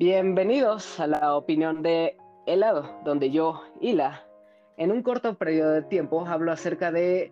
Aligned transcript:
Bienvenidos 0.00 0.98
a 0.98 1.06
la 1.06 1.36
opinión 1.36 1.82
de 1.82 2.16
Helado, 2.46 2.90
donde 3.04 3.30
yo, 3.30 3.60
Hila, 3.82 4.24
en 4.78 4.92
un 4.92 5.02
corto 5.02 5.34
periodo 5.34 5.72
de 5.72 5.82
tiempo 5.82 6.24
hablo 6.26 6.52
acerca 6.52 6.90
de 6.90 7.30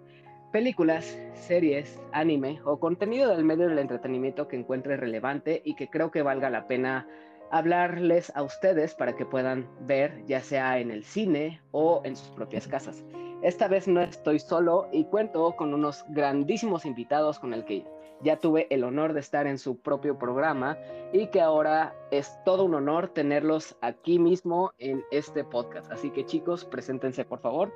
películas, 0.52 1.18
series, 1.32 1.98
anime 2.12 2.60
o 2.66 2.78
contenido 2.78 3.30
del 3.30 3.46
medio 3.46 3.70
del 3.70 3.78
entretenimiento 3.78 4.48
que 4.48 4.56
encuentre 4.56 4.98
relevante 4.98 5.62
y 5.64 5.76
que 5.76 5.88
creo 5.88 6.10
que 6.10 6.20
valga 6.20 6.50
la 6.50 6.68
pena 6.68 7.08
hablarles 7.50 8.30
a 8.36 8.42
ustedes 8.42 8.94
para 8.94 9.16
que 9.16 9.24
puedan 9.24 9.66
ver 9.86 10.22
ya 10.26 10.42
sea 10.42 10.78
en 10.78 10.90
el 10.90 11.04
cine 11.04 11.62
o 11.70 12.02
en 12.04 12.16
sus 12.16 12.28
propias 12.32 12.68
casas. 12.68 13.02
Esta 13.40 13.66
vez 13.68 13.88
no 13.88 14.02
estoy 14.02 14.40
solo 14.40 14.90
y 14.92 15.04
cuento 15.04 15.56
con 15.56 15.72
unos 15.72 16.04
grandísimos 16.10 16.84
invitados 16.84 17.38
con 17.38 17.54
el 17.54 17.64
que 17.64 17.86
ya 18.22 18.38
tuve 18.38 18.66
el 18.70 18.84
honor 18.84 19.12
de 19.12 19.20
estar 19.20 19.46
en 19.46 19.58
su 19.58 19.78
propio 19.78 20.18
programa 20.18 20.76
y 21.12 21.28
que 21.28 21.40
ahora 21.40 21.94
es 22.10 22.38
todo 22.44 22.64
un 22.64 22.74
honor 22.74 23.08
tenerlos 23.08 23.76
aquí 23.80 24.18
mismo 24.18 24.72
en 24.78 25.04
este 25.10 25.44
podcast. 25.44 25.90
Así 25.90 26.10
que 26.10 26.24
chicos, 26.24 26.64
preséntense 26.64 27.24
por 27.24 27.40
favor. 27.40 27.72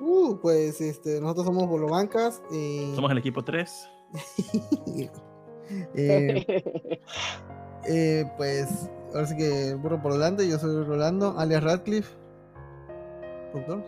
Uh, 0.00 0.38
pues 0.40 0.80
este, 0.80 1.20
nosotros 1.20 1.46
somos 1.46 1.66
Bolobancas. 1.68 2.42
Y... 2.50 2.92
Somos 2.94 3.10
el 3.10 3.18
equipo 3.18 3.44
3. 3.44 3.90
Eh, 5.94 6.46
eh, 7.86 8.24
pues 8.38 8.90
ahora 9.12 9.26
sí 9.26 9.36
que 9.36 9.74
burro 9.74 10.00
por 10.00 10.14
delante, 10.14 10.48
yo 10.48 10.58
soy 10.58 10.82
Rolando, 10.82 11.38
alias 11.38 11.62
Radcliffe. 11.62 12.16
Productor. 13.52 13.84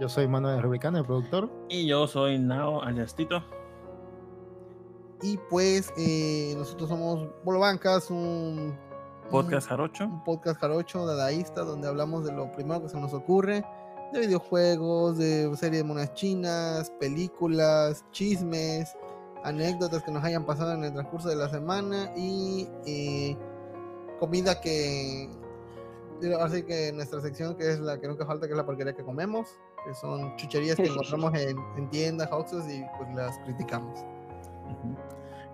Yo 0.00 0.08
soy 0.08 0.26
Manuel 0.26 0.60
Rubicano, 0.60 0.98
el 0.98 1.04
productor. 1.04 1.48
Y 1.68 1.86
yo 1.86 2.08
soy 2.08 2.40
Nao, 2.40 2.82
alias 2.82 3.14
Tito. 3.14 3.44
Y 5.22 5.36
pues 5.36 5.92
eh, 5.96 6.54
nosotros 6.56 6.88
somos 6.88 7.28
Bolo 7.44 7.60
Bancas, 7.60 8.10
un 8.10 8.78
podcast 9.30 9.68
jarocho. 9.68 10.04
Un 10.04 10.22
podcast 10.22 10.60
jarocho, 10.60 11.06
dadaísta, 11.06 11.62
donde 11.62 11.88
hablamos 11.88 12.24
de 12.24 12.32
lo 12.32 12.52
primero 12.52 12.82
que 12.82 12.88
se 12.88 13.00
nos 13.00 13.12
ocurre, 13.12 13.64
de 14.12 14.20
videojuegos, 14.20 15.18
de 15.18 15.50
series 15.56 15.82
de 15.82 15.84
monas 15.84 16.14
chinas, 16.14 16.90
películas, 17.00 18.04
chismes, 18.12 18.96
anécdotas 19.42 20.04
que 20.04 20.12
nos 20.12 20.22
hayan 20.22 20.46
pasado 20.46 20.72
en 20.74 20.84
el 20.84 20.92
transcurso 20.92 21.28
de 21.28 21.36
la 21.36 21.48
semana 21.48 22.12
y 22.16 22.68
eh, 22.86 23.36
comida 24.20 24.60
que 24.60 25.28
así 26.40 26.64
que 26.64 26.92
nuestra 26.92 27.20
sección 27.20 27.54
que 27.56 27.70
es 27.70 27.78
la 27.78 28.00
que 28.00 28.08
nunca 28.08 28.26
falta 28.26 28.46
que 28.46 28.52
es 28.52 28.56
la 28.56 28.66
porquería 28.66 28.92
que 28.92 29.04
comemos 29.04 29.48
que 29.86 29.94
son 29.94 30.36
chucherías 30.36 30.74
que 30.76 30.86
encontramos 30.86 31.32
en, 31.34 31.56
en 31.76 31.88
tiendas, 31.90 32.28
houses 32.30 32.64
y 32.68 32.84
pues 32.98 33.14
las 33.14 33.38
criticamos 33.40 34.04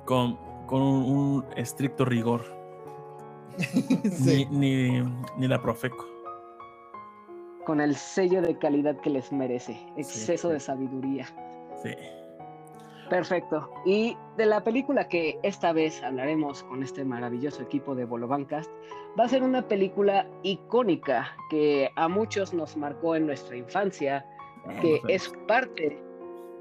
con, 0.05 0.39
un, 0.71 1.45
estricto 1.57 2.05
rigor. 2.05 2.45
ni, 4.51 5.03
la 5.39 5.61
Profeco. 5.63 6.07
Con 7.65 7.81
el 7.81 7.95
sello 7.95 8.43
de 8.43 8.59
calidad 8.59 8.97
que 9.01 9.11
les 9.11 9.33
merece. 9.33 9.79
Exceso 9.97 10.49
de 10.49 10.61
sabiduría. 10.61 11.27
Sí. 11.83 11.91
Perfecto. 13.09 13.71
Y 13.85 14.17
de 14.37 14.47
la 14.47 14.65
película 14.65 15.09
que 15.09 15.39
esta 15.43 15.73
vez 15.73 16.03
hablaremos 16.03 16.63
con 16.65 16.83
este 16.83 17.05
maravilloso 17.05 17.63
equipo 17.63 17.95
de 17.95 18.05
Bolobancast, 18.05 18.71
va 19.19 19.25
a 19.25 19.29
ser 19.29 19.43
una 19.43 19.67
película 19.67 20.27
icónica 20.43 21.37
que 21.51 21.91
a 21.97 22.09
muchos 22.09 22.55
nos 22.55 22.77
marcó 22.77 23.15
en 23.15 23.27
nuestra 23.27 23.57
infancia, 23.57 24.27
que 24.81 25.01
es 25.09 25.33
parte 25.47 26.03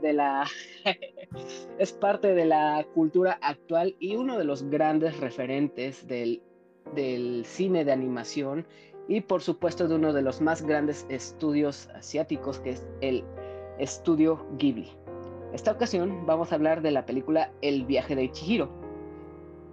de 0.04 0.14
la 0.14 0.46
es 1.80 1.92
parte 1.94 2.36
de 2.36 2.46
la 2.46 2.86
cultura 2.94 3.40
actual 3.42 3.96
y 4.00 4.16
uno 4.16 4.38
de 4.38 4.44
los 4.44 4.70
grandes 4.70 5.20
referentes 5.20 6.08
del, 6.08 6.44
del 6.94 7.44
cine 7.46 7.84
de 7.84 7.92
animación 7.92 8.68
y 9.08 9.22
por 9.22 9.42
supuesto 9.42 9.88
de 9.88 9.96
uno 9.96 10.14
de 10.14 10.22
los 10.22 10.42
más 10.42 10.62
grandes 10.62 11.08
estudios 11.10 11.90
asiáticos 11.96 12.60
que 12.60 12.72
es 12.72 12.88
el 13.02 13.24
estudio 13.80 14.46
Ghibli. 14.58 14.92
Esta 15.54 15.72
ocasión 15.72 16.26
vamos 16.26 16.52
a 16.52 16.56
hablar 16.56 16.82
de 16.82 16.92
la 16.92 17.06
película 17.06 17.52
El 17.62 17.86
viaje 17.86 18.16
de 18.16 18.32
Chihiro. 18.32 18.70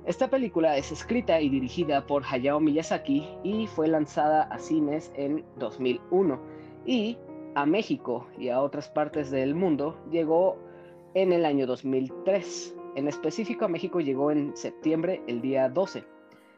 Esta 0.07 0.29
película 0.29 0.77
es 0.77 0.93
escrita 0.93 1.41
y 1.41 1.49
dirigida 1.49 2.07
por 2.07 2.23
Hayao 2.25 2.61
Miyazaki 2.61 3.29
y 3.45 3.67
fue 3.67 3.89
lanzada 3.89 4.45
a 4.45 4.59
cines 4.59 5.13
en 5.15 5.45
2001 5.59 6.41
y 6.87 7.19
a 7.55 7.67
México 7.67 8.27
y 8.39 8.49
a 8.49 8.61
otras 8.61 8.89
partes 8.89 9.31
del 9.31 9.55
mundo 9.55 9.99
llegó 10.11 10.57
en 11.15 11.33
el 11.33 11.45
año 11.45 11.67
2003. 11.67 12.77
En 12.97 13.09
específico 13.09 13.65
a 13.65 13.69
México 13.69 14.01
llegó 14.01 14.31
en 14.31 14.57
septiembre, 14.57 15.23
el 15.27 15.41
día 15.41 15.69
12. 15.69 16.05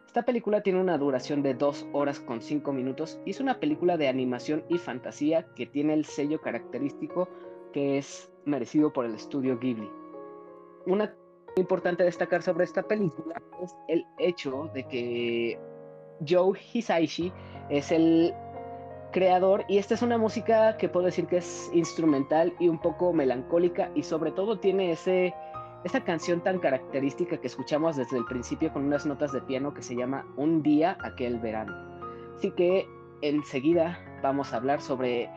Esta 0.06 0.24
película 0.24 0.62
tiene 0.62 0.80
una 0.80 0.98
duración 0.98 1.42
de 1.42 1.54
2 1.54 1.88
horas 1.92 2.20
con 2.20 2.42
5 2.42 2.72
minutos 2.72 3.18
y 3.24 3.30
es 3.30 3.40
una 3.40 3.58
película 3.58 3.96
de 3.96 4.08
animación 4.08 4.62
y 4.68 4.78
fantasía 4.78 5.46
que 5.54 5.66
tiene 5.66 5.94
el 5.94 6.04
sello 6.04 6.40
característico 6.40 7.28
que 7.72 7.98
es 7.98 8.30
merecido 8.44 8.92
por 8.92 9.06
el 9.06 9.14
estudio 9.14 9.58
Ghibli. 9.58 9.88
Una 10.86 11.14
importante 11.56 12.04
destacar 12.04 12.42
sobre 12.42 12.64
esta 12.64 12.82
película 12.82 13.40
es 13.62 13.74
el 13.88 14.04
hecho 14.18 14.70
de 14.74 14.84
que 14.84 15.58
Joe 16.28 16.58
Hisaishi 16.72 17.32
es 17.70 17.90
el 17.90 18.34
creador 19.12 19.64
y 19.68 19.78
esta 19.78 19.94
es 19.94 20.02
una 20.02 20.18
música 20.18 20.76
que 20.76 20.88
puedo 20.88 21.06
decir 21.06 21.26
que 21.26 21.36
es 21.36 21.70
instrumental 21.72 22.52
y 22.58 22.68
un 22.68 22.80
poco 22.80 23.12
melancólica 23.12 23.90
y 23.94 24.02
sobre 24.02 24.32
todo 24.32 24.58
tiene 24.58 24.90
ese 24.90 25.34
esa 25.84 26.04
canción 26.04 26.40
tan 26.40 26.58
característica 26.58 27.36
que 27.38 27.46
escuchamos 27.46 27.96
desde 27.96 28.16
el 28.16 28.24
principio 28.24 28.72
con 28.72 28.84
unas 28.84 29.04
notas 29.04 29.32
de 29.32 29.40
piano 29.40 29.74
que 29.74 29.82
se 29.82 29.96
llama 29.96 30.24
Un 30.36 30.62
día 30.62 30.96
aquel 31.02 31.40
verano. 31.40 31.74
Así 32.36 32.52
que 32.52 32.86
enseguida 33.20 33.98
vamos 34.22 34.52
a 34.52 34.56
hablar 34.56 34.80
sobre 34.80 35.28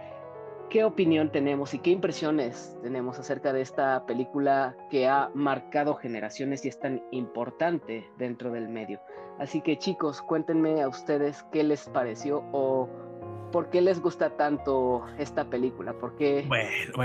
qué 0.70 0.84
opinión 0.84 1.32
tenemos 1.32 1.74
y 1.74 1.80
qué 1.80 1.92
impresiones 1.92 2.78
tenemos 2.84 3.20
acerca 3.20 3.54
de 3.54 3.62
esta 3.62 4.06
película 4.06 4.76
que 4.90 5.08
ha 5.08 5.32
marcado 5.34 5.96
generaciones 5.96 6.66
y 6.66 6.70
es 6.70 6.80
tan 6.80 7.04
importante 7.12 8.08
dentro 8.18 8.52
del 8.52 8.70
medio. 8.70 9.00
Así 9.40 9.62
que 9.62 9.78
chicos, 9.78 10.22
cuéntenme 10.22 10.82
a 10.82 10.88
ustedes 10.88 11.44
qué 11.52 11.64
les 11.64 11.90
pareció 11.90 12.44
o 12.52 12.88
por 13.56 13.70
qué 13.70 13.80
les 13.80 14.02
gusta 14.02 14.32
tanto 14.32 15.06
esta 15.18 15.46
película, 15.46 15.94
por 15.94 16.18
qué 16.18 16.46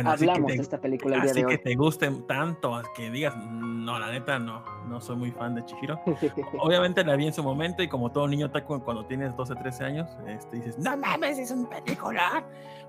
hablamos 0.05 0.51
de 0.51 0.57
esta 0.57 0.81
película 0.81 1.15
el 1.15 1.23
día 1.23 1.33
de 1.33 1.45
hoy. 1.45 1.53
que 1.53 1.59
te 1.59 1.77
guste 1.77 2.11
tanto, 2.27 2.83
que 2.97 3.09
digas, 3.09 3.37
no, 3.37 4.01
la 4.01 4.11
neta 4.11 4.37
no, 4.41 4.65
no 4.89 5.01
soy 5.01 5.15
muy 5.15 5.31
fan 5.31 5.55
de 5.55 5.65
Chihiro. 5.65 6.01
Obviamente 6.59 7.05
la 7.05 7.15
vi 7.15 7.29
en 7.29 7.33
su 7.33 7.45
momento 7.45 7.85
y 7.85 7.89
como 7.89 8.11
todo 8.11 8.27
niño 8.27 8.51
taco 8.51 8.83
cuando 8.83 9.07
tienes 9.07 9.37
12, 9.37 9.55
13 9.55 9.85
años, 9.85 10.11
este, 10.27 10.57
dices, 10.57 10.77
no 10.77 10.97
mames, 10.97 11.39
es 11.39 11.53
un 11.53 11.69
película. 11.69 12.45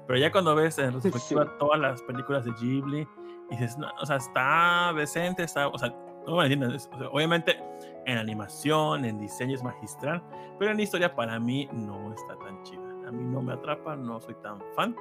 Pero 0.08 0.18
ya 0.18 0.32
cuando 0.32 0.56
ves 0.56 0.80
en 0.80 0.94
retrospectiva 0.94 1.56
todas 1.60 1.80
las 1.80 2.02
películas 2.02 2.44
de 2.46 2.54
Ghibli, 2.60 3.08
dices, 3.52 3.78
no, 3.78 3.92
o 4.02 4.06
sea, 4.08 4.16
está 4.16 4.92
decente, 4.98 5.44
está, 5.44 5.68
o 5.68 5.78
sea, 5.78 5.96
no 6.26 6.38
me 6.38 6.48
entiendes, 6.48 6.90
obviamente 7.12 7.60
en 8.08 8.18
animación, 8.18 9.06
en 9.06 9.20
diseño 9.20 9.54
es 9.54 9.62
magistral, 9.62 10.24
pero 10.58 10.72
en 10.72 10.80
historia 10.80 11.16
para 11.16 11.40
mí 11.40 11.70
no 11.72 12.12
está 12.12 12.36
tan 12.40 12.64
chida 12.64 12.91
a 13.12 13.14
mí 13.14 13.24
no 13.24 13.42
me 13.42 13.54
atrapa, 13.54 13.96
no 13.96 14.20
soy 14.22 14.36
tan 14.36 14.60
fan. 14.76 14.96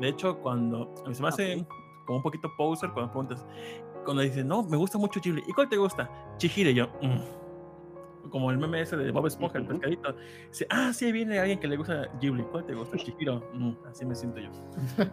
De 0.00 0.08
hecho, 0.08 0.38
cuando 0.38 0.92
a 1.04 1.08
mí 1.08 1.14
se 1.14 1.22
me 1.22 1.28
hace 1.28 1.66
como 2.04 2.18
un 2.18 2.22
poquito 2.22 2.52
poser 2.56 2.90
cuando 2.90 3.10
preguntas, 3.10 3.46
cuando 4.04 4.22
dices, 4.22 4.44
no, 4.44 4.62
me 4.64 4.76
gusta 4.76 4.98
mucho 4.98 5.20
Ghibli, 5.20 5.42
¿y 5.46 5.52
cuál 5.52 5.68
te 5.68 5.76
gusta? 5.76 6.10
Chihiro, 6.38 6.70
yo, 6.70 6.88
mm". 7.00 8.28
como 8.30 8.50
el 8.50 8.58
meme 8.58 8.80
ese 8.80 8.96
de 8.96 9.10
Bob 9.12 9.26
Esponja, 9.26 9.58
el 9.58 9.66
pescadito, 9.66 10.14
dice, 10.48 10.66
ah, 10.70 10.92
sí, 10.92 11.10
viene 11.12 11.38
alguien 11.38 11.60
que 11.60 11.68
le 11.68 11.76
gusta 11.76 12.08
Ghibli, 12.20 12.42
¿cuál 12.44 12.64
te 12.64 12.74
gusta? 12.74 12.96
Chihiro, 12.96 13.42
mm, 13.54 13.72
así 13.88 14.04
me 14.04 14.14
siento 14.14 14.40
yo. 14.40 14.50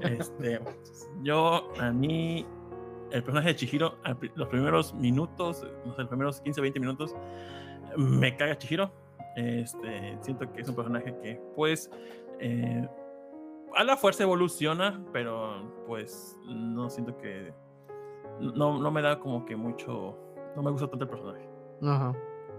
este, 0.02 0.60
yo, 1.22 1.72
a 1.80 1.92
mí, 1.92 2.46
el 3.12 3.24
personaje 3.24 3.50
de 3.50 3.56
Chihiro, 3.56 3.96
los 4.36 4.48
primeros 4.48 4.94
minutos, 4.96 5.66
no 5.86 5.94
sé, 5.94 6.02
los 6.02 6.10
primeros 6.10 6.42
15, 6.42 6.62
20 6.62 6.80
minutos, 6.80 7.16
me 7.98 8.36
caga 8.36 8.58
Chihiro. 8.58 8.92
Este, 9.36 10.18
siento 10.22 10.52
que 10.52 10.62
es 10.62 10.70
un 10.70 10.76
personaje 10.76 11.16
que, 11.22 11.40
pues, 11.56 11.90
eh, 12.40 12.88
a 13.76 13.84
la 13.84 13.98
fuerza 13.98 14.24
evoluciona, 14.24 15.04
pero 15.14 15.84
pues 15.86 16.38
no 16.46 16.90
siento 16.90 17.18
que. 17.18 17.54
No, 18.40 18.80
no 18.80 18.92
me 18.92 19.02
da 19.02 19.20
como 19.20 19.46
que 19.46 19.56
mucho. 19.56 20.18
No 20.56 20.64
me 20.64 20.72
gusta 20.72 20.88
tanto 20.88 21.06
el 21.06 21.10
personaje. 21.10 21.50
Ajá. 21.84 22.14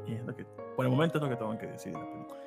Y 0.07 0.15
es 0.15 0.25
lo 0.25 0.35
que. 0.35 0.45
Por 0.77 0.85
el 0.85 0.91
momento 0.91 1.19
es 1.19 1.25
lo 1.25 1.31
que 1.31 1.37
tengo 1.37 1.57
que 1.59 1.67
decir 1.67 1.93
la 1.93 2.11
película. 2.11 2.41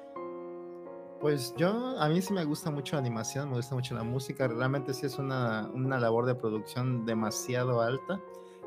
Pues 1.20 1.56
yo, 1.56 1.70
a 2.00 2.10
mí 2.10 2.22
sí 2.22 2.34
me 2.34 2.44
gusta 2.44 2.70
mucho 2.70 2.96
la 2.96 3.00
animación, 3.00 3.50
me 3.50 3.56
gusta 3.56 3.76
mucho 3.76 3.96
la 3.96 4.04
música. 4.04 4.48
Realmente 4.48 4.94
sí 4.94 5.06
es 5.06 5.18
una, 5.18 5.70
una 5.74 6.00
labor 6.00 6.26
de 6.26 6.36
producción 6.36 7.06
demasiado 7.06 7.82
alta. 7.82 8.20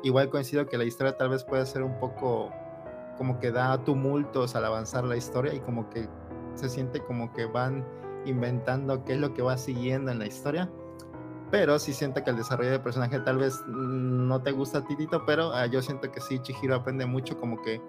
Igual 0.03 0.29
coincido 0.29 0.65
que 0.65 0.77
la 0.77 0.83
historia 0.83 1.15
tal 1.17 1.29
vez 1.29 1.43
puede 1.43 1.65
ser 1.65 1.83
un 1.83 1.99
poco 1.99 2.51
como 3.17 3.39
que 3.39 3.51
da 3.51 3.83
tumultos 3.83 4.55
al 4.55 4.65
avanzar 4.65 5.03
la 5.03 5.17
historia 5.17 5.53
y 5.53 5.59
como 5.59 5.89
que 5.89 6.07
se 6.53 6.69
siente 6.69 6.99
como 7.01 7.31
que 7.33 7.45
van 7.45 7.85
inventando 8.27 9.03
qué 9.03 9.13
es 9.13 9.19
lo 9.19 9.33
que 9.33 9.41
va 9.41 9.57
siguiendo 9.57 10.11
en 10.11 10.19
la 10.19 10.27
historia. 10.27 10.69
Pero 11.49 11.79
sí 11.79 11.93
siento 11.93 12.23
que 12.23 12.29
el 12.29 12.37
desarrollo 12.37 12.71
del 12.71 12.81
personaje 12.81 13.19
tal 13.19 13.37
vez 13.37 13.63
no 13.67 14.41
te 14.41 14.51
gusta 14.51 14.85
titito, 14.85 15.25
pero 15.25 15.53
ah, 15.53 15.65
yo 15.65 15.81
siento 15.81 16.11
que 16.11 16.19
sí, 16.19 16.39
Chihiro 16.39 16.75
aprende 16.75 17.05
mucho 17.05 17.39
como 17.39 17.61
que 17.61 17.81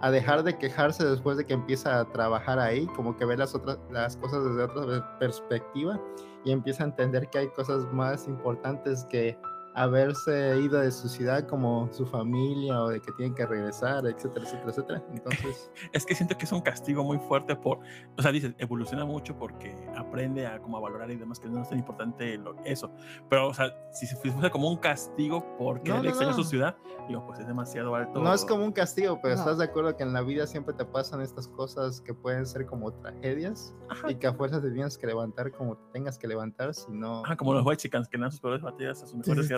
a 0.00 0.10
dejar 0.10 0.42
de 0.42 0.56
quejarse 0.58 1.04
después 1.04 1.36
de 1.36 1.44
que 1.44 1.54
empieza 1.54 2.00
a 2.00 2.04
trabajar 2.12 2.58
ahí, 2.58 2.86
como 2.88 3.16
que 3.16 3.24
ve 3.24 3.36
las 3.36 3.54
otras 3.54 3.78
las 3.90 4.16
cosas 4.16 4.44
desde 4.44 4.64
otra 4.64 5.18
perspectiva 5.18 6.00
y 6.44 6.52
empieza 6.52 6.84
a 6.84 6.86
entender 6.86 7.28
que 7.30 7.38
hay 7.38 7.48
cosas 7.48 7.90
más 7.92 8.28
importantes 8.28 9.04
que 9.04 9.38
haberse 9.74 10.60
ido 10.60 10.80
de 10.80 10.90
su 10.90 11.08
ciudad 11.08 11.46
como 11.46 11.88
su 11.92 12.06
familia 12.06 12.80
o 12.82 12.88
de 12.88 13.00
que 13.00 13.10
tienen 13.12 13.34
que 13.34 13.44
regresar, 13.44 14.06
etcétera, 14.06 14.44
etcétera, 14.44 14.70
etcétera. 14.70 15.04
Entonces... 15.12 15.70
es 15.92 16.06
que 16.06 16.14
siento 16.14 16.36
que 16.38 16.44
es 16.44 16.52
un 16.52 16.60
castigo 16.60 17.04
muy 17.04 17.18
fuerte 17.18 17.56
por, 17.56 17.80
o 18.16 18.22
sea, 18.22 18.30
dices, 18.30 18.54
evoluciona 18.58 19.04
mucho 19.04 19.36
porque 19.36 19.74
aprende 19.96 20.46
a 20.46 20.60
como 20.60 20.78
a 20.78 20.80
valorar 20.80 21.10
y 21.10 21.16
demás, 21.16 21.40
que 21.40 21.48
no 21.48 21.62
es 21.62 21.68
tan 21.68 21.78
importante 21.78 22.38
lo, 22.38 22.54
eso. 22.64 22.90
Pero, 23.28 23.48
o 23.48 23.54
sea, 23.54 23.74
si 23.92 24.06
se 24.06 24.16
fuese 24.16 24.50
como 24.50 24.68
un 24.68 24.76
castigo 24.76 25.44
porque 25.58 25.90
no, 25.90 26.02
extraña 26.04 26.32
su 26.32 26.44
ciudad, 26.44 26.76
digo, 27.08 27.26
pues 27.26 27.40
es 27.40 27.46
demasiado 27.46 27.94
alto. 27.94 28.22
No 28.22 28.32
es 28.32 28.44
como 28.44 28.64
un 28.64 28.72
castigo, 28.72 29.18
pero 29.20 29.34
estás 29.34 29.58
de 29.58 29.64
acuerdo 29.64 29.96
que 29.96 30.04
en 30.04 30.12
la 30.12 30.22
vida 30.22 30.46
siempre 30.46 30.74
te 30.74 30.84
pasan 30.84 31.20
estas 31.20 31.48
cosas 31.48 32.00
que 32.00 32.14
pueden 32.14 32.46
ser 32.46 32.66
como 32.66 32.92
tragedias 32.92 33.74
y 34.08 34.14
que 34.14 34.26
a 34.26 34.34
fuerza 34.34 34.60
te 34.60 34.70
tienes 34.70 34.96
que 34.96 35.06
levantar 35.06 35.52
como 35.52 35.76
tengas 35.92 36.18
que 36.18 36.28
levantar, 36.28 36.74
si 36.74 36.92
no... 36.92 37.22
Ah, 37.26 37.36
como 37.36 37.54
los 37.54 37.64
white 37.66 37.82
chickens 37.82 38.08
que 38.08 38.18
dan 38.18 38.30
sus 38.30 38.40
peores 38.40 38.62
batallas 38.62 39.02
a 39.02 39.06
sus 39.06 39.16
mejores 39.16 39.46
sí, 39.46 39.54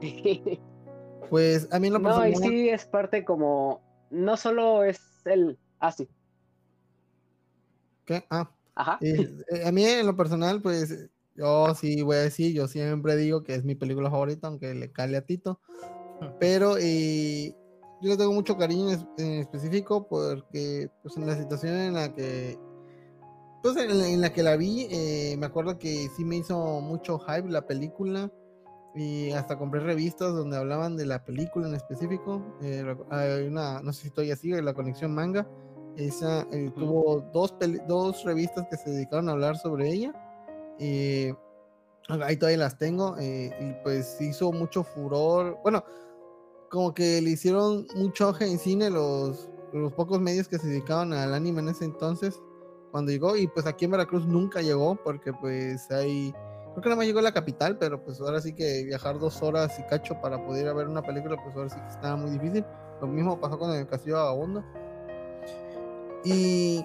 Pues 1.30 1.68
a 1.72 1.78
mí 1.78 1.90
lo 1.90 1.98
No, 1.98 2.26
y 2.26 2.34
sí 2.36 2.70
es 2.70 2.86
parte 2.86 3.24
como. 3.24 3.82
No 4.10 4.38
solo 4.38 4.84
es 4.84 4.98
el. 5.26 5.58
Ah, 5.78 5.92
sí. 5.92 6.08
¿Qué? 8.06 8.24
Ah. 8.30 8.50
Ajá. 8.74 8.98
Eh, 9.02 9.28
a 9.66 9.72
mí 9.72 9.84
en 9.84 10.06
lo 10.06 10.16
personal, 10.16 10.62
pues 10.62 11.10
yo 11.34 11.74
sí 11.74 12.02
voy 12.02 12.16
a 12.16 12.20
decir, 12.20 12.54
yo 12.54 12.66
siempre 12.66 13.16
digo 13.16 13.42
que 13.42 13.54
es 13.54 13.64
mi 13.64 13.74
película 13.74 14.10
favorita, 14.10 14.48
aunque 14.48 14.74
le 14.74 14.90
cale 14.90 15.16
a 15.16 15.26
Tito. 15.26 15.60
Pero 16.40 16.76
eh, 16.78 17.54
yo 18.00 18.08
le 18.08 18.16
tengo 18.16 18.32
mucho 18.32 18.56
cariño 18.56 18.90
en, 19.18 19.40
específico 19.40 20.08
porque 20.08 20.90
pues 21.02 21.16
en 21.16 21.26
la 21.26 21.36
situación 21.36 21.74
en 21.74 21.94
la 21.94 22.14
que 22.14 22.58
pues 23.62 23.76
en, 23.76 24.20
la 24.20 24.32
que 24.32 24.42
la 24.42 24.56
vi, 24.56 24.86
eh, 24.90 25.36
me 25.38 25.46
acuerdo 25.46 25.78
que 25.78 26.08
sí 26.16 26.24
me 26.24 26.36
hizo 26.36 26.80
mucho 26.80 27.18
hype 27.18 27.48
la 27.48 27.66
película 27.66 28.30
y 28.94 29.30
hasta 29.32 29.58
compré 29.58 29.80
revistas 29.80 30.32
donde 30.32 30.56
hablaban 30.56 30.96
de 30.96 31.06
la 31.06 31.24
película 31.24 31.68
en 31.68 31.74
específico. 31.74 32.42
Eh, 32.62 32.96
hay 33.10 33.46
una, 33.46 33.80
no 33.80 33.92
sé 33.92 34.04
si 34.04 34.10
todavía 34.10 34.36
sigue, 34.36 34.62
la 34.62 34.74
conexión 34.74 35.14
manga. 35.14 35.48
Esa 35.96 36.42
eh, 36.52 36.70
tuvo 36.76 37.28
dos, 37.32 37.54
dos 37.88 38.24
revistas 38.24 38.66
que 38.70 38.76
se 38.76 38.90
dedicaron 38.90 39.28
a 39.28 39.32
hablar 39.32 39.56
sobre 39.56 39.90
ella. 39.90 40.12
ahí 42.08 42.36
todavía 42.36 42.58
las 42.58 42.78
tengo. 42.78 43.16
y 43.20 43.72
pues 43.82 44.20
hizo 44.20 44.52
mucho 44.52 44.84
furor. 44.84 45.58
Bueno, 45.64 45.84
como 46.70 46.94
que 46.94 47.20
le 47.20 47.30
hicieron 47.30 47.86
mucho 47.96 48.26
auge 48.26 48.46
en 48.46 48.58
cine 48.58 48.90
los, 48.90 49.50
los 49.72 49.92
pocos 49.94 50.20
medios 50.20 50.46
que 50.46 50.58
se 50.58 50.68
dedicaban 50.68 51.12
al 51.12 51.34
anime 51.34 51.60
en 51.60 51.70
ese 51.70 51.84
entonces 51.84 52.40
cuando 52.90 53.10
llegó 53.10 53.36
y 53.36 53.46
pues 53.46 53.66
aquí 53.66 53.84
en 53.84 53.92
Veracruz 53.92 54.26
nunca 54.26 54.60
llegó 54.62 54.96
porque 54.96 55.32
pues 55.32 55.90
hay 55.90 56.32
creo 56.32 56.82
que 56.82 56.88
nada 56.88 56.96
más 56.96 57.06
llegó 57.06 57.18
a 57.18 57.22
la 57.22 57.32
capital 57.32 57.78
pero 57.78 58.02
pues 58.02 58.20
ahora 58.20 58.40
sí 58.40 58.54
que 58.54 58.84
viajar 58.84 59.18
dos 59.18 59.42
horas 59.42 59.78
y 59.78 59.82
cacho 59.84 60.20
para 60.20 60.44
poder 60.44 60.64
ir 60.64 60.68
a 60.70 60.74
ver 60.74 60.88
una 60.88 61.02
película 61.02 61.36
pues 61.42 61.54
ahora 61.56 61.68
sí 61.68 61.80
que 61.80 61.88
estaba 61.88 62.16
muy 62.16 62.30
difícil. 62.30 62.64
Lo 63.00 63.06
mismo 63.06 63.40
pasó 63.40 63.58
con 63.58 63.72
el 63.72 63.86
Castillo 63.86 64.16
Vagabundo 64.16 64.64
y 66.24 66.84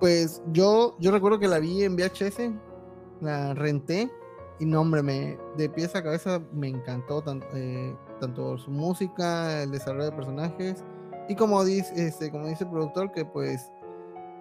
pues 0.00 0.42
yo 0.52 0.96
yo 0.98 1.10
recuerdo 1.10 1.38
que 1.38 1.48
la 1.48 1.58
vi 1.58 1.82
en 1.82 1.96
VHS 1.96 2.50
la 3.20 3.54
renté 3.54 4.10
y 4.58 4.64
no 4.64 4.80
hombre 4.80 5.02
me 5.02 5.38
de 5.56 5.68
pieza 5.68 5.98
a 5.98 6.02
cabeza 6.02 6.40
me 6.52 6.68
encantó 6.68 7.22
tanto, 7.22 7.46
eh, 7.54 7.94
tanto 8.20 8.56
su 8.58 8.70
música 8.70 9.62
el 9.62 9.70
desarrollo 9.70 10.06
de 10.06 10.12
personajes 10.12 10.84
y 11.28 11.34
como 11.34 11.64
dice 11.64 11.92
este 11.96 12.30
como 12.30 12.46
dice 12.46 12.64
el 12.64 12.70
productor 12.70 13.10
que 13.12 13.24
pues 13.24 13.70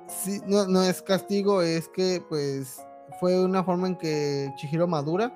sí, 0.07 0.41
no, 0.45 0.67
no 0.67 0.83
es 0.83 1.01
castigo, 1.01 1.61
es 1.61 1.87
que 1.89 2.23
pues 2.27 2.81
fue 3.19 3.43
una 3.43 3.63
forma 3.63 3.87
en 3.87 3.95
que 3.95 4.51
Chihiro 4.57 4.87
madura 4.87 5.33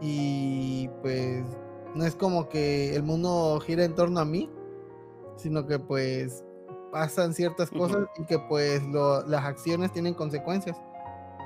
y 0.00 0.88
pues 1.02 1.44
no 1.94 2.04
es 2.04 2.14
como 2.14 2.48
que 2.48 2.94
el 2.94 3.02
mundo 3.02 3.60
gira 3.64 3.84
en 3.84 3.94
torno 3.94 4.20
a 4.20 4.24
mí, 4.24 4.50
sino 5.36 5.66
que 5.66 5.78
pues 5.78 6.44
pasan 6.92 7.34
ciertas 7.34 7.70
cosas 7.70 8.06
y 8.18 8.24
que 8.24 8.38
pues 8.38 8.82
las 8.86 9.44
acciones 9.44 9.92
tienen 9.92 10.14
consecuencias. 10.14 10.76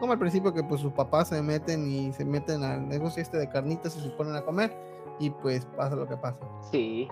Como 0.00 0.12
al 0.12 0.18
principio 0.18 0.54
que 0.54 0.62
pues 0.62 0.80
sus 0.80 0.92
papás 0.92 1.28
se 1.28 1.42
meten 1.42 1.90
y 1.90 2.12
se 2.12 2.24
meten 2.24 2.62
al 2.62 2.88
negocio 2.88 3.22
este 3.22 3.36
de 3.36 3.48
carnitas 3.48 3.96
y 3.96 4.00
se 4.00 4.10
ponen 4.10 4.36
a 4.36 4.42
comer 4.42 4.74
y 5.18 5.30
pues 5.30 5.64
pasa 5.76 5.96
lo 5.96 6.06
que 6.06 6.16
pasa. 6.16 6.38
Sí 6.70 7.08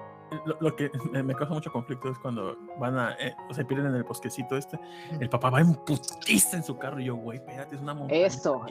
lo, 0.60 0.76
que 0.76 0.90
me 1.12 1.34
causa 1.34 1.54
mucho 1.54 1.72
conflicto 1.72 2.10
es 2.10 2.18
cuando 2.18 2.56
van 2.78 2.98
a, 2.98 3.12
eh, 3.14 3.34
o 3.48 3.54
se 3.54 3.64
pierden 3.64 3.88
en 3.88 3.94
el 3.94 4.04
bosquecito 4.04 4.56
este, 4.56 4.78
el 5.20 5.28
papá 5.28 5.50
va 5.50 5.60
en 5.60 5.74
putiza 5.74 6.56
en 6.56 6.62
su 6.62 6.76
carro 6.78 7.00
y 7.00 7.06
yo, 7.06 7.16
güey, 7.16 7.38
espérate, 7.38 7.76
es 7.76 7.82
una 7.82 7.94
montaña. 7.94 8.26
Eso. 8.26 8.64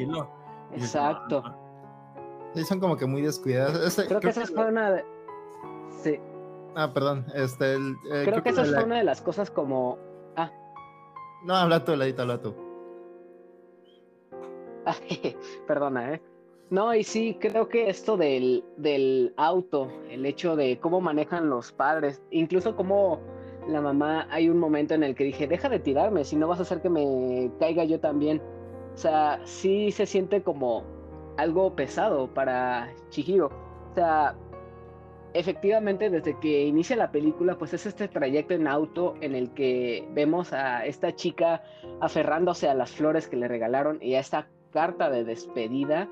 Exacto. 0.73 1.43
Y 2.55 2.63
son 2.63 2.79
como 2.79 2.95
que 2.95 3.05
muy 3.05 3.21
descuidados. 3.21 3.95
creo, 4.07 4.19
que 4.19 4.29
esa 4.29 4.45
fue 4.45 4.67
una 4.67 4.91
de... 4.91 5.05
Sí. 6.01 6.19
Ah, 6.75 6.91
perdón. 6.93 7.25
Este, 7.33 7.73
el, 7.73 7.95
eh, 8.11 8.23
creo, 8.25 8.41
que 8.41 8.49
esa 8.49 8.63
fue 8.65 8.83
una 8.83 8.97
de 8.97 9.03
las 9.03 9.21
cosas 9.21 9.51
como... 9.51 9.97
Ah. 10.35 10.51
No, 11.43 11.55
habla 11.55 11.83
tú, 11.83 11.95
Ladito, 11.95 12.21
habla 12.21 12.41
tú. 12.41 12.55
Perdona, 15.67 16.13
¿eh? 16.13 16.21
No, 16.71 16.95
y 16.95 17.03
sí, 17.03 17.37
creo 17.39 17.69
que 17.69 17.89
esto 17.89 18.17
del, 18.17 18.63
del 18.77 19.33
auto, 19.37 19.91
el 20.09 20.25
hecho 20.25 20.55
de 20.55 20.79
cómo 20.79 20.99
manejan 20.99 21.49
los 21.49 21.71
padres, 21.71 22.23
incluso 22.31 22.75
cómo 22.75 23.21
la 23.67 23.81
mamá, 23.81 24.27
hay 24.31 24.49
un 24.49 24.57
momento 24.57 24.93
en 24.93 25.03
el 25.03 25.15
que 25.15 25.25
dije, 25.25 25.47
deja 25.47 25.69
de 25.69 25.79
tirarme, 25.79 26.23
si 26.23 26.35
no 26.35 26.47
vas 26.47 26.59
a 26.59 26.63
hacer 26.63 26.81
que 26.81 26.89
me 26.89 27.51
caiga 27.59 27.83
yo 27.83 27.99
también. 27.99 28.41
O 28.93 28.97
sea, 28.97 29.39
sí 29.43 29.91
se 29.91 30.05
siente 30.05 30.41
como 30.41 30.83
algo 31.37 31.75
pesado 31.75 32.33
para 32.33 32.91
Chihiro. 33.09 33.47
O 33.91 33.95
sea, 33.95 34.35
efectivamente 35.33 36.09
desde 36.09 36.39
que 36.39 36.65
inicia 36.65 36.95
la 36.95 37.11
película, 37.11 37.57
pues 37.57 37.73
es 37.73 37.85
este 37.85 38.07
trayecto 38.07 38.53
en 38.53 38.67
auto 38.67 39.15
en 39.21 39.35
el 39.35 39.51
que 39.51 40.07
vemos 40.13 40.53
a 40.53 40.85
esta 40.85 41.13
chica 41.13 41.61
aferrándose 41.99 42.69
a 42.69 42.73
las 42.73 42.91
flores 42.91 43.27
que 43.27 43.35
le 43.35 43.47
regalaron 43.47 43.99
y 44.01 44.15
a 44.15 44.19
esta 44.19 44.47
carta 44.71 45.09
de 45.09 45.23
despedida 45.23 46.09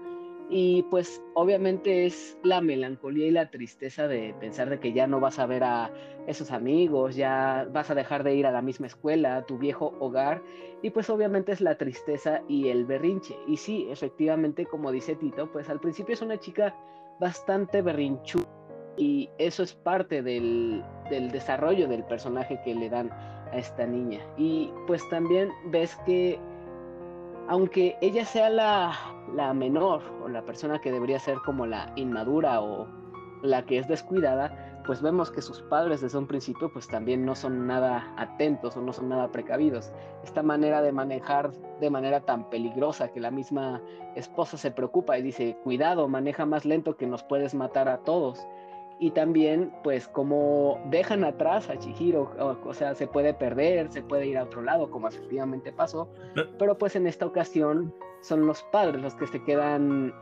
y 0.50 0.84
pues 0.84 1.22
obviamente 1.34 2.06
es 2.06 2.38
la 2.44 2.62
melancolía 2.62 3.28
y 3.28 3.32
la 3.32 3.50
tristeza 3.50 4.08
de 4.08 4.36
pensar 4.40 4.70
de 4.70 4.80
que 4.80 4.94
ya 4.94 5.08
no 5.08 5.20
vas 5.20 5.40
a 5.40 5.46
ver 5.46 5.64
a 5.64 5.92
esos 6.28 6.52
amigos, 6.52 7.16
ya 7.16 7.68
vas 7.72 7.90
a 7.90 7.96
dejar 7.96 8.24
de 8.24 8.36
ir 8.36 8.46
a 8.46 8.52
la 8.52 8.62
misma 8.62 8.88
escuela, 8.88 9.38
a 9.38 9.46
tu 9.46 9.58
viejo 9.58 9.94
hogar. 10.00 10.42
Y 10.82 10.90
pues 10.90 11.10
obviamente 11.10 11.52
es 11.52 11.62
la 11.62 11.78
tristeza 11.78 12.42
y 12.48 12.70
el 12.70 12.86
berrinche. 12.86 13.36
Y 13.48 13.58
sí, 13.58 13.88
efectivamente, 13.90 14.66
como 14.66 14.92
dice 14.92 15.16
Tito, 15.16 15.52
pues 15.52 15.70
al 15.70 15.80
principio 15.80 16.14
es 16.14 16.22
una 16.22 16.38
chica 16.38 16.76
bastante 17.20 17.82
berrinchu 17.82 18.44
y 18.98 19.30
eso 19.38 19.64
es 19.64 19.74
parte 19.74 20.22
del, 20.22 20.84
del 21.10 21.32
desarrollo 21.32 21.88
del 21.88 22.04
personaje 22.04 22.60
que 22.64 22.76
le 22.76 22.90
dan 22.90 23.10
a 23.12 23.58
esta 23.58 23.86
niña. 23.86 24.20
Y 24.38 24.72
pues 24.88 25.08
también 25.10 25.50
ves 25.72 25.96
que 26.06 26.40
aunque 27.48 27.98
ella 28.02 28.26
sea 28.26 28.50
la, 28.50 29.54
menor 29.54 30.02
o 30.24 30.28
la 30.28 30.44
persona 30.44 30.80
que 30.80 30.92
debería 30.92 31.20
ser 31.20 31.38
como 31.46 31.66
la 31.66 31.92
inmadura 31.96 32.62
o 32.62 32.88
la 33.42 33.66
que 33.66 33.78
es 33.78 33.88
descuidada, 33.88 34.82
pues 34.86 35.02
vemos 35.02 35.32
que 35.32 35.42
sus 35.42 35.62
padres 35.62 36.02
desde 36.02 36.18
un 36.18 36.28
principio 36.28 36.72
pues 36.72 36.88
también 36.88 37.26
no 37.26 37.36
son 37.36 37.68
nada 37.68 38.14
atentos 38.18 38.76
o 38.76 38.82
no 38.82 38.92
son 38.92 39.10
nada 39.10 39.32
precavidos. 39.32 39.92
Esta 40.24 40.44
manera 40.44 40.82
de 40.82 40.92
manejar 40.92 41.52
de 41.80 41.90
manera 41.90 42.22
tan 42.22 42.50
peligrosa 42.50 43.10
que 43.10 43.20
la 43.20 43.32
misma 43.32 43.82
esposa 44.16 44.58
se 44.58 44.72
preocupa 44.72 45.18
y 45.18 45.22
dice, 45.22 45.58
cuidado, 45.64 46.08
maneja 46.08 46.46
más 46.46 46.66
lento 46.66 46.98
que 46.98 47.08
nos 47.08 47.24
puedes 47.24 47.54
matar 47.54 47.90
a 47.90 48.00
todos 48.00 48.46
y 49.00 49.12
también 49.12 49.72
pues 49.84 50.08
como 50.08 50.80
dejan 50.90 51.24
atrás 51.24 51.70
a 51.70 51.78
Chihiro, 51.78 52.32
o, 52.66 52.74
sea, 52.74 52.96
se 52.96 53.08
puede 53.08 53.34
perder, 53.34 53.92
se 53.92 54.02
puede 54.02 54.28
ir 54.28 54.38
a 54.38 54.44
otro 54.44 54.62
lado, 54.62 54.90
como 54.90 55.08
efectivamente 55.08 55.72
pasó, 55.72 56.08
pero 56.58 56.78
pues 56.78 56.96
en 56.96 57.08
esta 57.08 57.26
ocasión 57.26 57.94
son 58.22 58.46
los 58.46 58.64
padres 58.72 59.02
los 59.02 59.16
que 59.16 59.28
se 59.28 59.44
quedan 59.44 60.14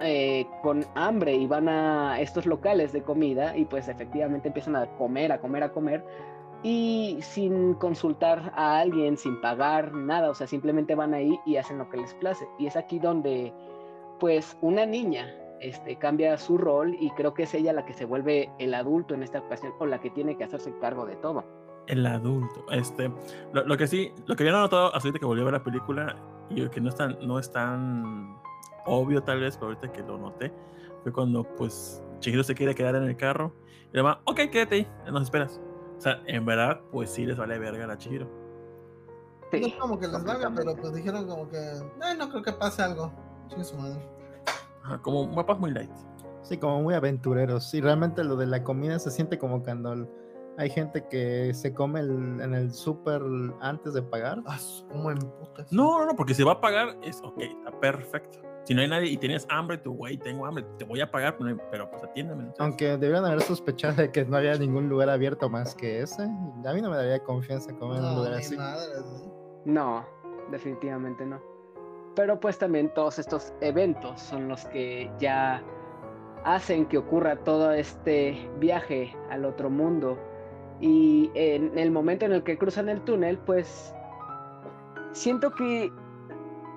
eh, 0.00 0.46
con 0.62 0.86
hambre 0.94 1.34
y 1.34 1.46
van 1.46 1.68
a 1.68 2.20
estos 2.20 2.46
locales 2.46 2.92
de 2.92 3.02
comida 3.02 3.56
y 3.56 3.66
pues 3.66 3.88
efectivamente 3.88 4.48
empiezan 4.48 4.76
a 4.76 4.86
comer, 4.96 5.32
a 5.32 5.40
comer, 5.40 5.62
a 5.62 5.72
comer 5.72 6.02
y 6.62 7.18
sin 7.20 7.74
consultar 7.74 8.52
a 8.54 8.78
alguien, 8.78 9.16
sin 9.16 9.40
pagar 9.40 9.92
nada, 9.92 10.30
o 10.30 10.34
sea, 10.34 10.46
simplemente 10.46 10.94
van 10.94 11.14
ahí 11.14 11.38
y 11.46 11.56
hacen 11.56 11.78
lo 11.78 11.88
que 11.88 11.96
les 11.98 12.14
place. 12.14 12.46
Y 12.58 12.66
es 12.66 12.76
aquí 12.76 12.98
donde 12.98 13.52
pues 14.18 14.56
una 14.60 14.84
niña 14.84 15.34
este, 15.60 15.96
cambia 15.96 16.36
su 16.38 16.56
rol 16.58 16.96
y 16.98 17.10
creo 17.10 17.34
que 17.34 17.44
es 17.44 17.54
ella 17.54 17.72
la 17.72 17.84
que 17.84 17.92
se 17.92 18.06
vuelve 18.06 18.50
el 18.58 18.74
adulto 18.74 19.14
en 19.14 19.22
esta 19.22 19.40
ocasión 19.40 19.74
o 19.78 19.86
la 19.86 20.00
que 20.00 20.10
tiene 20.10 20.36
que 20.36 20.44
hacerse 20.44 20.72
cargo 20.80 21.06
de 21.06 21.16
todo. 21.16 21.44
El 21.86 22.06
adulto, 22.06 22.64
este, 22.70 23.10
lo, 23.52 23.76
que 23.76 23.86
sí, 23.86 24.12
lo 24.26 24.36
que 24.36 24.44
había 24.44 24.58
notado 24.58 24.94
hasta 24.94 25.12
que 25.12 25.24
volví 25.24 25.40
a 25.42 25.44
ver 25.44 25.52
la 25.54 25.62
película 25.62 26.16
y 26.48 26.66
que 26.68 26.80
no 26.80 26.88
están, 26.88 27.18
no 27.22 27.38
están 27.38 28.38
obvio 28.86 29.22
tal 29.22 29.40
vez, 29.40 29.56
pero 29.56 29.68
ahorita 29.68 29.92
que 29.92 30.02
lo 30.02 30.16
noté, 30.16 30.52
fue 31.02 31.12
cuando 31.12 31.44
pues 31.44 32.02
Chihiro 32.20 32.42
se 32.42 32.54
quiere 32.54 32.74
quedar 32.74 32.94
en 32.96 33.04
el 33.04 33.16
carro 33.16 33.52
y 33.92 33.96
le 33.96 34.02
va, 34.02 34.20
ok, 34.24 34.40
quédate 34.50 34.74
ahí, 34.76 34.88
nos 35.10 35.22
esperas. 35.22 35.60
O 35.96 36.00
sea, 36.00 36.22
en 36.26 36.44
verdad, 36.46 36.80
pues 36.90 37.10
sí 37.10 37.26
les 37.26 37.36
vale 37.36 37.58
verga 37.58 37.92
a 37.92 37.98
Chihiro. 37.98 38.26
no 39.52 39.58
es 39.58 39.74
como 39.74 39.98
que 39.98 40.06
les 40.06 40.24
valga, 40.24 40.50
pero 40.54 40.74
pues 40.76 40.94
dijeron 40.94 41.26
como 41.26 41.48
que, 41.50 41.58
"Eh, 41.58 42.14
no 42.16 42.28
creo 42.30 42.42
que 42.42 42.52
pase 42.52 42.82
algo. 42.82 43.12
Chingue 43.48 43.64
su 43.64 43.76
madre. 43.76 44.19
Ajá, 44.82 44.98
como 45.02 45.26
mapas 45.28 45.58
muy 45.58 45.70
light. 45.72 45.90
Sí, 46.42 46.56
como 46.56 46.82
muy 46.82 46.94
aventureros. 46.94 47.72
Y 47.74 47.80
realmente 47.80 48.24
lo 48.24 48.36
de 48.36 48.46
la 48.46 48.64
comida 48.64 48.98
se 48.98 49.10
siente 49.10 49.38
como 49.38 49.62
cuando 49.62 49.92
el- 49.92 50.08
hay 50.58 50.68
gente 50.70 51.06
que 51.08 51.52
se 51.54 51.72
come 51.72 52.00
el- 52.00 52.40
en 52.40 52.54
el 52.54 52.72
súper 52.72 53.22
antes 53.60 53.94
de 53.94 54.02
pagar. 54.02 54.42
Ah, 54.46 54.58
como 54.90 55.10
en 55.10 55.18
putas. 55.18 55.72
No, 55.72 55.98
no, 56.00 56.06
no, 56.06 56.16
porque 56.16 56.34
si 56.34 56.42
va 56.42 56.52
a 56.52 56.60
pagar, 56.60 56.96
es 57.02 57.20
ok, 57.22 57.38
está 57.40 57.78
perfecto. 57.80 58.38
Si 58.64 58.74
no 58.74 58.82
hay 58.82 58.88
nadie 58.88 59.08
y 59.10 59.16
tienes 59.16 59.46
hambre, 59.48 59.78
tú, 59.78 59.94
güey, 59.94 60.18
tengo 60.18 60.44
hambre, 60.44 60.64
te 60.78 60.84
voy 60.84 61.00
a 61.00 61.10
pagar, 61.10 61.36
pero, 61.70 61.90
pues 61.90 62.04
atiéndeme. 62.04 62.42
entonces. 62.42 62.60
Aunque 62.60 62.84
deberían 62.98 63.24
haber 63.24 63.40
sospechado 63.42 63.96
de 63.96 64.10
que 64.12 64.24
no 64.26 64.36
había 64.36 64.54
ningún 64.56 64.88
lugar 64.88 65.08
abierto 65.08 65.48
más 65.48 65.74
que 65.74 66.02
ese. 66.02 66.24
A 66.24 66.72
mí 66.74 66.82
no 66.82 66.90
me 66.90 66.96
daría 66.96 67.18
confianza 67.24 67.74
comer 67.74 67.98
en 67.98 68.04
un 68.04 68.14
lugar 68.16 68.34
así. 68.34 68.56
No, 69.64 70.04
definitivamente 70.50 71.24
no. 71.24 71.40
Pero 72.14 72.40
pues 72.40 72.58
también 72.58 72.92
todos 72.92 73.18
estos 73.18 73.52
eventos 73.60 74.20
son 74.20 74.48
los 74.48 74.64
que 74.66 75.10
ya 75.18 75.62
hacen 76.44 76.86
que 76.86 76.98
ocurra 76.98 77.36
todo 77.36 77.72
este 77.72 78.48
viaje 78.58 79.14
al 79.30 79.44
otro 79.44 79.70
mundo. 79.70 80.18
Y 80.80 81.30
en 81.34 81.78
el 81.78 81.90
momento 81.90 82.24
en 82.24 82.32
el 82.32 82.42
que 82.42 82.56
cruzan 82.58 82.88
el 82.88 83.02
túnel, 83.02 83.38
pues 83.38 83.94
siento 85.12 85.52
que 85.52 85.92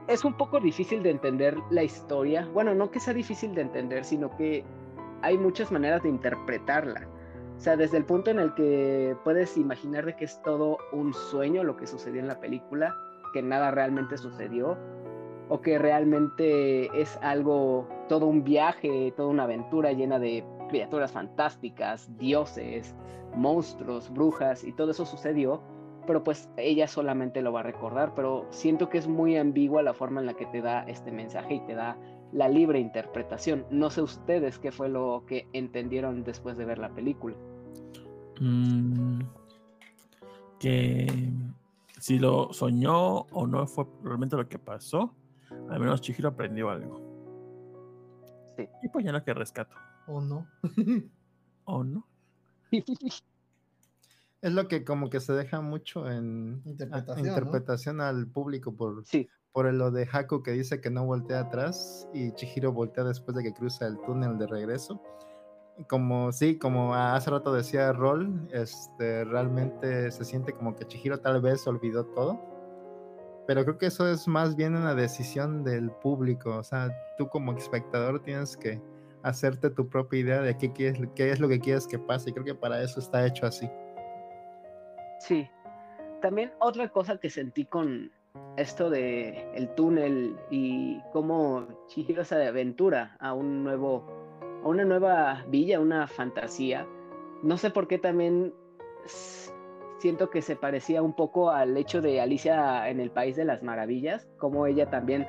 es 0.07 0.25
un 0.25 0.33
poco 0.33 0.59
difícil 0.59 1.01
de 1.01 1.11
entender 1.11 1.57
la 1.69 1.83
historia. 1.83 2.47
Bueno, 2.53 2.73
no 2.73 2.91
que 2.91 2.99
sea 2.99 3.13
difícil 3.13 3.55
de 3.55 3.61
entender, 3.61 4.03
sino 4.03 4.35
que 4.35 4.63
hay 5.21 5.37
muchas 5.37 5.71
maneras 5.71 6.03
de 6.03 6.09
interpretarla. 6.09 7.07
O 7.57 7.59
sea, 7.59 7.77
desde 7.77 7.97
el 7.97 8.05
punto 8.05 8.29
en 8.29 8.39
el 8.39 8.53
que 8.55 9.15
puedes 9.23 9.55
imaginar 9.57 10.05
de 10.05 10.15
que 10.15 10.25
es 10.25 10.41
todo 10.41 10.77
un 10.91 11.13
sueño 11.13 11.63
lo 11.63 11.77
que 11.77 11.87
sucedió 11.87 12.19
en 12.19 12.27
la 12.27 12.39
película, 12.39 12.93
que 13.33 13.41
nada 13.41 13.71
realmente 13.71 14.17
sucedió, 14.17 14.77
o 15.53 15.61
que 15.61 15.77
realmente 15.77 16.87
es 16.99 17.19
algo, 17.21 17.87
todo 18.09 18.25
un 18.25 18.43
viaje, 18.43 19.13
toda 19.15 19.29
una 19.29 19.43
aventura 19.43 19.91
llena 19.93 20.17
de 20.17 20.43
criaturas 20.67 21.11
fantásticas, 21.11 22.09
dioses, 22.17 22.95
monstruos, 23.35 24.11
brujas, 24.11 24.63
y 24.63 24.71
todo 24.71 24.89
eso 24.89 25.05
sucedió, 25.05 25.61
pero 26.07 26.23
pues 26.23 26.49
ella 26.57 26.87
solamente 26.87 27.43
lo 27.43 27.53
va 27.53 27.59
a 27.59 27.63
recordar, 27.63 28.15
pero 28.15 28.47
siento 28.49 28.89
que 28.89 28.97
es 28.97 29.07
muy 29.07 29.37
ambigua 29.37 29.83
la 29.83 29.93
forma 29.93 30.21
en 30.21 30.25
la 30.25 30.33
que 30.33 30.47
te 30.47 30.63
da 30.63 30.85
este 30.87 31.11
mensaje 31.11 31.53
y 31.53 31.59
te 31.67 31.75
da 31.75 31.99
la 32.31 32.49
libre 32.49 32.79
interpretación. 32.79 33.63
No 33.69 33.91
sé 33.91 34.01
ustedes 34.01 34.57
qué 34.57 34.71
fue 34.71 34.89
lo 34.89 35.23
que 35.27 35.47
entendieron 35.53 36.23
después 36.23 36.57
de 36.57 36.65
ver 36.65 36.79
la 36.79 36.89
película. 36.89 37.35
Mm, 38.41 39.19
que 40.57 41.29
si 41.99 42.17
lo 42.17 42.51
soñó 42.53 43.27
o 43.31 43.45
no 43.45 43.67
fue 43.67 43.85
realmente 44.03 44.35
lo 44.35 44.49
que 44.49 44.57
pasó, 44.57 45.13
al 45.69 45.79
menos 45.79 46.01
Chihiro 46.01 46.29
aprendió 46.29 46.69
algo. 46.69 47.01
Sí. 48.57 48.67
Y 48.83 48.89
pues 48.89 49.03
ya 49.05 49.11
no 49.11 49.23
que 49.23 49.33
rescato. 49.33 49.75
¿O 50.07 50.21
no? 50.21 50.47
¿O 51.65 51.83
no? 51.83 52.05
Es 54.41 54.51
lo 54.51 54.67
que 54.67 54.83
como 54.83 55.09
que 55.09 55.19
se 55.19 55.33
deja 55.33 55.61
mucho 55.61 56.09
en 56.11 56.61
a- 56.91 57.19
Interpretación, 57.19 58.01
al 58.01 58.27
público 58.27 58.75
por, 58.75 59.05
Sí, 59.05 59.29
por 59.53 59.71
lo 59.73 59.89
de 59.91 60.07
Haku 60.11 60.43
que 60.43 60.51
dice 60.51 60.81
que 60.81 60.89
no 60.89 61.05
voltea 61.05 61.41
atrás 61.41 62.07
y 62.13 62.33
Chihiro 62.33 62.73
voltea 62.73 63.03
después 63.05 63.35
de 63.37 63.43
que 63.43 63.53
cruza 63.53 63.87
el 63.87 63.99
túnel 64.01 64.37
de 64.37 64.47
regreso. 64.47 65.01
Como 65.89 66.31
sí, 66.31 66.59
como 66.59 66.93
hace 66.93 67.31
rato 67.31 67.53
decía 67.53 67.93
Rol, 67.93 68.47
este 68.51 69.23
realmente 69.23 70.11
se 70.11 70.25
siente 70.25 70.53
como 70.53 70.75
que 70.75 70.85
Chihiro 70.85 71.19
tal 71.19 71.41
vez 71.41 71.65
olvidó 71.65 72.05
todo. 72.07 72.39
Pero 73.45 73.63
creo 73.63 73.77
que 73.77 73.87
eso 73.87 74.07
es 74.09 74.27
más 74.27 74.55
bien 74.55 74.75
una 74.75 74.95
decisión 74.95 75.63
del 75.63 75.91
público. 75.91 76.57
O 76.57 76.63
sea, 76.63 76.89
tú 77.17 77.27
como 77.27 77.53
espectador 77.53 78.21
tienes 78.21 78.55
que 78.55 78.81
hacerte 79.23 79.69
tu 79.69 79.87
propia 79.87 80.19
idea 80.19 80.41
de 80.41 80.57
qué, 80.57 80.71
quieres, 80.71 81.01
qué 81.15 81.31
es 81.31 81.39
lo 81.39 81.47
que 81.49 81.59
quieres 81.59 81.87
que 81.87 81.99
pase. 81.99 82.29
Y 82.29 82.33
creo 82.33 82.45
que 82.45 82.55
para 82.55 82.81
eso 82.81 82.99
está 82.99 83.25
hecho 83.25 83.45
así. 83.45 83.69
sí. 85.19 85.47
También 86.21 86.53
otra 86.59 86.87
cosa 86.87 87.17
que 87.17 87.29
sentí 87.29 87.65
con 87.65 88.09
esto 88.55 88.89
de 88.89 89.45
el 89.55 89.67
túnel 89.75 90.37
y 90.49 91.01
cómo 91.11 91.67
Chihiro 91.87 92.23
se 92.23 92.47
aventura 92.47 93.17
a 93.19 93.33
un 93.33 93.63
nuevo, 93.63 94.05
a 94.63 94.67
una 94.69 94.85
nueva 94.85 95.43
villa, 95.49 95.81
una 95.81 96.07
fantasía. 96.07 96.87
No 97.41 97.57
sé 97.57 97.71
por 97.71 97.89
qué 97.89 97.97
también 97.97 98.53
siento 100.03 100.29
que 100.29 100.41
se 100.41 100.57
parecía 100.57 101.01
un 101.01 101.13
poco 101.13 101.49
al 101.49 101.77
hecho 101.77 102.01
de 102.01 102.19
Alicia 102.19 102.89
en 102.89 102.99
el 102.99 103.09
País 103.09 103.37
de 103.37 103.45
las 103.45 103.63
Maravillas, 103.63 104.27
como 104.37 104.67
ella 104.67 104.89
también 104.89 105.25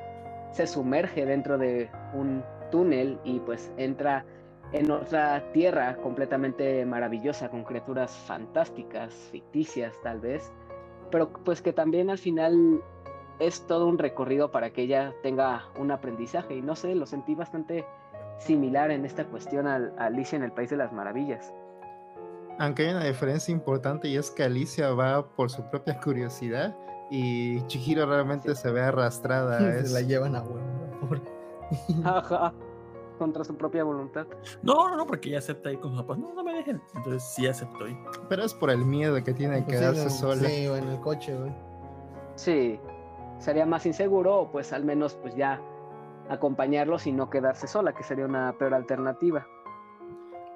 se 0.51 0.67
sumerge 0.67 1.25
dentro 1.25 1.59
de 1.59 1.89
un 2.13 2.43
túnel 2.73 3.21
y 3.23 3.39
pues 3.39 3.73
entra 3.77 4.27
en 4.73 4.91
otra 4.91 5.53
tierra 5.53 5.97
completamente 5.99 6.85
maravillosa 6.87 7.51
con 7.51 7.63
criaturas 7.63 8.11
fantásticas, 8.27 9.15
ficticias 9.31 9.95
tal 10.03 10.19
vez, 10.19 10.53
pero 11.09 11.29
pues 11.45 11.63
que 11.63 11.73
también 11.73 12.11
al 12.11 12.19
final 12.19 12.83
es 13.39 13.65
todo 13.69 13.87
un 13.87 13.99
recorrido 13.99 14.51
para 14.51 14.71
que 14.71 14.83
ella 14.83 15.15
tenga 15.23 15.67
un 15.79 15.93
aprendizaje 15.93 16.57
y 16.57 16.63
no 16.63 16.75
sé, 16.75 16.97
lo 16.97 17.07
sentí 17.07 17.37
bastante 17.37 17.85
similar 18.39 18.91
en 18.91 19.05
esta 19.05 19.25
cuestión 19.25 19.69
a 19.69 19.77
Alicia 19.99 20.35
en 20.35 20.43
el 20.43 20.51
País 20.51 20.71
de 20.71 20.79
las 20.79 20.93
Maravillas. 20.93 21.55
Aunque 22.59 22.87
hay 22.87 22.95
una 22.95 23.05
diferencia 23.05 23.53
importante 23.53 24.09
y 24.09 24.17
es 24.17 24.31
que 24.31 24.45
Alicia 24.45 24.93
va 24.93 25.27
por 25.27 25.51
su 25.51 25.63
propia 25.71 25.99
curiosidad 26.01 26.75
y 27.11 27.61
Chihiro 27.67 28.07
realmente 28.07 28.55
Sí. 28.55 28.63
se 28.63 28.71
ve 28.73 28.81
arrastrada 28.83 29.59
Se 29.85 29.93
la 29.93 30.01
llevan 30.01 30.37
a 30.37 30.43
huevo, 30.43 30.61
pobre. 31.01 31.21
Ajá, 32.05 32.53
contra 33.19 33.45
su 33.45 33.57
propia 33.57 33.85
voluntad. 33.85 34.27
No, 34.63 34.89
no, 34.89 34.97
no, 34.97 35.07
porque 35.07 35.29
ella 35.31 35.39
acepta 35.39 35.73
ir 35.73 35.81
con 35.81 35.91
sus 35.93 36.03
papás. 36.03 36.19
No, 36.19 36.33
no 36.35 36.45
me 36.45 36.53
dejen. 36.55 36.81
Entonces 36.95 37.23
sí 37.25 37.47
aceptó 37.47 37.89
ir. 37.89 37.97
Pero 38.29 38.45
es 38.45 38.55
por 38.55 38.71
el 38.71 38.85
miedo 38.85 39.23
que 39.23 39.35
tiene 39.35 39.57
de 39.57 39.63
Pues 39.63 39.77
sí, 39.77 39.81
quedarse 39.83 40.11
sola. 40.11 40.49
Sí, 40.49 40.69
güey, 40.69 40.81
en 40.81 40.89
el 40.89 41.01
coche, 41.01 41.37
güey. 41.37 41.53
Sí, 42.37 42.81
sería 43.39 43.67
más 43.67 43.85
inseguro 43.87 44.37
o 44.43 44.51
pues 44.53 44.73
al 44.73 44.85
menos 44.85 45.15
pues 45.15 45.35
ya 45.37 45.61
acompañarlos 46.29 47.07
y 47.07 47.13
no 47.13 47.31
quedarse 47.31 47.67
sola, 47.67 47.93
que 47.95 48.03
sería 48.03 48.25
una 48.25 48.53
peor 48.59 48.75
alternativa. 48.75 49.47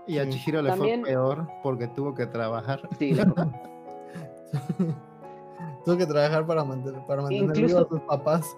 Y 0.08 0.18
a. 0.18 0.28
Chihiro 0.28 0.62
le 0.62 0.70
También- 0.70 1.00
fue 1.02 1.10
peor 1.10 1.46
porque 1.62 1.86
tuvo 1.88 2.14
que 2.14 2.26
trabajar. 2.26 2.80
Sí, 2.98 3.12
le 3.14 3.24
tocó. 3.26 3.42
Tuvo 5.84 5.96
que 5.96 6.06
trabajar 6.06 6.46
para 6.46 6.64
mantener, 6.64 7.00
para 7.06 7.22
mantener 7.22 7.44
Incluso- 7.56 7.78
a 7.80 7.88
sus 7.88 8.00
papás. 8.00 8.56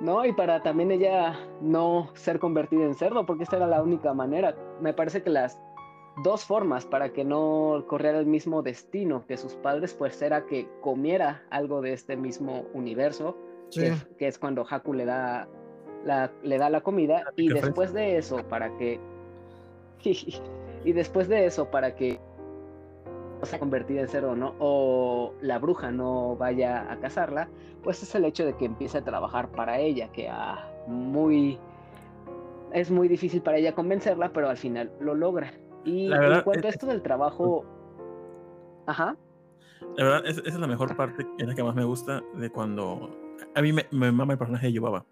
¿no? 0.00 0.24
Y 0.24 0.32
para 0.32 0.62
también 0.62 0.90
ella 0.90 1.38
no 1.60 2.08
ser 2.14 2.38
convertida 2.38 2.84
en 2.84 2.94
cerdo, 2.94 3.26
porque 3.26 3.42
esta 3.44 3.56
era 3.56 3.66
la 3.66 3.82
única 3.82 4.14
manera. 4.14 4.54
Me 4.80 4.94
parece 4.94 5.22
que 5.22 5.30
las 5.30 5.58
dos 6.24 6.44
formas 6.44 6.86
para 6.86 7.12
que 7.12 7.24
no 7.24 7.84
corriera 7.86 8.18
el 8.18 8.26
mismo 8.26 8.62
destino 8.62 9.24
que 9.26 9.36
sus 9.36 9.54
padres, 9.56 9.94
pues 9.94 10.20
era 10.22 10.46
que 10.46 10.68
comiera 10.80 11.42
algo 11.50 11.80
de 11.82 11.92
este 11.92 12.16
mismo 12.16 12.64
universo, 12.72 13.36
Sí. 13.68 13.80
que, 13.80 13.86
es, 13.88 14.04
que 14.18 14.26
es 14.28 14.38
cuando 14.38 14.66
Haku 14.68 14.94
le 14.94 15.04
da 15.04 15.46
la, 16.04 16.32
le 16.42 16.56
da 16.58 16.70
la 16.70 16.80
comida, 16.80 17.24
y 17.36 17.48
después 17.48 17.92
de 17.92 18.16
eso, 18.16 18.38
para 18.48 18.74
que... 18.78 18.98
y 20.84 20.92
después 20.92 21.28
de 21.28 21.46
eso, 21.46 21.70
para 21.70 21.94
que 21.94 22.20
no 23.40 23.46
sea 23.46 23.58
convertida 23.58 24.02
en 24.02 24.08
cerdo, 24.08 24.36
¿no? 24.36 24.54
O 24.58 25.32
la 25.40 25.58
bruja 25.58 25.90
no 25.90 26.36
vaya 26.36 26.90
a 26.92 26.98
cazarla, 27.00 27.48
pues 27.82 28.02
es 28.02 28.14
el 28.14 28.24
hecho 28.26 28.44
de 28.44 28.54
que 28.56 28.66
empiece 28.66 28.98
a 28.98 29.04
trabajar 29.04 29.50
para 29.50 29.78
ella, 29.78 30.08
que 30.12 30.28
ah, 30.28 30.68
muy 30.86 31.58
es 32.72 32.90
muy 32.90 33.08
difícil 33.08 33.42
para 33.42 33.56
ella 33.56 33.74
convencerla, 33.74 34.32
pero 34.32 34.48
al 34.48 34.56
final 34.56 34.92
lo 35.00 35.14
logra. 35.14 35.52
Y 35.84 36.08
La 36.08 36.18
verdad, 36.20 36.38
en 36.38 36.44
cuanto 36.44 36.66
a 36.66 36.68
es- 36.68 36.74
esto 36.76 36.86
del 36.86 37.02
trabajo, 37.02 37.64
ajá, 38.86 39.16
La 39.96 40.04
verdad, 40.04 40.26
es- 40.26 40.38
esa 40.38 40.48
es 40.48 40.58
la 40.60 40.66
mejor 40.66 40.94
parte, 40.94 41.26
es 41.38 41.46
la 41.48 41.54
que 41.54 41.64
más 41.64 41.74
me 41.74 41.84
gusta 41.84 42.22
de 42.34 42.50
cuando... 42.50 43.10
A 43.54 43.62
mí 43.62 43.72
me, 43.72 43.86
me 43.90 44.12
mama 44.12 44.34
el 44.34 44.38
personaje 44.38 44.66
de 44.66 44.72
Yubaba. 44.74 45.04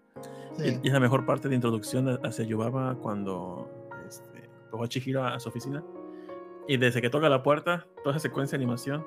Y, 0.59 0.61
Sí. 0.61 0.79
y 0.83 0.87
es 0.87 0.93
la 0.93 0.99
mejor 0.99 1.25
parte 1.25 1.49
de 1.49 1.55
introducción 1.55 2.07
hacia 2.23 2.45
Yubaba 2.45 2.95
cuando 2.95 3.67
a 4.71 4.87
Chihiro 4.87 5.23
a, 5.23 5.35
a 5.35 5.39
su 5.39 5.49
oficina. 5.49 5.83
Y 6.67 6.77
desde 6.77 7.01
que 7.01 7.09
toca 7.09 7.29
la 7.29 7.41
puerta, 7.43 7.87
toda 8.03 8.15
esa 8.15 8.21
secuencia 8.27 8.57
de 8.57 8.63
animación, 8.63 9.05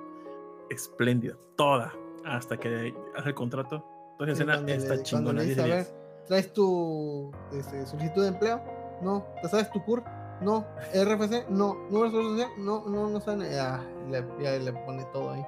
espléndida. 0.71 1.37
Toda. 1.57 1.93
Hasta 2.25 2.57
que 2.57 2.95
hace 3.17 3.29
el 3.29 3.35
contrato. 3.35 3.85
Toda 4.19 4.31
esa 4.33 4.37
Sí, 4.37 4.43
escena 4.43 4.55
cuando 4.55 4.73
está 4.73 5.03
chingona. 5.03 5.41
le 5.41 5.45
10 5.47 5.57
dice, 5.57 5.69
de 5.69 5.73
a 5.73 5.77
10. 5.77 5.93
ver, 5.93 6.25
¿traes 6.27 6.53
tu 6.53 7.31
este, 7.53 7.87
solicitud 7.87 8.23
de 8.23 8.29
empleo? 8.29 8.61
No. 9.03 9.27
¿Te 9.43 9.49
sabes 9.49 9.71
tu 9.71 9.83
CUR? 9.85 10.03
No. 10.41 10.67
¿RFC? 10.95 11.49
No. 11.51 11.75
¿Número 11.91 12.11
social? 12.11 12.49
No, 12.59 12.85
no, 12.89 13.09
no 13.09 13.21
saben. 13.21 13.51
Ya, 13.51 13.85
le, 14.11 14.25
ya 14.43 14.53
le 14.59 14.73
pone 14.73 15.05
todo 15.13 15.31
ahí. 15.33 15.45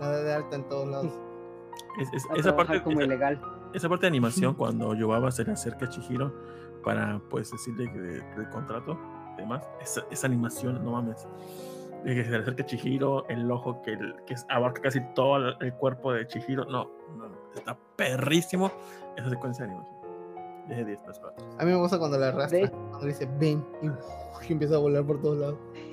La 0.00 0.10
de 0.10 0.32
alta 0.34 0.56
en 0.56 0.68
todos 0.68 0.88
lados. 0.88 1.12
Es- 2.00 2.12
es- 2.12 2.26
esa 2.36 2.56
parte, 2.56 2.82
como 2.82 2.96
esa, 3.00 3.06
ilegal. 3.06 3.40
esa 3.72 3.88
parte 3.88 4.02
de 4.02 4.08
animación, 4.08 4.54
cuando 4.58 4.94
Yobaba 4.94 5.30
se 5.30 5.44
le 5.44 5.52
acerca 5.52 5.86
a 5.86 5.88
Chihiro 5.88 6.32
para 6.84 7.20
pues 7.30 7.50
decirle 7.52 7.86
del 7.88 8.48
contrato 8.50 8.96
y 8.96 9.13
demás, 9.36 9.68
esa, 9.80 10.04
esa, 10.10 10.26
animación, 10.26 10.84
no 10.84 10.92
mames. 10.92 11.26
De 12.04 12.14
que 12.14 12.24
se 12.24 12.30
le 12.30 12.38
acerca 12.38 12.62
a 12.62 12.66
Chihiro, 12.66 13.26
el 13.28 13.50
ojo 13.50 13.80
que, 13.82 13.96
que 14.26 14.34
abarca 14.48 14.82
casi 14.82 15.00
todo 15.14 15.58
el 15.58 15.72
cuerpo 15.74 16.12
de 16.12 16.26
Chihiro, 16.26 16.64
no, 16.66 16.90
no, 17.16 17.28
está 17.54 17.76
perrísimo 17.96 18.70
esa 19.16 19.30
secuencia 19.30 19.64
de 19.64 19.72
animación. 19.72 20.04
De 20.68 20.84
10 20.84 20.98
A 21.58 21.64
mí 21.64 21.72
me 21.72 21.76
gusta 21.76 21.98
cuando 21.98 22.18
la 22.18 22.28
arrastra, 22.28 22.70
cuando 22.70 23.06
dice 23.06 23.28
ven 23.38 23.62
y, 23.82 23.86
y 24.48 24.52
empieza 24.52 24.76
a 24.76 24.78
volar 24.78 25.04
por 25.04 25.20
todos 25.20 25.38
lados. 25.38 25.58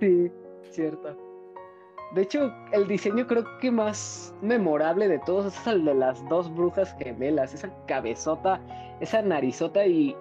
sí, 0.00 0.32
cierto. 0.70 1.16
De 2.14 2.22
hecho, 2.22 2.52
el 2.72 2.86
diseño 2.88 3.26
creo 3.26 3.44
que 3.58 3.70
más 3.70 4.34
memorable 4.42 5.08
de 5.08 5.18
todos 5.20 5.46
es 5.46 5.66
el 5.66 5.84
de 5.84 5.94
las 5.94 6.28
dos 6.28 6.54
brujas 6.54 6.94
gemelas, 6.98 7.54
esa 7.54 7.70
cabezota, 7.86 8.60
esa 9.00 9.22
narizota 9.22 9.86
y 9.86 10.14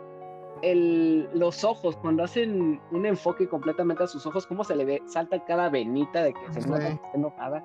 el, 0.61 1.29
los 1.33 1.63
ojos, 1.63 1.95
cuando 1.97 2.23
hacen 2.23 2.79
un 2.91 3.05
enfoque 3.05 3.47
completamente 3.47 4.03
a 4.03 4.07
sus 4.07 4.25
ojos, 4.25 4.45
cómo 4.45 4.63
se 4.63 4.75
le 4.75 4.85
ve, 4.85 5.03
salta 5.07 5.43
cada 5.45 5.69
venita 5.69 6.23
de 6.23 6.33
que 6.33 6.61
se 6.61 6.67
nota 6.67 6.89
está 6.89 7.11
enojada. 7.13 7.63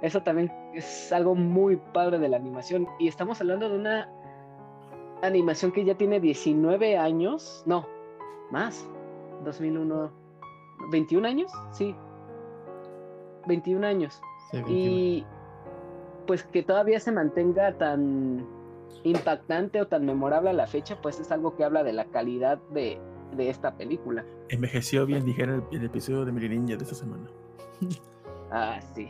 Eso 0.00 0.22
también 0.22 0.52
es 0.74 1.12
algo 1.12 1.34
muy 1.34 1.76
padre 1.76 2.18
de 2.18 2.28
la 2.28 2.36
animación. 2.36 2.88
Y 2.98 3.06
estamos 3.06 3.40
hablando 3.40 3.68
de 3.68 3.76
una 3.76 4.08
animación 5.22 5.70
que 5.70 5.84
ya 5.84 5.94
tiene 5.94 6.18
19 6.18 6.98
años, 6.98 7.62
no, 7.66 7.86
más, 8.50 8.88
2001, 9.44 10.10
21 10.90 11.28
años, 11.28 11.52
sí, 11.70 11.94
21 13.46 13.86
años. 13.86 14.20
Y 14.68 15.24
pues 16.26 16.42
que 16.44 16.62
todavía 16.62 17.00
se 17.00 17.12
mantenga 17.12 17.72
tan 17.78 18.46
impactante 19.04 19.80
o 19.80 19.86
tan 19.86 20.04
memorable 20.04 20.50
a 20.50 20.52
la 20.52 20.66
fecha, 20.66 21.00
pues 21.00 21.20
es 21.20 21.30
algo 21.32 21.56
que 21.56 21.64
habla 21.64 21.82
de 21.82 21.92
la 21.92 22.06
calidad 22.06 22.58
de, 22.70 23.00
esta 23.38 23.76
película. 23.76 24.24
Envejeció 24.48 25.06
bien, 25.06 25.24
dijera 25.24 25.62
el, 25.70 25.84
episodio 25.84 26.24
de 26.24 26.32
Ninja 26.32 26.76
de 26.76 26.84
esta 26.84 26.94
semana. 26.94 27.28
ah, 28.50 28.78
sí. 28.94 29.08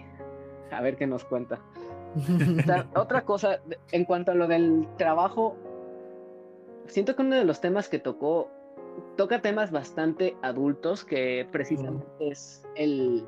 A 0.70 0.80
ver 0.80 0.96
qué 0.96 1.06
nos 1.06 1.24
cuenta. 1.24 1.60
otra 2.94 3.24
cosa, 3.24 3.60
en 3.90 4.04
cuanto 4.04 4.32
a 4.32 4.34
lo 4.34 4.46
del 4.46 4.86
trabajo, 4.96 5.56
siento 6.86 7.16
que 7.16 7.22
uno 7.22 7.36
de 7.36 7.44
los 7.44 7.60
temas 7.60 7.88
que 7.88 7.98
tocó, 7.98 8.48
toca 9.16 9.42
temas 9.42 9.70
bastante 9.70 10.36
adultos, 10.42 11.04
que 11.04 11.46
precisamente 11.50 12.06
es 12.20 12.66
el, 12.76 13.26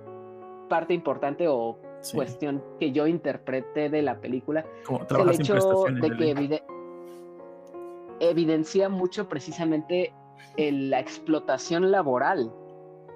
parte 0.68 0.94
importante 0.94 1.48
o 1.48 1.78
cuestión 2.12 2.62
que 2.78 2.92
yo 2.92 3.06
interprete 3.06 3.88
de 3.88 4.02
la 4.02 4.20
película 4.20 4.64
el 4.88 5.30
hecho 5.30 5.54
de 5.54 6.16
que 6.16 6.62
evidencia 8.20 8.88
mucho 8.88 9.28
precisamente 9.28 10.12
la 10.56 11.00
explotación 11.00 11.90
laboral. 11.90 12.52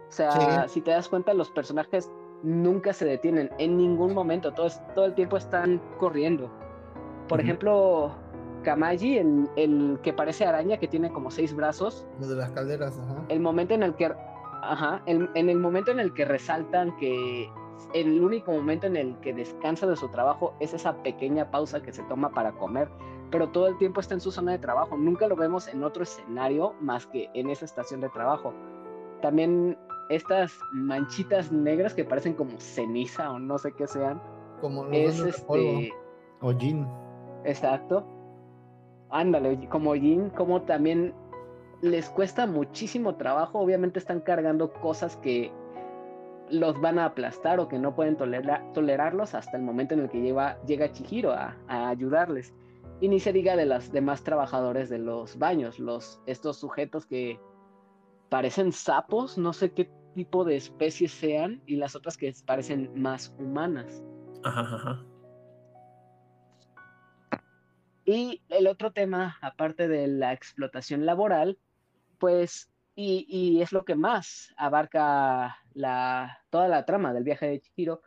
O 0.08 0.10
sea, 0.10 0.66
si 0.68 0.80
te 0.80 0.90
das 0.90 1.08
cuenta, 1.08 1.34
los 1.34 1.50
personajes 1.50 2.10
nunca 2.42 2.92
se 2.92 3.04
detienen 3.04 3.50
en 3.58 3.76
ningún 3.76 4.14
momento, 4.14 4.52
todo, 4.52 4.68
todo 4.94 5.04
el 5.04 5.14
tiempo 5.14 5.36
están 5.36 5.80
corriendo. 5.98 6.50
Por 7.28 7.40
ejemplo, 7.40 8.12
Kamaji, 8.62 9.18
el, 9.18 9.50
el, 9.56 9.98
que 10.02 10.12
parece 10.12 10.46
araña, 10.46 10.78
que 10.78 10.88
tiene 10.88 11.12
como 11.12 11.30
seis 11.30 11.54
brazos. 11.54 12.06
de 12.18 12.34
las 12.34 12.50
calderas, 12.52 12.98
ajá. 12.98 13.24
El 13.28 13.40
momento 13.40 13.74
en 13.74 13.82
el 13.82 13.94
que 13.94 14.10
Ajá, 14.62 15.02
en, 15.06 15.28
el 15.34 15.58
momento 15.58 15.90
en 15.90 16.00
el 16.00 16.12
que 16.12 16.24
resaltan 16.24 16.96
que 16.98 17.50
el 17.94 18.22
único 18.22 18.52
momento 18.52 18.86
en 18.86 18.96
el 18.96 19.16
que 19.20 19.32
descansa 19.32 19.86
de 19.86 19.96
su 19.96 20.08
trabajo 20.08 20.54
es 20.60 20.74
esa 20.74 21.02
pequeña 21.02 21.50
pausa 21.50 21.82
que 21.82 21.92
se 21.92 22.02
toma 22.04 22.30
para 22.30 22.52
comer, 22.52 22.88
pero 23.30 23.48
todo 23.48 23.68
el 23.68 23.78
tiempo 23.78 24.00
está 24.00 24.14
en 24.14 24.20
su 24.20 24.30
zona 24.30 24.52
de 24.52 24.58
trabajo. 24.58 24.96
Nunca 24.96 25.26
lo 25.26 25.36
vemos 25.36 25.68
en 25.68 25.82
otro 25.82 26.02
escenario 26.02 26.74
más 26.80 27.06
que 27.06 27.30
en 27.34 27.50
esa 27.50 27.64
estación 27.64 28.00
de 28.00 28.08
trabajo. 28.08 28.52
También 29.22 29.76
estas 30.08 30.58
manchitas 30.72 31.52
negras 31.52 31.94
que 31.94 32.04
parecen 32.04 32.34
como 32.34 32.58
ceniza 32.58 33.30
o 33.32 33.38
no 33.38 33.58
sé 33.58 33.72
qué 33.72 33.86
sean. 33.86 34.20
Como 34.60 34.86
es 34.86 35.20
este. 35.20 35.92
Jean. 36.58 36.88
Exacto. 37.44 38.06
Ándale, 39.10 39.68
como 39.68 39.94
jean, 39.94 40.30
como 40.30 40.62
también 40.62 41.14
les 41.80 42.10
cuesta 42.10 42.46
muchísimo 42.46 43.16
trabajo, 43.16 43.58
obviamente 43.60 43.98
están 43.98 44.20
cargando 44.20 44.72
cosas 44.72 45.16
que 45.16 45.52
los 46.50 46.80
van 46.80 46.98
a 46.98 47.06
aplastar 47.06 47.60
o 47.60 47.68
que 47.68 47.78
no 47.78 47.94
pueden 47.94 48.16
tolerarlos 48.16 49.34
hasta 49.34 49.56
el 49.56 49.62
momento 49.62 49.94
en 49.94 50.00
el 50.00 50.10
que 50.10 50.20
llega, 50.20 50.60
llega 50.64 50.92
Chihiro 50.92 51.32
a, 51.32 51.56
ayudarles. 51.68 52.54
Y 53.00 53.08
ni 53.08 53.20
se 53.20 53.32
diga 53.32 53.56
de 53.56 53.66
los 53.66 53.92
demás 53.92 54.24
trabajadores 54.24 54.88
de 54.88 54.98
los 54.98 55.38
baños, 55.38 55.78
los, 55.78 56.20
estos 56.26 56.58
sujetos 56.58 57.06
que 57.06 57.38
parecen 58.28 58.72
sapos, 58.72 59.38
no 59.38 59.52
sé 59.52 59.72
qué 59.72 59.90
tipo 60.14 60.44
de 60.44 60.56
especies 60.56 61.12
sean, 61.12 61.62
y 61.66 61.76
las 61.76 61.94
otras 61.94 62.16
que 62.16 62.34
parecen 62.44 62.90
más 63.00 63.32
humanas. 63.38 64.02
Y 68.04 68.42
el 68.48 68.66
otro 68.66 68.90
tema, 68.90 69.36
aparte 69.42 69.86
de 69.86 70.08
la 70.08 70.32
explotación 70.32 71.04
laboral, 71.04 71.58
pues, 72.18 72.70
y, 72.94 73.60
es 73.60 73.70
lo 73.70 73.84
que 73.84 73.94
más 73.94 74.54
abarca 74.56 75.58
la, 75.78 76.40
toda 76.50 76.68
la 76.68 76.84
trama 76.84 77.12
del 77.14 77.24
viaje 77.24 77.46
de 77.46 77.60
Chihiro, 77.60 78.02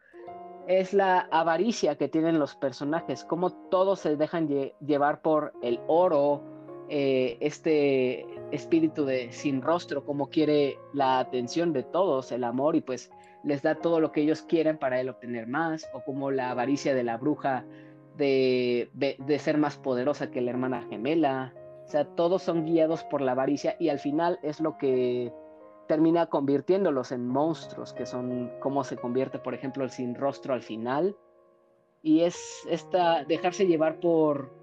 es 0.67 0.93
la 0.93 1.27
avaricia 1.31 1.95
que 1.95 2.07
tienen 2.07 2.37
los 2.37 2.55
personajes, 2.55 3.23
cómo 3.23 3.51
todos 3.69 3.99
se 3.99 4.15
dejan 4.15 4.47
llevar 4.47 5.21
por 5.21 5.53
el 5.63 5.79
oro, 5.87 6.43
eh, 6.89 7.37
este 7.39 8.25
espíritu 8.51 9.05
de 9.05 9.31
sin 9.31 9.61
rostro, 9.61 10.05
cómo 10.05 10.29
quiere 10.29 10.77
la 10.93 11.19
atención 11.19 11.71
de 11.73 11.83
todos, 11.83 12.31
el 12.31 12.43
amor, 12.43 12.75
y 12.75 12.81
pues 12.81 13.09
les 13.43 13.61
da 13.61 13.75
todo 13.75 13.99
lo 13.99 14.11
que 14.11 14.21
ellos 14.21 14.41
quieren 14.41 14.77
para 14.77 14.99
él 14.99 15.09
obtener 15.09 15.47
más, 15.47 15.89
o 15.93 16.03
como 16.03 16.29
la 16.29 16.51
avaricia 16.51 16.93
de 16.93 17.03
la 17.03 17.17
bruja 17.17 17.65
de, 18.17 18.89
de 18.93 19.39
ser 19.39 19.57
más 19.57 19.77
poderosa 19.77 20.29
que 20.29 20.41
la 20.41 20.51
hermana 20.51 20.85
gemela, 20.89 21.53
o 21.85 21.87
sea, 21.87 22.05
todos 22.05 22.43
son 22.43 22.65
guiados 22.65 23.03
por 23.05 23.21
la 23.21 23.31
avaricia 23.31 23.75
y 23.79 23.89
al 23.89 23.99
final 23.99 24.39
es 24.43 24.59
lo 24.59 24.77
que 24.77 25.33
termina 25.91 26.27
convirtiéndolos 26.27 27.11
en 27.11 27.27
monstruos, 27.27 27.91
que 27.91 28.05
son 28.05 28.49
como 28.61 28.85
se 28.85 28.95
convierte, 28.95 29.39
por 29.39 29.53
ejemplo, 29.53 29.83
el 29.83 29.89
sin 29.89 30.15
rostro 30.15 30.53
al 30.53 30.61
final. 30.61 31.17
Y 32.01 32.21
es 32.21 32.65
esta 32.69 33.25
dejarse 33.25 33.67
llevar 33.67 33.99
por, 33.99 34.53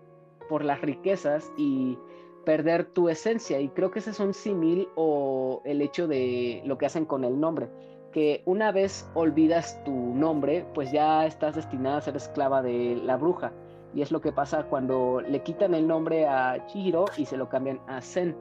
por 0.49 0.65
las 0.65 0.81
riquezas 0.81 1.53
y 1.59 1.99
perder 2.47 2.87
tu 2.95 3.11
esencia. 3.11 3.61
Y 3.61 3.69
creo 3.69 3.91
que 3.91 3.99
ese 3.99 4.13
es 4.13 4.21
un 4.21 4.33
símil 4.33 4.89
o 4.97 5.61
el 5.67 5.83
hecho 5.83 6.09
de 6.09 6.63
lo 6.65 6.79
que 6.79 6.87
hacen 6.87 7.05
con 7.05 7.25
el 7.25 7.39
nombre. 7.39 7.69
Que 8.11 8.43
una 8.47 8.73
vez 8.73 9.07
olvidas 9.13 9.85
tu 9.85 9.93
nombre, 9.93 10.65
pues 10.73 10.91
ya 10.93 11.27
estás 11.27 11.57
destinada 11.57 11.99
a 11.99 12.01
ser 12.01 12.17
esclava 12.17 12.63
de 12.63 12.97
la 13.05 13.19
bruja 13.19 13.53
y 13.95 14.01
es 14.01 14.11
lo 14.11 14.23
que 14.23 14.33
pasa 14.33 14.63
cuando 14.63 15.21
le 15.21 15.43
quitan 15.43 15.75
el 15.75 15.87
nombre 15.87 16.27
a 16.27 16.65
Chihiro 16.69 17.05
y 17.19 17.27
se 17.27 17.37
lo 17.37 17.51
cambian 17.51 17.81
a 17.87 18.01
Zen. 18.01 18.35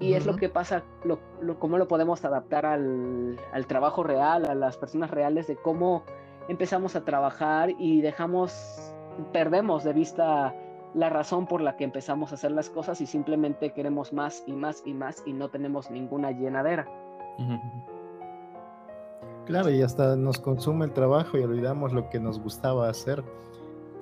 Y 0.00 0.14
es 0.14 0.24
lo 0.24 0.36
que 0.36 0.48
pasa, 0.48 0.82
lo, 1.04 1.20
cómo 1.58 1.76
lo 1.76 1.86
podemos 1.86 2.24
adaptar 2.24 2.64
al, 2.64 3.38
al, 3.52 3.66
trabajo 3.66 4.02
real, 4.02 4.46
a 4.46 4.54
las 4.54 4.78
personas 4.78 5.10
reales, 5.10 5.46
de 5.46 5.56
cómo 5.56 6.04
empezamos 6.48 6.96
a 6.96 7.04
trabajar 7.04 7.70
y 7.78 8.00
dejamos, 8.00 8.94
perdemos 9.30 9.84
de 9.84 9.92
vista 9.92 10.54
la 10.94 11.10
razón 11.10 11.46
por 11.46 11.60
la 11.60 11.76
que 11.76 11.84
empezamos 11.84 12.32
a 12.32 12.36
hacer 12.36 12.50
las 12.50 12.70
cosas 12.70 13.00
y 13.02 13.06
simplemente 13.06 13.74
queremos 13.74 14.12
más 14.14 14.42
y 14.46 14.52
más 14.52 14.82
y 14.86 14.94
más 14.94 15.22
y 15.26 15.34
no 15.34 15.50
tenemos 15.50 15.90
ninguna 15.90 16.30
llenadera. 16.30 16.88
Claro, 19.44 19.70
y 19.70 19.82
hasta 19.82 20.16
nos 20.16 20.38
consume 20.38 20.86
el 20.86 20.92
trabajo 20.92 21.36
y 21.36 21.42
olvidamos 21.42 21.92
lo 21.92 22.08
que 22.08 22.20
nos 22.20 22.40
gustaba 22.40 22.88
hacer. 22.88 23.22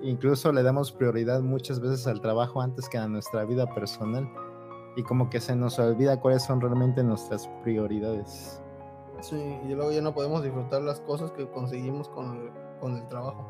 Incluso 0.00 0.52
le 0.52 0.62
damos 0.62 0.92
prioridad 0.92 1.40
muchas 1.40 1.80
veces 1.80 2.06
al 2.06 2.20
trabajo 2.20 2.62
antes 2.62 2.88
que 2.88 2.98
a 2.98 3.08
nuestra 3.08 3.44
vida 3.44 3.66
personal 3.74 4.28
y 4.98 5.04
como 5.04 5.30
que 5.30 5.38
se 5.38 5.54
nos 5.54 5.78
olvida 5.78 6.20
cuáles 6.20 6.42
son 6.42 6.60
realmente 6.60 7.04
nuestras 7.04 7.46
prioridades. 7.62 8.60
Sí, 9.20 9.36
y 9.64 9.68
luego 9.72 9.92
ya 9.92 10.02
no 10.02 10.12
podemos 10.12 10.42
disfrutar 10.42 10.82
las 10.82 10.98
cosas 11.02 11.30
que 11.30 11.48
conseguimos 11.48 12.08
con 12.08 12.50
el, 12.82 13.06
trabajo. 13.06 13.46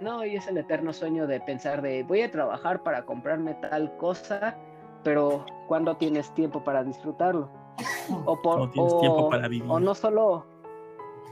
No, 0.00 0.22
y 0.22 0.36
es 0.36 0.46
el 0.48 0.58
eterno 0.58 0.92
sueño 0.92 1.26
de 1.26 1.40
pensar 1.40 1.80
de 1.80 2.02
voy 2.02 2.20
a 2.20 2.30
trabajar 2.30 2.82
para 2.82 3.06
comprarme 3.06 3.54
tal 3.54 3.96
cosa, 3.96 4.54
pero 5.02 5.46
¿cuándo 5.66 5.96
tienes 5.96 6.30
tiempo 6.34 6.62
para 6.62 6.84
disfrutarlo? 6.84 7.48
O 8.26 8.40
por, 8.42 8.58
no 8.58 8.70
tienes 8.70 9.00
tiempo 9.00 9.30
para 9.30 9.48
vivir. 9.48 9.70
O 9.70 9.80
no 9.80 9.94
solo... 9.94 10.44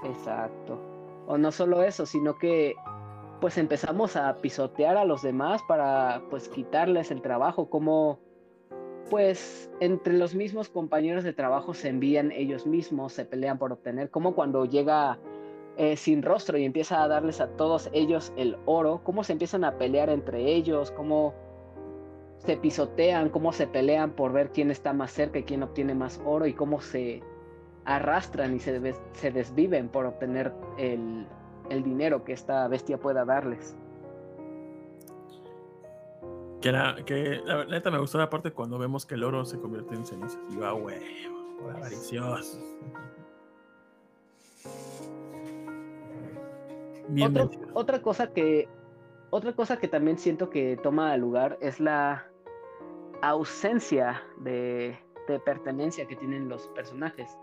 Exacto 0.05 0.79
o 1.27 1.39
no 1.39 1.53
solo 1.53 1.83
eso, 1.83 2.07
sino 2.07 2.37
que 2.37 2.75
pues 3.43 3.59
empezamos 3.59 4.15
a 4.15 4.37
pisotear 4.37 4.97
a 4.97 5.05
los 5.05 5.23
demás 5.23 5.61
para 5.67 6.23
pues 6.31 6.49
quitarles 6.49 7.11
el 7.11 7.23
trabajo, 7.23 7.69
como 7.69 8.21
pues 9.11 9.69
entre 9.81 10.13
los 10.13 10.37
mismos 10.37 10.69
compañeros 10.69 11.25
de 11.25 11.33
trabajo 11.33 11.75
se 11.75 11.89
envían 11.89 12.31
ellos 12.31 12.69
mismos, 12.69 13.15
se 13.15 13.25
pelean 13.25 13.59
por 13.59 13.73
obtener, 13.73 14.11
como 14.11 14.37
cuando 14.37 14.65
llega 14.65 15.19
eh, 15.77 15.97
sin 15.97 16.23
rostro 16.23 16.57
y 16.57 16.65
empieza 16.65 17.03
a 17.03 17.09
darles 17.09 17.41
a 17.41 17.49
todos 17.49 17.91
ellos 17.93 18.33
el 18.37 18.59
oro, 18.65 19.01
cómo 19.03 19.25
se 19.25 19.33
empiezan 19.33 19.65
a 19.65 19.77
pelear 19.77 20.09
entre 20.09 20.47
ellos, 20.55 20.93
cómo 20.93 21.35
se 22.39 22.57
pisotean, 22.57 23.29
cómo 23.29 23.53
se 23.53 23.67
pelean 23.67 24.13
por 24.13 24.33
ver 24.33 24.51
quién 24.53 24.71
está 24.71 24.93
más 24.93 25.11
cerca 25.11 25.41
y 25.41 25.43
quién 25.43 25.65
obtiene 25.65 25.97
más 25.97 26.21
oro 26.25 26.47
y 26.47 26.53
cómo 26.53 26.81
se 26.81 27.25
arrastran 27.87 28.55
y 28.55 28.61
se, 28.61 28.95
se 29.15 29.33
desviven 29.33 29.89
por 29.89 30.07
obtener 30.07 30.53
el, 30.79 31.27
el 31.73 31.83
dinero 31.83 32.25
que 32.25 32.33
esta 32.33 32.69
bestia 32.69 32.99
pueda 32.99 33.25
darles. 33.25 33.77
Que, 36.61 36.71
la, 36.71 36.97
que 37.05 37.41
la 37.45 37.65
neta 37.65 37.91
me 37.91 37.99
gustó 37.99 38.19
la 38.19 38.31
parte 38.31 38.53
cuando 38.53 38.79
vemos 38.79 39.05
que 39.05 39.15
el 39.15 39.25
oro 39.25 39.45
se 39.45 39.59
convierte 39.59 39.95
en 39.95 40.07
cenizas. 40.07 40.39
Y 40.51 40.57
va, 40.57 40.73
güey, 40.73 41.27
avaricioso. 41.75 42.59
Bien 47.09 47.37
otra 47.75 48.01
cosa 48.01 48.33
que 48.33 48.69
otra 49.31 49.55
cosa 49.55 49.79
que 49.79 49.89
también 49.89 50.19
siento 50.19 50.51
que 50.51 50.79
toma 50.83 51.17
lugar 51.17 51.59
es 51.61 51.81
la 51.81 52.27
ausencia 53.23 54.23
de, 54.39 54.99
de 55.27 55.41
pertenencia 55.41 56.07
que 56.07 56.17
tienen 56.17 56.49
los 56.49 56.69
personajes. 56.69 57.37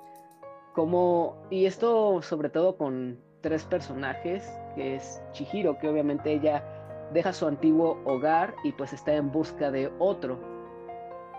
Como, 0.73 1.41
y 1.49 1.65
esto 1.65 2.21
sobre 2.21 2.49
todo 2.49 2.77
con 2.77 3.19
tres 3.41 3.63
personajes, 3.65 4.49
que 4.75 4.95
es 4.95 5.21
Chihiro, 5.31 5.77
que 5.79 5.89
obviamente 5.89 6.33
ella 6.33 6.63
deja 7.13 7.33
su 7.33 7.47
antiguo 7.47 7.99
hogar 8.05 8.53
y 8.63 8.71
pues 8.71 8.93
está 8.93 9.13
en 9.13 9.31
busca 9.31 9.71
de 9.71 9.91
otro. 9.99 10.37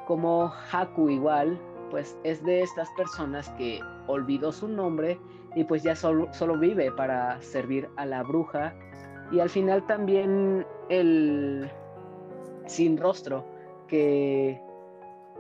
Como 0.07 0.53
Haku 0.73 1.09
igual, 1.09 1.59
pues 1.91 2.17
es 2.25 2.43
de 2.45 2.63
estas 2.63 2.89
personas 2.97 3.49
que 3.51 3.81
olvidó 4.07 4.53
su 4.53 4.69
nombre 4.69 5.19
y 5.55 5.65
pues 5.65 5.83
ya 5.83 5.95
solo, 5.95 6.33
solo 6.33 6.59
vive 6.59 6.91
para 6.93 7.41
servir 7.43 7.89
a 7.97 8.07
la 8.07 8.23
bruja. 8.23 8.75
Y 9.31 9.41
al 9.41 9.49
final 9.49 9.87
también 9.87 10.67
el 10.89 11.71
sin 12.67 12.97
rostro, 12.97 13.45
que 13.89 14.61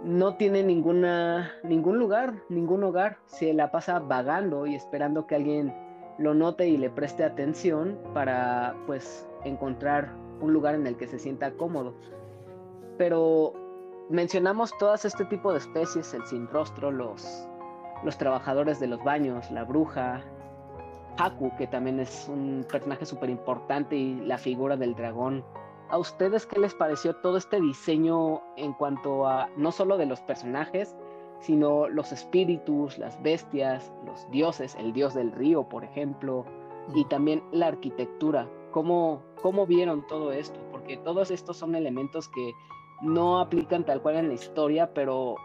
no 0.03 0.37
tiene 0.37 0.63
ninguna, 0.63 1.53
ningún 1.63 1.99
lugar, 1.99 2.35
ningún 2.49 2.83
hogar, 2.85 3.19
se 3.27 3.53
la 3.53 3.71
pasa 3.71 3.99
vagando 3.99 4.67
y 4.67 4.75
esperando 4.75 5.27
que 5.27 5.37
alguien 5.37 5.75
lo 6.21 6.35
note 6.35 6.69
y 6.69 6.77
le 6.77 6.91
preste 6.91 7.25
atención 7.25 7.99
para 8.13 8.77
pues 8.87 9.27
encontrar 9.45 10.13
un 10.41 10.53
lugar 10.53 10.75
en 10.75 10.87
el 10.87 10.97
que 10.97 11.09
se 11.09 11.19
sienta 11.19 11.53
cómodo. 11.53 11.95
Pero 12.99 13.55
mencionamos 14.11 14.77
todas 14.79 15.07
este 15.07 15.25
tipo 15.25 15.51
de 15.51 15.59
especies, 15.59 16.13
el 16.13 16.27
sin 16.27 16.47
rostro, 16.49 16.91
los, 16.91 17.49
los 18.05 18.19
trabajadores 18.19 18.79
de 18.81 18.89
los 18.89 19.03
baños, 19.03 19.51
la 19.51 19.65
bruja, 19.65 20.23
Haku, 21.17 21.57
que 21.57 21.67
también 21.67 21.99
es 22.01 22.29
un 22.29 22.67
personaje 22.71 23.07
súper 23.07 23.31
importante, 23.31 23.97
y 23.97 24.17
la 24.21 24.37
figura 24.37 24.77
del 24.77 24.95
dragón. 24.95 25.43
¿A 25.89 25.97
ustedes 25.97 26.45
qué 26.45 26.61
les 26.61 26.75
pareció 26.75 27.17
todo 27.17 27.39
este 27.39 27.61
diseño 27.61 28.43
en 28.57 28.75
cuanto 28.75 29.27
a 29.27 29.49
no 29.57 29.73
solo 29.73 29.97
de 29.97 30.07
los 30.07 30.21
personajes, 30.21 30.95
sino 31.41 31.89
los 31.89 32.13
espíritus, 32.13 32.99
las 32.99 33.21
bestias, 33.23 33.93
los 34.05 34.31
dioses, 34.31 34.75
el 34.77 34.93
dios 34.93 35.15
del 35.15 35.33
río, 35.33 35.69
por 35.69 35.85
ejemplo, 35.85 36.45
y 36.95 37.05
también 37.07 37.43
la 37.53 37.69
arquitectura? 37.69 38.49
¿Cómo, 38.71 39.23
cómo 39.43 39.67
vieron 39.67 40.07
todo 40.07 40.33
esto? 40.33 40.61
Porque 40.71 40.97
todos 40.99 41.31
estos 41.31 41.57
son 41.57 41.75
elementos 41.75 42.29
que 42.29 42.53
no 43.03 43.41
aplican 43.41 43.85
tal 43.85 44.03
cual 44.03 44.17
en 44.17 44.29
la 44.29 44.35
historia, 44.35 44.93
pero 44.93 45.37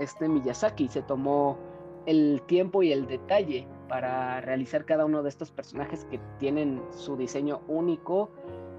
este 0.00 0.28
Miyazaki 0.28 0.88
se 0.88 1.02
tomó 1.02 1.58
el 2.06 2.42
tiempo 2.46 2.82
y 2.82 2.92
el 2.92 3.06
detalle 3.06 3.66
para 3.88 4.40
realizar 4.40 4.84
cada 4.84 5.04
uno 5.04 5.22
de 5.22 5.28
estos 5.28 5.50
personajes 5.50 6.04
que 6.06 6.18
tienen 6.38 6.82
su 6.90 7.16
diseño 7.16 7.60
único 7.68 8.30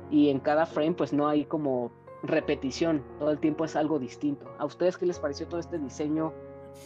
y 0.10 0.30
en 0.30 0.40
cada 0.40 0.66
frame 0.66 0.94
pues 0.94 1.14
no 1.14 1.28
hay 1.28 1.46
como 1.46 1.92
repetición, 2.24 3.04
todo 3.20 3.32
el 3.32 3.40
tiempo 3.40 3.66
es 3.66 3.76
algo 3.76 4.00
distinto. 4.00 4.46
¿A 4.58 4.66
ustedes 4.66 4.98
qué 4.98 5.06
les 5.06 5.20
pareció 5.20 5.48
todo 5.48 5.60
este 5.60 5.78
diseño 5.78 6.34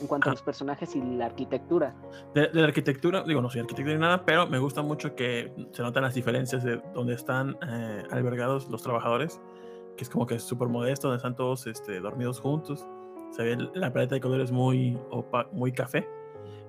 en 0.01 0.07
cuanto 0.07 0.29
a 0.29 0.31
ah. 0.31 0.35
los 0.35 0.41
personajes 0.41 0.95
y 0.95 1.01
la 1.01 1.25
arquitectura? 1.25 1.95
De, 2.33 2.49
la 2.53 2.65
arquitectura, 2.65 3.23
digo, 3.23 3.41
no 3.41 3.49
soy 3.49 3.61
arquitecto 3.61 3.91
ni 3.91 3.97
nada, 3.97 4.25
pero 4.25 4.47
me 4.47 4.59
gusta 4.59 4.81
mucho 4.81 5.15
que 5.15 5.53
se 5.71 5.81
notan 5.81 6.03
las 6.03 6.13
diferencias 6.13 6.63
de 6.63 6.81
donde 6.93 7.13
están 7.13 7.57
eh, 7.67 8.03
albergados 8.11 8.69
los 8.69 8.83
trabajadores, 8.83 9.41
que 9.95 10.03
es 10.03 10.09
como 10.09 10.25
que 10.25 10.35
es 10.35 10.43
súper 10.43 10.67
modesto, 10.67 11.07
donde 11.07 11.17
están 11.17 11.35
todos 11.35 11.67
este, 11.67 11.99
dormidos 11.99 12.39
juntos. 12.39 12.85
Se 13.31 13.43
ve 13.43 13.57
la 13.73 13.91
paleta 13.91 14.15
de 14.15 14.21
colores 14.21 14.51
muy, 14.51 14.97
muy 15.51 15.71
café 15.71 16.07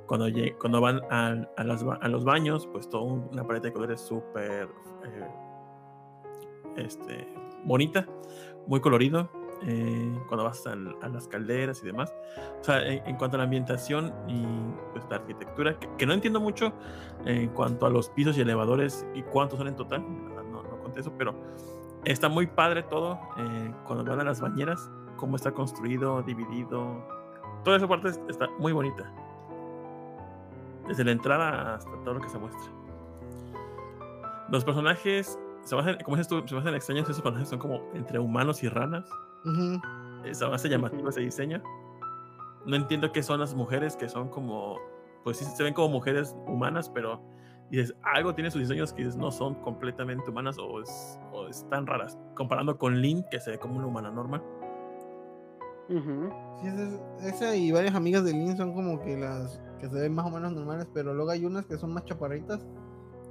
cuando, 0.08 0.26
cuando 0.58 0.80
van 0.80 1.02
a, 1.10 1.46
a, 1.56 2.08
los 2.08 2.24
baños, 2.24 2.66
pues 2.72 2.88
toda 2.88 3.04
una 3.04 3.46
pared 3.46 3.60
de 3.60 3.72
colores 3.72 4.00
súper 4.00 4.68
eh, 5.04 5.28
este, 6.76 7.28
bonita, 7.64 8.08
muy 8.66 8.80
colorido. 8.80 9.30
Eh, 9.62 10.16
cuando 10.28 10.44
vas 10.44 10.64
a, 10.66 10.76
las 10.76 11.26
calderas 11.28 11.82
y 11.82 11.86
demás. 11.86 12.14
O 12.60 12.64
sea, 12.64 12.86
en, 12.86 13.16
cuanto 13.16 13.36
a 13.36 13.38
la 13.38 13.44
ambientación 13.44 14.12
y 14.28 14.44
pues, 14.92 15.04
la 15.10 15.16
arquitectura, 15.16 15.76
que, 15.78 16.06
no 16.06 16.12
entiendo 16.12 16.40
mucho 16.40 16.72
en 17.24 17.48
cuanto 17.48 17.86
a 17.86 17.90
los 17.90 18.08
pisos 18.10 18.38
y 18.38 18.42
elevadores 18.42 19.06
y 19.14 19.22
cuántos 19.22 19.58
son 19.58 19.68
en 19.68 19.76
total, 19.76 20.04
no, 20.52 20.62
no 20.62 20.82
conté 20.82 21.00
eso, 21.00 21.12
pero 21.18 21.34
está 22.04 22.28
muy 22.28 22.46
padre 22.46 22.82
todo. 22.84 23.18
Eh, 23.36 23.72
cuando 23.86 24.04
van 24.04 24.20
a 24.20 24.24
las 24.24 24.40
bañeras, 24.40 24.90
cómo 25.16 25.36
está 25.36 25.52
construido, 25.52 26.22
dividido. 26.22 27.04
Toda 27.64 27.76
esa 27.76 27.88
parte 27.88 28.10
está 28.28 28.48
muy 28.58 28.72
bonita. 28.72 29.12
Desde 30.86 31.04
la 31.04 31.12
entrada 31.12 31.74
hasta 31.74 31.90
todo 32.02 32.14
lo 32.14 32.20
que 32.20 32.28
se 32.28 32.38
muestra. 32.38 32.72
Los 34.50 34.64
personajes, 34.64 35.38
se 35.64 35.74
basan, 35.74 35.98
como 36.02 36.16
dices 36.16 36.28
tú, 36.28 36.42
se 36.46 36.54
basan 36.54 36.70
en 36.70 36.76
extraños, 36.76 37.08
esos 37.10 37.20
personajes 37.20 37.50
son 37.50 37.58
como 37.58 37.82
entre 37.92 38.18
humanos 38.18 38.62
y 38.62 38.68
ranas. 38.68 39.10
Esa 40.24 40.48
base 40.48 40.68
llamativa 40.68 41.10
ese 41.10 41.20
diseño. 41.20 41.62
No 42.66 42.76
entiendo 42.76 43.12
qué 43.12 43.22
son 43.22 43.40
las 43.40 43.54
mujeres 43.54 43.96
que 43.96 44.08
son 44.08 44.28
como, 44.28 44.78
pues 45.24 45.38
sí, 45.38 45.44
se 45.44 45.62
ven 45.62 45.74
como 45.74 45.88
mujeres 45.88 46.36
humanas, 46.46 46.90
pero 46.90 47.22
dices, 47.70 47.94
algo 48.02 48.34
tiene 48.34 48.50
sus 48.50 48.60
diseños 48.60 48.92
que 48.92 49.04
no 49.04 49.30
son 49.30 49.54
completamente 49.56 50.30
humanas 50.30 50.58
o, 50.58 50.80
es, 50.82 51.18
o 51.32 51.46
están 51.48 51.86
raras. 51.86 52.18
Comparando 52.34 52.76
con 52.78 53.00
Lynn, 53.00 53.24
que 53.30 53.40
se 53.40 53.52
ve 53.52 53.58
como 53.58 53.76
una 53.76 53.86
humana 53.86 54.10
normal. 54.10 54.42
Sí, 55.88 56.66
esa, 57.22 57.56
y 57.56 57.72
varias 57.72 57.94
amigas 57.94 58.22
de 58.24 58.32
Lynn 58.32 58.56
son 58.56 58.74
como 58.74 59.00
que 59.00 59.16
las 59.16 59.62
que 59.80 59.88
se 59.88 59.94
ven 59.94 60.14
más 60.14 60.26
o 60.26 60.30
menos 60.30 60.52
normales, 60.52 60.86
pero 60.92 61.14
luego 61.14 61.30
hay 61.30 61.46
unas 61.46 61.64
que 61.64 61.78
son 61.78 61.94
más 61.94 62.04
chaparritas 62.04 62.66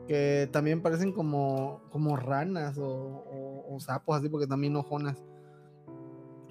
que 0.07 0.49
también 0.51 0.81
parecen 0.81 1.11
como, 1.11 1.81
como 1.91 2.15
ranas 2.15 2.77
o, 2.79 3.77
sapos, 3.79 4.17
así, 4.17 4.29
porque 4.29 4.47
también 4.47 4.75
ojonas. 4.75 5.23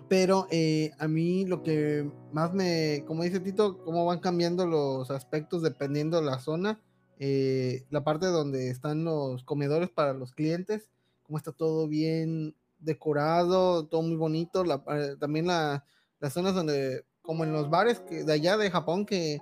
Pero 0.08 0.46
eh, 0.50 0.92
a 0.98 1.08
mí 1.08 1.44
lo 1.46 1.62
que 1.62 2.08
más 2.32 2.54
me, 2.54 3.04
como 3.06 3.24
dice 3.24 3.40
Tito, 3.40 3.78
cómo 3.78 4.04
van 4.04 4.20
cambiando 4.20 4.66
los 4.66 5.10
aspectos 5.10 5.62
dependiendo 5.62 6.18
de 6.18 6.26
la 6.26 6.38
zona. 6.38 6.80
Eh, 7.18 7.84
la 7.90 8.04
parte 8.04 8.26
donde 8.26 8.70
están 8.70 9.04
los 9.04 9.42
comedores 9.42 9.88
para 9.88 10.12
los 10.12 10.32
clientes, 10.32 10.90
cómo 11.22 11.38
está 11.38 11.50
todo 11.50 11.88
bien 11.88 12.54
decorado, 12.78 13.86
todo 13.86 14.02
muy 14.02 14.16
bonito. 14.16 14.64
Eh, 14.64 15.16
también 15.18 15.46
la, 15.46 15.84
las 16.20 16.32
zonas 16.32 16.54
donde, 16.54 17.04
como 17.22 17.44
en 17.44 17.52
los 17.52 17.68
bares 17.70 18.00
que, 18.00 18.22
de 18.22 18.32
allá 18.32 18.56
de 18.56 18.70
Japón, 18.70 19.06
que 19.06 19.40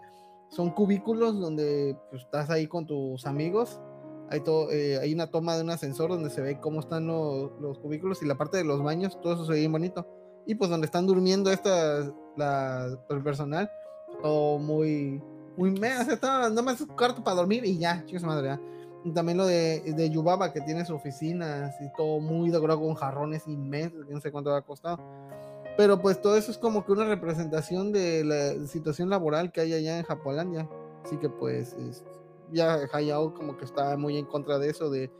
son 0.50 0.70
cubículos 0.70 1.38
donde 1.38 1.96
pues, 2.10 2.22
estás 2.22 2.48
ahí 2.48 2.66
con 2.66 2.86
tus 2.86 3.26
amigos. 3.26 3.80
Hay, 4.30 4.40
todo, 4.40 4.70
eh, 4.70 4.98
hay 4.98 5.12
una 5.12 5.30
toma 5.30 5.56
de 5.56 5.62
un 5.62 5.70
ascensor 5.70 6.08
donde 6.08 6.30
se 6.30 6.40
ve 6.40 6.58
cómo 6.58 6.80
están 6.80 7.06
los, 7.06 7.52
los, 7.60 7.78
cubículos 7.78 8.22
y 8.22 8.26
la 8.26 8.38
parte 8.38 8.56
de 8.56 8.64
los 8.64 8.82
baños, 8.82 9.20
todo 9.20 9.34
eso 9.34 9.44
se 9.44 9.52
ve 9.52 9.58
bien 9.58 9.72
bonito. 9.72 10.06
Y 10.46 10.54
pues 10.54 10.70
donde 10.70 10.86
están 10.86 11.06
durmiendo 11.06 11.50
estas, 11.50 12.12
el 12.36 13.22
personal, 13.22 13.70
todo 14.22 14.58
muy, 14.58 15.22
muy, 15.56 15.70
me, 15.70 15.96
o 15.96 16.04
sea, 16.04 16.14
está, 16.14 16.48
nada 16.48 16.62
más 16.62 16.80
un 16.80 16.88
cuarto 16.88 17.22
para 17.22 17.36
dormir 17.36 17.64
y 17.64 17.78
ya, 17.78 18.04
chicos 18.04 18.22
madre, 18.24 18.58
Y 19.04 19.12
también 19.12 19.38
lo 19.38 19.46
de, 19.46 19.80
de 19.80 20.10
Yubaba, 20.10 20.52
que 20.52 20.60
tiene 20.60 20.84
su 20.84 20.94
oficina, 20.94 21.66
así 21.66 21.84
todo 21.96 22.20
muy 22.20 22.50
decorado 22.50 22.80
con 22.80 22.94
jarrones 22.94 23.46
inmensos, 23.46 24.06
no 24.08 24.20
sé 24.20 24.30
cuánto 24.30 24.50
va 24.50 24.58
a 24.58 24.62
costar. 24.62 24.98
Pero 25.76 26.00
pues 26.00 26.20
todo 26.20 26.36
eso 26.36 26.50
es 26.50 26.58
como 26.58 26.84
que 26.84 26.92
una 26.92 27.04
representación 27.04 27.92
de 27.92 28.24
la 28.24 28.66
situación 28.66 29.10
laboral 29.10 29.50
que 29.50 29.60
hay 29.60 29.72
allá 29.74 29.98
en 29.98 30.04
Japolandia. 30.04 30.68
Así 31.04 31.16
que 31.16 31.28
pues 31.28 31.74
ya 32.52 32.78
Hayao 32.92 33.34
como 33.34 33.56
que 33.56 33.64
está 33.64 33.96
muy 33.96 34.16
en 34.16 34.26
contra 34.26 34.58
de 34.58 34.70
eso, 34.70 34.90
de, 34.90 35.10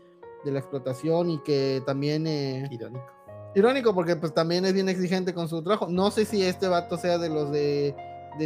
la 0.45 0.59
explotación 0.59 1.31
y 1.31 1.39
que 1.39 1.83
también... 1.87 2.27
Eh, 2.27 2.69
irónico. 2.71 3.07
Irónico 3.55 3.95
porque 3.95 4.17
pues 4.17 4.35
también 4.35 4.64
es 4.64 4.73
bien 4.73 4.88
exigente 4.88 5.33
con 5.33 5.49
su 5.49 5.62
trabajo. 5.62 5.87
No 5.88 6.11
sé 6.11 6.25
si 6.25 6.45
este 6.45 6.69
vato 6.69 6.97
sea 6.97 7.19
de 7.19 7.29
los 7.29 7.51
de, 7.53 7.95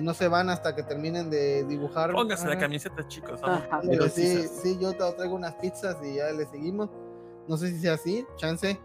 no 0.02 0.12
se 0.12 0.28
van 0.28 0.50
hasta 0.50 0.74
que 0.74 0.82
terminen 0.82 1.30
de 1.30 1.64
dibujar. 1.64 2.12
Póngase 2.12 2.46
la 2.46 2.58
camiseta, 2.58 3.06
chicos. 3.08 3.40
sí, 4.12 4.46
sí, 4.48 4.78
yo 4.78 4.92
traigo 4.94 5.34
unas 5.34 5.54
pizzas 5.54 5.96
y 6.04 6.16
ya 6.16 6.30
le 6.30 6.46
seguimos. 6.46 6.90
No 7.46 7.56
sé 7.56 7.68
si 7.68 7.80
sea 7.80 7.94
así, 7.94 8.26
chance. 8.36 8.78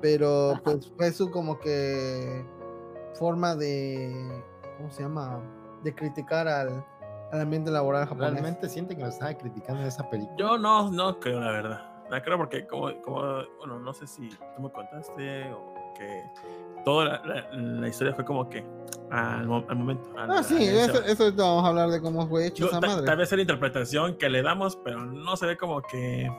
Pero 0.00 0.58
pues 0.64 0.90
fue 0.96 1.12
su 1.12 1.30
como 1.30 1.58
que 1.58 2.44
forma 3.14 3.54
de, 3.54 4.42
¿cómo 4.78 4.90
se 4.90 5.02
llama? 5.02 5.40
De 5.84 5.94
criticar 5.94 6.48
al, 6.48 6.84
al 7.30 7.40
ambiente 7.40 7.70
laboral 7.70 8.06
japonés. 8.06 8.32
¿Realmente 8.32 8.68
siente 8.68 8.96
que 8.96 9.02
nos 9.02 9.14
estaba 9.14 9.34
criticando 9.34 9.82
en 9.82 9.88
esa 9.88 10.08
película? 10.08 10.36
Yo 10.38 10.58
no, 10.58 10.90
no 10.90 11.20
creo, 11.20 11.38
la 11.38 11.52
verdad. 11.52 11.89
La 12.10 12.22
creo 12.22 12.36
porque, 12.38 12.66
como, 12.66 12.90
como, 13.02 13.20
bueno, 13.58 13.78
no 13.78 13.92
sé 13.92 14.06
si 14.06 14.28
tú 14.28 14.62
me 14.62 14.70
contaste 14.70 15.44
o 15.52 15.74
que 15.96 16.24
toda 16.84 17.04
la, 17.04 17.22
la- 17.24 17.48
la 17.52 17.88
historia 17.88 18.12
fue 18.14 18.24
como 18.24 18.48
que 18.48 18.64
al, 19.10 19.42
al 19.68 19.76
momento. 19.76 20.08
al- 20.18 20.30
Ah, 20.30 20.42
sí, 20.42 20.56
eso, 20.66 21.02
eso 21.04 21.32
vamos 21.36 21.64
a 21.64 21.68
hablar 21.68 21.90
de 21.90 22.00
cómo 22.00 22.26
fue 22.26 22.46
hecho 22.46 22.64
Digo, 22.64 22.68
esa 22.70 22.80
ta- 22.80 22.86
madre. 22.86 23.06
Tal 23.06 23.16
vez 23.16 23.30
es 23.30 23.36
la 23.36 23.42
interpretación 23.42 24.16
que 24.16 24.28
le 24.28 24.42
damos, 24.42 24.76
pero 24.76 25.04
no 25.04 25.36
se 25.36 25.46
ve 25.46 25.56
como 25.56 25.82
que. 25.82 26.30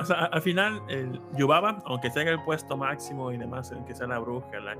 O 0.00 0.04
sea, 0.04 0.24
al 0.24 0.42
final, 0.42 0.82
el 0.88 1.20
Yubaba, 1.36 1.78
aunque 1.84 2.10
en 2.22 2.26
el 2.26 2.42
puesto 2.42 2.76
máximo 2.76 3.30
y 3.30 3.36
demás, 3.38 3.72
que 3.86 3.94
sea 3.94 4.08
la 4.08 4.18
bruja, 4.18 4.58
la- 4.58 4.76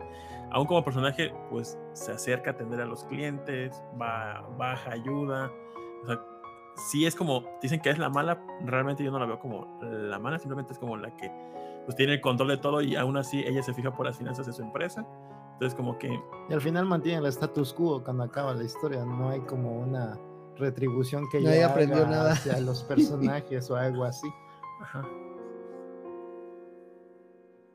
aún 0.51 0.67
como 0.67 0.83
personaje, 0.83 1.33
pues 1.51 1.79
se 1.93 2.11
acerca 2.13 2.51
a 2.51 2.55
atender 2.55 2.81
a 2.81 2.87
los 2.87 3.05
clientes, 3.05 3.81
va, 4.01 4.45
baja 4.59 4.91
ayuda. 4.91 5.53
O 6.03 6.07
sea, 6.07 6.21
sí 6.77 7.07
es 7.07 7.15
como. 7.15 7.45
Dicen 7.63 7.81
que 7.81 7.91
es 7.91 7.99
la 7.99 8.09
mala, 8.09 8.41
realmente 8.65 9.05
yo 9.05 9.11
no 9.11 9.19
la 9.19 9.27
veo 9.27 9.39
como 9.39 9.79
la 9.83 10.19
mala, 10.19 10.39
simplemente 10.39 10.73
es 10.73 10.79
como 10.79 10.97
la 10.97 11.15
que 11.17 11.31
pues 11.85 11.97
tiene 11.97 12.15
el 12.15 12.21
control 12.21 12.49
de 12.49 12.57
todo 12.57 12.81
y 12.81 12.97
aún 12.97 13.17
así 13.17 13.43
ella 13.47 13.63
se 13.63 13.75
fija 13.75 13.95
por 13.95 14.07
las 14.07 14.17
finanzas 14.17 14.47
de 14.47 14.53
su 14.53 14.63
empresa. 14.63 15.07
Entonces, 15.53 15.77
como 15.77 15.99
que 15.99 16.09
Y 16.49 16.53
al 16.53 16.61
final 16.61 16.87
mantiene 16.87 17.19
el 17.19 17.27
status 17.27 17.73
quo 17.73 18.03
cuando 18.03 18.25
acaba 18.25 18.55
la 18.55 18.65
historia. 18.65 19.05
No 19.05 19.31
hay 19.31 19.41
como 19.41 19.79
una 19.81 20.19
retribución 20.57 21.29
que 21.31 21.39
ella 21.39 21.67
aprendió 21.67 21.99
haga 21.99 22.11
nada. 22.11 22.33
hacia 22.33 22.61
los 22.61 22.83
personajes 22.89 23.71
o 23.71 23.77
algo 23.77 24.05
así. 24.05 24.29
Ajá. 24.81 25.07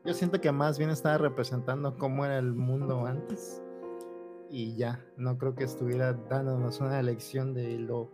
Yo 0.04 0.14
siento 0.14 0.40
que 0.40 0.50
más 0.50 0.78
bien 0.78 0.90
estaba 0.90 1.18
representando 1.18 1.96
cómo 1.98 2.24
era 2.24 2.38
el 2.38 2.52
mundo 2.54 3.06
antes. 3.06 3.62
Y 4.48 4.74
ya, 4.74 5.04
no 5.16 5.38
creo 5.38 5.54
que 5.54 5.64
estuviera 5.64 6.12
dándonos 6.12 6.80
una 6.80 7.00
lección 7.02 7.54
de 7.54 7.78
lo, 7.78 8.10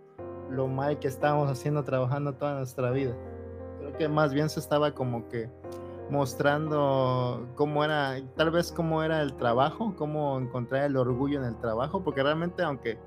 lo 0.50 0.68
mal 0.68 0.98
que 0.98 1.08
estábamos 1.08 1.50
haciendo 1.50 1.82
trabajando 1.84 2.34
toda 2.34 2.54
nuestra 2.56 2.90
vida. 2.90 3.14
Creo 3.78 3.92
que 3.96 4.08
más 4.08 4.32
bien 4.32 4.48
se 4.48 4.60
estaba 4.60 4.92
como 4.92 5.28
que 5.28 5.48
mostrando 6.10 7.46
cómo 7.56 7.84
era, 7.84 8.16
tal 8.36 8.50
vez 8.50 8.72
cómo 8.72 9.02
era 9.02 9.22
el 9.22 9.34
trabajo, 9.34 9.94
cómo 9.96 10.38
encontrar 10.38 10.84
el 10.84 10.96
orgullo 10.96 11.38
en 11.40 11.44
el 11.46 11.56
trabajo, 11.56 12.02
porque 12.02 12.22
realmente 12.22 12.62
aunque 12.62 12.98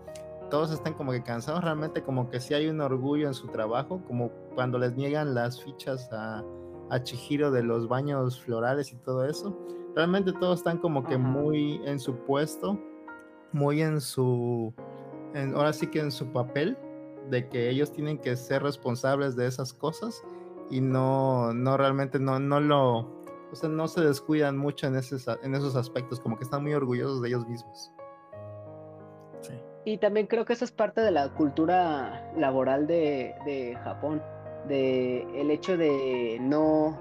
todos 0.50 0.72
estén 0.72 0.94
como 0.94 1.12
que 1.12 1.22
cansados, 1.24 1.64
realmente 1.64 2.02
como 2.02 2.30
que 2.30 2.40
sí 2.40 2.54
hay 2.54 2.68
un 2.68 2.82
orgullo 2.82 3.28
en 3.28 3.34
su 3.34 3.48
trabajo, 3.48 4.02
como 4.08 4.32
cuando 4.56 4.80
les 4.80 4.96
niegan 4.96 5.34
las 5.36 5.64
fichas 5.64 6.10
a, 6.12 6.44
a 6.90 7.04
Chihiro 7.04 7.52
de 7.52 7.64
los 7.64 7.88
baños 7.88 8.40
florales 8.42 8.92
y 8.92 8.96
todo 8.98 9.26
eso. 9.26 9.56
Realmente 9.96 10.34
todos 10.34 10.60
están 10.60 10.78
como 10.80 11.04
que 11.04 11.18
muy 11.18 11.82
en 11.86 12.00
su 12.00 12.16
puesto, 12.16 12.80
muy 13.52 13.82
en 13.82 14.02
su, 14.02 14.74
en- 15.34 15.56
ahora 15.56 15.72
sí 15.74 15.88
que 15.88 16.00
en 16.00 16.12
su 16.12 16.28
papel, 16.28 16.78
de 17.30 17.48
que 17.48 17.70
ellos 17.70 17.92
tienen 17.92 18.18
que 18.18 18.36
ser 18.36 18.64
responsables 18.64 19.36
de 19.36 19.48
esas 19.48 19.74
cosas 19.74 20.24
y 20.70 20.82
no, 20.82 21.54
no 21.54 21.78
realmente 21.78 22.20
no, 22.20 22.40
no 22.40 22.60
lo, 22.60 22.98
o 23.52 23.56
sea, 23.56 23.70
no 23.70 23.88
se 23.88 24.02
descuidan 24.02 24.58
mucho 24.58 24.88
en, 24.88 24.96
esos, 24.96 25.28
en 25.44 25.56
esos 25.56 25.76
aspectos, 25.76 26.20
como 26.20 26.38
que 26.38 26.44
están 26.44 26.64
muy 26.64 26.74
orgullosos 26.74 27.22
de 27.22 27.30
ellos 27.30 27.48
mismos. 27.48 27.92
Sí. 29.42 29.54
Y 29.86 29.98
también 29.98 30.28
creo 30.28 30.46
que 30.46 30.54
eso 30.54 30.66
es 30.66 30.72
parte 30.72 31.02
de 31.02 31.12
la 31.12 31.30
cultura 31.34 32.32
laboral 32.38 32.86
de, 32.86 33.36
de 33.46 33.76
Japón, 33.84 34.22
de 34.68 35.22
el 35.40 35.50
hecho 35.50 35.78
de 35.78 36.38
no, 36.42 36.98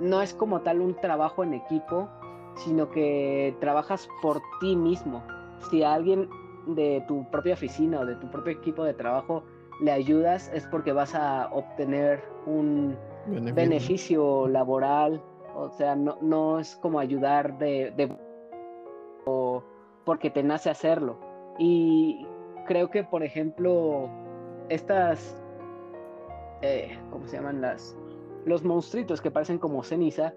no 0.00 0.22
es 0.22 0.34
como 0.34 0.62
tal 0.62 0.80
un 0.80 0.94
trabajo 0.96 1.44
en 1.44 1.54
equipo, 1.54 2.08
sino 2.56 2.90
que 2.90 3.56
trabajas 3.60 4.08
por 4.20 4.40
ti 4.60 4.74
mismo. 4.76 5.22
Si 5.70 5.82
alguien 5.82 6.28
de 6.66 7.04
tu 7.06 7.28
propia 7.30 7.54
oficina 7.54 8.00
o 8.00 8.06
de 8.06 8.16
tu 8.16 8.30
propio 8.30 8.52
equipo 8.52 8.84
de 8.84 8.94
trabajo 8.94 9.44
le 9.82 9.90
ayudas, 9.92 10.50
es 10.54 10.66
porque 10.68 10.92
vas 10.92 11.14
a 11.14 11.48
obtener 11.52 12.22
un 12.46 12.96
Beneficio. 13.26 13.54
beneficio 13.54 14.48
laboral, 14.48 15.22
o 15.54 15.68
sea, 15.70 15.94
no, 15.96 16.16
no 16.22 16.58
es 16.58 16.76
como 16.76 16.98
ayudar 16.98 17.58
de, 17.58 17.92
de- 17.96 18.16
o 19.26 19.62
porque 20.04 20.30
te 20.30 20.42
nace 20.42 20.70
hacerlo. 20.70 21.18
Y 21.58 22.26
creo 22.66 22.90
que, 22.90 23.04
por 23.04 23.22
ejemplo, 23.22 24.08
estas, 24.68 25.36
eh, 26.62 26.96
¿cómo 27.10 27.26
se 27.26 27.36
llaman 27.36 27.60
las? 27.60 27.96
Los 28.44 28.64
monstruitos 28.64 29.20
que 29.20 29.30
parecen 29.30 29.58
como 29.58 29.82
ceniza, 29.82 30.32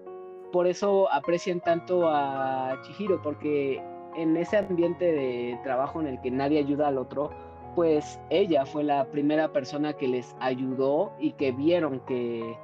por 0.52 0.66
eso 0.66 1.10
aprecian 1.12 1.60
tanto 1.60 2.08
a 2.08 2.80
Chihiro, 2.82 3.20
porque 3.22 3.82
en 4.16 4.36
ese 4.36 4.56
ambiente 4.58 5.04
de 5.04 5.58
trabajo 5.64 6.00
en 6.00 6.06
el 6.06 6.20
que 6.20 6.30
nadie 6.30 6.58
ayuda 6.60 6.88
al 6.88 6.98
otro, 6.98 7.30
pues 7.76 8.18
ella 8.30 8.64
fue 8.64 8.82
la 8.82 9.04
primera 9.04 9.52
persona 9.52 9.92
que 9.92 10.08
les 10.08 10.34
ayudó 10.40 11.12
y 11.20 11.32
que 11.32 11.52
vieron 11.52 12.00
que, 12.00 12.58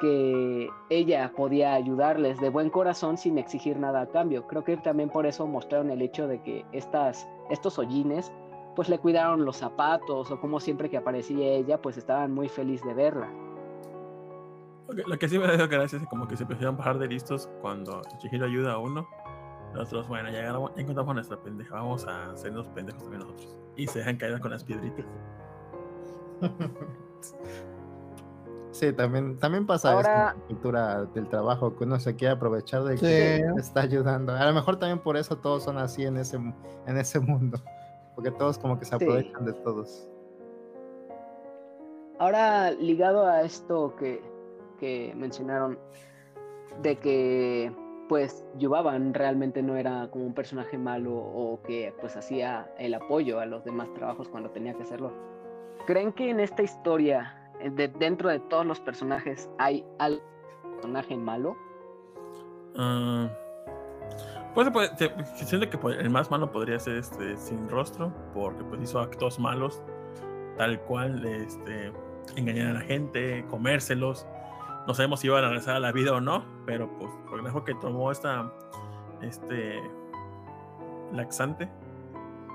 que 0.00 0.68
ella 0.88 1.30
podía 1.36 1.74
ayudarles 1.74 2.40
de 2.40 2.48
buen 2.48 2.70
corazón 2.70 3.18
sin 3.18 3.36
exigir 3.36 3.78
nada 3.78 4.00
a 4.00 4.06
cambio. 4.06 4.46
Creo 4.46 4.64
que 4.64 4.78
también 4.78 5.10
por 5.10 5.26
eso 5.26 5.46
mostraron 5.46 5.90
el 5.90 6.00
hecho 6.00 6.26
de 6.26 6.42
que 6.42 6.64
estas, 6.72 7.28
estos 7.50 7.78
hollines 7.78 8.32
pues 8.74 8.88
le 8.88 8.98
cuidaron 8.98 9.44
los 9.44 9.58
zapatos 9.58 10.30
o 10.30 10.40
como 10.40 10.60
siempre 10.60 10.88
que 10.88 10.96
aparecía 10.96 11.46
ella 11.46 11.80
pues 11.82 11.98
estaban 11.98 12.32
muy 12.32 12.48
felices 12.48 12.86
de 12.86 12.94
verla. 12.94 13.30
Lo 15.06 15.18
que, 15.18 15.28
sí 15.28 15.38
me 15.38 15.56
dio 15.56 15.68
gracia 15.68 15.98
es 15.98 16.06
como 16.06 16.26
que 16.26 16.38
se 16.38 16.44
a 16.44 16.70
bajar 16.70 16.98
de 16.98 17.06
listos 17.06 17.50
cuando 17.60 18.00
Chihiro 18.18 18.46
ayuda 18.46 18.72
a 18.72 18.78
uno. 18.78 19.06
Nosotros, 19.74 20.06
bueno, 20.08 20.30
ya, 20.30 20.40
agarramos- 20.40 20.74
ya 20.74 20.82
encontramos 20.82 21.10
a 21.10 21.14
nuestra 21.14 21.36
pendeja, 21.38 21.74
vamos 21.74 22.06
a 22.06 22.32
hacernos 22.32 22.68
pendejos 22.68 23.02
también 23.02 23.22
nosotros. 23.22 23.56
Y 23.76 23.86
se 23.86 24.00
dejan 24.00 24.16
caer 24.18 24.38
con 24.40 24.50
las 24.50 24.64
piedritas. 24.64 25.06
Sí, 28.72 28.90
también, 28.94 29.38
también 29.38 29.66
pasa 29.66 29.92
Ahora- 29.92 30.34
la 30.34 30.34
cultura 30.46 31.04
del 31.04 31.28
trabajo, 31.28 31.76
que 31.76 31.84
uno 31.84 32.00
se 32.00 32.16
quiere 32.16 32.32
aprovechar 32.34 32.82
de 32.84 32.96
que 32.96 33.36
Sí. 33.54 33.60
está 33.60 33.82
ayudando. 33.82 34.32
A 34.32 34.46
lo 34.46 34.52
mejor 34.54 34.78
también 34.78 34.98
por 34.98 35.18
eso 35.18 35.36
todos 35.36 35.62
son 35.64 35.76
así 35.76 36.04
en 36.06 36.16
ese, 36.16 36.36
en 36.38 36.96
ese 36.96 37.20
mundo, 37.20 37.58
porque 38.14 38.30
todos 38.30 38.58
como 38.58 38.78
que 38.78 38.86
se 38.86 38.96
Sí. 38.96 39.04
aprovechan 39.04 39.44
de 39.44 39.52
todos. 39.52 40.08
Ahora, 42.18 42.70
ligado 42.70 43.26
a 43.26 43.42
esto 43.42 43.94
que, 43.96 44.22
que 44.80 45.12
mencionaron, 45.16 45.78
de 46.80 46.96
que 46.96 47.76
pues 48.12 48.44
Yubaban 48.58 49.14
realmente 49.14 49.62
no 49.62 49.74
era 49.74 50.06
como 50.10 50.26
un 50.26 50.34
personaje 50.34 50.76
malo 50.76 51.14
o 51.14 51.62
que 51.62 51.94
pues 51.98 52.14
hacía 52.14 52.70
el 52.78 52.92
apoyo 52.92 53.40
a 53.40 53.46
los 53.46 53.64
demás 53.64 53.88
trabajos 53.94 54.28
cuando 54.28 54.50
tenía 54.50 54.74
que 54.74 54.82
hacerlo. 54.82 55.14
¿Creen 55.86 56.12
que 56.12 56.28
en 56.28 56.38
esta 56.38 56.62
historia, 56.62 57.50
eh, 57.58 57.70
de, 57.70 57.88
dentro 57.88 58.28
de 58.28 58.38
todos 58.38 58.66
los 58.66 58.80
personajes, 58.80 59.48
hay 59.56 59.82
algún 59.98 60.20
personaje 60.74 61.16
malo? 61.16 61.56
Ah, 62.76 63.30
pues 64.52 64.68
puede- 64.68 64.94
se- 64.98 65.46
siento 65.46 65.70
que 65.70 65.78
pues, 65.78 65.96
el 65.98 66.10
más 66.10 66.30
malo 66.30 66.52
podría 66.52 66.78
ser 66.78 66.98
este 66.98 67.34
sin 67.38 67.66
rostro, 67.70 68.12
porque 68.34 68.62
pues 68.62 68.82
hizo 68.82 69.00
actos 69.00 69.38
malos, 69.38 69.82
tal 70.58 70.78
cual, 70.82 71.24
este, 71.24 71.90
engañar 72.36 72.68
a 72.68 72.72
la 72.74 72.80
gente, 72.80 73.42
comérselos. 73.48 74.26
No 74.86 74.94
sabemos 74.94 75.20
si 75.20 75.28
iban 75.28 75.44
a 75.44 75.48
regresar 75.48 75.76
a 75.76 75.80
la 75.80 75.92
vida 75.92 76.12
o 76.12 76.20
no, 76.20 76.44
pero 76.66 76.88
pues 76.98 77.10
por 77.28 77.38
el 77.38 77.44
lejos 77.44 77.62
que 77.64 77.74
tomó 77.76 78.10
esta, 78.10 78.50
este, 79.20 79.80
laxante, 81.12 81.70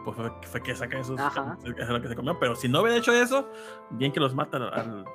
pues 0.03 0.15
fue, 0.17 0.31
fue 0.43 0.61
que 0.63 0.75
saca 0.75 0.99
esos, 0.99 1.19
es 1.19 1.89
lo 1.89 2.01
que 2.01 2.07
se 2.07 2.15
comió. 2.15 2.37
Pero 2.39 2.55
si 2.55 2.67
no 2.67 2.81
hubiera 2.81 2.97
hecho 2.97 3.11
eso, 3.13 3.47
bien 3.91 4.11
que 4.11 4.19
los 4.19 4.33
matan 4.35 4.63
a 4.63 4.83
los- 4.83 5.07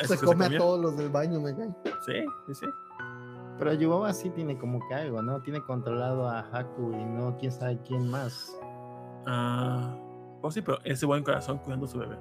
a 0.00 0.04
Se 0.06 0.24
come 0.24 0.46
a 0.46 0.58
todos 0.58 0.80
los 0.80 0.96
del 0.96 1.10
baño, 1.10 1.40
me 1.40 1.54
cae. 1.56 1.68
Sí, 2.04 2.24
sí, 2.46 2.54
sí. 2.54 2.66
Pero 3.58 3.72
Yubaba 3.74 4.12
sí 4.12 4.30
tiene 4.30 4.56
como 4.56 4.78
que 4.88 4.94
algo, 4.94 5.20
¿no? 5.20 5.40
Tiene 5.42 5.60
controlado 5.62 6.28
a 6.28 6.40
Haku 6.40 6.92
y 6.92 7.04
no 7.04 7.36
quién 7.38 7.50
sabe 7.50 7.78
quién 7.86 8.08
más. 8.10 8.56
Ah, 9.26 9.94
pues 10.40 10.54
sí, 10.54 10.62
pero 10.62 10.78
ese 10.84 11.04
buen 11.06 11.24
corazón 11.24 11.58
cuidando 11.58 11.86
a 11.86 11.88
su 11.88 11.98
bebé. 11.98 12.16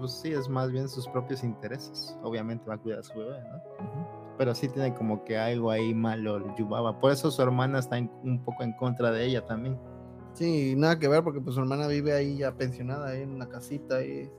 Pues 0.00 0.12
sí, 0.12 0.32
es 0.32 0.48
más 0.48 0.70
bien 0.72 0.88
sus 0.88 1.06
propios 1.08 1.44
intereses. 1.44 2.16
Obviamente 2.22 2.64
va 2.66 2.74
a 2.74 2.78
cuidar 2.78 3.00
a 3.00 3.02
su 3.02 3.18
bebé, 3.18 3.38
¿no? 3.52 4.34
Pero 4.38 4.54
sí 4.54 4.68
tiene 4.68 4.94
como 4.94 5.22
que 5.24 5.38
algo 5.38 5.70
ahí 5.70 5.92
malo 5.94 6.36
el 6.38 6.54
Yubaba. 6.56 6.98
Por 6.98 7.12
eso 7.12 7.30
su 7.30 7.40
hermana 7.42 7.78
está 7.78 7.98
en- 7.98 8.10
un 8.24 8.42
poco 8.42 8.62
en 8.62 8.72
contra 8.72 9.10
de 9.10 9.26
ella 9.26 9.44
también. 9.44 9.78
Sí, 10.32 10.74
nada 10.76 10.98
que 10.98 11.08
ver 11.08 11.22
porque 11.22 11.40
pues 11.40 11.54
su 11.54 11.60
hermana 11.60 11.86
vive 11.88 12.12
ahí 12.14 12.38
ya 12.38 12.56
pensionada, 12.56 13.08
ahí 13.08 13.22
en 13.22 13.32
una 13.32 13.48
casita, 13.48 13.96
ahí 13.96 14.30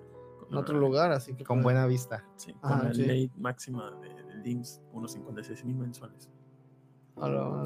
en 0.49 0.57
otro 0.57 0.79
lugar, 0.79 1.11
así 1.11 1.33
que 1.35 1.43
Con 1.43 1.57
pues, 1.57 1.63
buena 1.65 1.85
vista. 1.85 2.25
Sí, 2.37 2.53
con 2.53 2.71
Ajá, 2.71 2.83
la 2.85 2.93
sí. 2.93 3.05
ley 3.05 3.31
máxima 3.37 3.91
de, 4.01 4.09
del 4.23 4.47
IMSS, 4.47 4.81
unos 4.93 5.11
56 5.11 5.63
mil 5.65 5.75
mensuales. 5.75 6.29
a 7.17 7.29
la- 7.29 7.63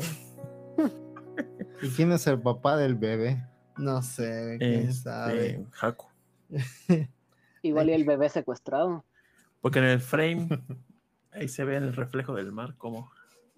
¿Y 1.81 1.89
quién 1.89 2.11
es 2.11 2.27
el 2.27 2.41
papá 2.41 2.75
del 2.77 2.95
bebé? 2.95 3.41
No 3.77 4.01
sé, 4.01 4.57
quién 4.59 4.91
sabe. 4.93 5.47
Este, 5.51 5.65
Haku. 5.81 6.05
Igual 7.67 7.89
y 7.89 7.93
el 7.93 8.05
bebé 8.05 8.29
secuestrado. 8.29 9.03
Porque 9.61 9.79
en 9.79 9.85
el 9.85 9.99
frame, 9.99 10.47
ahí 11.31 11.47
se 11.47 11.63
ve 11.63 11.77
el 11.77 11.95
reflejo 11.95 12.35
del 12.35 12.51
mar, 12.51 12.75
como. 12.77 13.09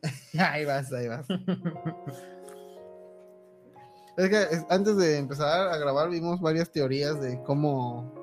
Ahí 0.39 0.63
vas, 0.63 0.93
ahí 0.93 1.07
vas. 1.07 1.25
Es 4.17 4.29
que 4.29 4.41
es- 4.43 4.65
antes 4.69 4.95
de 4.97 5.17
empezar 5.17 5.69
a 5.69 5.77
grabar 5.77 6.09
vimos 6.09 6.39
varias 6.39 6.71
teorías 6.71 7.19
de 7.19 7.41
cómo 7.43 8.13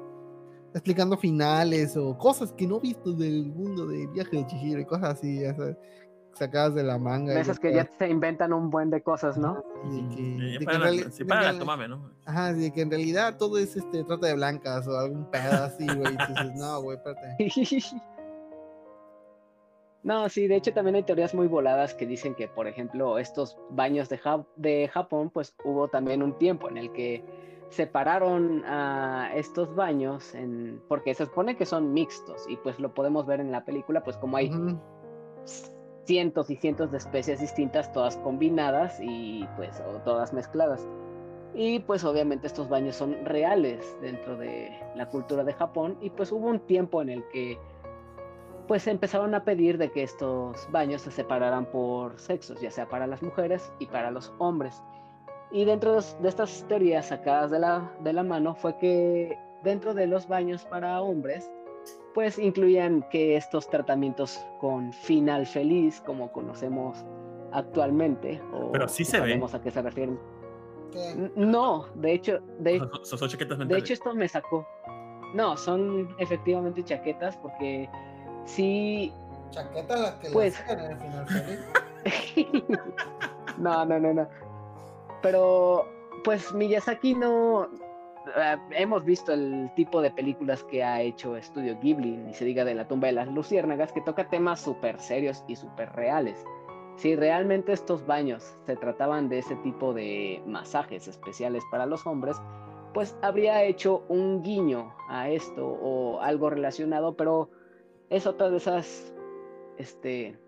explicando 0.73 1.16
finales 1.16 1.97
o 1.97 2.16
cosas 2.18 2.53
que 2.53 2.66
no 2.66 2.79
he 2.79 2.81
visto 2.81 3.12
del 3.12 3.47
mundo 3.47 3.87
del 3.87 4.09
viaje 4.09 4.37
de 4.38 4.47
Chihiro 4.47 4.81
y 4.81 4.85
cosas 4.85 5.14
así, 5.18 5.40
ya 5.40 5.55
sabes, 5.55 5.77
sacadas 6.35 6.75
de 6.75 6.83
la 6.83 6.99
manga. 6.99 7.38
Esas 7.40 7.59
que 7.59 7.73
ya 7.73 7.88
se 7.99 8.09
inventan 8.09 8.53
un 8.53 8.70
buen 8.70 8.90
de 8.90 9.03
cosas, 9.03 9.37
¿no? 9.38 9.62
Y 9.90 10.03
de 10.03 10.09
que- 10.09 10.16
Sí, 10.16 10.59
que 10.59 10.64
para 10.64 10.79
la- 10.79 10.90
que 10.90 11.25
la 11.25 11.51
en- 11.51 11.59
tomame, 11.59 11.88
¿no? 11.88 12.11
Ajá, 12.27 12.53
de 12.53 12.73
que 12.73 12.81
en 12.83 12.90
realidad 12.90 13.37
todo 13.38 13.59
es 13.59 13.77
este 13.77 14.05
trata 14.05 14.27
de 14.27 14.35
blancas 14.35 14.87
o 14.88 14.97
algún 14.99 15.25
pedo 15.31 15.64
así, 15.64 15.87
güey. 15.87 16.14
y 16.14 16.16
dices, 16.16 16.55
no, 16.57 16.81
güey, 16.83 16.97
espérate. 16.97 17.37
No, 20.03 20.29
sí, 20.29 20.47
de 20.49 20.57
hecho 20.57 20.75
también 20.75 20.97
hay 20.97 21.03
teorías 21.03 21.35
muy 21.35 21.47
voladas 21.47 21.94
que 21.94 22.07
dicen 22.07 22.35
que, 22.35 22.47
por 22.47 22.66
ejemplo, 22.68 23.18
estos 23.18 23.57
baños 23.70 24.11
de, 24.11 24.20
Jap- 24.20 24.44
de 24.57 24.87
Japón, 24.92 25.31
pues 25.31 25.55
hubo 25.64 25.88
también 25.88 26.23
un 26.23 26.37
tiempo 26.37 26.68
en 26.68 26.77
el 26.77 26.92
que 26.92 27.25
separaron 27.70 28.62
a 28.66 29.31
estos 29.35 29.75
baños, 29.75 30.35
en, 30.35 30.83
porque 30.88 31.14
se 31.14 31.25
supone 31.25 31.57
que 31.57 31.64
son 31.64 31.94
mixtos 31.94 32.44
y 32.51 32.57
pues 32.59 32.79
lo 32.79 32.92
podemos 32.92 33.25
ver 33.25 33.40
en 33.40 33.51
la 33.51 33.64
película, 33.64 34.05
pues 34.05 34.18
como 34.18 34.37
hay. 34.37 34.51
Cientos 36.05 36.51
y 36.51 36.57
cientos 36.57 36.90
de 36.90 36.99
especies 36.99 37.40
distintas, 37.40 37.93
todas 37.93 38.17
combinadas 38.19 38.99
y 39.01 39.47
pues 39.57 39.81
o 39.81 39.99
todas 40.01 40.33
mezcladas. 40.33 40.87
Y 41.55 41.79
pues 41.81 42.05
obviamente 42.05 42.47
estos 42.47 42.69
baños 42.69 42.97
son 42.97 43.25
reales 43.25 43.97
dentro 44.01 44.37
de 44.37 44.77
la 44.97 45.09
cultura 45.09 45.45
de 45.45 45.53
Japón 45.53 45.97
y 46.01 46.11
pues 46.11 46.33
hubo 46.33 46.49
un 46.49 46.61
tiempo 46.61 47.01
en 47.01 47.11
el 47.11 47.25
que 47.29 47.59
pues 48.67 48.87
empezaron 48.87 49.35
a 49.35 49.45
pedir 49.45 49.79
de 49.79 49.90
que 49.90 50.03
estos 50.03 50.67
baños 50.71 51.03
se 51.03 51.11
separaran 51.11 51.67
por 51.67 52.19
sexos, 52.19 52.61
ya 52.61 52.71
sea 52.71 52.88
para 52.88 53.07
las 53.07 53.23
mujeres 53.23 53.71
y 53.79 53.87
para 53.87 54.11
los 54.11 54.33
hombres. 54.38 54.83
Y 55.53 55.64
dentro 55.64 55.93
de, 55.93 56.05
de 56.21 56.29
estas 56.29 56.64
teorías 56.67 57.07
sacadas 57.07 57.51
de 57.51 57.59
la, 57.61 57.93
de 58.01 58.12
la 58.12 58.23
mano 58.23 58.55
fue 58.55 58.77
que 58.79 59.38
dentro 59.62 59.95
de 59.95 60.07
los 60.07 60.27
baños 60.27 60.64
para 60.64 61.01
hombres 61.01 61.51
pues 62.14 62.38
incluían 62.38 63.05
que 63.11 63.37
estos 63.37 63.68
tratamientos 63.68 64.44
con 64.61 64.92
final 64.92 65.46
feliz, 65.46 66.00
como 66.07 66.31
conocemos 66.33 67.05
actualmente, 67.53 68.40
o 68.53 68.70
Pero 68.72 68.88
sí 68.88 69.03
ve. 69.05 69.11
sabemos 69.11 69.55
a 69.55 69.61
qué 69.61 69.70
se 69.70 69.83
refieren. 69.83 70.18
No, 71.35 71.87
de 71.96 72.12
hecho, 72.12 72.38
de, 72.61 72.79
Son, 72.79 72.90
son- 73.05 73.18
hecho 73.79 73.92
esto 73.94 74.14
me 74.14 74.29
sacó. 74.29 74.66
No, 75.35 75.57
son 75.57 76.14
efectivamente 76.18 76.85
chaquetas 76.85 77.37
porque 77.37 77.88
sí, 78.44 79.12
Chaquetas 79.50 80.00
las 80.00 80.14
que 80.14 80.31
Pues- 80.31 80.61
le 80.68 80.72
en 80.72 80.81
el 80.81 80.96
final 80.98 81.27
feliz. 81.27 81.61
no, 83.59 83.85
no, 83.85 83.98
no, 84.00 84.14
no. 84.14 84.29
Pero, 85.22 85.88
pues 86.22 86.53
Miyazaki 86.53 87.14
no. 87.14 87.68
Eh, 88.37 88.57
hemos 88.70 89.05
visto 89.05 89.33
el 89.33 89.70
tipo 89.75 90.03
de 90.03 90.11
películas 90.11 90.64
que 90.64 90.83
ha 90.83 91.01
hecho 91.01 91.37
Estudio 91.37 91.79
Ghibli, 91.81 92.16
ni 92.16 92.35
se 92.35 92.44
diga 92.44 92.64
de 92.64 92.75
la 92.75 92.88
tumba 92.88 93.07
de 93.07 93.12
las 93.12 93.29
luciérnagas, 93.29 93.92
que 93.92 94.01
toca 94.01 94.29
temas 94.29 94.61
súper 94.61 95.01
serios 95.01 95.44
y 95.49 95.57
súper 95.57 95.92
reales. 95.92 96.44
Si 96.97 97.16
realmente 97.16 97.73
estos 97.73 98.07
baños 98.07 98.57
se 98.66 98.77
trataban 98.77 99.29
de 99.29 99.38
ese 99.38 99.57
tipo 99.57 99.92
de 99.94 100.42
masajes 100.47 101.09
especiales 101.09 101.64
para 101.70 101.87
los 101.87 102.07
hombres, 102.07 102.37
pues 102.92 103.16
habría 103.23 103.64
hecho 103.64 104.05
un 104.09 104.42
guiño 104.42 104.94
a 105.09 105.29
esto 105.29 105.66
o 105.66 106.20
algo 106.20 106.51
relacionado, 106.51 107.16
pero 107.16 107.51
es 108.11 108.27
otra 108.27 108.51
de 108.51 108.59
esas 108.59 109.12
este, 109.77 110.38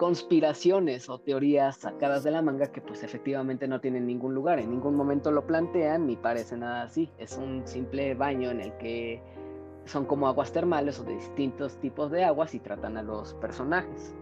conspiraciones 0.00 1.10
o 1.10 1.18
teorías 1.18 1.76
sacadas 1.76 2.24
de 2.24 2.30
la 2.30 2.40
manga 2.40 2.72
que 2.72 2.80
pues 2.80 3.02
efectivamente 3.02 3.68
no 3.68 3.82
tienen 3.82 4.06
ningún 4.06 4.34
lugar, 4.34 4.58
en 4.58 4.70
ningún 4.70 4.94
momento 4.96 5.30
lo 5.30 5.46
plantean 5.46 6.06
ni 6.06 6.16
parece 6.16 6.56
nada 6.56 6.84
así, 6.84 7.12
es 7.18 7.36
un 7.36 7.66
simple 7.66 8.14
baño 8.14 8.50
en 8.50 8.62
el 8.62 8.72
que 8.78 9.22
son 9.84 10.06
como 10.06 10.26
aguas 10.26 10.52
termales 10.52 10.98
o 11.00 11.04
de 11.04 11.16
distintos 11.16 11.76
tipos 11.80 12.10
de 12.10 12.24
aguas 12.24 12.54
y 12.54 12.60
tratan 12.60 12.96
a 12.96 13.02
los 13.02 13.34
personajes. 13.34 14.14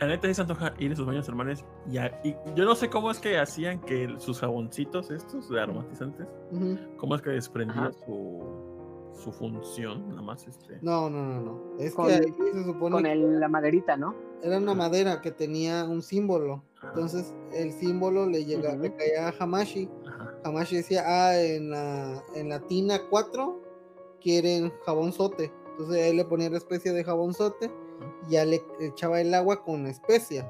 La 0.00 0.08
neta 0.08 0.26
sí 0.26 0.34
se 0.34 0.40
antoja 0.42 0.74
ir 0.80 0.90
a 0.90 0.96
sus 0.96 1.06
baños 1.06 1.24
termales. 1.26 1.64
Y, 1.88 1.98
a- 1.98 2.20
y 2.24 2.34
yo 2.56 2.64
no 2.64 2.74
sé 2.74 2.90
cómo 2.90 3.12
es 3.12 3.20
que 3.20 3.38
hacían 3.38 3.80
que 3.80 4.12
sus 4.18 4.40
jaboncitos 4.40 5.12
estos 5.12 5.48
de 5.50 5.60
aromatizantes, 5.60 6.26
cómo 6.96 7.14
es 7.14 7.22
que 7.22 7.30
desprendía 7.30 7.82
Ajá. 7.82 7.92
su, 7.92 9.12
su 9.12 9.30
función, 9.30 10.08
nada 10.08 10.22
más 10.22 10.46
este. 10.48 10.78
No, 10.82 11.08
no, 11.08 11.24
no, 11.24 11.40
no. 11.40 11.78
Es 11.78 11.94
Con- 11.94 12.06
que 12.08 12.14
ahí 12.14 12.32
se 12.52 12.64
supone 12.64 12.90
Con 12.96 13.02
que 13.04 13.14
la 13.16 13.48
maderita, 13.48 13.96
¿no? 13.96 14.14
Era 14.42 14.58
una 14.58 14.74
madera 14.74 15.20
que 15.20 15.30
tenía 15.30 15.84
un 15.84 16.02
símbolo. 16.02 16.62
Entonces 16.82 17.34
el 17.52 17.72
símbolo 17.72 18.26
le 18.26 18.44
llega, 18.44 18.70
Ujú. 18.72 18.82
le 18.82 18.94
caía 18.94 19.28
a 19.28 19.34
Hamashi. 19.38 19.88
Hamashi 20.44 20.76
decía, 20.76 21.02
ah, 21.06 21.40
en 21.40 21.70
la, 21.70 22.22
en 22.34 22.48
la 22.48 22.60
tina 22.60 23.00
4 23.10 23.60
quieren 24.20 24.72
jabonzote. 24.86 25.52
Entonces 25.72 26.06
él 26.06 26.16
le 26.16 26.24
ponía 26.24 26.50
la 26.50 26.58
especie 26.58 26.92
de 26.92 27.04
jabonzote 27.04 27.70
y 28.28 28.32
ya 28.32 28.44
le 28.44 28.60
echaba 28.80 29.20
el 29.20 29.32
agua 29.34 29.62
con 29.64 29.86
especia. 29.86 30.48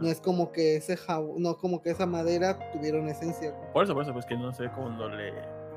No 0.00 0.08
es 0.08 0.20
como 0.20 0.50
que 0.52 0.76
ese 0.76 0.96
jabón, 0.96 1.40
no 1.40 1.56
como 1.56 1.80
que 1.80 1.90
esa 1.90 2.04
madera 2.06 2.58
tuviera 2.72 2.98
una 2.98 3.12
esencia. 3.12 3.54
Por 3.72 3.84
eso, 3.84 3.94
por 3.94 4.02
eso, 4.02 4.12
pues 4.12 4.26
que 4.26 4.36
no 4.36 4.52
sé 4.52 4.68
cuando 4.74 5.08
le 5.08 5.32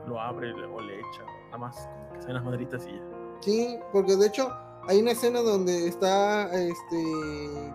lo 0.08 0.20
abre 0.22 0.54
o 0.54 0.82
le 0.82 1.00
echa, 1.00 1.24
nada 1.48 1.58
más 1.58 1.76
como 1.76 2.14
que 2.14 2.22
sean 2.22 2.34
las 2.36 2.44
maderitas 2.44 2.88
y 2.88 2.92
ya. 2.94 3.04
Sí, 3.42 3.78
porque 3.92 4.16
de 4.16 4.28
hecho 4.28 4.50
hay 4.88 5.02
una 5.02 5.12
escena 5.12 5.42
donde 5.42 5.88
está 5.88 6.52
este 6.54 6.98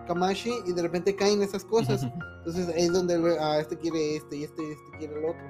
Kamashi 0.07 0.51
y 0.65 0.73
de 0.73 0.81
repente 0.81 1.15
caen 1.15 1.41
esas 1.41 1.63
cosas. 1.65 2.03
Entonces 2.39 2.67
ahí 2.75 2.83
es 2.83 2.93
donde 2.93 3.37
ah, 3.39 3.59
este 3.59 3.77
quiere 3.77 4.15
este 4.17 4.37
y 4.37 4.43
este, 4.43 4.71
este 4.71 4.97
quiere 4.97 5.19
el 5.19 5.25
otro. 5.25 5.41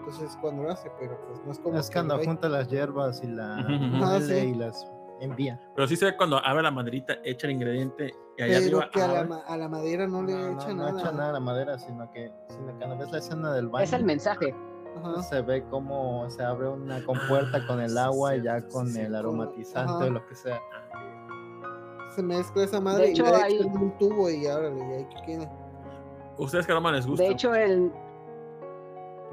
Entonces 0.00 0.36
cuando 0.40 0.62
lo 0.62 0.70
hace, 0.70 0.90
pero 0.98 1.18
pues 1.26 1.40
no 1.44 1.52
es 1.52 1.58
como 1.58 1.78
Es 1.78 1.90
cuando 1.90 2.18
junta 2.22 2.48
las 2.48 2.68
hierbas 2.68 3.22
y 3.22 3.26
la. 3.28 3.56
Ah, 4.02 4.18
sí. 4.22 4.32
y 4.34 4.54
las 4.54 4.86
envía. 5.20 5.60
Pero 5.74 5.88
sí 5.88 5.96
se 5.96 6.04
ve 6.06 6.16
cuando 6.16 6.38
abre 6.44 6.62
la 6.62 6.70
maderita, 6.70 7.14
echa 7.24 7.46
el 7.48 7.54
ingrediente 7.54 8.14
y 8.38 8.42
allá 8.42 8.58
Pero 8.64 8.78
arriba 8.78 8.90
que 8.92 9.02
a 9.02 9.08
la, 9.08 9.18
abre. 9.18 9.28
ma- 9.28 9.42
a 9.46 9.56
la 9.56 9.68
madera 9.68 10.06
no 10.06 10.22
le 10.22 10.32
No, 10.32 10.52
echa 10.60 10.68
no, 10.68 10.74
nada. 10.76 10.92
no 10.92 10.98
echa 11.00 11.12
nada 11.12 11.28
a 11.30 11.32
la 11.32 11.40
madera, 11.40 11.78
sino 11.78 12.10
que, 12.12 12.32
sino 12.48 12.66
que 12.68 12.72
cuando 12.78 12.98
ves 12.98 13.10
la 13.10 13.18
escena 13.18 13.52
del 13.52 13.68
baño, 13.68 13.84
Es 13.84 13.92
el 13.92 14.04
mensaje. 14.04 14.54
Ajá. 14.96 15.22
se 15.22 15.42
ve 15.42 15.62
como 15.70 16.28
se 16.30 16.42
abre 16.42 16.68
una 16.68 17.04
compuerta 17.04 17.64
con 17.66 17.80
el 17.80 17.90
sí, 17.90 17.98
agua 17.98 18.34
y 18.36 18.42
ya 18.42 18.60
sí, 18.60 18.66
con 18.72 18.88
sí. 18.88 19.00
el 19.00 19.14
aromatizante 19.14 20.04
o 20.04 20.10
lo 20.10 20.26
que 20.26 20.34
sea. 20.34 20.60
Se 22.18 22.24
mezcla 22.24 22.64
esa 22.64 22.80
madre 22.80 23.10
hecho, 23.10 23.24
y 23.24 23.30
le 23.30 23.36
hay- 23.36 23.54
echan 23.58 23.76
un 23.80 23.90
tubo 23.96 24.28
y 24.28 24.44
órale, 24.44 24.76
y 24.76 24.92
ahí 24.92 25.04
que 25.04 25.22
queda. 25.24 25.48
¿Ustedes 26.36 26.66
qué 26.66 26.72
aroma 26.72 26.90
les 26.90 27.06
gusta? 27.06 27.22
De 27.22 27.30
hecho, 27.30 27.54
el, 27.54 27.92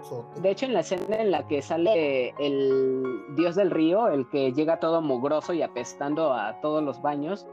Sote. 0.04 0.40
De 0.40 0.52
hecho, 0.52 0.68
en 0.68 0.74
la 0.74 0.82
escena 0.82 1.16
en 1.16 1.32
la 1.32 1.48
que 1.48 1.64
sale 1.64 2.30
el 2.38 3.24
dios 3.36 3.56
del 3.56 3.72
río, 3.72 4.08
el 4.10 4.30
que 4.30 4.54
llega 4.54 4.80
todo 4.80 5.02
mugroso 5.02 5.52
y 5.54 5.64
apestando 5.64 6.32
a 6.32 6.62
todos 6.62 6.84
los 6.84 7.02
baños, 7.02 7.48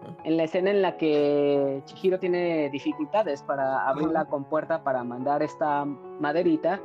Ajá. 0.00 0.14
en 0.24 0.38
la 0.38 0.44
escena 0.44 0.70
en 0.70 0.80
la 0.80 0.96
que 0.96 1.82
Chihiro 1.84 2.18
tiene 2.18 2.70
dificultades 2.70 3.42
para 3.42 3.86
abrir 3.86 4.08
la 4.08 4.24
compuerta 4.24 4.82
para 4.84 5.04
mandar 5.04 5.42
esta 5.42 5.84
maderita, 5.84 6.80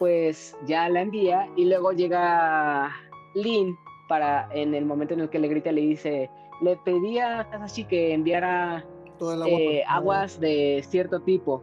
pues 0.00 0.56
ya 0.66 0.88
la 0.88 1.02
envía 1.02 1.48
y 1.54 1.66
luego 1.66 1.92
llega 1.92 2.90
Lin 3.36 3.76
para 4.08 4.48
en 4.52 4.74
el 4.74 4.84
momento 4.84 5.14
en 5.14 5.20
el 5.20 5.30
que 5.30 5.38
le 5.38 5.46
grita 5.46 5.70
le 5.70 5.82
dice 5.82 6.28
le 6.60 6.76
pedí 6.76 7.18
a 7.18 7.48
Takashi 7.50 7.84
que 7.84 8.14
enviara 8.14 8.84
Todo 9.18 9.34
el 9.34 9.42
agua. 9.42 9.58
eh, 9.58 9.82
por- 9.86 9.94
aguas 9.96 10.40
de 10.40 10.84
cierto 10.88 11.20
tipo. 11.20 11.62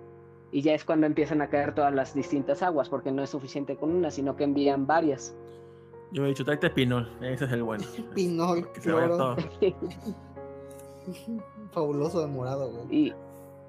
Y 0.53 0.61
ya 0.61 0.73
es 0.73 0.83
cuando 0.83 1.07
empiezan 1.07 1.41
a 1.41 1.47
caer 1.49 1.73
todas 1.73 1.93
las 1.93 2.13
distintas 2.13 2.61
aguas, 2.61 2.89
porque 2.89 3.09
no 3.11 3.23
es 3.23 3.29
suficiente 3.29 3.77
con 3.77 3.91
una, 3.95 4.11
sino 4.11 4.35
que 4.35 4.43
envían 4.43 4.85
varias. 4.85 5.33
Yo 6.11 6.25
he 6.25 6.29
dicho, 6.29 6.43
tráete 6.43 6.69
pinol, 6.69 7.09
ese 7.21 7.45
es 7.45 7.51
el 7.53 7.63
bueno. 7.63 7.85
Pinol, 8.15 8.69
Que 8.73 8.81
se 8.81 8.91
vaya 8.91 9.07
cloro. 9.07 9.35
todo. 9.35 9.37
Fabuloso 11.71 12.19
de 12.21 12.27
morado, 12.27 12.69
güey. 12.69 12.95
y 13.07 13.13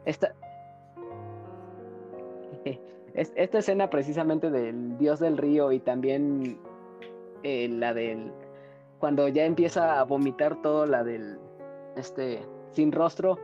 esta, 0.05 0.35
es- 3.15 3.33
esta 3.37 3.59
escena 3.59 3.89
precisamente 3.91 4.51
del 4.51 4.99
dios 4.99 5.21
del 5.21 5.37
río 5.39 5.71
y 5.73 5.79
también 5.79 6.59
eh, 7.45 7.69
la 7.69 7.95
del 7.95 8.33
cuando 9.03 9.27
ya 9.27 9.45
empieza 9.45 9.99
a 9.99 10.05
vomitar 10.05 10.63
todo 10.63 10.87
la 10.87 11.03
del 11.03 11.41
este 11.97 12.47
sin 12.71 12.93
rostro 12.93 13.37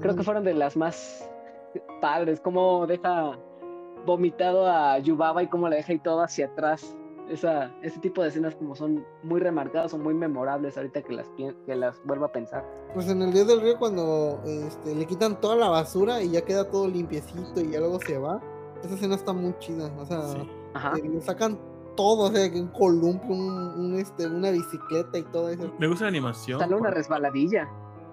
creo 0.00 0.14
que 0.14 0.20
Ujú. 0.22 0.24
fueron 0.24 0.42
de 0.42 0.54
las 0.54 0.76
más 0.76 1.30
padres 2.00 2.40
como 2.40 2.84
deja 2.88 3.38
vomitado 4.04 4.66
a 4.66 4.98
Yubaba 4.98 5.44
y 5.44 5.46
cómo 5.48 5.68
la 5.68 5.76
deja 5.76 5.92
y 5.92 6.00
todo 6.00 6.20
hacia 6.20 6.46
atrás 6.46 6.96
esa 7.30 7.72
ese 7.82 8.00
tipo 8.00 8.22
de 8.22 8.28
escenas 8.30 8.56
como 8.56 8.74
son 8.74 9.06
muy 9.22 9.38
remarcadas 9.40 9.92
son 9.92 10.02
muy 10.02 10.14
memorables 10.14 10.76
ahorita 10.76 11.00
que 11.02 11.12
las 11.12 11.30
pien- 11.36 11.54
que 11.64 11.76
las 11.76 12.02
vuelvo 12.04 12.24
a 12.24 12.32
pensar 12.32 12.64
Pues 12.92 13.08
en 13.08 13.22
el 13.22 13.32
Dios 13.32 13.46
del 13.46 13.60
Río 13.60 13.78
cuando 13.78 14.40
este, 14.44 14.96
le 14.96 15.06
quitan 15.06 15.40
toda 15.40 15.54
la 15.54 15.68
basura 15.68 16.20
y 16.22 16.32
ya 16.32 16.42
queda 16.42 16.68
todo 16.68 16.88
limpiecito 16.88 17.60
y 17.60 17.70
ya 17.70 17.78
luego 17.78 18.00
se 18.00 18.18
va. 18.18 18.40
Esa 18.82 18.94
escena 18.96 19.14
está 19.14 19.32
muy 19.32 19.54
chida. 19.58 19.90
O 19.98 20.04
sea, 20.04 20.20
Sí. 20.28 20.50
ajá 20.74 20.92
que 21.00 21.08
le 21.08 21.20
sacan 21.22 21.58
todo, 21.94 22.28
o 22.28 22.32
sea, 22.32 22.50
que 22.50 22.60
un 22.60 22.68
columpio, 22.68 23.30
un, 23.30 23.50
un, 23.78 23.94
este, 23.98 24.26
una 24.26 24.50
bicicleta 24.50 25.18
y 25.18 25.22
todo 25.24 25.48
eso. 25.48 25.70
Me 25.78 25.86
gusta 25.88 26.04
la 26.04 26.08
animación. 26.10 26.58
sale 26.60 26.74
una 26.74 26.90
resbaladilla 26.90 27.68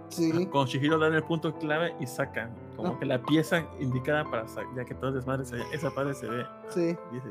Sí. 0.10 0.46
Con 0.48 0.66
Shihiro 0.66 1.00
dan 1.00 1.14
el 1.14 1.24
punto 1.24 1.54
clave 1.58 1.96
y 2.02 2.06
sacan 2.06 2.54
como 2.76 2.90
Ah. 2.90 3.00
que 3.00 3.06
la 3.06 3.22
pieza 3.24 3.64
indicada 3.80 4.26
para 4.30 4.46
sa- 4.46 4.64
ya 4.76 4.84
que 4.84 4.94
todo 4.94 5.08
es 5.12 5.16
desmadre, 5.16 5.46
se- 5.46 5.56
esa 5.74 5.90
padre 5.90 6.14
se 6.14 6.28
ve. 6.28 6.44
Sí. 6.68 6.98
Dice, 7.14 7.30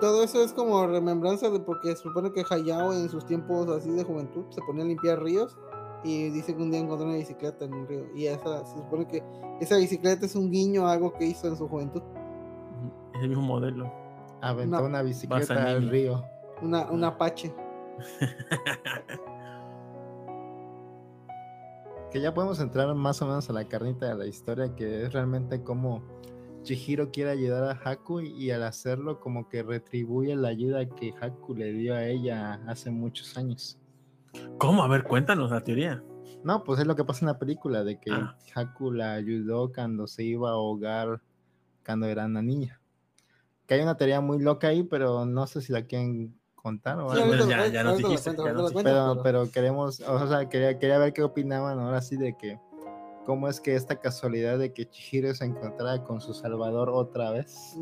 todo 0.00 0.22
eso 0.22 0.42
es 0.44 0.52
como 0.52 0.86
remembranza 0.86 1.50
de 1.50 1.58
porque 1.60 1.90
se 1.90 2.02
supone 2.02 2.32
que 2.32 2.44
Hayao 2.48 2.92
en 2.92 3.08
sus 3.08 3.26
tiempos 3.26 3.68
así 3.68 3.90
de 3.90 4.04
juventud 4.04 4.44
se 4.50 4.60
ponía 4.62 4.84
a 4.84 4.86
limpiar 4.86 5.20
ríos 5.22 5.56
y 6.04 6.30
dice 6.30 6.54
que 6.56 6.62
un 6.62 6.70
día 6.70 6.80
encontró 6.80 7.06
una 7.06 7.16
bicicleta 7.16 7.64
en 7.64 7.74
un 7.74 7.86
río 7.88 8.04
y 8.14 8.26
esa 8.26 8.64
se 8.64 8.76
supone 8.76 9.06
que 9.08 9.22
esa 9.60 9.76
bicicleta 9.78 10.24
es 10.26 10.36
un 10.36 10.50
guiño 10.52 10.86
a 10.86 10.92
algo 10.92 11.12
que 11.14 11.24
hizo 11.26 11.46
en 11.48 11.56
su 11.56 11.66
juventud. 11.68 12.02
Es 13.14 13.22
el 13.22 13.28
mismo 13.28 13.42
modelo. 13.44 13.92
Aventó 14.42 14.78
Una- 14.78 14.86
una 14.86 15.02
bicicleta 15.02 15.70
al 15.70 15.88
río. 15.88 16.24
Una, 16.60 16.90
un 16.90 17.02
Apache. 17.04 17.54
Que 22.10 22.20
ya 22.20 22.34
podemos 22.34 22.60
entrar 22.60 22.94
más 22.94 23.22
o 23.22 23.26
menos 23.26 23.48
a 23.48 23.54
la 23.54 23.64
carnita 23.66 24.06
de 24.06 24.14
la 24.14 24.26
historia, 24.26 24.74
que 24.76 25.04
es 25.04 25.12
realmente 25.14 25.62
cómo 25.62 26.02
Chihiro 26.62 27.10
quiere 27.10 27.30
ayudar 27.30 27.64
a 27.64 27.90
Haku 27.90 28.20
y, 28.20 28.28
y 28.32 28.50
al 28.50 28.64
hacerlo 28.64 29.18
como 29.18 29.48
que 29.48 29.62
retribuye 29.62 30.36
la 30.36 30.48
ayuda 30.48 30.84
que 30.90 31.14
Haku 31.18 31.54
le 31.54 31.72
dio 31.72 31.94
a 31.94 32.04
ella 32.04 32.60
hace 32.66 32.90
muchos 32.90 33.38
años. 33.38 33.78
¿Cómo? 34.58 34.82
A 34.82 34.88
ver, 34.88 35.04
cuéntanos 35.04 35.50
la 35.50 35.62
teoría. 35.62 36.04
No, 36.44 36.64
pues 36.64 36.80
es 36.80 36.86
lo 36.86 36.96
que 36.96 37.04
pasa 37.04 37.24
en 37.24 37.28
la 37.28 37.38
película, 37.38 37.82
de 37.82 37.98
que 37.98 38.10
Ah. 38.12 38.36
Haku 38.54 38.92
la 38.92 39.14
ayudó 39.14 39.72
cuando 39.72 40.06
se 40.06 40.22
iba 40.22 40.50
a 40.50 40.52
ahogar 40.52 41.22
cuando 41.84 42.06
era 42.06 42.26
una 42.26 42.42
niña. 42.42 42.78
Que 43.72 43.76
hay 43.76 43.82
una 43.84 43.96
teoría 43.96 44.20
muy 44.20 44.38
loca 44.38 44.66
ahí, 44.68 44.82
pero 44.82 45.24
no 45.24 45.46
sé 45.46 45.62
si 45.62 45.72
la 45.72 45.80
quieren 45.86 46.38
contar 46.54 46.98
o 46.98 47.10
algo. 47.10 47.30
ya- 47.48 47.56
ya 47.72 47.82
nos 47.84 47.96
dijiste, 48.02 48.30
pero, 49.22 49.50
queremos, 49.50 50.00
o 50.00 50.26
sea, 50.28 50.46
quería, 50.50 50.78
quería 50.78 50.98
ver 50.98 51.14
qué 51.14 51.22
opinaban 51.22 51.78
ahora 51.80 52.02
sí 52.02 52.18
de 52.18 52.36
que 52.36 52.60
cómo 53.24 53.48
es 53.48 53.62
que 53.62 53.74
esta 53.74 53.96
casualidad 53.98 54.58
de 54.58 54.74
que 54.74 54.84
Chihiro 54.90 55.32
se 55.34 55.46
encontrara 55.46 56.04
con 56.04 56.20
su 56.20 56.34
salvador 56.34 56.90
otra 56.90 57.30
vez. 57.30 57.74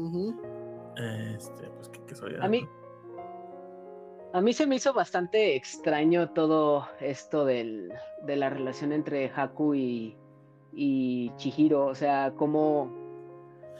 Este, 1.34 1.64
pues 1.76 1.88
qué 1.88 2.00
casualidad. 2.06 2.44
A 2.44 2.48
mí, 2.48 2.68
a 4.32 4.40
mí 4.40 4.52
se 4.52 4.64
me 4.68 4.76
hizo 4.76 4.92
bastante 4.92 5.56
extraño 5.56 6.30
todo 6.30 6.86
esto 7.00 7.44
del, 7.44 7.92
de 8.26 8.36
la 8.36 8.48
relación 8.48 8.92
entre 8.92 9.28
Haku 9.34 9.74
y, 9.74 10.16
y 10.72 11.32
Chihiro. 11.36 11.86
O 11.86 11.96
sea, 11.96 12.32
como, 12.36 12.92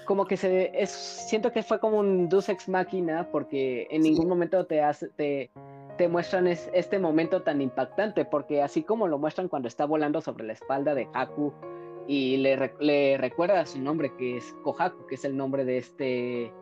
como 0.04 0.24
que 0.26 0.36
se 0.36 0.70
es, 0.80 0.90
siento 0.90 1.52
que 1.52 1.62
fue 1.62 1.78
como 1.80 1.98
un 1.98 2.28
Deus 2.28 2.48
ex 2.48 2.68
máquina, 2.68 3.28
porque 3.30 3.86
en 3.90 4.02
ningún 4.02 4.28
momento 4.28 4.64
te 4.66 4.82
hace, 4.82 5.08
te, 5.08 5.50
te 5.96 6.08
muestran 6.08 6.46
es- 6.46 6.70
este 6.72 6.98
momento 6.98 7.42
tan 7.42 7.60
impactante, 7.60 8.24
porque 8.24 8.62
así 8.62 8.82
como 8.82 9.06
lo 9.08 9.18
muestran 9.18 9.48
cuando 9.48 9.68
está 9.68 9.84
volando 9.84 10.20
sobre 10.20 10.44
la 10.44 10.52
espalda 10.54 10.94
de 10.94 11.08
Haku 11.12 11.52
y 12.06 12.38
le, 12.38 12.72
le 12.80 13.18
recuerda 13.18 13.64
su 13.66 13.80
nombre, 13.80 14.12
que 14.16 14.38
es 14.38 14.52
Kohaku, 14.64 15.06
que 15.06 15.14
es 15.14 15.24
el 15.24 15.36
nombre 15.36 15.64
de 15.64 15.78
este 15.78 16.52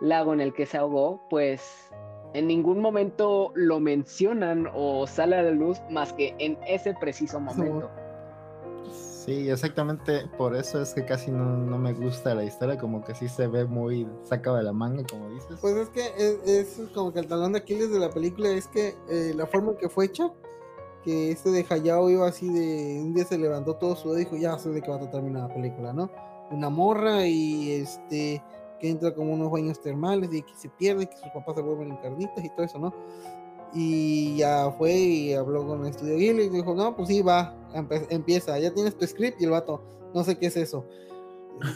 lago 0.00 0.32
en 0.32 0.40
el 0.40 0.52
que 0.52 0.66
se 0.66 0.78
ahogó, 0.78 1.20
pues 1.28 1.90
en 2.34 2.46
ningún 2.46 2.80
momento 2.80 3.50
lo 3.54 3.80
mencionan 3.80 4.68
o 4.74 5.06
sale 5.06 5.36
a 5.36 5.42
la 5.42 5.50
luz 5.52 5.80
más 5.90 6.12
que 6.12 6.34
en 6.38 6.58
ese 6.66 6.94
preciso 6.94 7.40
momento. 7.40 7.90
Sí, 7.94 8.00
exactamente 9.32 10.26
por 10.38 10.54
eso 10.54 10.80
es 10.80 10.94
que 10.94 11.04
casi 11.04 11.30
no, 11.30 11.56
no 11.56 11.78
me 11.78 11.92
gusta 11.92 12.34
la 12.34 12.44
historia, 12.44 12.78
como 12.78 13.04
que 13.04 13.14
sí 13.14 13.28
se 13.28 13.46
ve 13.46 13.64
muy 13.64 14.08
sacado 14.24 14.56
de 14.56 14.62
la 14.62 14.72
manga, 14.72 15.04
como 15.10 15.28
dices. 15.30 15.58
Pues 15.60 15.74
es 15.76 15.88
que 15.88 16.06
es, 16.16 16.48
es 16.48 16.88
como 16.94 17.12
que 17.12 17.20
el 17.20 17.26
talón 17.26 17.52
de 17.52 17.58
Aquiles 17.58 17.90
de 17.90 17.98
la 17.98 18.10
película 18.10 18.48
es 18.50 18.68
que 18.68 18.94
eh, 19.08 19.32
la 19.34 19.46
forma 19.46 19.72
en 19.72 19.78
que 19.78 19.88
fue 19.88 20.06
hecha, 20.06 20.32
que 21.02 21.30
este 21.30 21.50
de 21.50 21.66
Hayao 21.68 22.10
iba 22.10 22.28
así 22.28 22.48
de 22.48 23.00
un 23.00 23.14
día 23.14 23.24
se 23.24 23.38
levantó 23.38 23.74
todo 23.74 23.96
su 23.96 24.14
y 24.14 24.18
dijo, 24.18 24.36
ya 24.36 24.58
sé 24.58 24.70
de 24.70 24.82
qué 24.82 24.90
va 24.90 24.96
a 24.96 25.00
tratar 25.00 25.22
la 25.22 25.48
película, 25.48 25.92
¿no? 25.92 26.10
Una 26.50 26.70
morra 26.70 27.26
y 27.26 27.72
este 27.72 28.42
que 28.80 28.90
entra 28.90 29.14
como 29.14 29.32
unos 29.32 29.50
baños 29.50 29.80
termales 29.80 30.32
y 30.32 30.42
que 30.42 30.54
se 30.54 30.68
pierde, 30.68 31.06
que 31.06 31.16
sus 31.16 31.30
papás 31.32 31.56
se 31.56 31.62
vuelven 31.62 31.90
en 31.92 31.96
carnitas 31.96 32.44
y 32.44 32.50
todo 32.50 32.64
eso, 32.64 32.78
¿no? 32.78 32.92
Y 33.78 34.36
ya 34.36 34.70
fue 34.78 34.94
y 34.94 35.34
habló 35.34 35.66
con 35.66 35.82
el 35.82 35.88
estudio 35.88 36.16
Ghibli 36.16 36.44
y 36.44 36.48
dijo, 36.48 36.74
no, 36.74 36.96
pues 36.96 37.08
sí, 37.08 37.20
va, 37.20 37.54
empieza, 38.08 38.58
ya 38.58 38.72
tienes 38.72 38.96
tu 38.96 39.06
script 39.06 39.38
y 39.38 39.44
el 39.44 39.50
vato, 39.50 39.82
no 40.14 40.24
sé 40.24 40.38
qué 40.38 40.46
es 40.46 40.56
eso. 40.56 40.86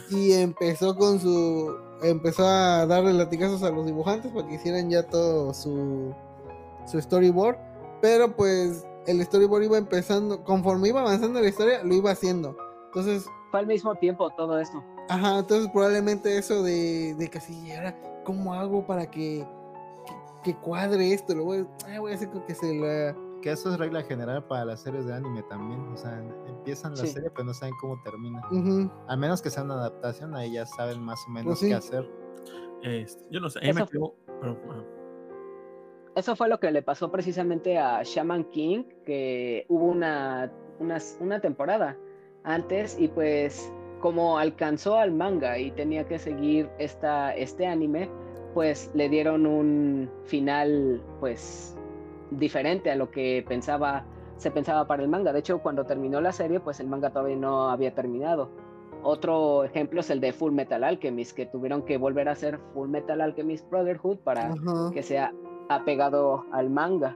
Y 0.09 0.33
empezó 0.33 0.95
con 0.95 1.19
su, 1.19 1.75
empezó 2.01 2.47
a 2.47 2.87
darle 2.87 3.13
latigazos 3.13 3.61
a 3.61 3.69
los 3.69 3.85
dibujantes 3.85 4.31
para 4.31 4.47
que 4.47 4.55
hicieran 4.55 4.89
ya 4.89 5.03
todo 5.03 5.53
su, 5.53 6.11
su 6.87 6.99
storyboard, 6.99 7.57
pero 8.01 8.35
pues 8.35 8.83
el 9.05 9.23
storyboard 9.23 9.63
iba 9.63 9.77
empezando, 9.77 10.43
conforme 10.43 10.89
iba 10.89 11.01
avanzando 11.01 11.39
la 11.39 11.49
historia, 11.49 11.83
lo 11.83 11.93
iba 11.93 12.09
haciendo. 12.09 12.57
Entonces, 12.87 13.25
Fue 13.51 13.59
al 13.59 13.67
mismo 13.67 13.93
tiempo 13.95 14.27
todo 14.31 14.57
esto. 14.59 14.83
Ajá, 15.07 15.37
entonces 15.37 15.69
probablemente 15.71 16.35
eso 16.35 16.63
de, 16.63 17.13
de 17.15 17.29
que 17.29 17.37
así, 17.37 17.53
"Y 17.67 17.71
ahora, 17.73 17.95
¿cómo 18.23 18.55
hago 18.55 18.87
para 18.87 19.11
que, 19.11 19.45
que, 20.43 20.55
cuadre 20.55 21.13
esto? 21.13 21.33
Lo 21.35 21.45
voy, 21.45 21.59
a- 21.59 21.95
ah, 21.95 21.99
voy 21.99 22.11
a 22.11 22.15
hacer 22.15 22.29
con 22.29 22.43
que 22.45 22.55
se 22.55 22.73
la... 22.73 23.15
Que 23.41 23.51
eso 23.51 23.71
es 23.71 23.79
regla 23.79 24.03
general 24.03 24.45
para 24.45 24.65
las 24.65 24.81
series 24.81 25.05
de 25.07 25.13
anime 25.15 25.41
también. 25.43 25.79
O 25.93 25.97
sea, 25.97 26.23
empiezan 26.47 26.91
la 26.91 26.97
Sí. 26.97 27.07
serie 27.07 27.31
pero 27.31 27.45
no 27.45 27.53
saben 27.55 27.73
cómo 27.81 27.99
termina. 28.03 28.39
Ujú, 28.51 28.91
A 29.07 29.15
menos 29.15 29.41
que 29.41 29.49
sea 29.49 29.63
una 29.63 29.73
adaptación, 29.75 30.35
ahí 30.35 30.53
ya 30.53 30.65
saben 30.67 31.01
más 31.01 31.19
o 31.27 31.31
menos 31.31 31.45
Pues 31.47 31.59
sí. 31.59 31.67
qué 31.69 31.73
hacer. 31.73 32.07
Este, 32.83 33.23
yo 33.31 33.39
no 33.39 33.49
sé, 33.49 33.57
a 33.59 33.61
mí 33.63 33.73
me 33.73 33.81
Eso- 33.81 33.89
quedó. 33.89 34.15
pero, 34.41 34.57
ah, 34.69 34.83
Eso 36.15 36.35
fue 36.35 36.49
lo 36.49 36.59
que 36.59 36.69
le 36.71 36.81
pasó 36.83 37.09
precisamente 37.09 37.77
a 37.79 38.03
Shaman 38.03 38.43
King, 38.51 38.83
que 39.05 39.65
hubo 39.69 39.85
una, 39.85 40.51
una, 40.79 40.97
una 41.21 41.39
temporada 41.39 41.97
antes 42.43 42.99
y 42.99 43.07
pues 43.07 43.71
como 44.01 44.37
alcanzó 44.37 44.97
al 44.97 45.11
manga 45.13 45.57
y 45.57 45.71
tenía 45.71 46.05
que 46.07 46.19
seguir 46.19 46.69
esta, 46.79 47.33
este 47.35 47.65
anime, 47.65 48.09
pues 48.53 48.91
le 48.93 49.09
dieron 49.09 49.45
un 49.45 50.09
final 50.25 51.01
pues 51.19 51.75
diferente 52.31 52.91
a 52.91 52.95
lo 52.95 53.11
que 53.11 53.43
pensaba 53.47 54.05
se 54.41 54.49
pensaba 54.49 54.87
para 54.87 55.03
el 55.03 55.09
manga. 55.09 55.31
De 55.31 55.39
hecho, 55.39 55.59
cuando 55.59 55.85
terminó 55.85 56.19
la 56.19 56.31
serie, 56.31 56.59
pues 56.59 56.79
el 56.79 56.87
manga 56.87 57.11
todavía 57.11 57.35
no 57.35 57.69
había 57.69 57.93
terminado. 57.93 58.49
Otro 59.03 59.63
ejemplo 59.63 59.99
es 59.99 60.09
el 60.09 60.19
de 60.19 60.33
Full 60.33 60.51
Metal 60.51 60.83
Alchemist, 60.83 61.35
que 61.35 61.45
tuvieron 61.45 61.83
que 61.83 61.97
volver 61.97 62.27
a 62.27 62.31
hacer 62.31 62.59
Full 62.73 62.89
Metal 62.89 63.21
Alchemist 63.21 63.69
Brotherhood 63.69 64.17
para 64.17 64.51
que 64.93 65.03
sea 65.03 65.31
apegado 65.69 66.45
al 66.51 66.71
manga. 66.71 67.15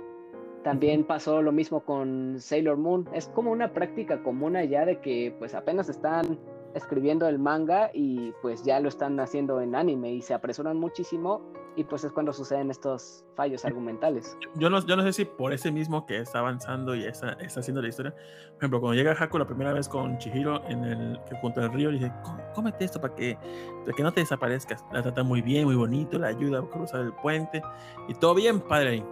También 0.63 1.03
pasó 1.03 1.41
lo 1.41 1.51
mismo 1.51 1.81
con 1.81 2.39
Sailor 2.39 2.77
Moon. 2.77 3.09
Es 3.13 3.27
como 3.27 3.51
una 3.51 3.71
práctica 3.71 4.21
común 4.21 4.55
allá 4.55 4.85
de 4.85 4.99
que 4.99 5.35
pues 5.37 5.55
apenas 5.55 5.89
están 5.89 6.39
escribiendo 6.75 7.27
el 7.27 7.39
manga 7.39 7.89
y 7.93 8.31
pues 8.41 8.63
ya 8.63 8.79
lo 8.79 8.89
están 8.89 9.19
haciendo 9.19 9.59
en 9.61 9.75
anime 9.75 10.11
y 10.13 10.21
se 10.21 10.33
apresuran 10.33 10.77
muchísimo 10.77 11.41
y 11.77 11.83
pues 11.83 12.03
es 12.05 12.11
cuando 12.11 12.31
suceden 12.31 12.69
estos 12.69 13.25
fallos 13.35 13.65
argumentales. 13.65 14.37
yo, 14.55 14.69
no, 14.69 14.85
yo 14.85 14.95
no 14.95 15.03
sé 15.03 15.11
si 15.11 15.25
por 15.25 15.51
ese 15.51 15.71
mismo 15.71 16.05
que 16.05 16.19
está 16.19 16.39
avanzando 16.39 16.95
y 16.95 17.03
está, 17.03 17.33
está 17.33 17.59
haciendo 17.61 17.81
la 17.81 17.89
historia. 17.89 18.11
Por 18.13 18.57
ejemplo, 18.59 18.79
cuando 18.79 18.95
llega 18.95 19.11
Haku 19.11 19.37
la 19.37 19.45
primera 19.47 19.73
vez 19.73 19.89
con 19.89 20.17
Chihiro 20.17 20.61
en 20.69 20.83
el, 20.85 21.19
que 21.27 21.35
junto 21.41 21.59
al 21.61 21.73
río, 21.73 21.91
le 21.91 21.97
dice: 21.99 22.13
"Có- 22.23 22.37
Cómete 22.53 22.85
esto 22.85 23.01
para 23.01 23.13
que, 23.15 23.37
para 23.83 23.93
que 23.95 24.03
no 24.03 24.13
te 24.13 24.21
desaparezcas. 24.21 24.85
La 24.93 25.01
trata 25.01 25.23
muy 25.23 25.41
bien, 25.41 25.65
muy 25.65 25.75
bonito, 25.75 26.17
la 26.17 26.27
ayuda 26.27 26.59
a 26.59 26.61
cruzar 26.63 27.01
el 27.01 27.11
puente 27.13 27.61
y 28.07 28.13
todo 28.13 28.35
bien, 28.35 28.61
padre. 28.61 29.03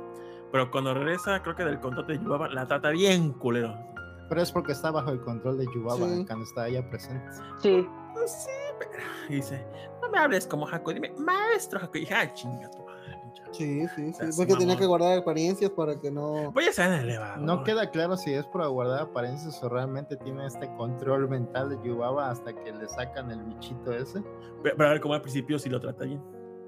Pero 0.51 0.69
cuando 0.71 0.93
regresa, 0.93 1.41
creo 1.43 1.55
que 1.55 1.65
del 1.65 1.79
control 1.81 2.07
de 2.07 2.19
Yubaba, 2.19 2.47
la 2.47 2.65
trata 2.65 2.91
bien 2.91 3.33
culero. 3.33 3.73
Pero 4.29 4.41
es 4.41 4.51
porque 4.51 4.71
está 4.71 4.91
bajo 4.91 5.11
el 5.11 5.21
control 5.21 5.57
de 5.57 5.65
Yubaba 5.73 6.07
Sí. 6.07 6.25
cuando 6.25 6.45
está 6.45 6.67
ella 6.67 6.87
presente. 6.89 7.25
Sí, 7.61 7.87
Pues 8.13 8.31
sí, 8.31 8.49
pero. 8.79 8.91
Y 9.29 9.35
dice: 9.35 9.65
No 10.01 10.09
me 10.09 10.17
hables 10.19 10.45
como 10.47 10.67
Haku, 10.67 10.91
dime, 10.93 11.13
maestro 11.17 11.79
Haku. 11.81 11.97
Y 11.97 11.99
dije: 12.01 12.13
Ah, 12.13 12.31
chinga 12.33 12.69
tu 12.71 12.83
madre, 12.83 13.17
pinche 13.23 13.43
Haku". 13.43 13.53
Sí, 13.53 13.87
sí, 13.95 14.13
sí. 14.13 14.37
Porque 14.37 14.55
tenía 14.55 14.77
que 14.77 14.85
guardar 14.85 15.17
apariencias 15.17 15.71
para 15.71 15.99
que 15.99 16.11
no... 16.11 16.51
Voy 16.51 16.65
a 16.65 16.69
estar 16.69 16.87
en 16.87 16.99
el 16.99 17.09
elevador. 17.09 17.39
No 17.39 17.63
queda 17.63 17.89
claro 17.89 18.15
si 18.17 18.33
es 18.33 18.45
por 18.45 18.67
guardar 18.69 19.01
apariencias 19.01 19.61
o 19.63 19.69
realmente 19.69 20.15
tiene 20.17 20.45
este 20.45 20.67
control 20.75 21.27
mental 21.29 21.69
de 21.69 21.79
Yubaba 21.87 22.29
hasta 22.29 22.53
que 22.53 22.71
le 22.71 22.87
sacan 22.87 23.31
el 23.31 23.43
bichito 23.43 23.91
ese. 23.91 24.21
Pero 24.61 24.75
pero 24.77 24.89
a 24.89 24.91
ver 24.93 25.01
cómo 25.01 25.13
al 25.15 25.21
principio 25.21 25.57
sí 25.59 25.69
lo 25.69 25.79
trata 25.79 26.05
bien. 26.05 26.21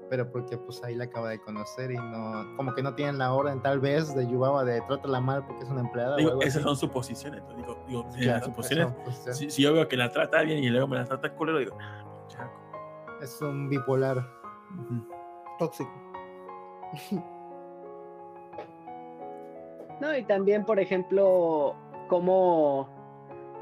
Pero 0.08 0.30
porque 0.30 0.56
pues 0.56 0.82
ahí 0.84 0.94
la 0.94 1.04
acaba 1.04 1.30
de 1.30 1.40
conocer 1.40 1.90
y 1.90 1.96
no, 1.96 2.54
como 2.56 2.72
que 2.74 2.82
no 2.82 2.94
tienen 2.94 3.18
la 3.18 3.32
orden 3.32 3.60
tal 3.60 3.80
vez 3.80 4.14
de 4.14 4.26
Yubaba 4.28 4.64
de 4.64 4.80
trátala 4.82 5.20
mal 5.20 5.44
porque 5.44 5.64
es 5.64 5.70
una 5.70 5.80
empleada. 5.80 6.14
o 6.14 6.16
Digo, 6.18 6.30
algo 6.30 6.42
esas 6.42 6.56
así. 6.56 6.64
son 6.64 6.76
suposiciones. 6.76 7.42
¿no? 7.42 7.54
Digo, 7.54 7.76
digo 7.88 8.06
Claro, 8.14 8.36
las 8.38 8.44
suposiciones. 8.44 8.94
Si, 9.32 9.50
si 9.50 9.62
yo 9.62 9.72
veo 9.72 9.88
que 9.88 9.96
la 9.96 10.10
trata 10.12 10.42
bien 10.42 10.62
y 10.62 10.68
luego 10.68 10.86
me 10.86 10.96
la 10.96 11.04
trata 11.04 11.32
culero, 11.34 11.58
digo, 11.58 11.76
ah, 11.80 12.04
Haku". 12.38 13.22
Es 13.22 13.40
un 13.42 13.68
bipolar. 13.68 14.24
Tóxico. 15.58 15.90
No, 20.00 20.14
y 20.16 20.24
también, 20.24 20.64
por 20.64 20.78
ejemplo, 20.78 21.74
como 22.08 22.86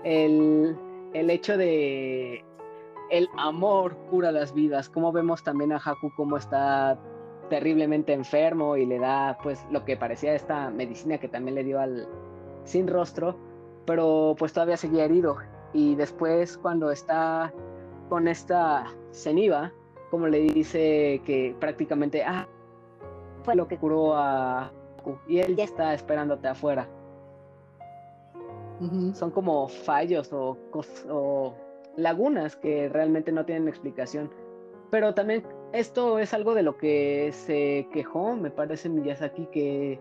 el, 0.02 0.76
el 1.12 1.30
hecho 1.30 1.56
de 1.56 2.43
el 3.10 3.28
amor 3.36 3.96
cura 4.10 4.32
las 4.32 4.52
vidas, 4.54 4.88
como 4.88 5.12
vemos 5.12 5.42
también 5.42 5.72
a 5.72 5.76
Haku 5.76 6.10
como 6.16 6.36
está 6.36 6.98
terriblemente 7.48 8.12
enfermo 8.12 8.76
y 8.76 8.86
le 8.86 8.98
da 8.98 9.38
pues 9.42 9.64
lo 9.70 9.84
que 9.84 9.96
parecía 9.96 10.34
esta 10.34 10.70
medicina 10.70 11.18
que 11.18 11.28
también 11.28 11.54
le 11.54 11.64
dio 11.64 11.78
al 11.78 12.08
sin 12.64 12.88
rostro, 12.88 13.36
pero 13.84 14.34
pues 14.38 14.52
todavía 14.52 14.76
seguía 14.76 15.04
herido. 15.04 15.36
Y 15.72 15.94
después 15.96 16.56
cuando 16.56 16.90
está 16.90 17.52
con 18.08 18.28
esta 18.28 18.86
ceniva, 19.10 19.72
como 20.10 20.28
le 20.28 20.40
dice 20.40 21.20
que 21.24 21.54
prácticamente, 21.58 22.24
ah, 22.24 22.48
fue 23.42 23.54
lo 23.54 23.68
que 23.68 23.76
curó 23.76 24.14
a 24.14 24.70
Haku 24.98 25.18
y 25.28 25.40
él 25.40 25.56
ya 25.56 25.64
está 25.64 25.92
esperándote 25.94 26.48
afuera. 26.48 26.88
Son 29.14 29.30
como 29.30 29.68
fallos 29.68 30.32
o, 30.32 30.58
o 31.08 31.54
lagunas 31.96 32.56
que 32.56 32.88
realmente 32.88 33.32
no 33.32 33.44
tienen 33.44 33.68
explicación. 33.68 34.30
Pero 34.90 35.14
también 35.14 35.44
esto 35.72 36.18
es 36.18 36.32
algo 36.34 36.54
de 36.54 36.62
lo 36.62 36.76
que 36.76 37.30
se 37.32 37.88
quejó, 37.92 38.36
me 38.36 38.50
parece 38.50 38.88
Miyazaki, 38.88 39.46
que 39.46 40.00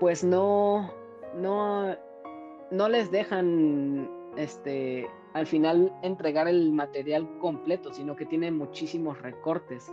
pues 0.00 0.22
no, 0.24 0.90
no, 1.36 1.96
no 2.70 2.88
les 2.88 3.10
dejan 3.10 4.10
este 4.36 5.08
al 5.32 5.46
final 5.46 5.92
entregar 6.02 6.46
el 6.46 6.72
material 6.72 7.28
completo, 7.38 7.92
sino 7.92 8.14
que 8.14 8.24
tiene 8.24 8.50
muchísimos 8.52 9.20
recortes. 9.20 9.92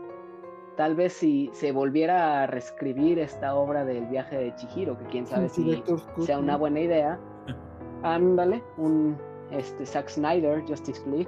Tal 0.77 0.95
vez 0.95 1.13
si 1.13 1.49
se 1.53 1.71
volviera 1.71 2.43
a 2.43 2.47
reescribir 2.47 3.17
esta 3.17 3.55
obra 3.55 3.83
del 3.83 4.05
viaje 4.05 4.37
de 4.37 4.55
Chihiro, 4.55 4.97
que 4.99 5.05
quién 5.05 5.25
sabe 5.25 5.49
si 5.49 5.83
sea 6.19 6.37
una 6.37 6.57
buena 6.57 6.79
idea. 6.79 7.19
Ándale, 8.03 8.63
un 8.77 9.17
este 9.51 9.85
Zack 9.85 10.09
Snyder, 10.09 10.63
Justice 10.67 11.01
League. 11.09 11.27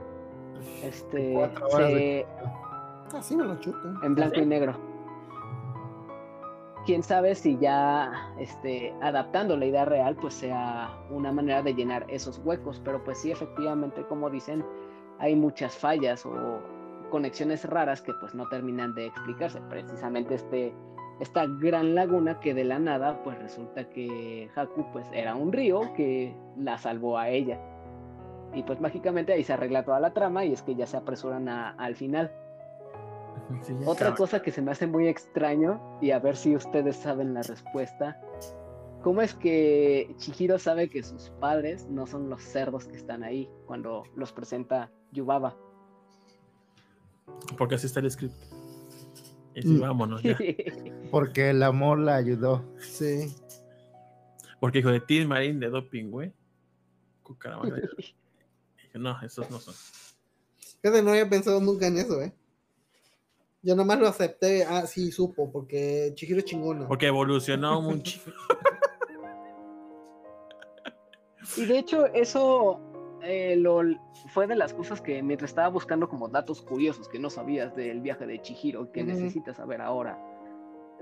Este 0.84 1.18
de- 1.18 2.26
se- 3.10 3.18
Así 3.18 3.36
me 3.36 3.44
lo 3.44 3.56
chuto. 3.60 3.94
en 4.04 4.16
blanco 4.16 4.40
y 4.40 4.46
negro. 4.46 4.74
Quién 6.86 7.02
sabe 7.02 7.34
si 7.36 7.58
ya 7.60 8.12
este, 8.38 8.94
adaptando 9.02 9.56
la 9.56 9.66
idea 9.66 9.86
real, 9.86 10.16
pues 10.18 10.34
sea 10.34 10.90
una 11.10 11.32
manera 11.32 11.62
de 11.62 11.74
llenar 11.74 12.06
esos 12.10 12.40
huecos. 12.44 12.82
Pero 12.84 13.02
pues 13.04 13.20
sí, 13.20 13.32
efectivamente, 13.32 14.04
como 14.08 14.30
dicen, 14.30 14.66
hay 15.20 15.34
muchas 15.36 15.78
fallas 15.78 16.26
o 16.26 16.60
conexiones 17.10 17.64
raras 17.70 18.02
que 18.02 18.12
pues 18.20 18.36
no 18.36 18.50
terminan 18.50 18.94
de 18.96 19.06
explicarse. 19.06 19.62
Precisamente 19.70 20.36
este, 20.36 20.74
esta 21.22 21.46
gran 21.48 21.96
laguna 21.96 22.40
que 22.42 22.54
de 22.54 22.66
la 22.66 22.80
nada, 22.80 23.22
pues 23.24 23.40
resulta 23.40 23.88
que 23.90 24.50
Haku 24.54 24.86
pues 24.92 25.06
era 25.14 25.36
un 25.36 25.54
río 25.54 25.94
que 25.96 26.36
la 26.58 26.78
salvó 26.78 27.18
a 27.18 27.30
ella. 27.30 27.62
Y 28.54 28.64
pues 28.64 28.80
mágicamente 28.80 29.34
ahí 29.34 29.43
se 29.43 29.54
arregla 29.54 29.84
toda 29.84 29.99
la 29.99 30.14
trama 30.14 30.45
y 30.45 30.54
es 30.54 30.62
que 30.62 30.76
ya 30.76 30.86
se 30.88 30.97
apresuran 30.97 31.49
a- 31.49 31.72
al 31.72 31.95
final. 31.95 32.32
Sí, 33.64 33.74
Otra 33.86 34.16
cosa 34.16 34.41
que 34.41 34.51
se 34.51 34.62
me 34.62 34.72
hace 34.72 34.88
muy 34.88 35.08
extraño, 35.08 35.82
y 36.01 36.12
a 36.12 36.20
ver 36.20 36.36
si 36.36 36.56
ustedes 36.56 36.95
saben 36.95 37.34
la 37.34 37.41
respuesta, 37.41 38.20
¿cómo 39.01 39.22
es 39.22 39.34
que 39.34 40.14
Chihiro 40.18 40.58
sabe 40.60 40.89
que 40.89 41.04
sus 41.04 41.30
padres 41.41 41.88
no 41.89 42.08
son 42.08 42.30
los 42.30 42.41
cerdos 42.41 42.86
que 42.86 42.95
están 42.95 43.22
ahí 43.24 43.49
cuando 43.68 44.04
los 44.16 44.32
presenta 44.32 44.89
Yubaba? 45.12 45.56
Porque 47.58 47.76
así 47.76 47.88
está 47.88 47.99
el 47.99 48.10
script. 48.12 48.36
Y 49.56 49.62
sí, 49.64 49.68
Mm. 49.68 49.82
vámonos 49.82 50.24
ya. 50.24 50.38
Porque 51.12 51.49
el 51.49 51.62
amor 51.64 51.99
la 51.99 52.16
ayudó. 52.16 52.64
Sí. 52.80 53.36
Porque 54.60 54.80
hijo 54.80 54.89
de 54.89 55.01
Tim 55.01 55.28
Marín 55.28 55.60
de 55.60 55.70
doping, 55.70 56.10
güey. 56.10 56.32
Cucaramanga. 57.24 57.76
Dije, 58.94 59.00
no, 59.00 59.20
esos 59.22 59.50
no 59.50 59.60
son. 59.60 59.74
Fíjate, 60.82 61.02
no 61.02 61.12
había 61.12 61.30
pensado 61.30 61.60
nunca 61.60 61.88
en 61.88 61.98
eso, 61.98 62.22
¿eh? 62.22 62.34
Yo 63.62 63.76
nomás 63.76 64.00
lo 64.00 64.08
acepté, 64.08 64.66
ah, 64.66 64.86
sí, 64.86 65.12
supo, 65.12 65.52
porque 65.52 66.12
Chihiro 66.16 66.39
es 66.39 66.46
chingona. 66.46 66.88
Porque 66.88 67.08
evolucionó 67.08 67.82
mucho. 67.82 68.20
Y 71.58 71.66
de 71.66 71.78
hecho, 71.78 72.08
eso 72.08 72.80
eh, 73.22 73.56
lo, 73.56 73.82
fue 74.34 74.48
de 74.48 74.56
las 74.56 74.74
cosas 74.74 75.02
que 75.02 75.22
mientras 75.22 75.52
estaba 75.52 75.68
buscando 75.68 76.10
como 76.10 76.28
datos 76.28 76.62
curiosos 76.62 77.08
que 77.08 77.20
no 77.20 77.30
sabías 77.30 77.76
del 77.76 78.02
viaje 78.02 78.26
de 78.26 78.41
Chihiro, 78.41 78.91
que 78.91 79.04
necesitas 79.04 79.58
saber 79.58 79.82
ahora, 79.82 80.18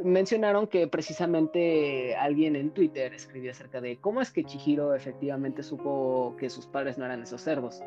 mencionaron 0.04 0.68
que 0.68 0.88
precisamente 0.88 2.16
alguien 2.16 2.56
en 2.56 2.72
Twitter 2.72 3.14
escribió 3.14 3.52
acerca 3.52 3.82
de 3.82 3.98
cómo 3.98 4.22
es 4.22 4.32
que 4.32 4.44
Chihiro 4.44 4.94
efectivamente 4.94 5.64
supo 5.64 6.36
que 6.38 6.50
sus 6.50 6.68
padres 6.68 6.98
no 6.98 7.06
eran 7.06 7.22
esos 7.24 7.42
cerdos. 7.42 7.82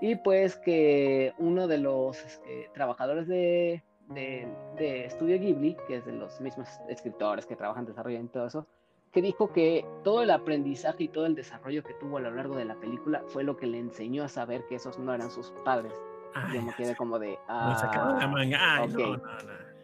Y 0.00 0.16
pues 0.16 0.56
que 0.56 1.34
uno 1.38 1.66
de 1.66 1.78
los 1.78 2.24
este, 2.24 2.70
trabajadores 2.72 3.26
de, 3.26 3.82
de, 4.08 4.46
de 4.76 5.06
Estudio 5.06 5.38
Ghibli, 5.38 5.76
que 5.86 5.96
es 5.96 6.06
de 6.06 6.12
los 6.12 6.40
mismos 6.40 6.68
escritores 6.88 7.46
que 7.46 7.56
trabajan, 7.56 7.84
desarrollan 7.84 8.26
y 8.26 8.28
todo 8.28 8.46
eso, 8.46 8.66
que 9.12 9.22
dijo 9.22 9.52
que 9.52 9.84
todo 10.04 10.22
el 10.22 10.30
aprendizaje 10.30 11.04
y 11.04 11.08
todo 11.08 11.26
el 11.26 11.34
desarrollo 11.34 11.82
que 11.82 11.94
tuvo 11.94 12.18
a 12.18 12.20
lo 12.20 12.30
largo 12.30 12.56
de 12.56 12.64
la 12.64 12.74
película 12.76 13.22
fue 13.26 13.42
lo 13.42 13.56
que 13.56 13.66
le 13.66 13.78
enseñó 13.78 14.24
a 14.24 14.28
saber 14.28 14.64
que 14.68 14.76
esos 14.76 14.98
no 14.98 15.14
eran 15.14 15.30
sus 15.30 15.50
padres. 15.64 15.92
Ay, 16.34 16.56
Yo 16.56 16.62
me 16.62 16.74
quedé 16.74 16.94
como 16.94 17.18
de. 17.18 17.38
Ah, 17.48 18.86
no, 18.90 19.16
no, 19.16 19.16
no. 19.16 19.78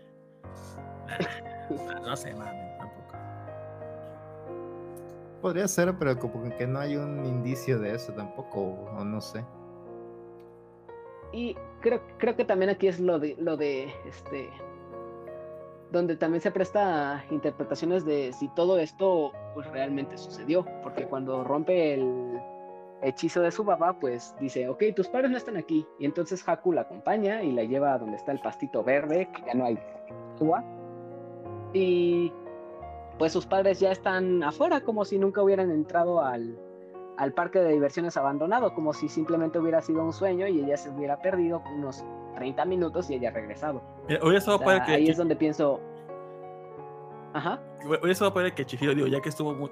Nah, 1.71 2.01
no 2.01 2.17
sé, 2.17 2.35
mames, 2.35 2.79
tampoco. 2.79 3.15
Podría 5.41 5.69
ser, 5.69 5.95
pero 5.99 6.19
como 6.19 6.49
que 6.57 6.67
no 6.67 6.79
hay 6.79 6.97
un 6.97 7.25
indicio 7.25 7.79
de 7.79 7.95
eso 7.95 8.13
tampoco, 8.13 8.61
o 8.97 9.05
no 9.05 9.21
sé. 9.21 9.45
y 11.35 11.57
creo, 11.81 12.01
creo 12.19 12.37
que 12.37 12.45
también 12.45 12.71
aquí 12.71 12.87
es 12.87 13.01
lo 13.01 13.19
de, 13.19 13.35
lo 13.39 13.57
de 13.57 13.93
este. 14.07 14.49
Donde 15.91 16.17
también 16.17 16.41
se 16.41 16.51
presta 16.51 17.19
a 17.19 17.25
interpretaciones 17.31 18.05
de 18.05 18.33
si 18.33 18.49
todo 18.49 18.79
esto 18.79 19.33
pues 19.55 19.67
realmente 19.71 20.17
sucedió. 20.17 20.65
Porque 20.83 21.07
cuando 21.07 21.45
rompe 21.45 21.95
el 21.95 22.41
hechizo 23.03 23.43
de 23.43 23.51
su 23.51 23.65
papá, 23.65 23.93
pues 24.01 24.35
dice, 24.41 24.69
ok, 24.69 24.83
tus 24.97 25.09
padres 25.09 25.31
no 25.31 25.37
están 25.37 25.57
aquí. 25.57 25.87
Y 25.99 26.05
entonces 26.05 26.43
Haku 26.49 26.73
la 26.73 26.83
acompaña 26.83 27.43
y 27.43 27.53
la 27.53 27.65
lleva 27.65 27.95
a 27.95 27.99
donde 27.99 28.17
está 28.17 28.33
el 28.33 28.41
pastito 28.41 28.83
verde, 28.83 29.29
que 29.35 29.43
ya 29.47 29.55
no 29.55 29.67
hay 29.67 29.79
agua. 30.41 30.65
Y 31.75 32.33
pues 33.19 33.33
sus 33.33 33.45
padres 33.47 33.79
ya 33.81 33.93
están 33.93 34.43
afuera, 34.43 34.81
como 34.81 35.05
si 35.05 35.19
nunca 35.19 35.43
hubieran 35.43 35.71
entrado 35.71 36.21
al, 36.23 36.57
al 37.19 37.33
parque 37.33 37.59
de 37.61 37.73
diversiones 37.73 38.17
abandonado, 38.17 38.73
como 38.75 38.93
si 38.93 39.09
simplemente 39.09 39.59
hubiera 39.59 39.83
sido 39.83 40.03
un 40.05 40.13
sueño 40.13 40.47
y 40.49 40.61
ella 40.61 40.77
se 40.77 40.89
hubiera 40.91 41.21
perdido 41.21 41.63
unos 41.77 42.05
30 42.37 42.65
minutos 42.65 43.11
y 43.11 43.15
ella 43.15 43.31
regresado. 43.31 43.83
Mira, 44.09 44.21
O 44.23 44.31
sea, 44.41 44.85
que, 44.85 44.93
ahí 44.93 45.09
es 45.09 45.17
donde 45.17 45.37
pienso, 45.37 45.81
ajá, 47.33 47.61
hubiera 47.87 48.11
estado 48.13 48.33
padre 48.33 48.55
que 48.55 48.65
Chihiro, 48.65 48.95
digo, 48.95 49.07
ya 49.07 49.21
que 49.21 49.29
estuvo. 49.29 49.55
mu- 49.55 49.69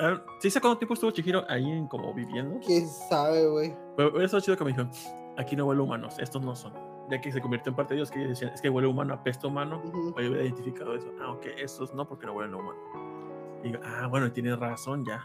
ah, 0.00 0.20
¿Sí 0.40 0.50
sé 0.50 0.60
cuánto 0.60 0.78
tiempo 0.78 0.94
estuvo 0.94 1.10
Chihiro 1.10 1.44
ahí 1.48 1.86
como 1.88 2.12
viviendo? 2.14 2.58
¿Quién 2.64 2.86
sabe, 2.88 3.46
güey? 3.48 3.74
Pero 3.96 4.10
hubiera 4.10 4.26
estado 4.26 4.40
chido 4.40 4.56
que 4.56 4.64
me 4.64 4.70
dijeron, 4.70 4.90
aquí 5.36 5.54
no 5.56 5.66
huele 5.66 5.82
humanos, 5.82 6.16
estos 6.18 6.42
no 6.42 6.54
son. 6.56 6.72
Ya 7.10 7.20
que 7.20 7.32
se 7.32 7.40
convirtió 7.40 7.70
en 7.70 7.76
parte 7.76 7.94
de 7.94 8.00
ellos, 8.00 8.10
que 8.10 8.18
ellos 8.20 8.30
decían, 8.30 8.52
es 8.54 8.60
que 8.62 8.70
huele 8.70 8.86
humano, 8.86 9.14
apesta 9.14 9.46
humano. 9.48 9.82
Ujú. 9.84 10.10
Yo 10.20 10.28
hubiera 10.28 10.44
identificado 10.44 10.94
eso. 10.94 11.12
Ah, 11.20 11.32
ok, 11.32 11.46
estos 11.58 11.92
no, 11.94 12.06
porque 12.06 12.26
no 12.26 12.32
huelen 12.34 12.54
a 12.54 12.56
humano. 12.58 12.78
Y 13.64 13.68
digo, 13.68 13.80
ah, 13.84 14.06
bueno, 14.08 14.30
tienes 14.32 14.58
razón 14.58 15.04
ya. 15.04 15.24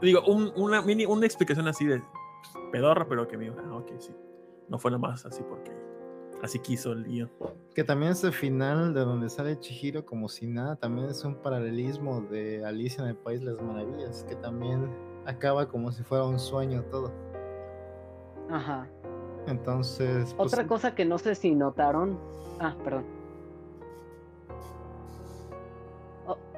Digo, 0.00 0.22
un- 0.26 0.52
una, 0.56 0.80
mini, 0.82 1.04
una 1.06 1.26
explicación 1.26 1.66
así 1.66 1.84
de 1.84 1.98
pues, 2.00 2.64
pedorra, 2.70 3.06
pero 3.08 3.26
que 3.26 3.36
me 3.36 3.44
digo, 3.44 3.56
ah, 3.66 3.76
ok, 3.76 3.90
sí. 3.98 4.14
No 4.68 4.78
fue 4.78 4.90
nada 4.92 5.00
más 5.00 5.26
así 5.26 5.42
porque 5.48 5.72
así 6.42 6.58
quiso 6.60 6.92
el 6.92 7.04
guion. 7.04 7.30
Que 7.74 7.82
también 7.82 8.12
ese 8.12 8.30
final 8.30 8.94
de 8.94 9.00
donde 9.00 9.28
sale 9.28 9.58
Chihiro 9.58 10.04
como 10.06 10.28
si 10.28 10.46
nada, 10.46 10.76
también 10.76 11.08
es 11.08 11.24
un 11.24 11.34
paralelismo 11.34 12.20
de 12.20 12.64
Alicia 12.64 13.02
en 13.02 13.10
el 13.10 13.16
País 13.16 13.40
de 13.40 13.46
las 13.52 13.60
Maravillas, 13.62 14.24
que 14.28 14.36
también 14.36 14.88
acaba 15.26 15.66
como 15.68 15.90
si 15.90 16.04
fuera 16.04 16.24
un 16.24 16.38
sueño 16.38 16.84
todo. 16.84 17.10
ajá. 18.50 18.88
Entonces, 19.48 20.34
pues, 20.34 20.52
Otra 20.52 20.66
cosa 20.66 20.94
que 20.94 21.04
no 21.04 21.18
sé 21.18 21.34
si 21.34 21.54
notaron, 21.54 22.18
ah, 22.60 22.76
perdón. 22.84 23.04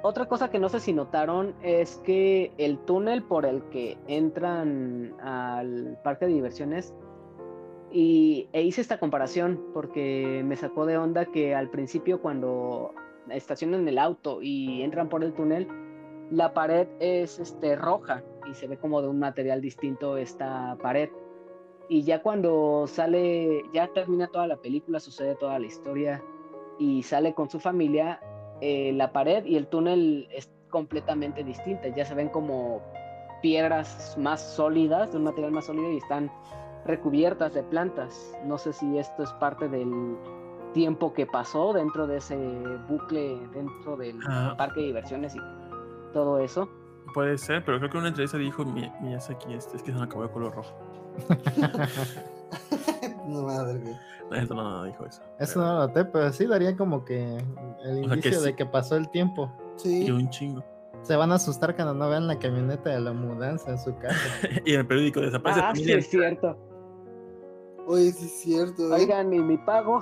Otra 0.02 0.26
cosa 0.26 0.50
que 0.50 0.58
no 0.58 0.70
sé 0.70 0.80
si 0.80 0.94
notaron 0.94 1.54
es 1.62 1.96
que 1.96 2.52
el 2.56 2.78
túnel 2.78 3.22
por 3.22 3.44
el 3.44 3.62
que 3.64 3.98
entran 4.08 5.14
al 5.20 5.98
parque 6.02 6.24
de 6.24 6.32
diversiones 6.32 6.94
y 7.92 8.48
e 8.52 8.62
hice 8.62 8.80
esta 8.80 8.98
comparación 8.98 9.60
porque 9.74 10.42
me 10.44 10.56
sacó 10.56 10.86
de 10.86 10.96
onda 10.96 11.26
que 11.26 11.54
al 11.54 11.68
principio 11.68 12.22
cuando 12.22 12.94
estacionan 13.28 13.86
el 13.88 13.98
auto 13.98 14.40
y 14.40 14.82
entran 14.82 15.10
por 15.10 15.22
el 15.22 15.34
túnel 15.34 15.68
la 16.30 16.54
pared 16.54 16.88
es 17.00 17.38
este 17.38 17.76
roja 17.76 18.22
y 18.48 18.54
se 18.54 18.68
ve 18.68 18.78
como 18.78 19.02
de 19.02 19.08
un 19.08 19.18
material 19.18 19.60
distinto 19.60 20.16
esta 20.16 20.78
pared 20.80 21.10
y 21.90 22.02
ya 22.04 22.22
cuando 22.22 22.86
sale 22.86 23.64
ya 23.74 23.88
termina 23.88 24.28
toda 24.28 24.46
la 24.46 24.56
película 24.56 24.98
sucede 25.00 25.34
toda 25.34 25.58
la 25.58 25.66
historia 25.66 26.22
y 26.78 27.02
sale 27.02 27.34
con 27.34 27.50
su 27.50 27.58
familia 27.60 28.20
eh, 28.62 28.92
la 28.94 29.12
pared 29.12 29.44
y 29.44 29.56
el 29.56 29.66
túnel 29.66 30.26
es 30.32 30.48
completamente 30.70 31.42
distinta 31.44 31.88
ya 31.88 32.04
se 32.04 32.14
ven 32.14 32.28
como 32.28 32.80
piedras 33.42 34.16
más 34.18 34.40
sólidas 34.54 35.10
de 35.12 35.18
un 35.18 35.24
material 35.24 35.50
más 35.52 35.64
sólido 35.66 35.90
y 35.92 35.96
están 35.96 36.30
recubiertas 36.84 37.54
de 37.54 37.62
plantas. 37.62 38.34
No 38.44 38.56
sé 38.58 38.72
si 38.72 38.98
esto 38.98 39.22
es 39.22 39.32
parte 39.34 39.68
del 39.68 40.16
tiempo 40.74 41.12
que 41.12 41.26
pasó 41.26 41.72
dentro 41.72 42.06
de 42.06 42.18
ese 42.18 42.36
bucle, 42.88 43.38
dentro 43.54 43.96
del 43.96 44.18
Ah. 44.28 44.54
parque 44.56 44.80
de 44.80 44.86
diversiones 44.86 45.34
y 45.34 45.40
todo 46.12 46.38
eso. 46.38 46.68
Puede 47.14 47.38
ser, 47.38 47.64
pero 47.64 47.78
creo 47.78 47.90
que 47.90 47.96
en 47.96 48.00
una 48.00 48.08
entrevista 48.08 48.38
dijo 48.38 48.64
Mi- 48.64 48.90
Miyazaki, 49.00 49.52
este, 49.54 49.76
es 49.76 49.82
que 49.82 49.90
se 49.92 49.98
me 49.98 50.04
acabó 50.04 50.24
el 50.24 50.30
color 50.30 50.54
rojo. 50.54 50.74
No 53.26 53.42
madre. 53.42 53.80
Eso 54.32 54.54
no 54.54 54.84
dijo 54.84 55.06
eso. 55.06 55.22
Eso 55.38 55.60
no 55.60 55.66
lo 55.66 55.78
noté, 55.86 56.04
pero 56.04 56.32
sí 56.32 56.46
daría 56.46 56.76
como 56.76 57.04
que 57.04 57.36
el 57.84 58.04
O 58.04 58.08
sea, 58.08 58.08
que 58.08 58.14
indicio 58.14 58.40
de 58.42 58.50
sí. 58.50 58.54
que 58.56 58.66
pasó 58.66 58.96
el 58.96 59.08
tiempo. 59.10 59.50
Sí. 59.76 60.04
Y 60.06 60.10
un 60.10 60.28
chingo. 60.30 60.62
Se 61.02 61.16
van 61.16 61.32
a 61.32 61.36
asustar 61.36 61.74
cuando 61.74 61.94
no 61.94 62.08
vean 62.10 62.26
la 62.26 62.38
camioneta 62.38 62.90
de 62.90 63.00
la 63.00 63.12
mudanza 63.12 63.70
en 63.70 63.78
su 63.78 63.96
casa. 63.98 64.16
y 64.64 64.74
en 64.74 64.80
el 64.80 64.86
periódico 64.86 65.20
desaparece 65.20 65.60
Ah, 65.62 65.72
sí, 65.74 65.90
es 65.92 66.08
cierto. 66.10 66.56
Oye, 67.86 68.12
sí 68.12 68.26
es 68.26 68.40
cierto, 68.40 68.82
¿eh? 68.94 69.00
Oigan, 69.00 69.32
y 69.32 69.40
mi 69.40 69.56
pago. 69.58 70.00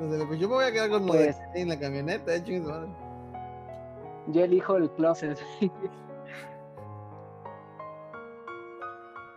Desde 0.00 0.18
lo- 0.18 0.34
Yo 0.34 0.48
me 0.48 0.54
voy 0.56 0.64
a 0.64 0.72
quedar 0.72 0.90
con 0.90 1.06
Pues- 1.06 1.36
en 1.54 1.68
la 1.68 1.78
camioneta, 1.78 2.34
eh. 2.34 2.42
Yo 4.28 4.44
elijo 4.44 4.76
el 4.76 4.90
closet. 4.92 5.38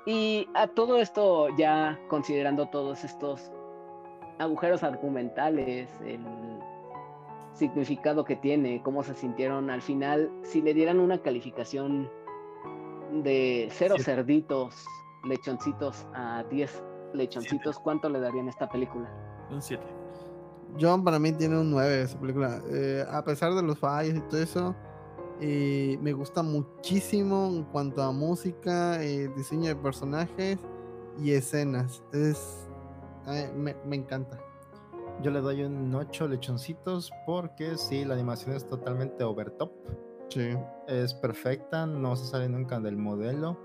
y 0.09 0.49
a 0.55 0.65
todo 0.65 0.97
esto, 0.97 1.55
ya 1.55 1.99
considerando 2.07 2.65
todos 2.69 3.03
estos 3.03 3.51
agujeros 4.39 4.81
argumentales, 4.81 5.87
el 6.03 6.25
significado 7.53 8.25
que 8.25 8.35
tiene, 8.35 8.81
cómo 8.81 9.03
se 9.03 9.13
sintieron 9.13 9.69
al 9.69 9.83
final, 9.83 10.31
si 10.41 10.63
le 10.63 10.73
dieran 10.73 10.99
una 10.99 11.19
calificación 11.19 12.09
de 13.21 13.67
cero 13.71 13.95
Siete. 13.97 14.11
cerditos, 14.11 14.83
lechoncitos 15.25 16.07
a 16.15 16.43
10 16.49 16.83
lechoncitos, 17.13 17.77
¿cuánto 17.77 18.09
le 18.09 18.19
darían 18.19 18.47
a 18.47 18.49
esta 18.49 18.67
película? 18.67 19.07
Un 19.51 19.61
7. 19.61 19.83
John 20.81 21.03
para 21.03 21.19
mí 21.19 21.33
tiene 21.33 21.55
un 21.55 21.69
9 21.69 22.01
esa 22.01 22.19
película. 22.19 22.59
Eh, 22.71 23.05
a 23.07 23.23
pesar 23.23 23.53
de 23.53 23.61
los 23.61 23.77
fallos 23.77 24.15
y 24.15 24.21
todo 24.21 24.41
eso, 24.41 24.75
eh, 25.41 25.97
me 26.01 26.13
gusta 26.13 26.43
muchísimo 26.43 27.47
en 27.47 27.63
cuanto 27.63 28.01
a 28.03 28.11
música, 28.11 29.01
eh, 29.03 29.29
diseño 29.35 29.69
de 29.69 29.75
personajes 29.75 30.59
y 31.17 31.31
escenas. 31.31 32.03
Es, 32.11 32.67
eh, 33.27 33.51
me, 33.55 33.75
me 33.85 33.95
encanta. 33.95 34.39
Yo 35.21 35.31
le 35.31 35.41
doy 35.41 35.63
un 35.63 35.93
8 35.93 36.27
lechoncitos 36.27 37.11
porque 37.25 37.77
sí, 37.77 38.05
la 38.05 38.13
animación 38.13 38.55
es 38.55 38.67
totalmente 38.67 39.23
overtop. 39.23 39.71
Sí. 40.29 40.51
Es 40.87 41.13
perfecta, 41.13 41.85
no 41.85 42.15
se 42.15 42.25
sale 42.25 42.47
nunca 42.47 42.79
del 42.79 42.97
modelo. 42.97 43.57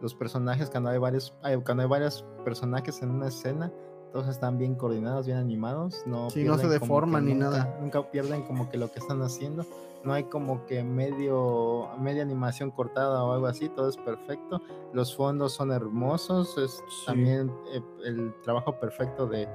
Los 0.00 0.14
personajes, 0.14 0.70
cuando 0.70 0.90
hay 0.90 0.98
varios, 0.98 1.36
cuando 1.64 1.82
hay 1.82 1.88
varios 1.88 2.24
personajes 2.44 3.02
en 3.02 3.10
una 3.10 3.28
escena, 3.28 3.72
todos 4.16 4.28
están 4.30 4.56
bien 4.56 4.74
coordinados, 4.76 5.26
bien 5.26 5.36
animados. 5.36 6.02
No 6.06 6.30
Sí, 6.30 6.42
no 6.44 6.56
se 6.56 6.68
deforman 6.68 7.26
ni 7.26 7.34
nunca- 7.34 7.50
nada. 7.50 7.78
Nunca 7.82 8.10
pierden 8.10 8.44
como 8.44 8.70
que 8.70 8.78
lo 8.78 8.90
que 8.90 8.98
están 8.98 9.20
haciendo. 9.20 9.62
No 10.04 10.14
hay 10.14 10.24
como 10.24 10.64
que 10.64 10.82
medio, 10.84 11.88
media 11.98 12.22
animación 12.22 12.70
cortada 12.70 13.22
o 13.24 13.32
algo 13.32 13.46
así, 13.46 13.68
todo 13.68 13.90
es 13.90 13.98
perfecto. 13.98 14.62
Los 14.94 15.14
fondos 15.14 15.52
son 15.52 15.70
hermosos, 15.70 16.56
es 16.56 16.82
Sí. 16.88 17.06
también 17.06 17.52
eh, 17.74 17.82
el 18.06 18.32
trabajo 18.42 18.80
perfecto 18.80 19.26
de, 19.26 19.46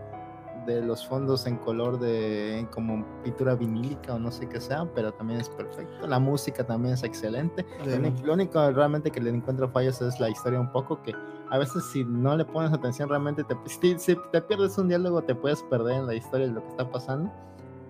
de 0.66 0.82
los 0.82 1.08
fondos 1.08 1.46
en 1.48 1.58
color 1.58 2.00
de 2.00 2.68
como 2.72 3.06
pintura 3.24 3.56
vinílica 3.56 4.14
o 4.16 4.20
no 4.20 4.32
sé 4.32 4.48
qué 4.48 4.60
sea, 4.62 4.86
pero 4.94 5.12
también 5.14 5.40
es 5.40 5.50
perfecto. 5.50 6.08
La 6.08 6.20
música 6.20 6.64
también 6.66 6.94
es 6.94 7.04
excelente. 7.04 7.66
Lo 7.86 7.96
único- 7.96 8.26
Lo 8.26 8.34
único 8.34 8.72
realmente 8.72 9.12
que 9.12 9.20
le 9.22 9.30
encuentro 9.32 9.70
fallos 9.70 10.02
es 10.02 10.20
la 10.20 10.30
historia 10.30 10.60
un 10.60 10.72
poco 10.72 11.02
que 11.02 11.14
a 11.50 11.58
veces 11.58 11.84
si 11.86 12.04
no 12.06 12.36
le 12.38 12.46
pones 12.46 12.72
atención 12.72 13.10
realmente 13.10 13.44
te, 13.44 13.56
si, 13.66 13.98
si 14.00 14.16
te 14.32 14.42
pierdes 14.42 14.78
un 14.78 14.88
diálogo 14.88 15.22
te 15.22 15.36
puedes 15.36 15.62
perder 15.64 15.96
en 15.98 16.08
la 16.08 16.14
historia 16.16 16.48
de 16.48 16.54
lo 16.54 16.62
que 16.64 16.70
está 16.70 16.90
pasando 16.90 17.30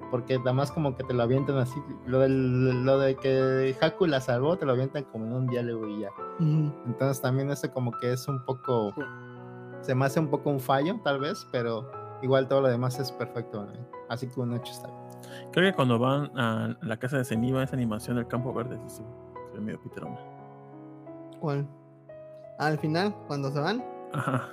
porque 0.10 0.38
nada 0.40 0.52
más 0.54 0.72
como 0.72 0.96
que 0.98 1.04
te 1.04 1.14
lo 1.14 1.22
avientan 1.24 1.58
así 1.58 1.80
lo, 2.08 2.20
del, 2.20 2.84
lo 2.84 2.98
de 3.00 3.16
que 3.16 3.76
Haku 3.80 4.08
la 4.08 4.20
salvó 4.20 4.58
te 4.58 4.66
lo 4.66 4.72
avientan 4.74 5.04
como 5.06 5.26
en 5.28 5.34
un 5.34 5.48
diálogo 5.48 5.88
y 5.88 6.00
ya 6.02 6.10
Ujú. 6.40 6.74
entonces 6.88 7.22
también 7.22 7.52
eso 7.52 7.72
como 7.72 7.92
que 7.92 8.12
es 8.14 8.28
un 8.28 8.44
poco 8.46 8.94
Sí. 8.96 9.02
se 9.82 9.96
me 9.96 10.06
hace 10.06 10.20
un 10.20 10.28
poco 10.30 10.50
un 10.50 10.60
fallo 10.60 11.00
tal 11.04 11.20
vez 11.20 11.48
pero 11.52 11.90
igual 12.22 12.48
todo 12.48 12.62
lo 12.62 12.68
demás 12.70 13.00
es 13.00 13.12
perfecto 13.12 13.66
¿no? 13.66 13.72
así 14.10 14.28
que 14.28 14.40
un 14.40 14.54
8 14.54 14.72
está 14.72 14.88
bien 14.88 15.02
Creo 15.52 15.70
que 15.72 15.76
cuando 15.76 16.00
van 16.00 16.32
a 16.40 16.78
la 16.82 16.98
casa 16.98 17.18
de 17.18 17.26
Zeniba, 17.26 17.62
esa 17.64 17.76
animación 17.76 18.16
del 18.18 18.28
campo 18.28 18.54
verde, 18.54 18.78
sí, 18.88 18.98
sí, 18.98 19.04
se 19.52 19.58
ve 19.58 19.62
medio 19.62 19.82
piterona. 19.82 20.18
¿Cuál? 21.40 21.68
Al 22.58 22.78
final, 22.80 23.14
cuando 23.28 23.52
se 23.52 23.60
van, 23.60 23.84
Ajá. 24.14 24.50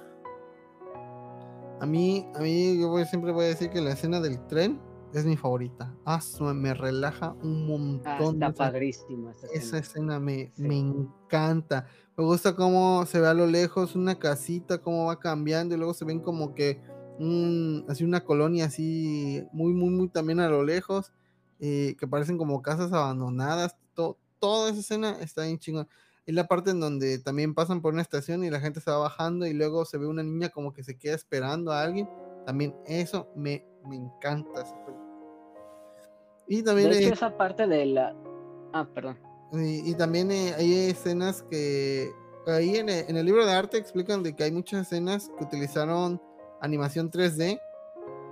a 1.81 1.87
mí, 1.87 2.27
a 2.35 2.41
mí 2.41 2.79
yo 2.81 2.89
voy- 2.89 3.05
siempre 3.07 3.33
voy 3.33 3.45
a 3.45 3.49
decir 3.49 3.71
que 3.71 3.81
la 3.81 3.93
escena 3.93 4.21
del 4.21 4.45
tren 4.47 4.81
es 5.15 5.25
mi 5.25 5.37
favorita. 5.37 5.93
Ah, 6.05 6.19
me 6.55 6.75
relaja 6.75 7.33
un 7.43 7.63
Ah, 8.05 8.17
montón. 8.19 8.35
está 8.35 8.47
esa- 8.49 8.57
padrísimo 8.73 9.31
esta 9.31 9.47
Esa 9.47 9.57
escena. 9.57 9.79
escena 9.79 10.21
me, 10.21 10.53
Sí. 10.55 10.63
me 10.63 10.79
encanta. 10.79 11.87
Me 12.17 12.25
gusta 12.25 12.55
cómo 12.57 13.07
se 13.07 13.21
ve 13.21 13.29
a 13.29 13.35
lo 13.35 13.47
lejos 13.47 13.95
una 13.95 14.19
casita, 14.19 14.79
cómo 14.79 15.07
va 15.07 15.19
cambiando 15.19 15.75
y 15.75 15.79
luego 15.79 15.95
se 15.95 16.05
ven 16.05 16.21
como 16.21 16.55
que 16.55 16.83
un, 17.19 17.85
así 17.89 18.05
una 18.05 18.25
colonia 18.25 18.67
así 18.67 19.45
muy, 19.53 19.73
muy, 19.73 19.91
muy 19.91 20.09
también 20.09 20.41
a 20.41 20.49
lo 20.49 20.63
lejos, 20.63 21.13
eh, 21.61 21.97
que 21.99 22.07
parecen 22.07 22.39
como 22.39 22.63
casas 22.63 22.93
abandonadas. 22.93 23.77
to- 23.95 24.17
toda 24.39 24.71
esa 24.71 24.81
escena 24.81 25.17
está 25.21 25.43
bien 25.45 25.59
chingón. 25.59 25.89
Es 26.25 26.35
la 26.35 26.47
parte 26.47 26.71
en 26.71 26.79
donde 26.81 27.19
también 27.19 27.55
pasan 27.55 27.81
por 27.81 27.93
una 27.95 28.03
estación 28.03 28.45
y 28.45 28.51
la 28.51 28.61
gente 28.61 28.81
se 28.81 28.91
va 28.91 28.99
bajando 28.99 29.47
y 29.47 29.55
luego 29.55 29.85
se 29.85 29.99
ve 29.99 30.07
una 30.07 30.23
niña 30.23 30.51
como 30.51 30.73
que 30.73 30.85
se 30.85 30.97
queda 30.97 31.15
esperando 31.15 31.73
a 31.73 31.83
alguien. 31.83 32.09
También 32.47 32.75
eso 32.87 33.29
me, 33.35 33.65
me 33.87 33.97
encanta. 33.97 34.63
esa. 34.63 34.75
Y 36.47 36.63
también... 36.63 36.91
De 36.91 36.99
hecho, 36.99 37.09
eh, 37.09 37.13
esa 37.15 37.37
parte 37.37 37.67
de 37.67 37.87
la... 37.87 38.15
Ah, 38.73 38.87
perdón. 38.95 39.19
y, 39.53 39.91
y 39.91 39.95
también 39.95 40.31
eh, 40.31 40.55
hay 40.57 40.91
escenas 40.91 41.43
que 41.43 42.11
ahí 42.47 42.77
en 42.77 42.89
el, 42.91 43.05
en 43.09 43.17
el 43.17 43.27
libro 43.27 43.45
de 43.45 43.53
arte 43.53 43.79
explican 43.79 44.23
de 44.23 44.37
que 44.37 44.45
hay 44.45 44.53
muchas 44.53 44.83
escenas 44.83 45.31
que 45.39 45.45
utilizaron 45.45 46.21
animación 46.61 47.11
3D 47.11 47.61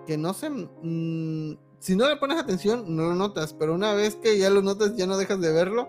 que 0.06 0.16
no 0.16 0.32
se 0.32 0.50
mm, 0.50 1.58
si 1.78 1.96
no 1.96 2.08
le 2.08 2.16
pones 2.16 2.38
atención 2.38 2.96
no 2.96 3.08
lo 3.08 3.14
notas 3.14 3.52
pero 3.52 3.74
una 3.74 3.92
vez 3.92 4.16
que 4.16 4.38
ya 4.38 4.50
lo 4.50 4.62
notas 4.62 4.96
ya 4.96 5.06
no 5.06 5.16
dejas 5.16 5.40
de 5.40 5.52
verlo 5.52 5.88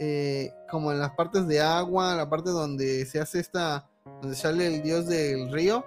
eh, 0.00 0.52
como 0.70 0.92
en 0.92 1.00
las 1.00 1.10
partes 1.12 1.46
de 1.48 1.60
agua 1.60 2.14
la 2.14 2.30
parte 2.30 2.50
donde 2.50 3.04
se 3.04 3.20
hace 3.20 3.40
esta 3.40 3.88
donde 4.22 4.36
sale 4.36 4.66
el 4.66 4.82
dios 4.82 5.06
del 5.06 5.52
río 5.52 5.84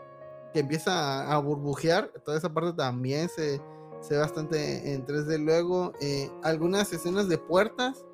que 0.54 0.60
empieza 0.60 1.32
a, 1.32 1.38
burbujear 1.40 2.12
toda 2.26 2.38
esa 2.38 2.54
parte 2.54 2.74
también 2.74 3.30
se, 3.30 3.62
se 4.02 4.14
ve 4.14 4.20
bastante 4.20 4.94
en 4.94 5.06
3D 5.06 5.38
luego 5.38 5.94
eh, 6.02 6.30
algunas 6.44 6.92
escenas 6.92 7.30
de 7.30 7.38
puertas 7.38 8.06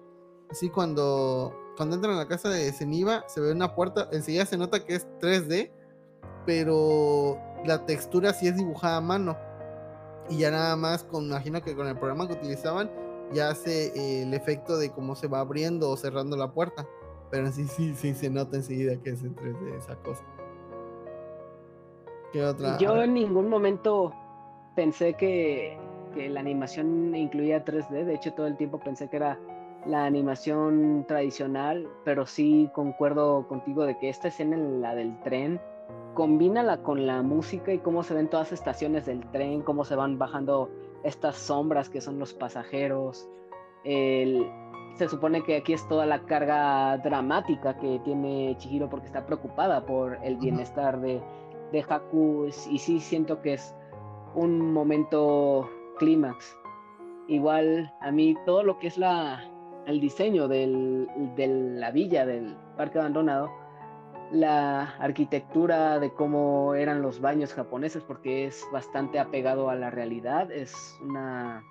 así 0.51 0.69
cuando 0.69 1.55
cuando 1.75 1.95
entran 1.95 2.15
a 2.15 2.17
la 2.17 2.27
casa 2.27 2.49
de 2.49 2.71
Zeniba 2.71 3.23
se 3.27 3.41
ve 3.41 3.51
una 3.51 3.75
puerta 3.75 4.07
enseguida 4.11 4.45
se 4.45 4.57
nota 4.57 4.85
que 4.85 4.95
es 4.95 5.07
3D 5.19 5.71
pero 6.47 7.37
la 7.65 7.85
textura 7.85 8.33
sí 8.33 8.47
es 8.47 8.55
dibujada 8.55 8.97
a 8.97 9.01
mano 9.01 9.37
y 10.29 10.39
ya 10.39 10.49
nada 10.49 10.75
más 10.75 11.03
con 11.03 11.25
imagino 11.25 11.61
que 11.61 11.75
con 11.75 11.87
el 11.87 11.97
programa 11.97 12.27
que 12.27 12.33
utilizaban 12.33 12.89
ya 13.33 13.49
hace 13.49 13.87
eh, 13.87 14.23
el 14.23 14.33
efecto 14.33 14.77
de 14.77 14.89
cómo 14.91 15.15
se 15.15 15.27
va 15.27 15.41
abriendo 15.41 15.91
o 15.91 15.97
cerrando 15.97 16.37
la 16.37 16.51
puerta 16.53 16.87
pero 17.29 17.51
sí 17.51 17.65
sí 17.65 17.93
sí 17.93 18.15
se 18.15 18.29
nota 18.29 18.55
enseguida 18.55 18.95
que 19.03 19.11
es 19.11 19.21
en 19.21 19.35
3D 19.35 19.77
esa 19.77 19.95
cosa 19.97 20.23
¿Qué 22.31 22.43
otra? 22.43 22.77
Yo 22.77 23.01
en 23.01 23.13
ningún 23.13 23.49
momento 23.49 24.13
pensé 24.75 25.13
que, 25.13 25.77
que 26.13 26.29
la 26.29 26.41
animación 26.41 27.15
incluía 27.15 27.63
3D. 27.63 28.03
De 28.03 28.15
hecho, 28.15 28.33
todo 28.33 28.47
el 28.47 28.57
tiempo 28.57 28.79
pensé 28.79 29.09
que 29.09 29.15
era 29.15 29.39
la 29.85 30.05
animación 30.05 31.05
tradicional, 31.07 31.87
pero 32.03 32.25
sí 32.25 32.69
concuerdo 32.73 33.47
contigo 33.47 33.85
de 33.85 33.97
que 33.97 34.09
esta 34.09 34.27
escena, 34.27 34.57
la 34.57 34.93
del 34.93 35.17
tren, 35.21 35.61
combínala 36.17 36.81
con 36.81 37.05
la 37.05 37.21
música 37.21 37.71
y 37.71 37.77
cómo 37.77 38.01
se 38.01 38.15
ven 38.15 38.27
todas 38.27 38.47
las 38.47 38.59
estaciones 38.59 39.05
del 39.05 39.23
tren, 39.29 39.61
cómo 39.61 39.85
se 39.85 39.95
van 39.95 40.17
bajando 40.17 40.67
estas 41.03 41.35
sombras 41.35 41.91
que 41.91 42.01
son 42.01 42.17
los 42.17 42.33
pasajeros. 42.33 43.29
El- 43.83 44.49
se 44.95 45.07
supone 45.07 45.43
que 45.43 45.57
aquí 45.57 45.73
es 45.73 45.87
toda 45.87 46.07
la 46.07 46.23
carga 46.25 46.97
dramática 46.97 47.77
que 47.77 47.99
tiene 48.03 48.55
Chihiro 48.57 48.89
porque 48.89 49.05
está 49.05 49.27
preocupada 49.27 49.85
por 49.85 50.17
el 50.23 50.37
bienestar 50.37 50.99
de, 51.01 51.21
de 51.71 51.85
Haku 51.87 52.47
y 52.71 52.79
sí 52.79 52.99
siento 52.99 53.39
que 53.43 53.53
es 53.53 53.75
un 54.33 54.73
momento 54.73 55.69
clímax. 55.99 56.57
Igual 57.27 57.93
a 58.01 58.09
mí 58.11 58.35
todo 58.47 58.63
lo 58.63 58.79
que 58.79 58.87
es 58.87 58.97
la 58.97 59.39
el 59.85 60.01
diseño 60.01 60.47
del, 60.47 61.07
de 61.35 61.47
la 61.47 61.91
villa 61.91 62.25
del 62.25 62.55
parque 62.75 62.97
abandonado, 62.97 63.51
la 64.31 64.95
arquitectura 64.99 65.99
de 65.99 66.13
cómo 66.13 66.75
eran 66.75 67.01
los 67.01 67.21
baños 67.21 67.53
japoneses, 67.53 68.03
porque 68.03 68.45
es 68.45 68.65
bastante 68.71 69.19
apegado 69.19 69.69
a 69.69 69.75
la 69.75 69.89
realidad, 69.89 70.51
es 70.51 70.73
una 71.01 71.63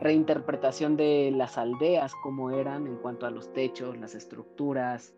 reinterpretación 0.00 0.96
de 0.96 1.32
las 1.34 1.58
aldeas 1.58 2.14
como 2.22 2.50
eran 2.50 2.86
en 2.86 2.96
cuanto 2.96 3.26
a 3.26 3.30
los 3.30 3.52
techos, 3.52 3.98
las 3.98 4.14
estructuras, 4.14 5.14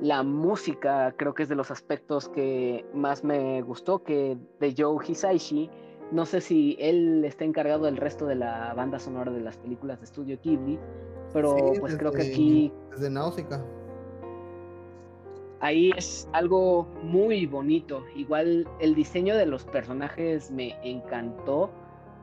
la 0.00 0.22
música 0.22 1.14
creo 1.16 1.34
que 1.34 1.42
es 1.42 1.48
de 1.48 1.56
los 1.56 1.70
aspectos 1.70 2.28
que 2.28 2.86
más 2.94 3.24
me 3.24 3.62
gustó, 3.62 4.02
que 4.02 4.38
de 4.60 4.74
Joe 4.76 5.04
Hisaishi, 5.06 5.70
no 6.12 6.24
sé 6.24 6.40
si 6.40 6.76
él 6.80 7.24
está 7.24 7.44
encargado 7.44 7.84
del 7.84 7.96
resto 7.96 8.26
de 8.26 8.36
la 8.36 8.72
banda 8.74 8.98
sonora 8.98 9.30
de 9.30 9.40
las 9.40 9.56
películas 9.58 9.98
de 9.98 10.06
estudio 10.06 10.38
Ghibli, 10.42 10.78
pero 11.32 11.54
Sí, 11.56 11.80
pues 11.80 11.96
creo 11.96 12.12
que 12.12 12.22
aquí 12.22 12.72
desde 12.90 13.10
Náusica 13.10 13.62
ahí 15.60 15.90
es 15.96 16.28
algo 16.32 16.86
muy 17.02 17.46
bonito. 17.46 18.04
Igual 18.16 18.66
el 18.80 18.94
diseño 18.94 19.36
de 19.36 19.46
los 19.46 19.64
personajes 19.64 20.50
me 20.50 20.76
encantó, 20.82 21.70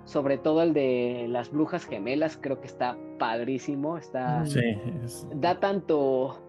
sobre 0.06 0.38
todo 0.38 0.62
el 0.64 0.74
de 0.74 1.26
las 1.30 1.52
brujas 1.52 1.86
gemelas, 1.86 2.38
creo 2.40 2.60
que 2.62 2.68
está 2.68 2.98
padrísimo, 3.18 3.98
está 3.98 4.46
Sí, 4.46 4.60
es- 5.04 5.28
da 5.36 5.60
tanto 5.60 6.40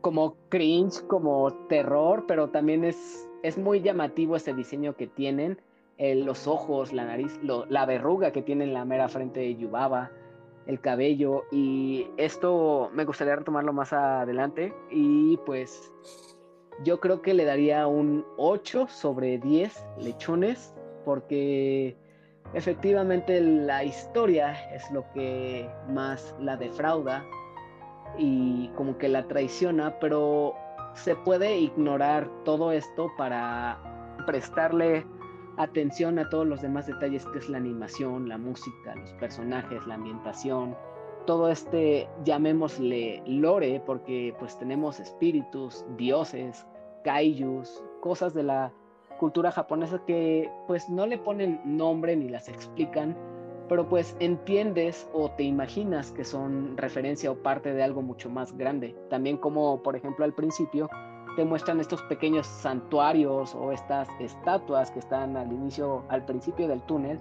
como 0.00 0.36
cringe 0.48 1.02
como 1.06 1.50
terror, 1.68 2.24
pero 2.28 2.50
también 2.50 2.84
es, 2.84 3.28
es 3.42 3.58
muy 3.58 3.80
llamativo 3.80 4.36
ese 4.36 4.54
diseño 4.54 4.94
que 4.96 5.06
tienen, 5.06 5.58
eh, 5.96 6.14
los 6.14 6.46
ojos, 6.46 6.92
la 6.92 7.04
nariz, 7.04 7.38
lo- 7.42 7.66
la 7.66 7.84
verruga 7.86 8.30
que 8.30 8.42
tiene 8.42 8.64
en 8.64 8.74
la 8.74 8.84
mera 8.84 9.08
frente 9.08 9.40
de 9.40 9.56
Yubaba, 9.56 10.10
el 10.68 10.80
cabello, 10.80 11.44
y 11.50 12.06
esto 12.18 12.90
me 12.92 13.04
gustaría 13.04 13.34
retomarlo 13.34 13.72
más 13.72 13.92
adelante, 13.92 14.72
y 14.90 15.36
pues 15.38 15.90
yo 16.84 17.00
creo 17.00 17.22
que 17.22 17.34
le 17.34 17.44
daría 17.44 17.86
un 17.86 18.24
8 18.36 18.86
sobre 18.88 19.38
10 19.38 19.84
lechones, 19.98 20.74
porque 21.04 21.96
efectivamente 22.54 23.40
la 23.40 23.82
historia 23.82 24.52
es 24.74 24.88
lo 24.92 25.10
que 25.12 25.68
más 25.88 26.34
la 26.38 26.56
defrauda 26.56 27.24
y 28.18 28.68
como 28.76 28.96
que 28.98 29.08
la 29.08 29.26
traiciona, 29.26 29.98
pero 29.98 30.54
se 30.94 31.16
puede 31.16 31.58
ignorar 31.58 32.28
todo 32.44 32.72
esto 32.72 33.10
para 33.16 33.78
prestarle 34.26 35.06
atención 35.58 36.18
a 36.18 36.28
todos 36.30 36.46
los 36.46 36.62
demás 36.62 36.86
detalles 36.86 37.26
que 37.26 37.38
es 37.38 37.48
la 37.48 37.58
animación, 37.58 38.28
la 38.28 38.38
música, 38.38 38.94
los 38.94 39.12
personajes, 39.14 39.86
la 39.86 39.94
ambientación, 39.94 40.76
todo 41.26 41.50
este, 41.50 42.08
llamémosle 42.24 43.22
lore, 43.26 43.82
porque 43.84 44.34
pues 44.38 44.58
tenemos 44.58 44.98
espíritus, 44.98 45.84
dioses, 45.96 46.66
kaijus, 47.04 47.84
cosas 48.00 48.32
de 48.32 48.44
la 48.44 48.72
cultura 49.18 49.50
japonesa 49.50 50.00
que 50.06 50.50
pues 50.66 50.88
no 50.88 51.06
le 51.06 51.18
ponen 51.18 51.60
nombre 51.64 52.16
ni 52.16 52.28
las 52.28 52.48
explican, 52.48 53.16
pero 53.68 53.86
pues 53.88 54.16
entiendes 54.20 55.08
o 55.12 55.30
te 55.32 55.42
imaginas 55.42 56.12
que 56.12 56.24
son 56.24 56.76
referencia 56.76 57.30
o 57.30 57.34
parte 57.34 57.74
de 57.74 57.82
algo 57.82 58.00
mucho 58.00 58.30
más 58.30 58.56
grande. 58.56 58.96
También 59.10 59.36
como 59.36 59.82
por 59.82 59.96
ejemplo 59.96 60.24
al 60.24 60.32
principio 60.32 60.88
te 61.38 61.44
muestran 61.44 61.78
estos 61.78 62.02
pequeños 62.02 62.48
santuarios 62.48 63.54
o 63.54 63.70
estas 63.70 64.08
estatuas 64.18 64.90
que 64.90 64.98
están 64.98 65.36
al 65.36 65.52
inicio, 65.52 66.04
al 66.08 66.24
principio 66.24 66.66
del 66.66 66.82
túnel, 66.82 67.20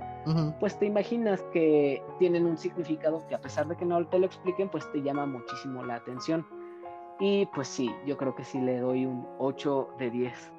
pues 0.60 0.80
te 0.80 0.88
imaginas 0.88 1.44
que 1.54 2.02
tienen 2.18 2.48
un 2.48 2.58
significado 2.58 3.24
que 3.28 3.36
a 3.36 3.42
pesar 3.42 3.68
de 3.68 3.76
que 3.76 3.86
no 3.86 4.04
te 4.08 4.18
lo 4.18 4.26
expliquen, 4.26 4.70
pues 4.70 4.92
te 4.92 5.04
llama 5.04 5.28
muchísimo 5.28 5.84
la 5.84 5.98
atención. 5.98 6.48
Y 7.20 7.46
pues 7.54 7.68
sí, 7.68 7.94
yo 8.08 8.18
creo 8.18 8.34
que 8.34 8.44
sí 8.44 8.60
le 8.60 8.80
doy 8.80 9.06
un 9.06 9.28
8 9.38 9.90
de 10.00 10.10
10. 10.10 10.52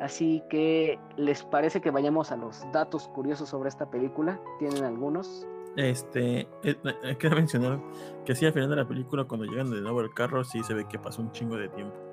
Así 0.00 0.42
que, 0.48 0.98
¿les 1.18 1.42
parece 1.42 1.82
que 1.82 1.90
vayamos 1.90 2.32
a 2.32 2.36
los 2.38 2.64
datos 2.72 3.08
curiosos 3.08 3.50
sobre 3.50 3.68
esta 3.68 3.90
película? 3.90 4.40
¿Tienen 4.58 4.84
algunos? 4.84 5.46
Este, 5.76 6.40
eh, 6.40 6.48
eh, 6.62 6.76
hay 7.04 7.16
que 7.16 7.28
mencionar 7.28 7.78
que 8.24 8.34
sí, 8.34 8.46
al 8.46 8.54
final 8.54 8.70
de 8.70 8.76
la 8.76 8.88
película, 8.88 9.24
cuando 9.24 9.44
llegan 9.44 9.70
de 9.70 9.82
nuevo 9.82 10.00
al 10.00 10.14
carro, 10.14 10.44
sí 10.44 10.62
se 10.62 10.72
ve 10.72 10.88
que 10.88 10.98
pasó 10.98 11.20
un 11.20 11.30
chingo 11.32 11.56
de 11.56 11.68
tiempo. 11.68 12.11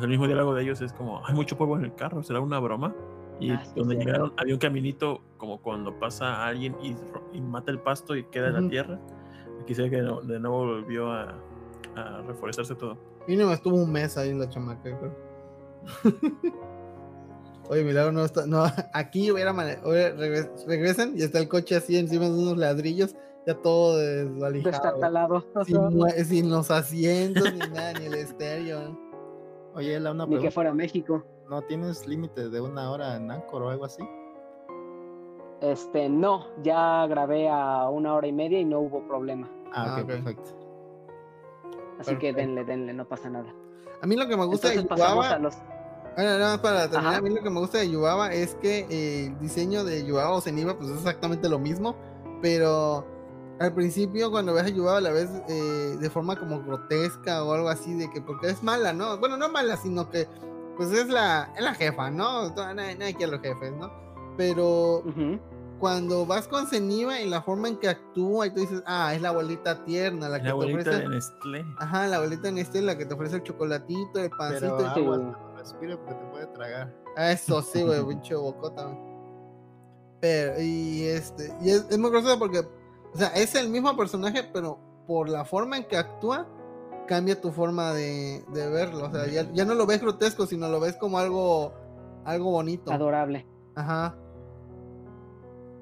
El 0.00 0.08
mismo 0.08 0.26
diálogo 0.26 0.54
de 0.54 0.62
ellos 0.62 0.80
es 0.80 0.92
como: 0.92 1.24
hay 1.26 1.34
mucho 1.34 1.56
polvo 1.56 1.76
en 1.76 1.84
el 1.84 1.94
carro, 1.94 2.22
¿será 2.22 2.40
una 2.40 2.58
broma? 2.58 2.94
Y 3.40 3.50
Ah, 3.52 3.62
sí, 3.64 3.70
donde 3.76 3.94
llegaron, 3.96 4.32
había 4.36 4.54
un 4.54 4.58
caminito 4.60 5.20
como 5.36 5.60
cuando 5.62 5.96
pasa 5.98 6.44
alguien 6.46 6.74
y, 6.82 6.96
y 7.32 7.40
mata 7.40 7.70
el 7.70 7.78
pasto 7.78 8.16
y 8.16 8.24
queda 8.24 8.48
en 8.48 8.64
la 8.64 8.68
tierra. 8.68 8.98
Aquí 9.62 9.74
se 9.74 9.82
ve 9.82 9.90
que 9.90 10.02
no- 10.02 10.20
de 10.20 10.40
nuevo 10.40 10.66
volvió 10.66 11.12
a, 11.12 11.34
a 11.94 12.22
reforestarse 12.26 12.74
todo. 12.74 12.96
Mínimo 13.28 13.52
estuvo 13.52 13.76
un 13.76 13.92
mes 13.92 14.16
ahí 14.18 14.32
la 14.34 14.48
chamaca, 14.48 14.82
creo. 14.98 15.14
Oye, 17.70 17.84
Milagro 17.84 18.12
no 18.12 18.24
está. 18.24 18.46
No, 18.46 18.64
aquí 18.94 19.30
hubiera. 19.30 19.52
regres- 19.52 20.50
regresan 20.66 21.12
y 21.16 21.22
está 21.22 21.38
el 21.38 21.48
coche 21.48 21.76
así 21.76 21.96
encima 21.98 22.24
de 22.24 22.32
unos 22.32 22.56
ladrillos, 22.56 23.14
ya 23.46 23.54
todo 23.54 23.98
desvalijado. 23.98 24.70
Destartalado. 24.72 25.44
Sin, 25.64 26.24
sin 26.24 26.50
los 26.50 26.70
asientos 26.70 27.52
ni 27.52 27.58
nada, 27.58 27.92
ni 27.94 28.06
el 28.06 28.14
estéreo. 28.14 28.98
Oye, 29.74 29.94
Ela, 29.94 30.10
una 30.12 30.26
Ni 30.26 30.38
que 30.38 30.50
fuera 30.50 30.72
México. 30.74 31.22
¿No 31.48 31.62
tienes 31.62 32.06
límite 32.06 32.48
de 32.50 32.60
una 32.60 32.90
hora 32.90 33.16
en 33.16 33.30
Anchor 33.30 33.62
o 33.62 33.70
algo 33.70 33.84
así? 33.84 34.02
Este, 35.60 36.08
no, 36.08 36.46
ya 36.62 37.06
grabé 37.06 37.48
a 37.48 37.88
una 37.88 38.14
hora 38.14 38.26
y 38.26 38.32
media 38.32 38.60
y 38.60 38.64
no 38.64 38.80
hubo 38.80 39.06
problema. 39.06 39.48
Ah, 39.72 39.84
Ah, 39.88 39.94
ok, 39.96 40.00
ok. 40.02 40.06
perfecto. 40.06 40.50
Así 41.98 42.16
que 42.16 42.32
denle, 42.32 42.64
denle, 42.64 42.92
no 42.92 43.06
pasa 43.08 43.28
nada. 43.28 43.52
A 44.00 44.06
mí 44.06 44.14
lo 44.16 44.28
que 44.28 44.36
me 44.36 44.44
gusta 44.46 44.72
Entonces 44.72 44.88
de 44.88 44.96
Yubaba. 44.96 45.38
los... 45.38 45.56
Bueno, 46.14 46.30
nada 46.38 46.52
más 46.52 46.58
para 46.60 46.82
terminar, 46.82 47.06
Ajá. 47.06 47.16
a 47.18 47.20
mí 47.22 47.30
lo 47.30 47.42
que 47.42 47.50
me 47.50 47.60
gusta 47.60 47.78
de 47.78 47.90
Yubaba 47.90 48.32
es 48.32 48.54
que 48.56 48.86
eh, 48.90 49.26
el 49.26 49.38
diseño 49.40 49.84
de 49.84 50.04
Yubaba 50.04 50.30
o 50.34 50.40
Zeniba 50.40 50.76
pues 50.76 50.90
es 50.90 50.96
exactamente 50.98 51.48
lo 51.48 51.58
mismo, 51.58 51.94
pero 52.40 53.04
al 53.60 53.74
principio 53.74 54.30
cuando 54.30 54.54
ves 54.54 54.64
a 54.64 54.68
Yubaba 54.68 55.00
la 55.00 55.10
ves 55.10 55.28
eh, 55.48 55.96
de 55.98 56.10
forma 56.10 56.36
como 56.36 56.62
grotesca 56.62 57.44
o 57.44 57.52
algo 57.52 57.68
así, 57.68 57.94
de 57.94 58.10
que 58.10 58.20
porque 58.20 58.48
es 58.48 58.62
mala, 58.62 58.92
¿no? 58.92 59.18
Bueno, 59.18 59.36
no 59.36 59.48
mala, 59.48 59.76
sino 59.76 60.08
que 60.10 60.28
pues 60.76 60.92
es 60.92 61.08
la, 61.08 61.52
es 61.56 61.62
la 61.62 61.74
jefa, 61.74 62.10
¿no? 62.10 62.50
Nadie, 62.54 62.94
nadie 62.94 63.14
quiere 63.14 63.32
a 63.32 63.36
los 63.36 63.40
jefes, 63.42 63.72
¿no? 63.72 63.90
Pero 64.36 64.98
Ujú. 64.98 65.40
cuando 65.80 66.24
vas 66.24 66.46
con 66.46 66.68
Zeniba 66.68 67.20
y 67.20 67.28
la 67.28 67.42
forma 67.42 67.66
en 67.66 67.78
que 67.78 67.88
actúa 67.88 68.46
y 68.46 68.50
tú 68.50 68.60
dices, 68.60 68.82
ah, 68.86 69.12
es 69.12 69.20
la 69.20 69.30
abuelita 69.30 69.84
tierna, 69.84 70.28
la 70.28 70.38
que 70.38 70.44
La 70.44 70.50
te 70.50 70.52
abuelita 70.52 70.80
ofrece... 70.90 70.98
de 71.00 71.08
Nestlé. 71.08 71.64
Ajá, 71.80 72.06
la 72.06 72.16
abuelita 72.18 72.48
en 72.48 72.58
este, 72.58 72.80
la 72.80 72.96
que 72.96 73.06
te 73.06 73.14
ofrece 73.14 73.36
el 73.36 73.42
chocolatito, 73.42 74.20
el 74.20 74.30
pancito. 74.30 74.76
Pero 74.76 74.90
y 74.90 74.94
sí. 74.94 75.00
aguas, 75.00 75.18
no 75.18 75.56
respire 75.56 75.96
porque 75.96 76.14
te 76.14 76.24
puede 76.30 76.46
tragar. 76.46 76.94
Ah, 77.16 77.32
Eso 77.32 77.60
sí, 77.60 77.82
güey, 77.82 78.04
pinche 78.08 78.36
bocota. 78.36 78.96
Pero, 80.20 80.60
y 80.60 81.02
este, 81.06 81.52
y 81.60 81.70
es, 81.70 81.86
es 81.90 81.98
muy 81.98 82.10
gracioso 82.10 82.38
porque, 82.38 82.62
o 83.14 83.16
sea, 83.16 83.28
es 83.28 83.54
el 83.54 83.68
mismo 83.68 83.96
personaje, 83.96 84.44
pero 84.52 84.78
por 85.06 85.28
la 85.28 85.44
forma 85.44 85.76
en 85.76 85.84
que 85.84 85.96
actúa, 85.96 86.46
cambia 87.06 87.40
tu 87.40 87.50
forma 87.50 87.92
de, 87.92 88.44
de 88.52 88.68
verlo. 88.68 89.06
O 89.06 89.10
sea, 89.10 89.26
ya, 89.26 89.50
ya 89.52 89.64
no 89.64 89.74
lo 89.74 89.86
ves 89.86 90.00
grotesco, 90.00 90.46
sino 90.46 90.68
lo 90.68 90.80
ves 90.80 90.96
como 90.96 91.18
algo, 91.18 91.72
algo 92.24 92.50
bonito. 92.50 92.92
Adorable. 92.92 93.46
Ajá. 93.74 94.16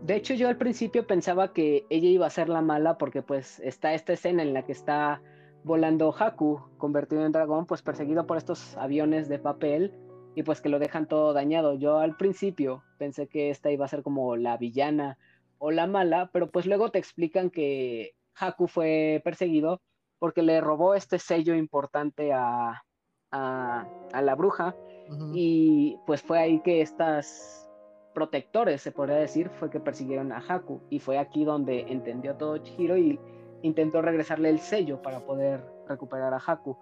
De 0.03 0.15
hecho, 0.15 0.35
yo 0.35 0.49
al 0.49 0.57
principio 0.57 1.07
pensaba 1.07 1.53
que 1.53 1.85
ella 1.91 2.09
iba 2.09 2.27
a 2.27 2.31
ser 2.31 2.49
la 2.49 2.63
mala 2.63 2.97
porque 2.97 3.23
pues 3.23 3.59
está 3.61 3.93
esta 3.95 4.13
escena 4.13 4.43
en 4.43 4.55
la 4.55 4.65
que 4.65 4.73
está 4.73 5.21
volando 5.65 6.15
Haku, 6.17 6.61
convertido 6.79 7.27
en 7.27 7.33
dragón, 7.33 7.67
pues 7.67 7.83
perseguido 7.83 8.25
por 8.25 8.37
estos 8.37 8.77
aviones 8.77 9.29
de 9.29 9.41
papel 9.41 9.93
y 10.37 10.45
pues 10.45 10.61
que 10.61 10.69
lo 10.69 10.79
dejan 10.79 11.09
todo 11.09 11.33
dañado. 11.33 11.75
Yo 11.75 11.99
al 11.99 12.17
principio 12.17 12.85
pensé 12.99 13.27
que 13.27 13.51
esta 13.51 13.73
iba 13.73 13.85
a 13.85 13.89
ser 13.89 14.05
como 14.05 14.37
la 14.37 14.57
villana 14.59 15.19
o 15.59 15.71
la 15.71 15.87
mala, 15.87 16.31
pero 16.33 16.51
pues 16.51 16.67
luego 16.67 16.91
te 16.91 16.99
explican 16.99 17.51
que 17.51 18.15
Haku 18.39 18.69
fue 18.69 19.21
perseguido 19.25 19.81
porque 20.19 20.43
le 20.43 20.61
robó 20.61 20.95
este 20.95 21.19
sello 21.19 21.55
importante 21.55 22.33
a, 22.33 22.83
a, 23.31 23.87
a 24.13 24.23
la 24.23 24.35
bruja 24.35 24.75
y 25.33 25.99
pues 26.07 26.23
fue 26.23 26.39
ahí 26.39 26.61
que 26.61 26.81
estas 26.81 27.69
protectores, 28.17 28.81
se 28.81 28.93
podría 28.93 29.17
decir, 29.17 29.51
fue 29.51 29.69
que 29.69 29.79
persiguieron 29.79 30.33
a 30.33 30.39
Haku. 30.39 30.81
Y 30.89 31.01
fue 31.01 31.19
aquí 31.19 31.45
donde 31.45 31.81
entendió 31.83 32.35
todo 32.37 32.59
Chihiro 32.59 32.97
y 32.97 33.21
intentó 33.63 34.01
regresarle 34.01 34.49
el 34.49 34.59
sello 34.59 35.03
para 35.03 35.21
poder 35.21 35.63
recuperar 35.87 36.33
a 36.33 36.41
Haku. 36.45 36.79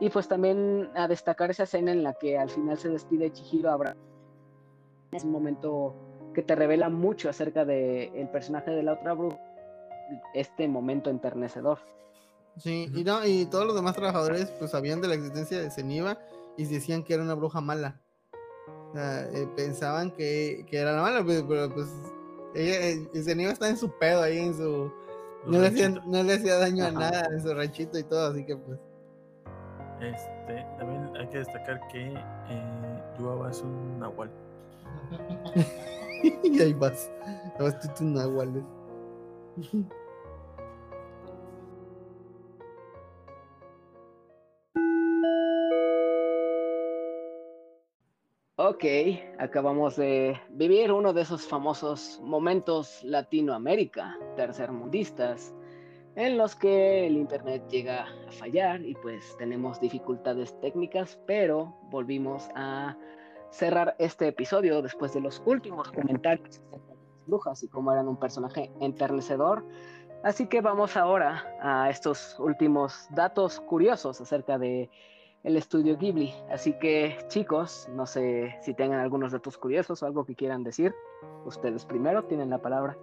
Y 0.00 0.10
pues 0.10 0.26
también 0.26 0.90
a 0.96 1.06
destacar 1.06 1.50
esa 1.50 1.62
escena 1.62 1.92
en 1.92 2.02
la 2.02 2.14
que 2.14 2.36
al 2.36 2.50
final 2.50 2.76
se 2.76 2.88
despide 2.88 3.32
Chihiro 3.32 3.70
Abra. 3.70 3.96
Es 5.12 5.22
un 5.22 5.30
momento 5.30 5.94
que 6.34 6.42
te 6.42 6.54
revela 6.54 6.88
mucho 6.90 7.30
acerca 7.30 7.64
del 7.64 8.28
personaje 8.30 8.70
de 8.70 8.82
la 8.82 8.92
otra 8.92 9.14
bruja. 9.14 9.38
Este 10.34 10.68
momento 10.68 11.08
enternecedor. 11.08 11.78
Sí, 12.58 12.90
y 12.94 13.04
no, 13.04 13.24
y 13.26 13.46
todos 13.46 13.66
los 13.66 13.74
demás 13.74 13.94
trabajadores 13.94 14.46
pues 14.58 14.70
sabían 14.70 15.00
de 15.00 15.08
la 15.08 15.14
existencia 15.14 15.60
de 15.60 15.70
Zeniba 15.70 16.18
y 16.56 16.66
decían 16.66 17.02
que 17.02 17.14
era 17.14 17.22
una 17.22 17.34
bruja 17.34 17.60
mala. 17.60 18.00
O 18.90 18.94
sea, 18.94 19.22
eh, 19.32 19.48
pensaban 19.56 20.10
que, 20.12 20.64
que 20.68 20.78
era 20.78 20.92
la 20.92 21.02
mala, 21.02 21.24
pero, 21.26 21.48
pero, 21.48 21.74
pues 21.74 21.88
ella, 22.54 22.80
eh, 22.80 23.22
Zeniba 23.22 23.50
está 23.50 23.68
en 23.68 23.76
su 23.76 23.90
pedo 23.98 24.22
ahí 24.22 24.38
en 24.38 24.54
su 24.54 24.92
no 25.46 25.58
le, 25.58 25.66
hacía, 25.68 25.88
no 25.90 26.22
le 26.22 26.34
hacía 26.34 26.58
daño 26.58 26.84
Ajá. 26.84 26.96
a 26.96 27.00
nada 27.00 27.28
en 27.30 27.42
su 27.42 27.52
ranchito 27.52 27.98
y 27.98 28.04
todo, 28.04 28.30
así 28.30 28.44
que 28.44 28.56
pues 28.56 28.78
Este, 30.00 30.66
también 30.78 31.10
hay 31.16 31.26
que 31.28 31.38
destacar 31.38 31.80
que 31.88 32.14
eh, 32.14 33.02
Yuaba 33.18 33.50
es 33.50 33.60
un 33.60 33.98
nahual. 33.98 34.30
y 36.42 36.60
ahí 36.60 36.72
vas. 36.72 37.10
Vas 37.58 37.78
tú, 37.80 37.88
tú, 37.96 38.04
nahuales. 38.04 38.64
Ok, 48.56 48.84
acabamos 49.38 49.96
de 49.96 50.40
vivir 50.50 50.90
uno 50.92 51.12
de 51.12 51.22
esos 51.22 51.46
famosos 51.46 52.20
momentos 52.22 53.02
Latinoamérica, 53.02 54.16
tercermundistas, 54.36 55.52
en 56.16 56.38
los 56.38 56.54
que 56.54 57.06
el 57.06 57.16
internet 57.16 57.64
llega 57.68 58.06
a 58.26 58.32
fallar 58.32 58.80
y 58.82 58.94
pues 58.94 59.36
tenemos 59.36 59.80
dificultades 59.80 60.58
técnicas, 60.60 61.18
pero 61.26 61.76
volvimos 61.90 62.48
a 62.54 62.96
cerrar 63.50 63.94
este 63.98 64.28
episodio 64.28 64.82
después 64.82 65.12
de 65.14 65.20
los 65.20 65.42
últimos 65.46 65.90
comentarios 65.92 66.48
acerca 66.48 66.76
de 66.76 66.94
las 66.94 67.26
brujas 67.26 67.62
y 67.62 67.68
cómo 67.68 67.92
eran 67.92 68.08
un 68.08 68.18
personaje 68.18 68.70
enternecedor. 68.80 69.64
Así 70.22 70.46
que 70.46 70.60
vamos 70.60 70.96
ahora 70.96 71.44
a 71.60 71.90
estos 71.90 72.36
últimos 72.38 73.06
datos 73.10 73.60
curiosos 73.60 74.20
acerca 74.20 74.58
de 74.58 74.90
el 75.44 75.56
estudio 75.56 75.96
Ghibli. 75.98 76.34
Así 76.50 76.72
que 76.78 77.18
chicos, 77.28 77.88
no 77.94 78.06
sé 78.06 78.56
si 78.62 78.74
tengan 78.74 79.00
algunos 79.00 79.32
datos 79.32 79.58
curiosos 79.58 80.02
o 80.02 80.06
algo 80.06 80.24
que 80.24 80.34
quieran 80.34 80.64
decir. 80.64 80.94
Ustedes 81.44 81.84
primero 81.84 82.24
tienen 82.24 82.50
la 82.50 82.58
palabra. 82.58 82.96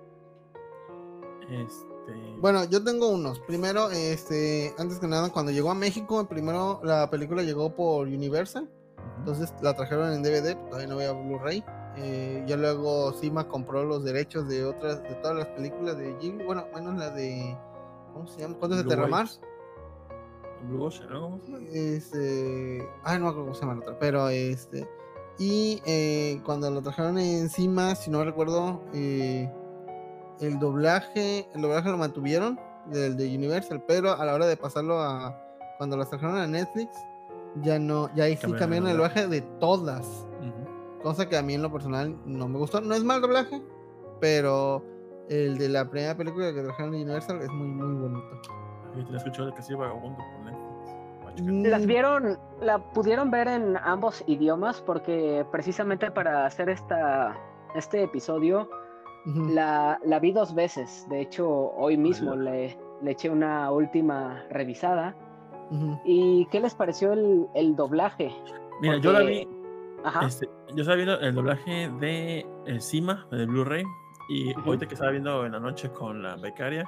Este, 1.51 2.13
Bueno, 2.39 2.65
yo 2.65 2.83
tengo 2.83 3.09
unos. 3.09 3.39
Primero, 3.41 3.91
este, 3.91 4.73
antes 4.77 4.99
que 4.99 5.07
nada, 5.07 5.29
cuando 5.29 5.51
llegó 5.51 5.69
a 5.69 5.75
México, 5.75 6.25
primero 6.27 6.81
la 6.83 7.09
película 7.09 7.43
llegó 7.43 7.75
por 7.75 8.07
Universal. 8.07 8.69
Entonces 9.17 9.53
la 9.61 9.73
trajeron 9.75 10.13
en 10.13 10.23
DVD, 10.23 10.55
todavía 10.69 10.87
no 10.87 10.95
había 10.95 11.11
Blu-ray. 11.11 11.63
Eh, 11.97 12.43
ya 12.47 12.55
luego 12.55 13.11
Cima 13.13 13.47
compró 13.47 13.83
los 13.83 14.03
derechos 14.03 14.47
de 14.47 14.65
otras, 14.65 15.03
de 15.03 15.15
todas 15.15 15.37
las 15.37 15.47
películas 15.47 15.97
de 15.97 16.15
Ghibli. 16.19 16.45
Bueno, 16.45 16.65
menos 16.73 16.97
la 16.97 17.09
de. 17.09 17.57
¿Cómo 18.13 18.27
se 18.27 18.41
llama? 18.41 18.55
¿Cuántos 18.57 18.77
de 18.77 18.83
Blue 18.83 18.89
Terramar? 18.89 19.25
Waves. 19.25 19.41
Blue 20.63 20.83
Ocean, 20.83 21.09
¿no? 21.09 21.39
Este. 21.71 22.87
Ah, 23.03 23.17
no 23.17 23.25
me 23.25 23.29
acuerdo 23.29 23.45
cómo 23.45 23.53
se 23.53 23.61
llama 23.61 23.75
la 23.75 23.81
otra. 23.81 23.99
Pero 23.99 24.29
este. 24.29 24.87
Y 25.37 25.81
eh, 25.85 26.41
cuando 26.45 26.69
lo 26.69 26.81
trajeron 26.81 27.17
encima, 27.17 27.95
si 27.95 28.11
no 28.11 28.23
recuerdo, 28.23 28.81
eh, 28.93 29.51
el 30.39 30.59
doblaje. 30.59 31.47
El 31.53 31.61
doblaje 31.61 31.89
lo 31.89 31.97
mantuvieron 31.97 32.59
del 32.87 33.17
de 33.17 33.35
Universal, 33.35 33.83
pero 33.87 34.13
a 34.13 34.25
la 34.25 34.33
hora 34.33 34.47
de 34.47 34.57
pasarlo 34.57 35.01
a. 35.01 35.37
Cuando 35.77 35.97
las 35.97 36.09
trajeron 36.09 36.37
a 36.37 36.45
Netflix, 36.45 36.91
ya 37.63 37.79
no. 37.79 38.13
Ya 38.15 38.25
ahí 38.25 38.35
sí 38.35 38.41
Cambiaron 38.41 38.53
el 38.53 38.59
cambiaron 38.59 38.89
el 38.89 38.97
doblaje. 38.97 39.27
de 39.27 39.41
todas. 39.59 40.27
Ujú. 40.39 41.01
Cosa 41.03 41.27
que 41.27 41.37
a 41.37 41.41
mí 41.41 41.53
en 41.53 41.61
lo 41.61 41.71
personal 41.71 42.15
no 42.25 42.47
me 42.47 42.57
gustó. 42.59 42.81
No 42.81 42.93
es 42.95 43.03
mal 43.03 43.21
doblaje, 43.21 43.61
pero 44.19 44.83
el 45.29 45.57
de 45.57 45.69
la 45.69 45.89
primera 45.89 46.15
película 46.15 46.53
que 46.53 46.61
trajeron 46.61 46.91
de 46.91 46.97
Universal 47.03 47.41
es 47.41 47.49
muy, 47.49 47.67
muy 47.67 48.01
bonito. 48.01 48.41
Yo 48.97 49.05
te 49.07 49.17
escuchado 49.17 49.47
de 49.47 49.53
que 49.53 49.61
sí 49.61 49.73
vagabundo 49.73 50.17
por 50.17 50.45
Netflix. 50.45 51.37
Checar. 51.37 51.53
¿Las 51.71 51.83
Mm, 51.83 51.87
vieron, 51.87 52.39
la 52.59 52.79
pudieron 52.91 53.31
ver 53.31 53.47
en 53.47 53.77
ambos 53.77 54.21
idiomas? 54.27 54.81
Porque 54.81 55.45
precisamente 55.51 56.11
para 56.11 56.45
hacer 56.45 56.69
esta, 56.69 57.37
este 57.73 58.03
episodio 58.03 58.69
ujú. 59.25 59.45
la, 59.53 59.97
la 60.03 60.19
vi 60.19 60.33
dos 60.33 60.53
veces. 60.53 61.07
De 61.09 61.21
hecho, 61.21 61.47
hoy 61.49 61.95
mismo 61.95 62.35
le, 62.35 62.77
le 63.01 63.11
eché 63.11 63.29
una 63.29 63.71
última 63.71 64.43
revisada. 64.49 65.15
Ujú. 65.71 65.99
¿Y 66.05 66.45
qué 66.51 66.59
les 66.59 66.75
pareció 66.75 67.13
el, 67.13 67.47
el 67.55 67.75
doblaje? 67.75 68.31
Mira, 68.81 68.97
yo 68.97 69.11
la 69.11 69.19
Porque- 69.19 69.47
vi. 69.47 69.47
Ajá. 70.03 70.25
Este, 70.25 70.49
yo 70.75 70.81
estaba 70.81 70.95
viendo 70.95 71.19
el 71.19 71.35
doblaje 71.35 71.89
de 71.99 72.45
el 72.65 72.81
Cima, 72.81 73.27
de 73.31 73.45
Blu-ray, 73.45 73.83
y 74.29 74.51
Ujú. 74.51 74.61
ahorita 74.67 74.87
que 74.87 74.95
estaba 74.95 75.11
viendo 75.11 75.45
en 75.45 75.51
la 75.51 75.59
noche 75.59 75.89
con 75.91 76.23
la 76.23 76.35
becaria, 76.37 76.85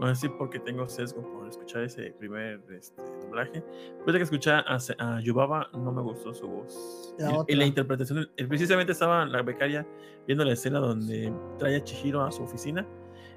no 0.00 0.08
sé 0.08 0.22
si 0.22 0.28
porque 0.28 0.58
tengo 0.60 0.88
sesgo 0.88 1.22
por 1.22 1.46
escuchar 1.48 1.82
ese 1.84 2.12
primer 2.18 2.60
este, 2.76 3.00
doblaje, 3.22 3.62
ahorita 4.00 4.18
que 4.18 4.22
escuché 4.24 4.50
a, 4.50 4.64
a 4.98 5.20
Yubaba 5.20 5.68
no 5.72 5.92
me 5.92 6.02
gustó 6.02 6.34
su 6.34 6.48
voz. 6.48 7.14
La 7.18 7.44
y, 7.48 7.52
y 7.52 7.56
la 7.56 7.64
interpretación, 7.66 8.28
eh, 8.36 8.46
precisamente 8.46 8.90
estaba 8.92 9.24
la 9.24 9.42
becaria 9.42 9.86
viendo 10.26 10.44
la 10.44 10.52
escena 10.52 10.80
donde 10.80 11.32
trae 11.58 11.76
a 11.76 11.84
Chihiro 11.84 12.22
a 12.24 12.32
su 12.32 12.42
oficina 12.42 12.84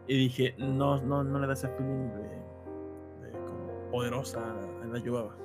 y 0.08 0.18
dije, 0.18 0.56
no, 0.58 1.00
no, 1.02 1.24
no 1.24 1.40
le 1.40 1.46
da 1.48 1.54
ese 1.54 1.68
feeling 1.70 2.10
de, 2.10 2.42
poderosa 3.92 4.40
a 4.82 4.86
la 4.88 4.98
Yubaba. 5.00 5.36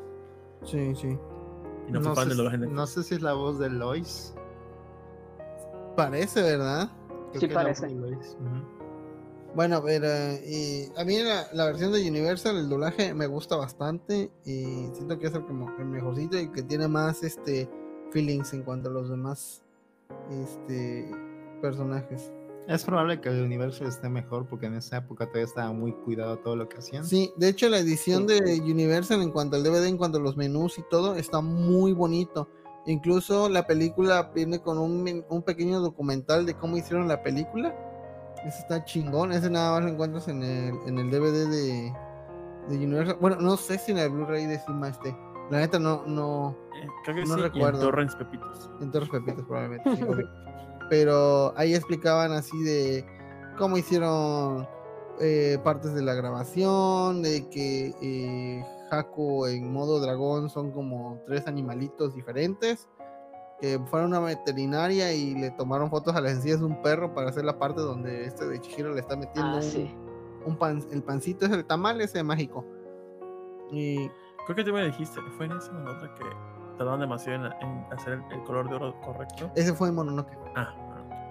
Sí, 0.65 0.95
sí. 0.95 1.19
Y 1.89 1.93
no, 1.93 2.01
fan 2.15 2.31
sé, 2.31 2.35
si- 2.35 2.59
no 2.73 2.87
sé 2.87 3.03
si 3.03 3.15
es 3.17 3.23
la 3.23 3.35
voz 3.35 3.59
de 3.59 3.69
Lois. 3.71 4.35
Parece, 5.97 6.43
¿verdad? 6.43 6.91
Creo 7.31 7.33
Sí 7.33 7.39
que 7.41 7.47
es 7.47 7.53
la 7.53 7.65
voz 7.69 7.81
parece. 7.81 7.95
de. 7.95 8.77
Bueno, 9.55 9.83
pero 9.83 10.07
y 10.47 10.93
a 10.99 11.05
mí 11.05 11.17
la, 11.19 11.47
la 11.55 11.65
versión 11.67 11.91
de 11.93 12.07
Universal, 12.07 12.57
el 12.59 12.69
doblaje 12.69 13.15
me 13.15 13.27
gusta 13.27 13.57
bastante 13.57 14.31
y 14.45 14.89
siento 14.93 15.19
que 15.19 15.29
es 15.29 15.35
el, 15.35 15.47
como 15.47 15.71
el 15.79 15.87
mejorcito 15.87 16.39
y 16.39 16.49
que 16.51 16.63
tiene 16.63 16.89
más 16.89 17.23
este 17.23 17.67
feelings 18.11 18.53
en 18.53 18.63
cuanto 18.65 18.91
a 18.91 18.93
los 18.93 19.09
demás 19.09 19.63
este 20.31 21.11
personajes. 21.63 22.33
Es 22.69 22.85
probable 22.85 23.21
que 23.21 23.29
el 23.29 23.45
universo 23.45 23.85
esté 23.87 24.09
mejor 24.09 24.47
porque 24.49 24.67
en 24.67 24.75
esa 24.75 24.97
época 24.99 25.27
todavía 25.27 25.45
estaba 25.45 25.73
muy 25.73 25.93
cuidado 25.93 26.39
todo 26.39 26.57
lo 26.57 26.69
que 26.69 26.79
hacían. 26.79 27.05
Sí, 27.05 27.33
de 27.37 27.49
hecho 27.49 27.69
la 27.69 27.79
edición 27.79 28.29
Sí. 28.29 28.41
de 28.41 28.61
Universal 28.61 29.23
en 29.23 29.31
cuanto 29.31 29.55
al 29.57 29.63
DVD, 29.63 29.87
en 29.87 29.97
cuanto 29.97 30.19
a 30.19 30.21
los 30.21 30.37
menús 30.37 30.77
y 30.79 30.83
todo, 30.91 31.15
está 31.15 31.41
muy 31.41 31.93
bonito. 31.93 32.49
Incluso 32.87 33.49
la 33.49 33.67
película 33.67 34.31
viene 34.35 34.61
con 34.61 34.79
un, 34.79 35.03
men- 35.03 35.25
un 35.29 35.43
pequeño 35.43 35.81
documental 35.81 36.45
de 36.47 36.55
cómo 36.55 36.77
hicieron 36.77 37.07
la 37.09 37.23
película. 37.23 37.75
Ese 38.45 38.59
está 38.61 38.85
chingón, 38.85 39.33
ese 39.33 39.49
nada 39.51 39.73
más 39.73 39.83
lo 39.85 39.89
encuentras 39.91 40.27
en 40.29 40.43
el, 40.43 40.75
en 40.87 40.99
el 40.99 41.11
DVD 41.11 41.49
de, 41.49 41.93
de 42.69 42.77
Universal. 42.85 43.17
Bueno, 43.21 43.37
no 43.41 43.57
sé 43.57 43.79
si 43.79 43.93
en 43.93 43.99
el 43.99 44.11
Blu-ray 44.11 44.47
de 44.47 44.59
Cima 44.61 44.89
esté. 44.89 45.17
La 45.51 45.59
neta 45.61 45.79
no, 45.79 46.05
no, 46.07 46.57
Eh, 46.83 46.87
creo 47.05 47.17
que 47.17 47.25
no 47.25 47.35
sí, 47.35 47.41
y 47.41 47.43
recuerdo. 47.45 47.79
en 47.81 47.85
Torrents 47.87 48.17
Pepitos. 48.17 48.71
en 48.81 48.91
los 48.93 49.09
pepitos 49.09 49.45
probablemente. 49.47 49.89
Pero 50.89 51.53
ahí 51.57 51.75
explicaban 51.75 52.33
así 52.33 52.57
de 52.63 53.05
cómo 53.59 53.77
hicieron 53.77 54.67
eh, 55.21 55.59
partes 55.65 55.95
de 55.95 56.03
la 56.03 56.15
grabación, 56.15 57.23
de 57.23 57.49
que 57.49 57.95
eh, 58.01 58.65
Haku 58.91 59.47
en 59.47 59.73
modo 59.73 59.99
dragón 60.01 60.49
son 60.51 60.71
como 60.71 61.21
tres 61.27 61.47
animalitos 61.47 62.15
diferentes, 62.15 62.89
que 63.61 63.81
fueron 63.87 64.13
a 64.15 64.19
una 64.19 64.27
veterinaria 64.29 65.13
y 65.15 65.35
le 65.35 65.51
tomaron 65.53 65.91
fotos 65.91 66.15
a 66.15 66.21
las 66.21 66.33
encías 66.33 66.61
de 66.61 66.67
un 66.67 66.83
perro 66.83 67.15
para 67.15 67.31
hacer 67.31 67.45
la 67.45 67.59
parte 67.59 67.81
donde 67.81 68.27
este 68.27 68.47
de 68.47 68.61
Chihiro 68.61 68.93
le 68.93 69.01
está 69.01 69.17
metiendo 69.17 69.53
Ah, 69.53 69.57
un, 69.57 69.63
sí. 69.63 69.95
un 70.45 70.57
pan, 70.59 70.85
el 70.93 71.03
pancito 71.03 71.47
es 71.47 71.53
el 71.53 71.65
tamal 71.65 72.01
ese 72.01 72.23
mágico. 72.23 72.65
Y 73.73 74.09
Creo 74.45 74.55
que 74.55 74.63
tú 74.65 74.73
me 74.73 74.85
dijiste, 74.85 75.21
fue 75.37 75.47
en 75.47 75.53
esa 75.53 75.73
otra 75.73 76.15
que 76.15 76.23
tardaron 76.77 77.01
demasiado 77.01 77.47
en, 77.47 77.53
en 77.61 77.87
hacer 77.93 78.15
el, 78.15 78.23
el 78.33 78.45
color 78.45 78.69
de 78.69 78.77
oro 78.77 79.01
correcto. 79.01 79.51
ese 79.55 79.73
fue 79.73 79.89
en 79.89 79.95
Mononoke. 79.97 80.37
Ah, 80.55 80.75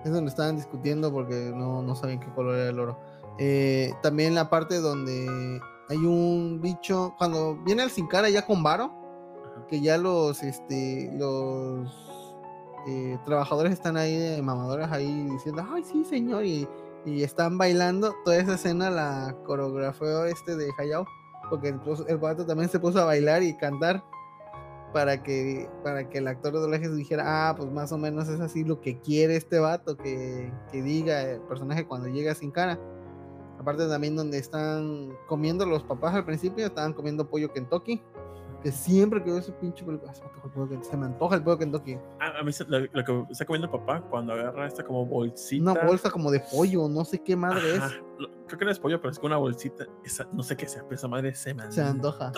Es 0.03 0.11
donde 0.11 0.29
estaban 0.29 0.55
discutiendo 0.55 1.11
porque 1.11 1.51
no, 1.55 1.81
no 1.81 1.95
sabían 1.95 2.19
qué 2.19 2.27
color 2.33 2.55
era 2.55 2.69
el 2.69 2.79
oro. 2.79 2.97
Eh, 3.37 3.93
también 4.01 4.33
la 4.35 4.49
parte 4.49 4.79
donde 4.79 5.59
hay 5.89 5.97
un 5.97 6.59
bicho, 6.61 7.13
cuando 7.17 7.57
viene 7.63 7.83
el 7.83 7.89
sin 7.89 8.07
cara 8.07 8.29
ya 8.29 8.45
con 8.45 8.63
varo, 8.63 8.85
ajá. 8.85 9.67
que 9.67 9.81
ya 9.81 9.97
los, 9.97 10.41
este, 10.41 11.11
los 11.13 11.89
eh, 12.87 13.17
trabajadores 13.25 13.73
están 13.73 13.97
ahí 13.97 14.15
de 14.17 14.41
mamadores 14.41 14.87
ahí 14.91 15.23
diciendo, 15.29 15.65
ay 15.73 15.83
sí 15.83 16.05
señor, 16.05 16.45
y, 16.45 16.67
y 17.05 17.23
están 17.23 17.57
bailando, 17.57 18.13
toda 18.23 18.37
esa 18.37 18.55
escena 18.55 18.89
la 18.89 19.35
coreografió 19.45 20.25
este 20.25 20.55
de 20.55 20.71
Hayao, 20.79 21.05
porque 21.49 21.69
el, 21.69 21.79
el 22.07 22.17
vato 22.17 22.45
también 22.45 22.69
se 22.69 22.79
puso 22.79 22.99
a 22.99 23.05
bailar 23.05 23.43
y 23.43 23.55
cantar 23.57 24.03
para 24.95 25.21
que, 25.21 25.67
para 25.83 26.07
que 26.09 26.19
el 26.19 26.27
actor 26.29 26.53
de 26.53 26.59
doblaje 26.61 26.87
dijera, 26.89 27.49
ah, 27.49 27.53
pues 27.57 27.69
más 27.69 27.91
o 27.91 27.97
menos 27.97 28.29
es 28.29 28.39
así 28.39 28.63
lo 28.63 28.79
que 28.79 28.97
quiere 29.01 29.35
este 29.35 29.59
vato 29.59 29.97
que, 29.97 30.49
que 30.71 30.81
diga 30.81 31.21
el 31.21 31.41
personaje 31.41 31.85
cuando 31.85 32.07
llega 32.07 32.33
sin 32.33 32.49
cara. 32.49 32.79
Aparte 33.59 33.89
también 33.89 34.15
donde 34.15 34.37
están 34.37 35.09
comiendo 35.27 35.65
los 35.65 35.83
papás 35.83 36.15
al 36.15 36.23
principio, 36.23 36.65
estaban 36.65 36.93
comiendo 36.93 37.29
pollo 37.29 37.51
Kentucky. 37.51 38.01
Que 38.63 38.71
siempre 38.71 39.21
que 39.21 39.31
veo 39.31 39.39
ese 39.39 39.51
pinche 39.51 39.83
"Ah, 40.07 40.13
se 40.13 40.21
me 40.23 40.27
antoja 40.29 40.45
el 40.47 40.51
pollo 40.53 40.69
Kentucky", 40.69 40.89
se 40.89 40.97
me 40.97 41.05
antoja 41.07 41.35
el 41.35 41.43
pollo 41.43 41.57
Kentucky. 41.57 41.97
Ah, 42.21 42.31
a 42.39 42.43
mí 42.43 42.53
se- 42.53 42.63
lo, 42.63 42.79
lo 42.79 43.03
que 43.03 43.25
está 43.31 43.45
comiendo 43.45 43.65
el 43.67 43.71
papá 43.71 44.01
cuando 44.09 44.31
agarra 44.31 44.65
esta 44.65 44.81
como 44.85 45.05
bolsita. 45.05 45.71
Una 45.73 45.83
bolsa 45.85 46.09
como 46.09 46.31
de 46.31 46.39
pollo, 46.39 46.87
no 46.87 47.03
sé 47.03 47.19
qué 47.21 47.35
madre 47.35 47.75
Ajá, 47.77 47.87
es. 47.87 48.27
creo 48.47 48.59
que 48.59 48.63
no 48.65 48.71
es 48.71 48.79
pollo, 48.79 49.01
pero 49.01 49.11
es 49.11 49.19
que 49.19 49.25
una 49.25 49.35
bolsita. 49.37 49.85
Esa, 50.05 50.25
no 50.31 50.41
sé 50.41 50.55
qué 50.55 50.67
sea, 50.69 50.83
pero 50.83 50.95
esa 50.95 51.09
madre 51.09 51.35
se 51.35 51.53
me 51.53 51.69
Se 51.69 51.81
antoja. 51.81 52.31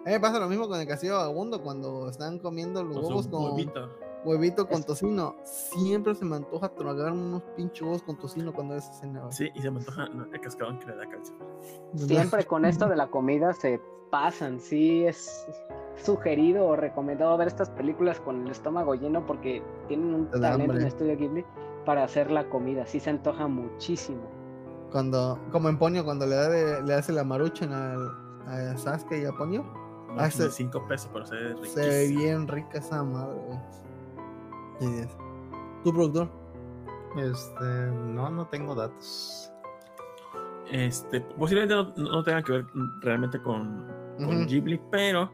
A 0.00 0.08
mí 0.08 0.12
me 0.12 0.20
pasa 0.20 0.38
lo 0.38 0.48
mismo 0.48 0.66
con 0.68 0.80
el 0.80 0.86
castillo 0.86 1.14
vagabundo 1.16 1.62
cuando 1.62 2.08
están 2.08 2.38
comiendo 2.38 2.82
los 2.82 2.96
huevos 2.96 3.28
con 3.28 3.52
huevito. 3.52 3.88
huevito 4.24 4.66
con 4.68 4.82
tocino. 4.82 5.36
Siempre 5.44 6.14
se 6.14 6.24
me 6.24 6.36
antoja 6.36 6.70
tragar 6.70 7.12
unos 7.12 7.42
pinches 7.56 7.82
huevos 7.82 8.02
con 8.02 8.18
tocino 8.18 8.52
cuando 8.52 8.76
es 8.76 8.84
cena. 8.98 9.20
güey. 9.20 9.32
Sí, 9.32 9.50
y 9.54 9.60
se 9.60 9.70
me 9.70 9.78
antoja 9.80 10.08
no, 10.08 10.24
el 10.32 10.40
cascarón 10.40 10.78
que 10.78 10.86
le 10.86 10.96
da 10.96 11.06
calcio. 11.08 11.34
Siempre 11.96 12.44
con 12.46 12.64
esto 12.64 12.88
de 12.88 12.96
la 12.96 13.08
comida 13.10 13.52
se 13.52 13.80
pasan, 14.10 14.58
sí 14.58 15.04
es 15.04 15.46
sugerido 15.96 16.66
o 16.66 16.76
recomendado 16.76 17.36
ver 17.36 17.48
estas 17.48 17.68
películas 17.70 18.18
con 18.20 18.42
el 18.46 18.50
estómago 18.50 18.94
lleno 18.94 19.26
porque 19.26 19.62
tienen 19.86 20.14
un 20.14 20.30
talento 20.30 20.64
en 20.64 20.70
hambre. 20.70 20.86
Estudio 20.88 21.16
Ghibli 21.16 21.44
para 21.84 22.04
hacer 22.04 22.30
la 22.30 22.48
comida, 22.48 22.86
sí 22.86 23.00
se 23.00 23.10
antoja 23.10 23.46
muchísimo. 23.48 24.22
Cuando, 24.90 25.38
como 25.52 25.68
en 25.68 25.78
Ponyo, 25.78 26.04
cuando 26.04 26.26
le, 26.26 26.34
da 26.36 26.48
de- 26.48 26.82
le 26.82 26.94
hace 26.94 27.12
la 27.12 27.22
maruchan 27.22 27.72
al, 27.72 28.10
a 28.46 28.76
Sasuke 28.76 29.20
y 29.20 29.24
a 29.24 29.32
Ponyo, 29.32 29.62
No 29.62 29.79
Ah, 30.16 30.30
5 30.30 30.86
pesos, 30.88 31.10
pero 31.12 31.26
se 31.26 31.34
ve 31.36 31.66
se 31.66 32.08
bien 32.08 32.48
rica 32.48 32.78
esa 32.78 33.02
madre, 33.02 33.38
güey. 34.80 35.08
¿Tu 35.84 35.92
productor? 35.92 36.28
Este, 37.16 37.64
no, 37.64 38.30
no 38.30 38.46
tengo 38.46 38.74
datos. 38.74 39.52
Este, 40.70 41.20
posiblemente 41.20 41.74
no, 41.74 42.10
no 42.10 42.22
tenga 42.22 42.42
que 42.42 42.52
ver 42.52 42.66
realmente 43.00 43.40
con, 43.42 43.86
con. 44.18 44.46
Ghibli, 44.46 44.80
pero 44.90 45.30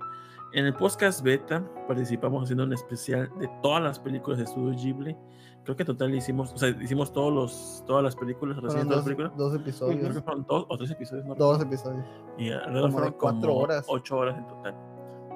en 0.52 0.66
el 0.66 0.74
podcast 0.74 1.22
beta 1.22 1.62
participamos 1.86 2.44
haciendo 2.44 2.64
un 2.64 2.72
especial 2.72 3.30
de 3.38 3.48
todas 3.62 3.82
las 3.82 3.98
películas 3.98 4.38
de 4.38 4.44
estudio 4.44 4.76
Ghibli. 4.78 5.16
Creo 5.64 5.76
que 5.76 5.82
en 5.82 5.86
total 5.88 6.14
hicimos, 6.14 6.52
o 6.52 6.56
sea, 6.58 6.68
hicimos 6.70 7.12
todos 7.12 7.32
los, 7.32 7.84
todas 7.86 8.02
las 8.04 8.14
películas, 8.14 8.56
las 8.62 8.72
dos, 8.88 9.02
películas. 9.04 9.36
dos 9.36 9.50
Creo 9.52 9.62
episodios. 9.62 10.14
que 10.14 10.22
fueron 10.22 10.46
dos 10.46 10.66
o 10.68 10.78
tres 10.78 10.90
episodios, 10.92 11.26
no 11.26 11.34
Dos 11.34 11.58
recuerdo. 11.58 11.90
episodios. 11.98 12.06
Y 12.38 12.50
alrededor 12.50 12.74
Como 12.82 12.86
de 12.86 12.92
fueron 12.92 13.12
cuatro 13.18 13.48
como 13.48 13.60
horas. 13.62 13.86
ocho 13.88 14.16
horas 14.16 14.38
en 14.38 14.46
total. 14.46 14.74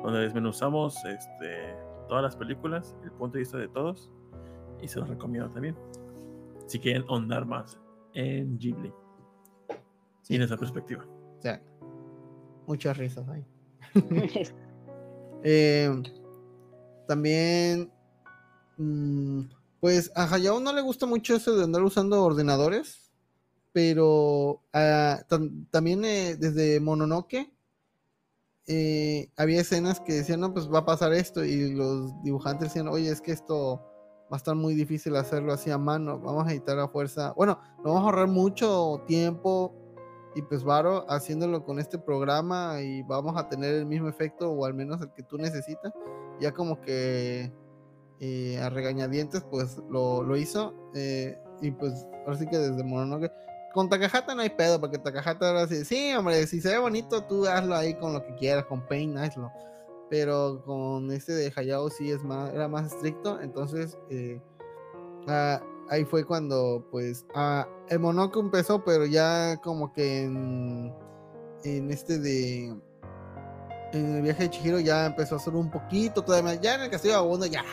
Donde 0.04 0.20
desmenuzamos 0.20 1.04
este, 1.04 1.74
todas 2.08 2.22
las 2.22 2.36
películas, 2.36 2.96
el 3.02 3.11
punto 3.12 3.34
de 3.34 3.40
vista 3.40 3.58
de 3.58 3.68
todos. 3.68 4.11
Y 4.80 4.88
se 4.88 5.00
los 5.00 5.08
recomiendo 5.08 5.50
también. 5.50 5.76
Si 6.66 6.78
quieren 6.78 7.04
ahondar 7.08 7.44
más 7.44 7.78
en 8.14 8.56
Ghibli. 8.56 8.92
Sí. 10.22 10.34
Y 10.34 10.36
en 10.36 10.42
esa 10.42 10.56
perspectiva. 10.56 11.04
O 11.38 11.42
sea, 11.42 11.61
muchas 12.68 12.96
risas 12.96 13.28
ahí. 13.28 13.44
Eh, 15.43 15.91
también, 17.07 17.91
mm, 18.76 19.43
pues 19.80 20.12
a 20.14 20.24
Hayao 20.32 20.61
no 20.61 20.72
le 20.72 20.82
gusta 20.82 21.07
mucho 21.07 21.34
eso 21.34 21.57
de 21.57 21.64
andar 21.64 21.82
usando 21.82 22.22
ordenadores, 22.22 23.11
pero 23.72 24.62
ah, 24.72 25.20
tam- 25.28 25.66
también 25.70 26.05
eh, 26.05 26.36
desde 26.36 26.80
Mononoke 26.80 27.51
eh, 28.66 29.30
había 29.36 29.61
escenas 29.62 30.01
que 30.01 30.12
decían, 30.14 30.41
no, 30.41 30.53
pues 30.53 30.70
va 30.72 30.80
a 30.80 30.84
pasar 30.84 31.12
esto, 31.12 31.45
y 31.45 31.72
los 31.74 32.12
dibujantes 32.22 32.68
decían, 32.68 32.88
oye, 32.88 33.11
es 33.11 33.20
que 33.20 33.32
esto 33.32 33.80
va 34.32 34.36
a 34.36 34.36
estar 34.36 34.55
muy 34.55 34.74
difícil 34.74 35.16
hacerlo 35.16 35.53
así 35.53 35.70
a 35.70 35.78
mano, 35.78 36.20
vamos 36.20 36.47
a 36.47 36.53
editar 36.53 36.78
a 36.78 36.88
fuerza. 36.88 37.32
Bueno, 37.36 37.59
nos 37.78 37.84
vamos 37.86 38.03
a 38.03 38.05
ahorrar 38.05 38.28
mucho 38.28 39.03
tiempo 39.09 39.74
y 40.35 40.43
pues 40.43 40.62
varo 40.62 41.05
haciéndolo 41.09 41.64
con 41.64 41.78
este 41.78 41.99
programa 41.99 42.81
y 42.81 43.03
vamos 43.03 43.37
a 43.37 43.49
tener 43.49 43.74
el 43.74 43.87
mismo 43.87 44.09
efecto 44.09 44.51
o 44.51 44.64
al 44.64 44.74
menos 44.74 45.01
el 45.01 45.12
que 45.12 45.22
tú 45.22 45.39
necesitas. 45.39 45.93
Ya 46.41 46.53
como 46.53 46.81
que 46.81 47.53
eh, 48.20 48.59
a 48.59 48.70
regañadientes 48.70 49.43
pues 49.51 49.78
lo, 49.91 50.22
lo 50.22 50.37
hizo 50.37 50.74
eh, 50.95 51.39
y 51.61 51.70
pues 51.70 52.07
ahora 52.24 52.39
sí 52.39 52.47
que 52.47 52.59
desde 52.59 52.85
Mononoke 52.85 53.33
con 53.72 53.89
Takahata 53.89 54.35
no 54.35 54.43
hay 54.43 54.51
pedo 54.51 54.81
porque 54.81 54.99
Takahata 54.99 55.49
ahora 55.49 55.66
sí, 55.66 55.85
sí 55.85 56.12
hombre, 56.14 56.47
si 56.47 56.61
se 56.61 56.70
ve 56.70 56.78
bonito 56.78 57.22
tú 57.24 57.47
hazlo 57.47 57.74
ahí 57.74 57.95
con 57.95 58.12
lo 58.12 58.24
que 58.24 58.35
quieras, 58.37 58.64
con 58.66 58.87
Paint 58.87 59.16
hazlo. 59.16 59.51
Pero 60.09 60.62
con 60.64 61.11
este 61.12 61.33
de 61.33 61.53
Hayao 61.55 61.89
sí 61.89 62.11
es 62.11 62.24
más, 62.24 62.53
era 62.53 62.66
más 62.66 62.93
estricto, 62.93 63.41
entonces 63.41 63.97
eh, 64.09 64.41
ah, 65.28 65.62
ahí 65.91 66.05
fue 66.05 66.24
cuando 66.24 66.86
pues 66.91 67.26
ah, 67.34 67.68
el 67.88 67.99
Monoco 67.99 68.41
empezó, 68.41 68.82
pero 68.82 69.05
ya 69.05 69.57
como 69.62 69.93
que 69.93 70.22
en, 70.22 71.91
este 71.91 72.18
de 72.18 72.74
en 73.93 74.16
el 74.16 74.22
viaje 74.22 74.45
de 74.45 74.51
Chihiro 74.51 74.80
ya 74.80 75.07
empezó 75.07 75.34
a 75.34 75.38
hacer 75.38 75.55
un 75.55 75.70
poquito 75.70 76.22
todavía. 76.22 76.55
Ya 76.55 76.76
en 76.76 76.82
el 76.82 76.91
Castillo 76.91 77.14
Vagabundo 77.14 77.47
ya 77.47 77.64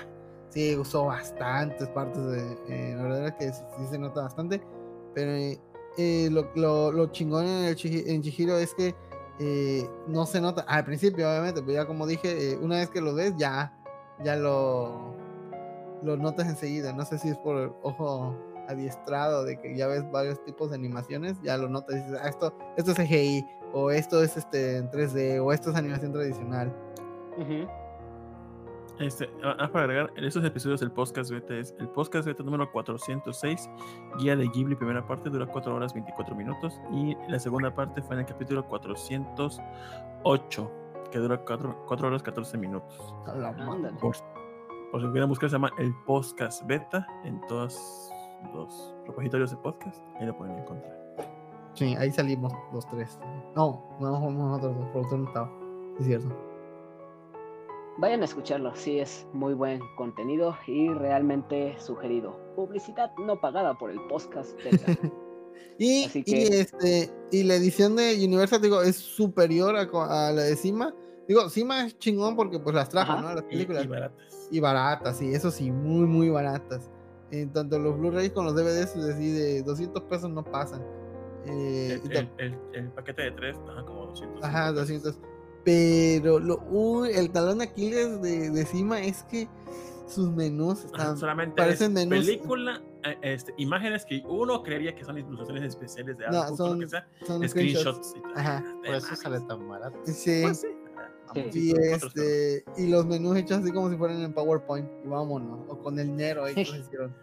sí 0.49 0.75
usó 0.75 1.05
bastantes 1.05 1.87
partes 1.89 2.25
de 2.25 2.57
eh, 2.69 2.95
la 2.95 3.03
verdad 3.03 3.27
es 3.27 3.33
que 3.35 3.53
sí, 3.53 3.87
se 3.89 3.99
nota 3.99 4.23
bastante, 4.23 4.61
pero 5.13 5.31
eh, 5.31 5.59
eh, 5.97 6.29
lo, 6.31 6.49
lo, 6.55 6.91
lo 6.91 7.07
chingón 7.11 7.45
en, 7.45 7.65
el 7.65 7.75
Chihiro 7.75 8.57
es 8.57 8.73
que 8.73 8.95
eh, 9.39 9.87
no 10.07 10.25
se 10.25 10.41
nota 10.41 10.63
al 10.63 10.83
principio 10.83 11.29
obviamente, 11.29 11.61
pero 11.61 11.73
ya 11.73 11.85
como 11.85 12.07
dije, 12.07 12.57
una 12.59 12.77
vez 12.77 12.89
que 12.89 13.01
lo 13.01 13.13
ves 13.13 13.35
ya 13.37 13.73
ya 14.23 14.35
lo 14.35 15.15
lo 16.03 16.17
notas 16.17 16.47
enseguida. 16.47 16.93
No 16.93 17.05
sé 17.05 17.17
si 17.17 17.29
es 17.29 17.37
por 17.37 17.57
el 17.57 17.71
ojo 17.81 18.35
adiestrado 18.67 19.43
de 19.43 19.59
que 19.59 19.75
ya 19.75 19.87
ves 19.87 20.09
varios 20.11 20.43
tipos 20.43 20.69
de 20.69 20.75
animaciones, 20.75 21.37
ya 21.41 21.57
lo 21.57 21.69
notas 21.69 21.95
y 21.95 21.99
dices, 21.99 22.19
ah, 22.21 22.27
esto, 22.27 22.53
esto 22.75 22.91
es 22.91 22.97
CGI, 22.97 23.45
o 23.73 23.91
esto 23.91 24.21
es 24.21 24.37
este 24.37 24.77
en 24.77 24.91
3D, 24.91 25.43
o 25.43 25.51
esto 25.51 25.71
es 25.71 25.75
animación 25.75 26.11
tradicional. 26.11 26.71
Ujú. 27.37 27.67
Este, 28.99 29.29
ah, 29.43 29.69
para 29.71 29.85
agregar, 29.85 30.11
en 30.15 30.23
estos 30.23 30.43
episodios 30.43 30.79
del 30.79 30.91
podcast 30.91 31.29
beta 31.29 31.55
es 31.55 31.75
el 31.79 31.87
podcast 31.89 32.25
beta 32.25 32.41
número 32.41 32.71
406, 32.71 33.69
guía 34.17 34.35
de 34.35 34.47
Ghibli, 34.47 34.75
primera 34.75 35.05
parte, 35.05 35.29
dura 35.29 35.45
4 35.45 35.75
horas 35.75 35.93
24 35.93 36.35
minutos. 36.35 36.81
Y 36.91 37.15
la 37.27 37.39
segunda 37.39 37.71
parte 37.73 38.01
fue 38.01 38.15
en 38.15 38.21
el 38.21 38.25
capítulo 38.25 38.65
408, 38.65 40.71
que 41.11 41.19
dura 41.19 41.37
4, 41.37 41.85
horas 41.87 42.23
14 42.23 42.57
minutos. 42.57 43.13
A 43.27 43.35
la 43.35 43.51
madre. 43.51 43.71
Ándale. 43.71 43.99
Por, 43.99 44.15
por 44.91 45.01
si 45.01 45.07
quieren 45.07 45.29
buscar, 45.29 45.49
se 45.49 45.55
llama 45.55 45.71
el 45.77 45.93
podcast 46.05 46.65
beta 46.65 47.05
en 47.23 47.39
todos 47.47 48.11
los 48.53 48.95
repositorios 49.05 49.51
de 49.51 49.57
podcast. 49.57 50.01
Ahí 50.19 50.25
lo 50.25 50.37
pueden 50.37 50.57
encontrar. 50.57 50.97
Sí, 51.73 51.95
ahí 51.95 52.11
salimos 52.11 52.53
los 52.73 52.87
tres. 52.87 53.19
No, 53.55 53.97
no 53.99 54.19
fuimos 54.19 54.33
nosotros, 54.33 54.75
el 54.77 54.91
productor 54.91 55.19
no 55.19 55.27
estaba. 55.27 55.51
Es 55.99 56.05
cierto. 56.05 56.35
Vayan 57.99 58.21
a 58.21 58.25
escucharlo, 58.25 58.75
sí 58.75 58.99
es 58.99 59.27
muy 59.33 59.53
buen 59.53 59.81
contenido 59.95 60.55
y 60.67 60.89
realmente 60.89 61.75
sugerido. 61.79 62.39
Publicidad 62.55 63.11
no 63.17 63.39
pagada 63.39 63.77
por 63.77 63.89
el 63.89 63.99
podcast. 64.07 64.55
beta. 64.63 64.95
Y, 65.79 66.09
y, 66.25 66.33
este 66.53 67.11
y 67.31 67.43
la 67.43 67.55
edición 67.55 67.95
de 67.95 68.15
Universal 68.15 68.61
digo 68.61 68.81
es 68.81 68.95
superior 68.95 69.75
a 69.75 70.31
la 70.31 70.41
de 70.41 70.55
Cima. 70.55 70.93
Digo, 71.27 71.49
Cima 71.49 71.85
es 71.85 71.97
chingón 71.99 72.35
porque 72.35 72.59
pues 72.59 72.73
las 72.75 72.89
trajo, 72.89 73.13
Ajá. 73.13 73.21
¿no? 73.21 73.33
Las 73.33 73.43
Y, 73.45 73.47
películas. 73.49 73.83
y 73.85 73.87
baratas. 73.87 74.47
Y 74.51 74.59
baratas, 74.59 75.17
sí, 75.17 75.33
eso 75.33 75.51
sí, 75.51 75.71
muy, 75.71 76.05
muy 76.07 76.29
baratas. 76.29 76.89
En 77.31 77.51
tanto 77.51 77.77
los 77.79 77.97
Blu-rays 77.97 78.31
con 78.31 78.45
los 78.45 78.55
DVDs, 78.55 78.95
así 78.95 79.31
de 79.31 79.61
200 79.63 80.03
pesos 80.03 80.29
no 80.29 80.43
pasan. 80.43 80.81
Eh, 81.45 81.99
El, 82.03 82.11
el- 82.11 82.29
el- 82.37 82.59
el 82.73 82.91
paquete 82.91 83.23
de 83.23 83.31
3, 83.31 83.57
ajá, 83.69 83.83
como 83.85 84.05
200. 84.07 84.43
ajá, 84.43 84.71
200. 84.71 85.19
Pero 85.65 86.39
lo, 86.39 86.59
uy, 86.69 87.09
el 87.13 87.29
talón 87.31 87.57
de 87.57 87.65
Aquiles 87.65 88.21
de, 88.21 88.49
de 88.51 88.65
Cima 88.65 89.01
es 89.01 89.23
que 89.23 89.49
sus 90.07 90.31
menús 90.31 90.79
Ajá, 90.85 90.85
están. 91.03 91.17
solamente 91.17 91.55
parecen 91.57 91.97
es 91.97 92.05
menús- 92.07 92.25
película, 92.25 92.81
eh, 93.03 93.17
este, 93.21 93.53
imágenes 93.57 94.05
que 94.05 94.23
uno 94.25 94.63
creería 94.63 94.95
que 94.95 95.03
son 95.03 95.17
ilustraciones 95.17 95.63
especiales 95.65 96.17
de 96.17 96.27
No, 96.29 96.41
algo, 96.43 96.55
son 96.55 96.73
lo 96.75 96.79
que 96.79 96.87
sea, 96.89 97.05
son 97.25 97.47
screenshots. 97.49 98.07
screenshots. 98.07 98.13
y 98.15 98.21
tal. 98.21 98.31
Ajá. 98.37 98.63
Por 98.85 98.95
eso 98.95 99.15
sale 99.17 99.41
tan 99.41 99.67
barato. 99.67 99.97
Sí. 100.05 100.39
Pues 100.43 100.61
sí. 100.61 100.67
Sí. 101.33 101.71
Y, 101.71 101.73
Nosotros, 101.73 102.15
este, 102.15 102.63
y 102.77 102.87
los 102.87 103.05
menús 103.05 103.37
hechos 103.37 103.59
así 103.59 103.71
como 103.71 103.89
si 103.89 103.97
fueran 103.97 104.21
en 104.21 104.33
PowerPoint. 104.33 104.89
Y 105.03 105.07
vámonos. 105.07 105.59
O 105.69 105.77
con 105.79 105.99
el 105.99 106.15
Nero 106.15 106.45
ahí 106.45 106.55
que 106.55 106.61
hicieron. 106.79 107.13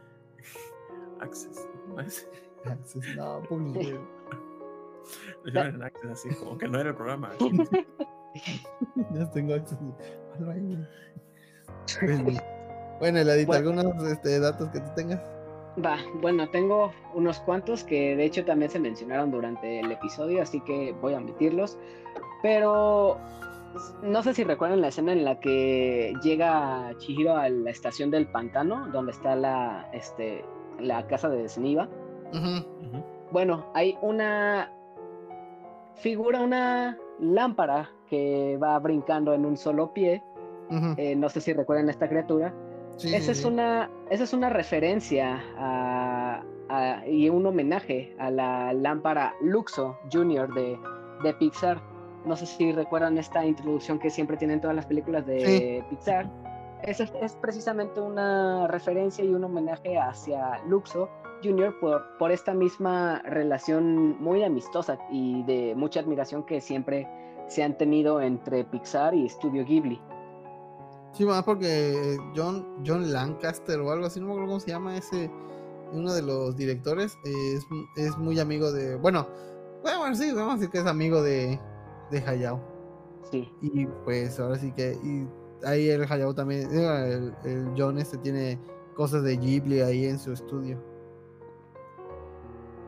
Access. 1.20 1.68
pues, 1.94 2.28
Access, 2.64 3.16
No, 3.16 3.42
publicidad. 3.48 3.98
lo 5.42 5.48
hicieron 5.50 5.74
en 5.76 5.82
Access, 5.82 6.10
así 6.10 6.28
como 6.34 6.58
que 6.58 6.68
no 6.68 6.80
era 6.80 6.90
el 6.90 6.96
programa. 6.96 7.30
ya 9.14 9.30
tengo 9.30 9.54
Access. 9.54 9.78
Bueno, 10.38 10.86
Bueno, 12.98 13.18
Eladita, 13.18 13.46
Bueno. 13.60 13.80
algunos 13.80 14.10
este, 14.10 14.38
datos 14.40 14.68
que 14.70 14.80
tú 14.80 14.90
tengas. 14.96 15.20
Va, 15.84 15.96
bueno, 16.20 16.48
tengo 16.50 16.92
unos 17.14 17.40
cuantos 17.40 17.82
que 17.82 18.14
de 18.14 18.24
hecho 18.24 18.44
también 18.44 18.70
se 18.70 18.78
mencionaron 18.78 19.32
durante 19.32 19.80
el 19.80 19.90
episodio, 19.90 20.40
así 20.40 20.60
que 20.60 20.92
voy 21.00 21.14
a 21.14 21.18
omitirlos. 21.18 21.76
Pero 22.42 23.18
no 24.02 24.22
sé 24.22 24.34
si 24.34 24.44
recuerdan 24.44 24.80
la 24.80 24.88
escena 24.88 25.12
en 25.12 25.24
la 25.24 25.40
que 25.40 26.12
llega 26.22 26.92
Chihiro 26.98 27.36
a 27.36 27.48
la 27.48 27.70
estación 27.70 28.10
del 28.10 28.26
pantano, 28.28 28.88
donde 28.92 29.12
está 29.12 29.34
la, 29.36 29.88
este, 29.92 30.44
la 30.80 31.06
casa 31.06 31.28
de. 31.28 31.44
Ujú. 31.44 33.04
Bueno, 33.32 33.66
hay 33.74 33.96
una 34.02 34.70
figura, 35.94 36.40
una 36.42 36.98
lámpara 37.20 37.90
que 38.08 38.58
va 38.62 38.78
brincando 38.78 39.32
en 39.34 39.44
un 39.46 39.56
solo 39.56 39.92
pie. 39.92 40.22
Eh, 40.96 41.14
no 41.14 41.28
sé 41.28 41.40
si 41.40 41.52
recuerdan 41.52 41.88
esta 41.88 42.08
criatura. 42.08 42.52
Sí, 42.96 43.08
Esa 43.14 43.26
sí, 43.26 43.30
es 43.32 43.38
sí. 43.42 43.46
una, 43.48 43.90
esa 44.10 44.24
es 44.24 44.32
una 44.32 44.50
referencia 44.50 45.42
a- 45.58 46.42
a- 46.68 47.06
y 47.06 47.28
un 47.28 47.44
homenaje 47.46 48.14
a 48.18 48.30
la 48.30 48.72
lámpara 48.72 49.34
Luxo 49.42 49.96
Junior 50.12 50.52
de, 50.54 50.78
de 51.22 51.34
Pixar. 51.34 51.80
No 52.24 52.36
sé 52.36 52.46
si 52.46 52.72
recuerdan 52.72 53.18
esta 53.18 53.44
introducción 53.44 53.98
que 53.98 54.10
siempre 54.10 54.36
tienen 54.36 54.60
todas 54.60 54.74
las 54.74 54.86
películas 54.86 55.26
de 55.26 55.84
Pixar. 55.90 56.30
Es, 56.82 57.00
es 57.00 57.32
precisamente 57.40 58.00
una 58.00 58.66
referencia 58.66 59.24
y 59.24 59.32
un 59.32 59.44
homenaje 59.44 59.98
hacia 59.98 60.62
Luxo 60.66 61.08
Junior 61.42 61.78
por, 61.80 62.02
por 62.18 62.30
esta 62.30 62.52
misma 62.54 63.22
relación 63.22 64.20
muy 64.20 64.42
amistosa 64.42 64.98
y 65.10 65.42
de 65.44 65.74
mucha 65.74 66.00
admiración 66.00 66.44
que 66.44 66.60
siempre 66.60 67.08
se 67.48 67.62
han 67.62 67.76
tenido 67.76 68.20
entre 68.20 68.64
Pixar 68.64 69.14
y 69.14 69.28
Studio 69.28 69.64
Ghibli. 69.64 70.00
Sí, 71.12 71.24
más 71.24 71.44
porque 71.44 72.16
John, 72.34 72.82
John 72.84 73.12
Lancaster 73.12 73.78
o 73.80 73.90
algo 73.92 74.06
así, 74.06 74.18
no 74.20 74.26
me 74.26 74.32
acuerdo 74.32 74.48
cómo 74.48 74.60
se 74.60 74.70
llama 74.70 74.96
ese, 74.96 75.30
uno 75.92 76.12
de 76.12 76.22
los 76.22 76.56
directores, 76.56 77.16
es, 77.24 77.64
es 77.96 78.18
muy 78.18 78.40
amigo 78.40 78.72
de, 78.72 78.96
bueno, 78.96 79.26
bueno, 79.82 80.00
bueno, 80.00 80.16
sí, 80.16 80.32
vamos 80.32 80.54
a 80.54 80.56
decir 80.56 80.70
que 80.70 80.78
es 80.78 80.86
amigo 80.86 81.22
de, 81.22 81.60
de 82.14 82.26
Hayao. 82.26 82.60
Sí. 83.30 83.50
Y 83.62 83.86
pues 84.04 84.38
ahora 84.38 84.56
sí 84.56 84.72
que, 84.72 84.96
y 85.02 85.26
ahí 85.66 85.88
el 85.88 86.04
Hayao 86.10 86.34
también, 86.34 86.68
el, 86.72 87.34
el 87.44 87.72
John 87.76 87.98
este 87.98 88.18
tiene 88.18 88.58
cosas 88.94 89.22
de 89.24 89.36
Ghibli 89.36 89.80
ahí 89.80 90.06
en 90.06 90.18
su 90.18 90.32
estudio. 90.32 90.78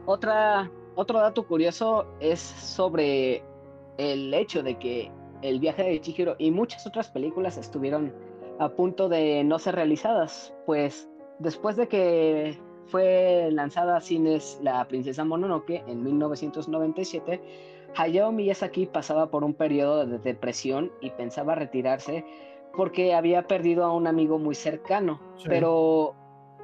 Otra 0.07 0.71
otro 0.97 1.21
dato 1.21 1.47
curioso 1.47 2.07
es 2.21 2.41
sobre 2.41 3.43
el 3.99 4.33
hecho 4.33 4.63
de 4.63 4.79
que 4.79 5.13
el 5.43 5.61
viaje 5.61 5.83
de 5.83 6.01
Chihiro 6.01 6.37
y 6.39 6.51
muchas 6.51 6.87
otras 6.87 7.11
películas 7.11 7.59
estuvieron 7.59 8.15
a 8.59 8.71
punto 8.71 9.09
de 9.11 9.45
no 9.45 9.59
ser 9.59 9.75
realizadas, 9.75 10.55
pues 10.65 11.07
después 11.39 11.77
de 11.77 11.87
que 11.89 12.59
fue 12.87 13.51
lanzada 13.53 13.99
a 13.99 14.01
cines 14.01 14.59
La 14.63 14.89
Princesa 14.89 15.23
Mononoke 15.23 15.85
en 15.87 16.03
1997, 16.03 17.43
Hayao 17.97 18.33
Miyazaki 18.33 18.87
pasaba 18.87 19.31
por 19.31 19.43
un 19.45 19.55
periodo 19.55 20.07
de 20.07 20.19
depresión 20.19 20.93
y 21.01 21.11
pensaba 21.11 21.55
retirarse 21.55 22.25
porque 22.77 23.15
había 23.15 23.47
perdido 23.47 23.85
a 23.85 23.93
un 23.93 24.07
amigo 24.07 24.39
muy 24.39 24.55
cercano, 24.55 25.21
pero 25.47 26.15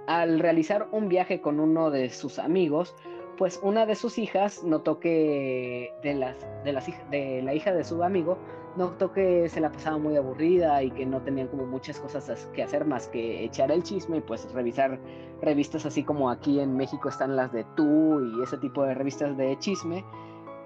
al 0.07 0.41
realizar 0.41 0.89
un 0.93 1.09
viaje 1.09 1.41
con 1.41 1.59
uno 1.59 1.91
de 1.91 2.11
sus 2.11 2.39
amigos, 2.39 2.95
pues 3.39 3.59
una 3.63 3.87
de 3.87 3.95
sus 3.95 4.19
hijas 4.19 4.63
notó 4.63 5.01
que 5.01 5.91
de 6.03 6.15
las 6.15 6.37
de 6.65 6.73
las 6.73 6.87
de 7.11 7.41
la 7.43 7.55
hija 7.55 7.73
de 7.73 7.83
su 7.83 8.03
amigo 8.03 8.37
notó 8.77 9.13
que 9.13 9.49
se 9.49 9.61
la 9.61 9.73
pasaba 9.73 9.99
muy 9.99 10.17
aburrida 10.17 10.83
y 10.83 10.91
que 10.91 11.07
no 11.07 11.23
tenían 11.23 11.49
como 11.49 11.67
muchas 11.67 11.99
cosas 11.99 12.49
que 12.55 12.63
hacer 12.63 12.85
más 12.85 13.09
que 13.09 13.45
echar 13.45 13.71
el 13.71 13.83
chisme 13.83 14.19
y 14.19 14.21
pues 14.21 14.51
revisar 14.53 14.99
revistas 15.41 15.87
así 15.87 16.03
como 16.05 16.31
aquí 16.31 16.61
en 16.61 16.77
México 16.77 17.09
están 17.09 17.37
las 17.37 17.53
de 17.53 17.65
Tú 17.75 18.21
y 18.21 18.43
ese 18.43 18.59
tipo 18.59 18.85
de 18.85 18.95
revistas 18.95 19.37
de 19.37 19.59
chisme, 19.59 20.05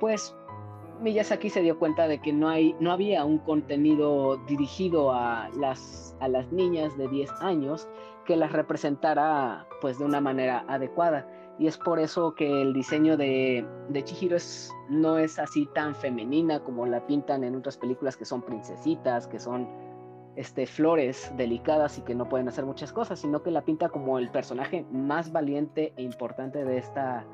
pues 0.00 0.36
Miyazaki 1.00 1.50
se 1.50 1.62
dio 1.62 1.78
cuenta 1.78 2.08
de 2.08 2.20
que 2.20 2.32
no, 2.32 2.48
hay, 2.48 2.74
no 2.80 2.92
había 2.92 3.24
un 3.24 3.38
contenido 3.38 4.36
dirigido 4.46 5.12
a 5.12 5.48
las, 5.58 6.16
a 6.20 6.28
las 6.28 6.50
niñas 6.52 6.96
de 6.96 7.08
10 7.08 7.30
años 7.40 7.88
que 8.24 8.36
las 8.36 8.52
representara 8.52 9.66
pues 9.80 9.98
de 9.98 10.04
una 10.04 10.20
manera 10.20 10.64
adecuada. 10.68 11.28
Y 11.58 11.66
es 11.66 11.78
por 11.78 11.98
eso 11.98 12.34
que 12.34 12.62
el 12.62 12.74
diseño 12.74 13.16
de, 13.16 13.66
de 13.88 14.04
Chihiro 14.04 14.36
no 14.90 15.18
es 15.18 15.38
así 15.38 15.66
tan 15.74 15.94
femenina 15.94 16.60
como 16.60 16.84
la 16.86 17.06
pintan 17.06 17.44
en 17.44 17.56
otras 17.56 17.78
películas 17.78 18.16
que 18.16 18.26
son 18.26 18.42
princesitas, 18.42 19.26
que 19.26 19.38
son 19.38 19.66
este, 20.36 20.66
flores 20.66 21.32
delicadas 21.36 21.96
y 21.98 22.02
que 22.02 22.14
no 22.14 22.28
pueden 22.28 22.48
hacer 22.48 22.66
muchas 22.66 22.92
cosas, 22.92 23.20
sino 23.20 23.42
que 23.42 23.50
la 23.50 23.64
pinta 23.64 23.88
como 23.88 24.18
el 24.18 24.30
personaje 24.30 24.84
más 24.90 25.32
valiente 25.32 25.94
e 25.96 26.02
importante 26.02 26.62
de 26.62 26.76
esta, 26.76 27.26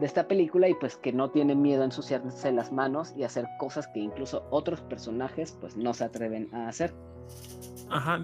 de 0.00 0.06
esta 0.06 0.26
película 0.26 0.68
y 0.68 0.74
pues 0.74 0.96
que 0.96 1.12
no 1.12 1.30
tiene 1.30 1.54
miedo 1.54 1.82
a 1.82 1.84
ensuciarse 1.84 2.52
las 2.52 2.72
manos 2.72 3.14
y 3.16 3.24
hacer 3.24 3.46
cosas 3.58 3.86
que 3.88 4.00
incluso 4.00 4.46
otros 4.50 4.80
personajes 4.82 5.56
pues 5.60 5.76
no 5.76 5.92
se 5.94 6.04
atreven 6.04 6.48
a 6.54 6.68
hacer. 6.68 6.94
Ajá, 7.90 8.18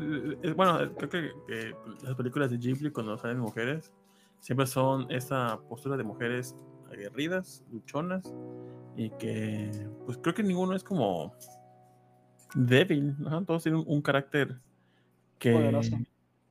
bueno, 0.56 0.78
creo 0.96 1.08
que, 1.10 1.74
las 2.02 2.14
películas 2.14 2.50
de 2.50 2.58
Ghibli 2.58 2.90
cuando 2.90 3.18
salen 3.18 3.38
mujeres 3.38 3.92
siempre 4.40 4.66
son 4.66 5.10
esa 5.10 5.58
postura 5.68 5.96
de 5.96 6.04
mujeres 6.04 6.56
aguerridas, 6.90 7.64
luchonas 7.70 8.32
y 8.96 9.10
que 9.10 9.70
pues 10.06 10.18
creo 10.18 10.34
que 10.34 10.42
ninguno 10.42 10.74
es 10.74 10.82
como 10.82 11.34
débil, 12.54 13.14
todos 13.46 13.62
tienen 13.62 13.84
un, 13.86 14.00
carácter 14.00 14.58
que... 15.38 15.52
Poderoso. 15.52 15.96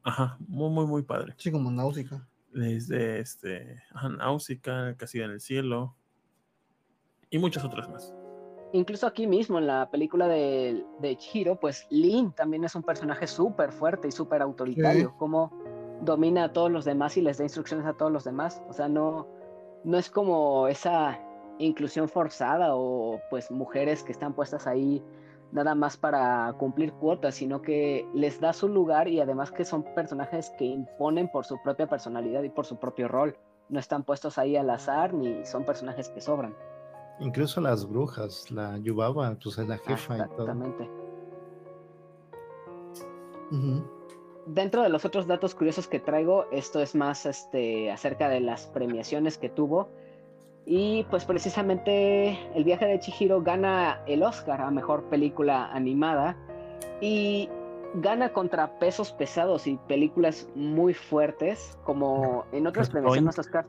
Ajá, 0.03 0.37
muy, 0.47 0.69
muy, 0.69 0.85
muy 0.85 1.01
padre. 1.01 1.33
Sí, 1.37 1.51
como 1.51 1.71
náusica 1.71 2.26
desde 2.57 3.19
este, 3.19 3.81
Náusica, 4.17 4.95
Casi 4.97 5.21
en 5.21 5.31
el 5.31 5.39
Cielo 5.39 5.95
y 7.29 7.37
muchas 7.37 7.63
otras 7.63 7.89
más. 7.89 8.13
Incluso 8.73 9.07
aquí 9.07 9.27
mismo 9.27 9.59
en 9.59 9.67
la 9.67 9.89
película 9.89 10.27
de, 10.27 10.83
de 10.99 11.17
Chihiro, 11.17 11.59
pues 11.59 11.87
Lin 11.89 12.31
también 12.33 12.63
es 12.65 12.75
un 12.75 12.83
personaje 12.83 13.25
súper 13.25 13.71
fuerte 13.71 14.09
y 14.09 14.11
súper 14.11 14.41
autoritario, 14.41 15.15
como 15.17 15.51
domina 16.01 16.45
a 16.45 16.53
todos 16.53 16.69
los 16.69 16.83
demás 16.83 17.15
y 17.17 17.21
les 17.21 17.37
da 17.37 17.45
instrucciones 17.45 17.85
a 17.85 17.93
todos 17.93 18.11
los 18.11 18.25
demás. 18.25 18.61
O 18.67 18.73
sea, 18.73 18.89
no, 18.89 19.27
no 19.83 19.97
es 19.97 20.09
como 20.09 20.67
esa 20.67 21.19
inclusión 21.59 22.09
forzada 22.09 22.75
o 22.75 23.21
pues 23.29 23.49
mujeres 23.51 24.03
que 24.03 24.11
están 24.11 24.33
puestas 24.33 24.67
ahí 24.67 25.01
nada 25.51 25.75
más 25.75 25.97
para 25.97 26.53
cumplir 26.57 26.93
cuotas, 26.93 27.35
sino 27.35 27.61
que 27.61 28.07
les 28.13 28.39
da 28.39 28.53
su 28.53 28.67
lugar 28.67 29.07
y 29.07 29.19
además 29.19 29.51
que 29.51 29.65
son 29.65 29.83
personajes 29.95 30.51
que 30.57 30.65
imponen 30.65 31.29
por 31.29 31.45
su 31.45 31.61
propia 31.61 31.87
personalidad 31.87 32.43
y 32.43 32.49
por 32.49 32.65
su 32.65 32.77
propio 32.77 33.07
rol. 33.07 33.37
No 33.69 33.79
están 33.79 34.03
puestos 34.03 34.37
ahí 34.37 34.55
al 34.55 34.69
azar 34.69 35.13
ni 35.13 35.45
son 35.45 35.65
personajes 35.65 36.09
que 36.09 36.21
sobran. 36.21 36.55
Incluso 37.19 37.61
las 37.61 37.87
brujas, 37.87 38.51
la 38.51 38.77
Yubaba, 38.77 39.35
pues 39.41 39.57
es 39.57 39.67
la 39.67 39.77
jefa 39.77 40.17
y 40.17 40.17
todo. 40.19 40.49
Exactamente. 40.49 40.89
Dentro 44.45 44.83
de 44.83 44.89
los 44.89 45.03
otros 45.03 45.27
datos 45.27 45.55
curiosos 45.55 45.87
que 45.87 45.99
traigo, 45.99 46.45
esto 46.51 46.79
es 46.79 46.95
más 46.95 47.25
este, 47.25 47.91
acerca 47.91 48.29
de 48.29 48.39
las 48.39 48.67
premiaciones 48.67 49.37
que 49.37 49.49
tuvo. 49.49 49.89
Y 50.69 51.05
pues 51.09 51.23
precisamente 51.23 52.37
el 52.53 52.65
viaje 52.65 52.85
de 52.85 52.99
Chihiro 52.99 53.41
gana 53.41 54.01
el 54.05 54.21
Oscar 54.21 54.59
a 54.59 54.69
Mejor 54.69 55.05
Película 55.05 55.71
Animada 55.71 56.35
y 56.99 57.47
gana 57.93 58.33
contra 58.33 58.77
pesos 58.77 59.13
pesados 59.13 59.65
y 59.65 59.77
películas 59.87 60.49
muy 60.55 60.93
fuertes, 60.93 61.79
como 61.85 62.43
en 62.51 62.67
otras 62.67 62.89
premiaciones 62.89 63.39
Oscar 63.39 63.65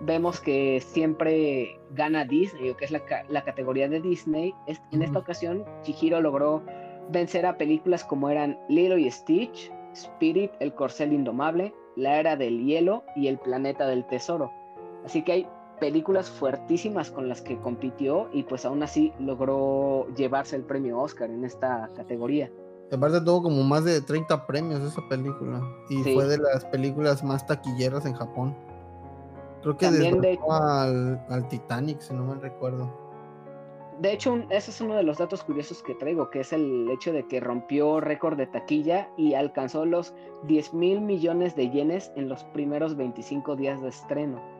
vemos 0.00 0.38
que 0.40 0.82
siempre 0.82 1.80
gana 1.92 2.26
Disney, 2.26 2.74
que 2.74 2.84
es 2.84 2.90
la, 2.90 3.00
la 3.30 3.42
categoría 3.42 3.88
de 3.88 4.02
Disney. 4.02 4.54
En 4.92 5.02
esta 5.02 5.18
ocasión, 5.18 5.64
Chihiro 5.84 6.20
logró 6.20 6.62
vencer 7.10 7.46
a 7.46 7.56
películas 7.56 8.04
como 8.04 8.28
eran 8.28 8.58
Lilo 8.68 8.98
y 8.98 9.10
Stitch, 9.10 9.72
Spirit, 9.94 10.50
El 10.60 10.74
Corcel 10.74 11.14
Indomable, 11.14 11.72
La 11.96 12.20
Era 12.20 12.36
del 12.36 12.66
Hielo 12.66 13.04
y 13.14 13.28
El 13.28 13.38
Planeta 13.38 13.86
del 13.86 14.04
Tesoro. 14.04 14.52
Así 15.04 15.22
que 15.22 15.32
hay 15.32 15.48
películas 15.78 16.30
fuertísimas 16.30 17.10
con 17.10 17.28
las 17.28 17.40
que 17.40 17.58
compitió 17.58 18.28
y 18.32 18.42
pues 18.42 18.64
aún 18.64 18.82
así 18.82 19.12
logró 19.18 20.06
llevarse 20.16 20.56
el 20.56 20.62
premio 20.62 20.98
Oscar 21.00 21.30
en 21.30 21.44
esta 21.44 21.90
categoría. 21.94 22.50
Aparte 22.92 23.20
tuvo 23.20 23.42
como 23.42 23.62
más 23.64 23.84
de 23.84 24.00
30 24.00 24.46
premios 24.46 24.80
esa 24.80 25.02
película 25.08 25.60
y 25.90 26.02
fue 26.02 26.26
de 26.26 26.38
las 26.38 26.64
películas 26.66 27.24
más 27.24 27.46
taquilleras 27.46 28.06
en 28.06 28.14
Japón. 28.14 28.56
Creo 29.62 29.76
que 29.76 29.90
desde 29.90 30.38
al, 30.48 31.20
al, 31.28 31.48
Titanic, 31.48 32.00
si 32.00 32.14
no 32.14 32.24
me 32.24 32.34
recuerdo. 32.36 32.88
De 33.98 34.12
hecho, 34.12 34.36
ese 34.50 34.70
es 34.70 34.80
uno 34.80 34.94
de 34.94 35.02
los 35.02 35.18
datos 35.18 35.42
curiosos 35.42 35.82
que 35.82 35.94
traigo, 35.94 36.30
que 36.30 36.40
es 36.40 36.52
el 36.52 36.88
hecho 36.90 37.12
de 37.12 37.26
que 37.26 37.40
rompió 37.40 37.98
récord 37.98 38.36
de 38.36 38.46
taquilla 38.46 39.08
y 39.16 39.34
alcanzó 39.34 39.86
los 39.86 40.14
10 40.44 40.74
mil 40.74 41.00
millones 41.00 41.56
de 41.56 41.70
yenes 41.70 42.12
en 42.14 42.28
los 42.28 42.44
primeros 42.44 42.94
25 42.96 43.56
días 43.56 43.80
de 43.80 43.88
estreno 43.88 44.55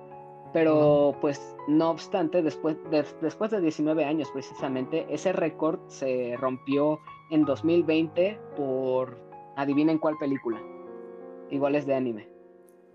pero 0.57 1.15
pues 1.21 1.55
no 1.69 1.91
obstante, 1.91 2.41
después 2.41 2.79
de, 2.91 3.05
después 3.21 3.51
de 3.51 3.61
19 3.61 4.07
años 4.07 4.31
precisamente, 4.33 5.07
ese 5.11 5.35
récord 5.35 5.79
se 5.89 6.35
rompió 6.39 6.99
en 7.31 7.45
2020 7.45 8.41
por, 8.57 9.19
adivinen 9.57 9.99
cuál 9.99 10.17
película, 10.17 10.59
igual 11.51 11.75
es 11.75 11.85
de 11.85 11.95
anime. 11.95 12.31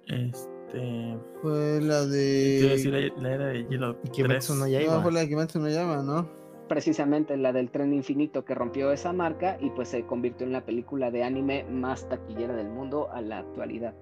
Este... 0.08 1.16
Fue 1.44 1.80
la 1.82 2.04
de... 2.08 2.62
Decir, 2.68 3.14
la, 3.18 3.32
era 3.32 3.46
de 3.50 3.68
Hielo 3.68 3.96
3. 4.12 4.50
No, 4.50 4.66
no, 4.66 5.02
fue 5.04 5.12
la 5.12 5.20
de 5.20 5.30
Kimetsu 5.30 5.60
no 5.60 6.02
¿no? 6.02 6.30
Precisamente 6.68 7.38
la 7.38 7.54
del 7.54 7.70
tren 7.70 7.94
infinito 7.94 8.44
que 8.44 8.56
rompió 8.56 8.92
esa 8.92 9.14
marca 9.14 9.60
y 9.62 9.70
pues 9.70 9.90
se 9.90 10.04
convirtió 10.08 10.48
en 10.48 10.54
la 10.54 10.66
película 10.66 11.12
de 11.12 11.24
anime 11.24 11.64
más 11.66 12.10
taquillera 12.10 12.56
del 12.56 12.70
mundo 12.70 13.12
a 13.12 13.22
la 13.22 13.38
actualidad. 13.38 13.94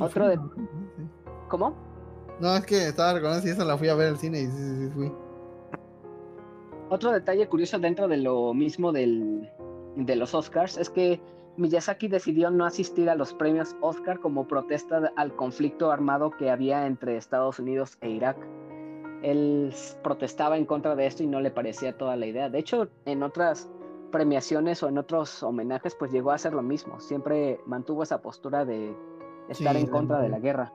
Otro 0.00 0.28
de... 0.28 0.38
¿Cómo? 1.48 1.74
No, 2.40 2.54
es 2.56 2.66
que 2.66 2.88
estaba 2.88 3.14
recordando 3.14 3.42
si 3.42 3.50
esa 3.50 3.64
la 3.64 3.78
fui 3.78 3.88
a 3.88 3.94
ver 3.94 4.08
al 4.08 4.18
cine 4.18 4.42
y 4.42 4.46
sí, 4.46 4.52
sí, 4.52 4.84
sí 4.84 4.90
fui. 4.90 5.12
Otro 6.88 7.12
detalle 7.12 7.48
curioso 7.48 7.78
dentro 7.78 8.06
de 8.08 8.18
lo 8.18 8.54
mismo 8.54 8.92
del, 8.92 9.50
de 9.96 10.16
los 10.16 10.34
Oscars 10.34 10.76
es 10.76 10.90
que 10.90 11.20
Miyazaki 11.56 12.08
decidió 12.08 12.50
no 12.50 12.66
asistir 12.66 13.08
a 13.08 13.14
los 13.14 13.32
premios 13.34 13.74
Oscar 13.80 14.20
como 14.20 14.46
protesta 14.46 15.12
al 15.16 15.34
conflicto 15.34 15.90
armado 15.90 16.30
que 16.30 16.50
había 16.50 16.86
entre 16.86 17.16
Estados 17.16 17.58
Unidos 17.58 17.96
e 18.02 18.10
Irak. 18.10 18.36
Él 19.22 19.74
protestaba 20.04 20.58
en 20.58 20.66
contra 20.66 20.94
de 20.94 21.06
esto 21.06 21.22
y 21.22 21.26
no 21.26 21.40
le 21.40 21.50
parecía 21.50 21.96
toda 21.96 22.16
la 22.16 22.26
idea. 22.26 22.50
De 22.50 22.58
hecho, 22.58 22.88
en 23.06 23.22
otras 23.22 23.68
premiaciones 24.12 24.82
o 24.82 24.88
en 24.88 24.98
otros 24.98 25.42
homenajes, 25.42 25.94
pues 25.94 26.12
llegó 26.12 26.30
a 26.30 26.34
hacer 26.34 26.52
lo 26.52 26.62
mismo. 26.62 27.00
Siempre 27.00 27.58
mantuvo 27.66 28.02
esa 28.02 28.20
postura 28.20 28.64
de 28.64 28.94
estar 29.48 29.76
en 29.76 29.86
contra 29.86 30.20
de 30.20 30.28
la 30.28 30.38
guerra. 30.38 30.72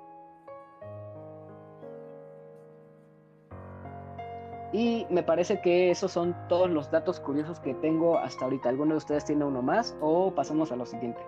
Y 4.73 5.05
me 5.09 5.21
parece 5.21 5.61
que 5.61 5.91
esos 5.91 6.11
son 6.11 6.35
todos 6.47 6.69
los 6.69 6.89
datos 6.91 7.19
curiosos 7.19 7.59
que 7.59 7.73
tengo 7.75 8.17
hasta 8.17 8.45
ahorita. 8.45 8.69
¿Alguno 8.69 8.91
de 8.91 8.97
ustedes 8.97 9.25
tiene 9.25 9.43
uno 9.43 9.61
más 9.61 9.97
o 9.99 10.33
pasamos 10.33 10.71
a 10.71 10.77
lo 10.77 10.85
siguiente? 10.85 11.21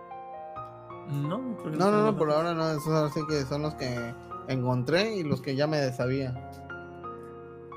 No, 1.10 1.40
no, 1.40 1.92
no, 1.92 2.04
no, 2.06 2.18
por 2.18 2.32
ahora 2.32 2.54
no. 2.54 2.72
Esos 2.72 3.14
sí 3.14 3.20
que 3.28 3.42
son 3.42 3.64
los 3.64 3.76
que 3.76 4.14
encontré 4.48 5.16
y 5.16 5.24
los 5.24 5.42
que 5.42 5.56
ya 5.56 5.68
me 5.68 5.92
sabía. 5.92 6.34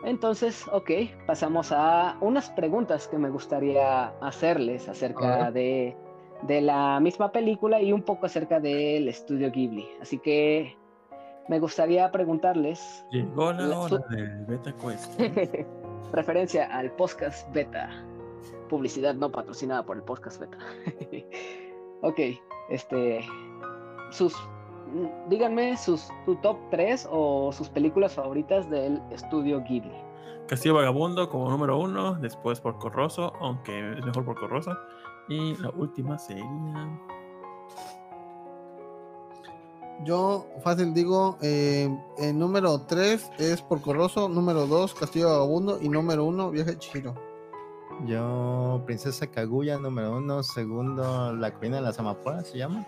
Entonces, 0.04 0.64
ok, 0.72 0.90
pasamos 1.26 1.72
a 1.72 2.16
unas 2.20 2.48
preguntas 2.50 3.08
que 3.08 3.18
me 3.18 3.28
gustaría 3.28 4.08
hacerles 4.20 4.88
acerca 4.88 5.50
de 5.50 5.96
de 6.42 6.60
la 6.60 7.00
misma 7.00 7.32
película 7.32 7.80
y 7.80 7.92
un 7.92 8.02
poco 8.02 8.26
acerca 8.26 8.60
del 8.60 9.08
estudio 9.08 9.50
Ghibli. 9.50 9.88
Así 10.00 10.18
que 10.18 10.76
me 11.48 11.58
gustaría 11.60 12.10
preguntarles. 12.10 13.04
Llegó 13.10 13.52
la, 13.52 13.66
La- 13.66 13.78
hora 13.78 13.88
su- 14.08 14.14
del 14.16 14.44
Beta 14.46 14.72
Quest. 14.76 15.20
referencia 16.12 16.66
al 16.76 16.90
podcast 16.92 17.52
beta. 17.52 17.88
Publicidad 18.68 19.14
no 19.14 19.30
patrocinada 19.30 19.84
por 19.84 19.96
el 19.96 20.02
podcast 20.02 20.40
beta. 20.40 20.58
ok, 22.02 22.20
este. 22.70 23.20
Sus. 24.10 24.34
Díganme 25.28 25.76
sus 25.76 26.08
tu 26.24 26.36
top 26.36 26.56
3 26.70 27.08
o 27.10 27.50
sus 27.52 27.68
películas 27.68 28.14
favoritas 28.14 28.70
del 28.70 29.00
estudio 29.10 29.60
Ghibli. 29.64 29.90
Castillo 30.46 30.74
Vagabundo 30.74 31.28
como 31.28 31.50
número 31.50 31.76
uno, 31.76 32.14
después 32.14 32.60
Porco 32.60 32.88
Rosso, 32.88 33.32
aunque 33.40 33.94
es 33.98 34.04
mejor 34.04 34.24
Porco 34.24 34.46
Rosso. 34.46 34.70
Y 35.28 35.56
la 35.56 35.70
última 35.70 36.18
sería. 36.18 36.46
Yo 40.04 40.46
fácil 40.62 40.92
digo, 40.92 41.38
eh, 41.40 41.88
el 42.18 42.38
número 42.38 42.82
3 42.82 43.30
es 43.38 43.62
Porco 43.62 43.94
Rosso, 43.94 44.28
número 44.28 44.66
2 44.66 44.94
Castillo 44.94 45.28
Vagabundo 45.28 45.78
y 45.80 45.88
número 45.88 46.24
1 46.26 46.50
Viaje 46.50 46.72
de 46.72 46.78
Chihiro. 46.78 47.14
Yo, 48.04 48.82
Princesa 48.84 49.26
Kaguya, 49.26 49.78
número 49.78 50.18
uno. 50.18 50.42
Segundo, 50.42 51.34
La 51.34 51.52
Colina 51.54 51.76
de 51.76 51.82
las 51.82 51.98
Amapolas, 51.98 52.46
se 52.48 52.58
llama. 52.58 52.86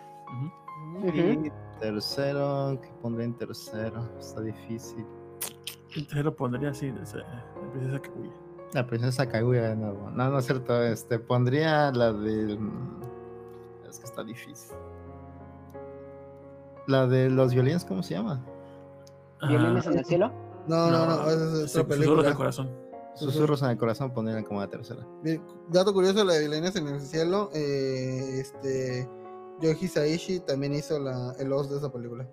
Y 1.03 1.51
tercero, 1.81 2.79
¿qué 2.83 2.91
pondré 3.01 3.25
en 3.25 3.35
tercero? 3.35 4.07
Está 4.19 4.43
difícil. 4.43 5.07
Entonces 5.97 6.25
lo 6.25 6.37
pondría 6.37 6.71
así, 6.71 6.91
de 6.91 7.03
ese- 7.03 7.17
de 7.19 7.25
Princesa 7.73 8.01
Kaguya. 8.03 8.33
La 8.75 8.87
princesa 8.87 9.27
Kaguya 9.29 9.69
de 9.71 9.77
nuevo. 9.77 10.11
No, 10.11 10.29
no 10.31 10.39
es 10.39 10.45
cierto. 10.47 10.83
Este, 10.83 11.19
pondría 11.19 11.91
la 11.93 12.13
de. 12.13 12.59
Es 13.89 13.99
que 13.99 14.05
está 14.05 14.23
difícil. 14.23 14.77
La 16.87 17.07
de 17.07 17.29
los 17.31 17.53
violines, 17.53 17.85
¿cómo 17.85 18.03
se 18.03 18.15
llama? 18.15 18.45
¿Violines 19.47 19.87
Ah, 19.87 19.91
en 19.91 19.99
el 19.99 20.05
cielo? 20.05 20.33
No, 20.67 20.91
no, 20.91 21.07
no, 21.07 21.15
esa 21.31 21.33
es 21.65 21.71
Susurros 21.73 21.87
película. 21.87 22.23
del 22.23 22.35
corazón. 22.35 22.71
Susurros 23.15 23.63
en 23.63 23.71
el 23.71 23.79
corazón 23.79 24.13
pondría 24.13 24.43
como 24.45 24.61
la 24.61 24.69
tercera. 24.69 25.07
Bien, 25.23 25.43
Dato 25.71 25.93
curioso, 25.93 26.25
la 26.25 26.35
de 26.35 26.41
Violines 26.41 26.77
en 26.77 26.89
el 26.89 27.01
cielo, 27.01 27.51
eh, 27.55 28.39
este, 28.41 29.09
Yoji 29.61 29.89
Saishi 29.89 30.41
también 30.41 30.75
hizo 30.75 30.99
la, 30.99 31.33
el 31.39 31.53
host 31.53 31.71
de 31.71 31.79
esa 31.79 31.91
película. 31.91 32.27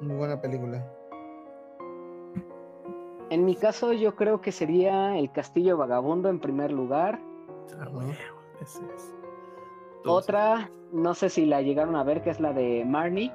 Muy 0.00 0.16
buena 0.16 0.40
película. 0.40 0.90
En 3.30 3.44
mi 3.44 3.56
caso, 3.56 3.92
yo 3.92 4.14
creo 4.14 4.40
que 4.40 4.52
sería 4.52 5.18
El 5.18 5.32
Castillo 5.32 5.76
Vagabundo 5.76 6.28
en 6.28 6.38
primer 6.40 6.70
lugar. 6.72 7.20
Ah, 7.80 7.88
huevo, 7.90 8.12
ese 8.60 8.82
es. 8.94 9.14
Otra, 10.04 10.70
no 10.92 11.14
sé 11.14 11.28
si 11.30 11.46
la 11.46 11.62
llegaron 11.62 11.96
a 11.96 12.04
ver, 12.04 12.22
que 12.22 12.30
es 12.30 12.38
la 12.38 12.52
de 12.52 12.84
Marnie. 12.86 13.32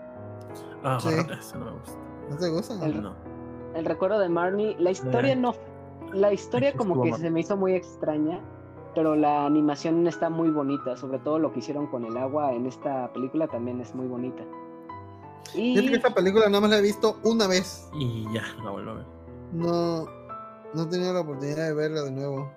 Ah, 0.84 0.98
Sí. 1.00 1.10
esa 1.10 1.58
no 1.58 1.66
me 1.66 1.72
gusta. 1.72 1.98
¿No 2.30 2.38
te 2.38 2.50
gusta? 2.50 2.86
El- 2.86 3.02
No. 3.04 3.14
El 3.76 3.86
recuerdo 3.86 4.20
de 4.20 4.30
Marnie, 4.30 4.76
la 4.80 4.92
historia 4.92 5.34
Eh. 5.34 5.36
no. 5.36 5.54
La 6.14 6.34
historia 6.34 6.74
como 6.76 7.02
que 7.04 7.14
se 7.14 7.30
me 7.30 7.40
hizo 7.42 7.56
muy 7.56 7.74
extraña, 7.74 8.40
pero 8.96 9.16
la 9.16 9.46
animación 9.46 10.06
está 10.08 10.30
muy 10.30 10.50
bonita. 10.50 10.98
Sobre 10.98 11.20
todo 11.20 11.40
lo 11.40 11.54
que 11.54 11.60
hicieron 11.60 11.88
con 11.88 12.04
el 12.06 12.18
agua 12.18 12.54
en 12.54 12.66
esta 12.66 13.12
película 13.14 13.48
también 13.48 13.80
es 13.82 13.94
muy 13.96 14.08
bonita. 14.08 14.44
Y 15.54 15.76
Fíjate 15.76 15.88
que 15.90 15.96
esta 15.98 16.14
película 16.14 16.48
nada 16.48 16.62
más 16.62 16.70
la 16.70 16.80
he 16.80 16.82
visto 16.82 17.18
una 17.24 17.48
vez. 17.48 17.90
Y 17.94 18.24
ya, 18.34 18.44
la 18.64 18.72
vuelvo 18.72 18.92
a 18.92 18.94
ver. 18.96 19.06
No, 19.52 20.06
no 20.74 20.84
he 20.84 20.86
tenido 20.88 21.14
la 21.14 21.22
oportunidad 21.22 21.68
de 21.68 21.74
verla 21.74 22.02
de 22.02 22.12
nuevo. 22.12 22.52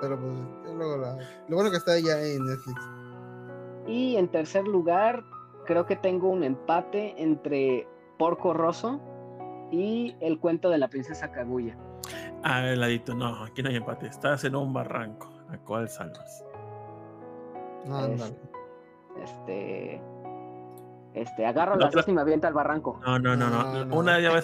Pero 0.00 0.18
pues 0.20 0.32
ya 0.66 0.72
luego 0.74 0.96
la... 0.98 1.16
Lo 1.48 1.56
bueno 1.56 1.70
que 1.70 1.76
está 1.78 1.98
ya 1.98 2.20
en 2.20 2.44
Netflix. 2.44 2.80
Y 3.86 4.16
en 4.16 4.28
tercer 4.28 4.66
lugar, 4.66 5.24
creo 5.66 5.86
que 5.86 5.96
tengo 5.96 6.28
un 6.28 6.44
empate 6.44 7.14
entre 7.20 7.88
Porco 8.18 8.52
Rosso 8.52 9.00
y 9.70 10.14
el 10.20 10.38
cuento 10.38 10.70
de 10.70 10.78
la 10.78 10.88
princesa 10.88 11.30
Kaguya. 11.32 11.76
Ah, 12.44 12.64
el 12.66 12.80
ladito, 12.80 13.14
no, 13.14 13.44
aquí 13.44 13.62
no 13.62 13.70
hay 13.70 13.76
empate. 13.76 14.06
Estás 14.06 14.44
en 14.44 14.54
un 14.54 14.72
barranco. 14.72 15.28
¿A 15.50 15.58
cuál 15.58 15.88
salvas? 15.88 16.44
No, 17.86 18.06
Es-. 18.06 18.34
Este. 19.22 20.00
Este, 21.18 21.44
agarro 21.46 21.72
La 21.72 21.86
las 21.86 21.88
otra- 21.88 22.02
dos 22.02 22.08
y 22.08 22.12
me 22.12 22.20
aviento 22.20 22.46
al 22.46 22.54
barranco. 22.54 23.00
No, 23.04 23.18
no, 23.18 23.36
no, 23.36 23.48
no. 23.50 23.62
No, 23.72 23.84
no. 23.84 23.96
Una 23.96 24.14
de 24.14 24.20
ellas 24.20 24.32
va 24.32 24.38
a 24.38 24.40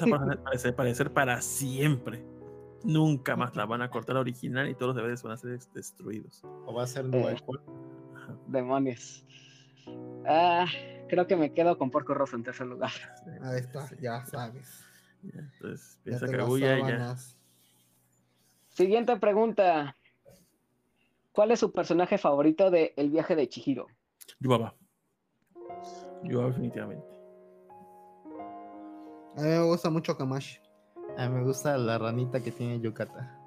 desaparecer 0.50 0.74
parecer 0.74 1.12
para 1.12 1.40
siempre. 1.40 2.24
Nunca 2.82 3.36
más 3.36 3.54
la 3.56 3.64
van 3.64 3.80
a 3.82 3.90
cortar 3.90 4.14
la 4.16 4.20
original 4.20 4.68
y 4.68 4.74
todos 4.74 4.94
los 4.94 5.02
DVDs 5.04 5.22
van 5.22 5.32
a 5.32 5.36
ser 5.36 5.50
des- 5.50 5.72
destruidos. 5.72 6.42
O 6.66 6.74
va 6.74 6.82
a 6.82 6.86
ser 6.86 7.06
Eh. 7.12 7.36
Ajá, 8.14 8.34
Demonios. 8.48 9.24
Ah, 10.26 10.66
creo 11.08 11.26
que 11.26 11.36
me 11.36 11.52
quedo 11.52 11.78
con 11.78 11.90
Porco 11.90 12.12
Rosso 12.14 12.36
en 12.36 12.42
tercer 12.42 12.66
lugar. 12.66 12.90
Ahí 13.42 13.58
está, 13.60 13.88
ya 14.00 14.24
sabes. 14.26 14.84
ya, 15.22 15.40
entonces, 15.40 15.96
Ya 15.98 16.02
piensa 16.04 16.26
te 16.26 16.32
que 16.32 16.60
ya. 16.60 16.76
sábanas. 16.76 17.36
Siguiente 18.68 19.16
pregunta. 19.16 19.96
¿Cuál 21.32 21.50
es 21.50 21.60
su 21.60 21.72
personaje 21.72 22.16
favorito 22.18 22.70
de 22.70 22.92
El 22.96 23.10
viaje 23.10 23.34
de 23.36 23.48
Chihiro? 23.48 23.86
Yubaba. 24.40 24.74
Yubaba 26.24 26.48
definitivamente. 26.48 27.06
A 29.36 29.40
mí 29.40 29.48
me 29.48 29.62
gusta 29.64 29.90
mucho 29.90 30.16
Kamashi. 30.16 30.60
A 31.16 31.28
mí 31.28 31.36
me 31.36 31.44
gusta 31.44 31.76
la 31.76 31.98
ranita 31.98 32.40
que 32.40 32.50
tiene 32.50 32.80
Yukata. 32.80 33.38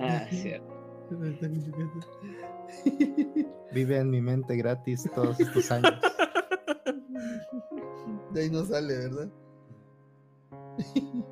Ah, 0.00 0.26
cierto. 0.30 0.72
Vive 3.72 3.98
en 3.98 4.10
mi 4.10 4.20
mente 4.20 4.56
gratis 4.56 5.08
todos 5.14 5.38
estos 5.40 5.70
años. 5.70 5.94
De 8.32 8.42
ahí 8.42 8.50
no 8.50 8.64
sale, 8.64 8.96
¿verdad? 8.96 9.28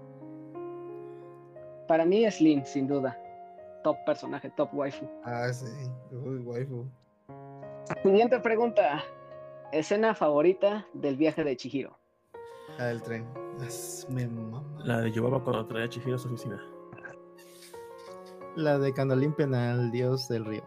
Para 1.88 2.04
mí 2.04 2.24
es 2.24 2.40
Lin, 2.40 2.64
sin 2.64 2.86
duda. 2.86 3.18
Top 3.82 3.96
personaje, 4.06 4.50
top 4.50 4.72
waifu. 4.72 5.06
Ah, 5.24 5.52
sí. 5.52 5.66
Uy, 6.12 6.38
waifu. 6.38 6.86
Siguiente 8.02 8.38
pregunta. 8.40 9.02
Escena 9.72 10.14
favorita 10.14 10.86
del 10.92 11.16
viaje 11.16 11.44
de 11.44 11.56
Chihiro. 11.56 11.96
Ah, 12.78 12.90
el 12.90 13.02
tren. 13.02 13.26
Es 13.66 14.06
mi 14.10 14.26
mamá. 14.26 14.62
La 14.84 15.00
de 15.00 15.10
Yubaba 15.12 15.42
cuando 15.42 15.66
trae 15.66 15.84
a 15.84 15.88
Chihiro 15.88 16.16
a 16.16 16.18
su 16.18 16.28
oficina. 16.28 16.62
La 18.56 18.78
de 18.78 18.92
cuando 18.92 19.16
limpian 19.16 19.54
al 19.54 19.90
dios 19.90 20.28
del 20.28 20.44
río. 20.44 20.62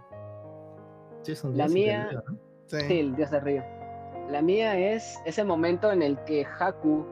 Sí, 1.21 1.33
es 1.33 1.43
un 1.43 1.55
La 1.55 1.65
dios 1.67 1.73
del 1.73 1.83
mía- 1.83 2.07
río, 2.09 2.23
¿no? 2.27 2.37
Sí. 2.65 2.77
Sí, 2.87 2.99
el 2.99 3.15
dios 3.15 3.29
del 3.31 3.41
río. 3.41 3.63
La 4.29 4.41
mía 4.41 4.77
es 4.77 5.19
ese 5.25 5.43
momento 5.43 5.91
en 5.91 6.01
el 6.01 6.17
que 6.25 6.45
Haku 6.59 7.05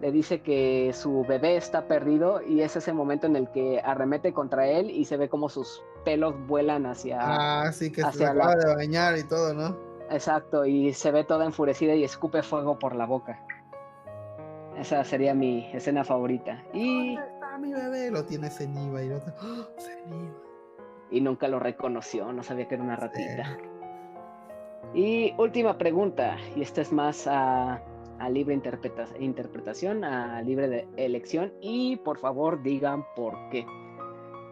le 0.00 0.12
dice 0.12 0.40
que 0.42 0.92
su 0.94 1.24
bebé 1.28 1.56
está 1.56 1.86
perdido 1.88 2.40
y 2.42 2.60
es 2.62 2.76
ese 2.76 2.92
momento 2.92 3.26
en 3.26 3.34
el 3.36 3.50
que 3.50 3.80
arremete 3.84 4.32
contra 4.32 4.66
él 4.68 4.90
y 4.90 5.04
se 5.04 5.16
ve 5.16 5.28
como 5.28 5.48
sus 5.48 5.82
pelos 6.04 6.34
vuelan 6.46 6.86
hacia... 6.86 7.18
Ah, 7.20 7.72
sí, 7.72 7.90
que 7.90 8.02
se 8.12 8.24
acaba 8.26 8.54
la- 8.54 8.64
de 8.64 8.74
bañar 8.76 9.16
y 9.18 9.24
todo, 9.24 9.54
¿no? 9.54 9.76
Exacto, 10.12 10.64
y 10.66 10.92
se 10.92 11.10
ve 11.10 11.24
toda 11.24 11.46
enfurecida 11.46 11.94
y 11.94 12.04
escupe 12.04 12.42
fuego 12.42 12.78
por 12.78 12.94
la 12.94 13.06
boca. 13.06 13.40
Esa 14.78 15.02
sería 15.04 15.34
mi 15.34 15.70
escena 15.72 16.04
favorita. 16.04 16.62
Y, 16.72 17.14
¿Dónde 17.14 17.30
está 17.32 17.58
mi 17.58 17.72
bebé? 17.72 18.10
Lo 18.10 18.24
tiene 18.24 18.50
Zeniba 18.50 19.02
y 19.02 19.08
lo 19.08 19.16
otro. 19.16 19.32
¡Ah, 19.40 19.68
Zeniba! 19.78 20.34
y 21.10 21.20
nunca 21.20 21.46
lo 21.46 21.58
reconoció, 21.58 22.32
no 22.32 22.42
sabía 22.42 22.66
que 22.68 22.74
era 22.76 22.84
una 22.84 22.96
ratita. 22.96 23.58
Y 24.94 25.34
última 25.36 25.76
pregunta, 25.76 26.38
y 26.56 26.62
esta 26.62 26.80
es 26.80 26.90
más 26.90 27.26
a, 27.26 27.82
a 28.18 28.28
libre 28.30 28.54
interpreta- 28.54 29.08
interpretación, 29.20 30.04
a 30.04 30.40
libre 30.40 30.68
de 30.68 30.88
elección, 30.96 31.52
y 31.60 31.96
por 31.96 32.18
favor 32.18 32.62
digan 32.62 33.04
por 33.14 33.34
qué. 33.50 33.66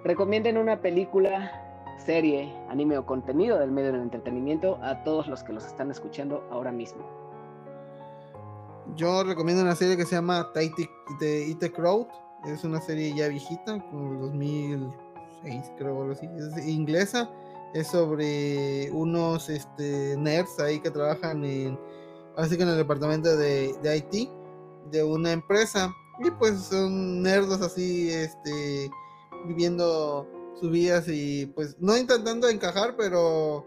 Recomienden 0.05 0.59
una 0.59 0.81
película, 0.83 1.70
serie, 2.01 2.53
anime 2.69 2.99
o 2.99 3.07
contenido 3.07 3.59
del 3.59 3.71
medio 3.71 3.93
del 3.93 4.03
entretenimiento 4.03 4.79
a 4.83 5.03
todos 5.05 5.27
los 5.29 5.43
que 5.43 5.53
los 5.53 5.65
están 5.67 5.91
escuchando 5.91 6.47
ahora 6.51 6.73
mismo. 6.73 7.03
Yo 8.97 9.23
recomiendo 9.23 9.63
una 9.63 9.77
serie 9.77 9.97
que 9.97 10.05
se 10.05 10.17
llama 10.17 10.51
the 10.53 11.73
Crowd. 11.73 12.07
Es 12.47 12.65
una 12.65 12.81
serie 12.81 13.15
ya 13.15 13.29
viejita, 13.29 13.81
como 13.91 14.13
el 14.13 14.21
2006, 14.21 15.73
creo, 15.79 15.97
o 15.97 16.03
algo 16.03 16.13
así. 16.13 16.27
Es 16.37 16.67
inglesa. 16.67 17.31
Es 17.75 17.89
sobre 17.89 18.91
unos 18.91 19.49
este, 19.49 20.17
nerds 20.17 20.59
ahí 20.59 20.81
que 20.81 20.91
trabajan 20.91 21.45
en, 21.45 21.79
así 22.37 22.57
que 22.57 22.65
en 22.65 22.71
el 22.71 22.77
departamento 22.77 23.37
de, 23.37 23.73
de 23.81 23.97
IT 23.97 24.29
de 24.91 25.05
una 25.05 25.33
empresa. 25.33 25.95
Y 26.19 26.31
pues 26.33 26.61
son 26.61 27.23
nerdos 27.23 27.61
así, 27.61 28.11
este, 28.11 28.91
viviendo 29.47 30.27
sus 30.55 30.71
vidas 30.71 31.07
y 31.09 31.47
pues 31.47 31.77
no 31.81 31.97
intentando 31.97 32.49
encajar, 32.49 32.97
pero 32.97 33.67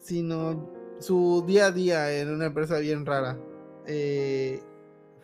sino 0.00 0.70
su 0.98 1.44
día 1.46 1.66
a 1.66 1.72
día 1.72 2.12
en 2.18 2.32
una 2.32 2.46
empresa 2.46 2.78
bien 2.78 3.04
rara. 3.04 3.38
Eh, 3.86 4.60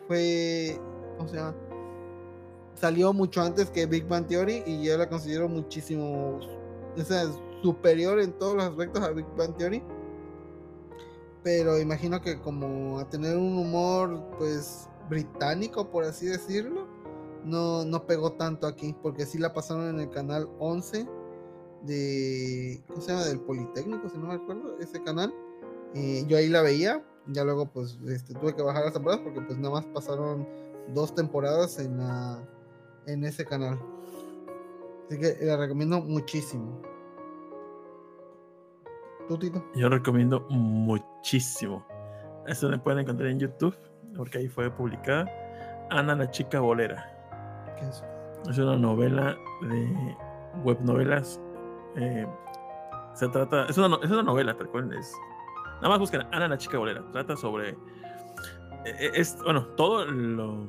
fue, 0.07 0.79
o 1.19 1.27
sea, 1.27 1.55
salió 2.75 3.13
mucho 3.13 3.41
antes 3.41 3.69
que 3.69 3.85
Big 3.85 4.07
Bang 4.07 4.27
Theory 4.27 4.63
y 4.65 4.83
yo 4.83 4.97
la 4.97 5.09
considero 5.09 5.47
muchísimo, 5.47 6.39
o 6.97 7.01
sea, 7.01 7.25
superior 7.61 8.19
en 8.19 8.33
todos 8.33 8.55
los 8.55 8.65
aspectos 8.65 9.01
a 9.01 9.11
Big 9.11 9.25
Bang 9.37 9.55
Theory. 9.57 9.81
Pero 11.43 11.79
imagino 11.79 12.21
que 12.21 12.39
como 12.39 12.99
a 12.99 13.09
tener 13.09 13.37
un 13.37 13.57
humor, 13.57 14.21
pues, 14.37 14.87
británico, 15.09 15.89
por 15.89 16.05
así 16.05 16.25
decirlo, 16.25 16.87
no, 17.45 17.85
no 17.85 18.05
pegó 18.05 18.33
tanto 18.33 18.67
aquí, 18.67 18.95
porque 19.01 19.25
sí 19.25 19.37
la 19.37 19.53
pasaron 19.53 19.89
en 19.89 19.99
el 19.99 20.09
canal 20.09 20.49
11 20.59 21.07
de, 21.83 22.83
¿cómo 22.87 23.01
se 23.01 23.11
llama? 23.11 23.25
Del 23.25 23.39
Politécnico, 23.41 24.09
si 24.09 24.17
no 24.17 24.27
me 24.27 24.35
acuerdo, 24.35 24.77
ese 24.79 25.01
canal. 25.03 25.33
Eh, 25.93 26.23
yo 26.27 26.37
ahí 26.37 26.49
la 26.49 26.61
veía, 26.61 27.03
ya 27.27 27.43
luego 27.43 27.65
pues 27.67 27.99
este, 28.07 28.33
tuve 28.33 28.55
que 28.55 28.61
bajar 28.61 28.85
las 28.85 28.93
temporadas 28.93 29.21
porque 29.23 29.41
pues 29.41 29.57
nada 29.57 29.75
más 29.75 29.85
pasaron 29.87 30.47
dos 30.93 31.13
temporadas 31.13 31.79
en, 31.79 31.97
la, 31.97 32.41
en 33.05 33.23
ese 33.23 33.45
canal. 33.45 33.79
Así 35.07 35.19
que 35.19 35.37
la 35.41 35.57
recomiendo 35.57 36.01
muchísimo. 36.01 36.81
¿Tú, 39.27 39.37
Tito? 39.37 39.63
Yo 39.75 39.89
recomiendo 39.89 40.45
muchísimo. 40.49 41.85
Esto 42.47 42.69
lo 42.69 42.81
pueden 42.83 43.01
encontrar 43.01 43.29
en 43.29 43.39
YouTube, 43.39 43.75
porque 44.17 44.39
ahí 44.39 44.47
fue 44.47 44.69
publicada. 44.69 45.25
Ana 45.89 46.15
la 46.15 46.29
chica 46.29 46.59
bolera. 46.59 47.22
¿Qué 47.83 47.89
es? 48.49 48.57
Una 48.59 48.75
novela 48.77 49.37
de 49.61 50.17
web 50.63 50.79
novelas. 50.81 51.39
eh, 51.95 52.27
se 53.13 53.27
trata. 53.29 53.65
Es 53.65 53.77
una, 53.77 53.97
es 54.01 54.09
una 54.11 54.23
novela, 54.23 54.55
tal 54.57 54.67
cual. 54.69 54.91
Es, 54.93 55.15
nada 55.77 55.89
más 55.89 55.99
busquen 55.99 56.21
Ana 56.31 56.47
la 56.47 56.57
chica 56.57 56.77
bolera. 56.77 57.03
Trata 57.11 57.35
sobre. 57.35 57.69
eh, 57.69 57.75
eh, 58.85 59.11
Es, 59.15 59.37
bueno, 59.43 59.65
todo 59.77 60.05
lo. 60.05 60.67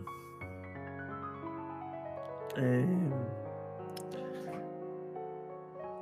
eh, 2.56 2.86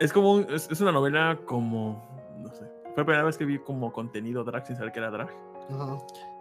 es 0.01 0.12
como. 0.12 0.32
un- 0.34 0.47
es, 0.51 0.70
es 0.70 0.80
una 0.80 0.93
novela 0.93 1.39
como. 1.47 2.02
No 2.39 2.48
sé. 2.51 2.64
Fue 2.94 2.98
la 2.98 3.05
primera 3.05 3.24
vez 3.24 3.39
que 3.39 3.44
vi 3.44 3.59
como 3.59 3.93
contenido 3.93 4.44
drag 4.44 4.66
sin 4.66 4.76
saber 4.76 4.93
que 4.93 4.98
era 4.98 5.10
drag. 5.10 5.30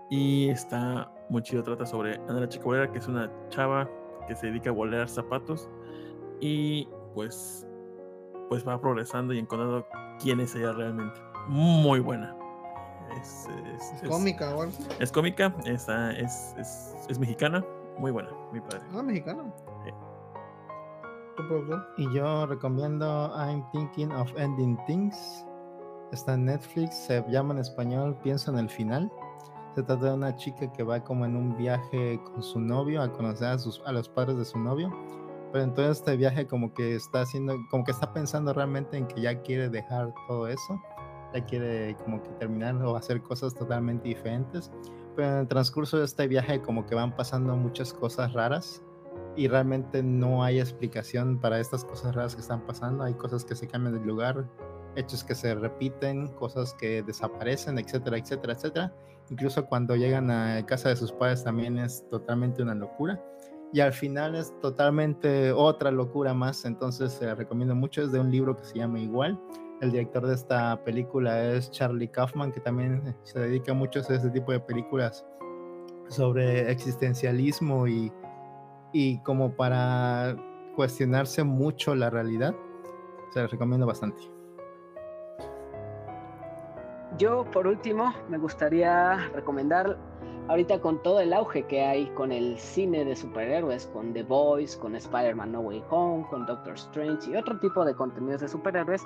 Y 0.09 0.49
está 0.49 1.09
muy 1.29 1.41
chido. 1.43 1.63
Trata 1.63 1.85
sobre 1.85 2.15
Ana 2.27 2.41
la 2.41 2.49
chica 2.49 2.65
bolera, 2.65 2.91
que 2.91 2.97
es 2.97 3.07
una 3.07 3.31
chava 3.49 3.87
que 4.27 4.35
se 4.35 4.47
dedica 4.47 4.69
a 4.69 4.73
bolear 4.73 5.07
zapatos. 5.09 5.69
Y 6.39 6.87
pues, 7.13 7.67
pues 8.49 8.67
va 8.67 8.79
progresando 8.79 9.33
y 9.33 9.39
encontrando 9.39 9.85
quién 10.19 10.39
es 10.39 10.55
ella 10.55 10.73
realmente. 10.73 11.19
Muy 11.47 11.99
buena. 11.99 12.35
Es, 13.21 13.47
es- 13.75 13.91
¿Es 13.93 14.03
es- 14.03 14.09
cómica 14.09 14.55
o 14.55 14.61
algo? 14.63 14.73
es 14.99 15.11
cómica, 15.11 15.53
es, 15.65 15.87
es, 15.89 16.55
es 17.09 17.19
mexicana. 17.19 17.63
Muy 17.99 18.11
buena, 18.11 18.29
muy 18.51 18.61
padre. 18.61 18.81
Ah, 18.95 19.03
mexicana. 19.03 19.43
Y 21.97 22.13
yo 22.13 22.45
recomiendo 22.45 23.31
I'm 23.35 23.63
Thinking 23.71 24.11
of 24.11 24.31
Ending 24.37 24.77
Things. 24.85 25.45
Está 26.11 26.33
en 26.35 26.45
Netflix, 26.45 26.95
se 26.95 27.23
llama 27.29 27.53
en 27.53 27.59
español 27.59 28.17
Pienso 28.21 28.51
en 28.51 28.59
el 28.59 28.69
final. 28.69 29.11
Se 29.75 29.83
trata 29.83 30.07
de 30.07 30.13
una 30.13 30.35
chica 30.35 30.71
que 30.71 30.83
va 30.83 31.01
como 31.03 31.25
en 31.25 31.35
un 31.35 31.55
viaje 31.55 32.19
con 32.25 32.43
su 32.43 32.59
novio 32.59 33.01
a 33.01 33.11
conocer 33.11 33.47
a, 33.47 33.57
sus, 33.57 33.81
a 33.85 33.91
los 33.91 34.09
padres 34.09 34.37
de 34.37 34.45
su 34.45 34.59
novio. 34.59 34.91
Pero 35.51 35.63
en 35.63 35.73
todo 35.73 35.91
este 35.91 36.15
viaje 36.17 36.45
como 36.45 36.73
que 36.73 36.95
está 36.95 37.21
haciendo, 37.21 37.55
como 37.69 37.83
que 37.83 37.91
está 37.91 38.11
pensando 38.13 38.53
realmente 38.53 38.97
en 38.97 39.07
que 39.07 39.21
ya 39.21 39.41
quiere 39.41 39.69
dejar 39.69 40.13
todo 40.27 40.47
eso. 40.47 40.81
Ya 41.33 41.45
quiere 41.45 41.95
como 42.03 42.21
que 42.21 42.29
terminar 42.31 42.75
o 42.83 42.95
hacer 42.97 43.21
cosas 43.21 43.55
totalmente 43.55 44.09
diferentes. 44.09 44.71
Pero 45.15 45.29
en 45.29 45.37
el 45.39 45.47
transcurso 45.47 45.97
de 45.97 46.05
este 46.05 46.27
viaje 46.27 46.61
como 46.61 46.85
que 46.85 46.95
van 46.95 47.15
pasando 47.15 47.55
muchas 47.55 47.93
cosas 47.93 48.33
raras 48.33 48.81
y 49.35 49.47
realmente 49.47 50.03
no 50.03 50.43
hay 50.43 50.59
explicación 50.59 51.39
para 51.39 51.59
estas 51.59 51.85
cosas 51.85 52.13
raras 52.15 52.35
que 52.35 52.41
están 52.41 52.61
pasando. 52.65 53.03
Hay 53.03 53.13
cosas 53.13 53.45
que 53.45 53.55
se 53.55 53.67
cambian 53.67 53.97
de 53.97 54.05
lugar, 54.05 54.45
hechos 54.95 55.23
que 55.23 55.35
se 55.35 55.55
repiten, 55.55 56.27
cosas 56.29 56.73
que 56.73 57.03
desaparecen, 57.03 57.79
etcétera, 57.79 58.17
etcétera, 58.17 58.53
etcétera. 58.53 58.93
Incluso 59.31 59.65
cuando 59.65 59.95
llegan 59.95 60.29
a 60.29 60.63
casa 60.65 60.89
de 60.89 60.97
sus 60.97 61.13
padres 61.13 61.43
también 61.43 61.79
es 61.79 62.05
totalmente 62.09 62.61
una 62.61 62.75
locura. 62.75 63.19
Y 63.73 63.79
al 63.79 63.93
final 63.93 64.35
es 64.35 64.53
totalmente 64.59 65.53
otra 65.53 65.89
locura 65.89 66.33
más. 66.33 66.65
Entonces 66.65 67.13
se 67.13 67.25
la 67.25 67.35
recomiendo 67.35 67.73
mucho. 67.73 68.01
Es 68.01 68.11
de 68.11 68.19
un 68.19 68.29
libro 68.29 68.57
que 68.57 68.65
se 68.65 68.79
llama 68.79 68.99
Igual. 68.99 69.39
El 69.79 69.91
director 69.91 70.27
de 70.27 70.35
esta 70.35 70.83
película 70.83 71.45
es 71.45 71.71
Charlie 71.71 72.09
Kaufman, 72.09 72.51
que 72.51 72.59
también 72.59 73.15
se 73.23 73.39
dedica 73.39 73.73
mucho 73.73 73.99
a 73.99 74.01
este 74.01 74.29
tipo 74.29 74.51
de 74.51 74.59
películas 74.59 75.25
sobre 76.09 76.69
existencialismo 76.69 77.87
y, 77.87 78.11
y 78.91 79.17
como 79.19 79.55
para 79.55 80.35
cuestionarse 80.75 81.45
mucho 81.45 81.95
la 81.95 82.09
realidad. 82.09 82.53
Se 83.33 83.41
los 83.41 83.49
recomiendo 83.49 83.87
bastante. 83.87 84.40
Yo, 87.17 87.45
por 87.51 87.67
último, 87.67 88.13
me 88.29 88.37
gustaría 88.37 89.17
recomendar, 89.33 89.97
ahorita 90.47 90.79
con 90.79 91.01
todo 91.03 91.19
el 91.19 91.33
auge 91.33 91.63
que 91.63 91.81
hay 91.81 92.07
con 92.11 92.31
el 92.31 92.57
cine 92.57 93.03
de 93.05 93.15
superhéroes, 93.15 93.87
con 93.87 94.13
The 94.13 94.23
Boys, 94.23 94.77
con 94.77 94.95
Spider-Man 94.95 95.51
No 95.51 95.59
Way 95.59 95.83
Home, 95.89 96.25
con 96.29 96.45
Doctor 96.45 96.73
Strange 96.75 97.31
y 97.31 97.35
otro 97.35 97.59
tipo 97.59 97.83
de 97.85 97.93
contenidos 97.93 98.41
de 98.41 98.47
superhéroes, 98.47 99.03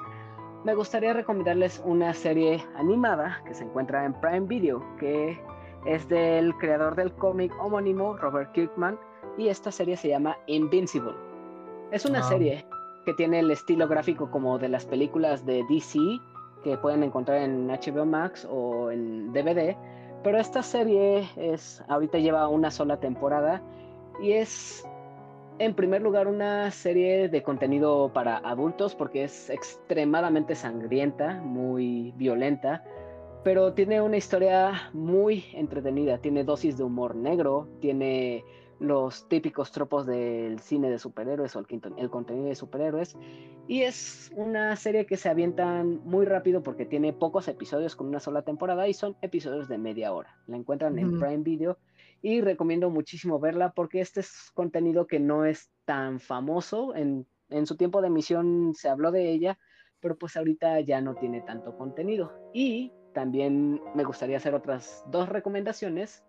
me 0.65 0.73
gustaría 0.73 1.13
recomendarles 1.13 1.81
una 1.85 2.13
serie 2.13 2.63
animada 2.75 3.39
que 3.45 3.53
se 3.53 3.63
encuentra 3.63 4.03
en 4.03 4.13
Prime 4.19 4.47
Video, 4.47 4.83
que 4.97 5.39
es 5.85 6.07
del 6.09 6.55
creador 6.57 6.95
del 6.95 7.13
cómic 7.13 7.53
homónimo, 7.61 8.17
Robert 8.17 8.51
Kirkman, 8.53 8.99
y 9.37 9.49
esta 9.49 9.71
serie 9.71 9.95
se 9.95 10.09
llama 10.09 10.35
Invincible. 10.47 11.13
Es 11.91 12.05
una 12.05 12.23
serie 12.23 12.65
que 13.05 13.13
tiene 13.13 13.39
el 13.39 13.51
estilo 13.51 13.87
gráfico 13.87 14.31
como 14.31 14.57
de 14.57 14.69
las 14.69 14.85
películas 14.85 15.45
de 15.45 15.63
DC, 15.69 15.99
que 16.65 16.77
pueden 16.77 17.03
encontrar 17.03 17.43
en 17.43 17.67
HBO 17.67 18.07
Max 18.07 18.47
o 18.49 18.89
en 18.89 19.31
DVD. 19.31 19.77
Pero 20.23 20.39
esta 20.39 20.63
serie 20.63 21.29
es, 21.35 21.83
ahorita 21.87 22.17
lleva 22.17 22.47
una 22.47 22.71
sola 22.71 22.99
temporada 22.99 23.61
y 24.19 24.31
es, 24.31 24.83
en 25.59 25.75
primer 25.75 26.01
lugar, 26.01 26.27
una 26.27 26.71
serie 26.71 27.29
de 27.29 27.43
contenido 27.43 28.09
para 28.11 28.37
adultos 28.37 28.95
porque 28.95 29.25
es 29.25 29.51
extremadamente 29.51 30.55
sangrienta, 30.55 31.35
muy 31.35 32.13
violenta, 32.17 32.83
pero 33.43 33.73
tiene 33.73 34.01
una 34.01 34.17
historia 34.17 34.89
muy 34.91 35.45
entretenida. 35.53 36.17
Tiene 36.17 36.43
dosis 36.43 36.77
de 36.77 36.83
humor 36.83 37.15
negro, 37.15 37.67
tiene 37.79 38.43
los 38.79 39.27
típicos 39.29 39.71
tropos 39.71 40.05
del 40.05 40.59
cine 40.59 40.89
de 40.89 40.99
superhéroes 40.99 41.55
o 41.55 41.59
el, 41.59 41.65
el 41.97 42.09
contenido 42.09 42.47
de 42.47 42.55
superhéroes. 42.55 43.17
Y 43.67 43.81
es 43.81 44.31
una 44.35 44.75
serie 44.75 45.05
que 45.05 45.17
se 45.17 45.29
avientan 45.29 46.01
muy 46.03 46.25
rápido 46.25 46.61
porque 46.61 46.85
tiene 46.85 47.13
pocos 47.13 47.47
episodios 47.47 47.95
con 47.95 48.07
una 48.07 48.19
sola 48.19 48.41
temporada 48.41 48.87
y 48.87 48.93
son 48.93 49.15
episodios 49.21 49.67
de 49.67 49.77
media 49.77 50.13
hora. 50.13 50.37
La 50.47 50.57
encuentran 50.57 50.99
en. 50.99 51.19
Prime 51.19 51.43
Video 51.43 51.77
y 52.21 52.41
recomiendo 52.41 52.89
muchísimo 52.89 53.39
verla 53.39 53.71
porque 53.71 54.01
este 54.01 54.19
es 54.19 54.51
contenido 54.53 55.07
que 55.07 55.19
no 55.19 55.45
es 55.45 55.69
tan 55.85 56.19
famoso. 56.19 56.95
En, 56.95 57.25
en 57.49 57.65
su 57.65 57.77
tiempo 57.77 58.01
de 58.01 58.07
emisión 58.07 58.73
se 58.75 58.89
habló 58.89 59.11
de 59.11 59.31
ella, 59.31 59.57
pero 60.01 60.17
pues 60.17 60.35
ahorita 60.35 60.81
ya 60.81 61.01
no 61.01 61.15
tiene 61.15 61.41
tanto 61.41 61.77
contenido. 61.77 62.33
Y 62.53 62.91
también 63.13 63.81
me 63.95 64.03
gustaría 64.03 64.37
hacer 64.37 64.53
otras 64.53 65.05
dos 65.07 65.29
recomendaciones 65.29 66.24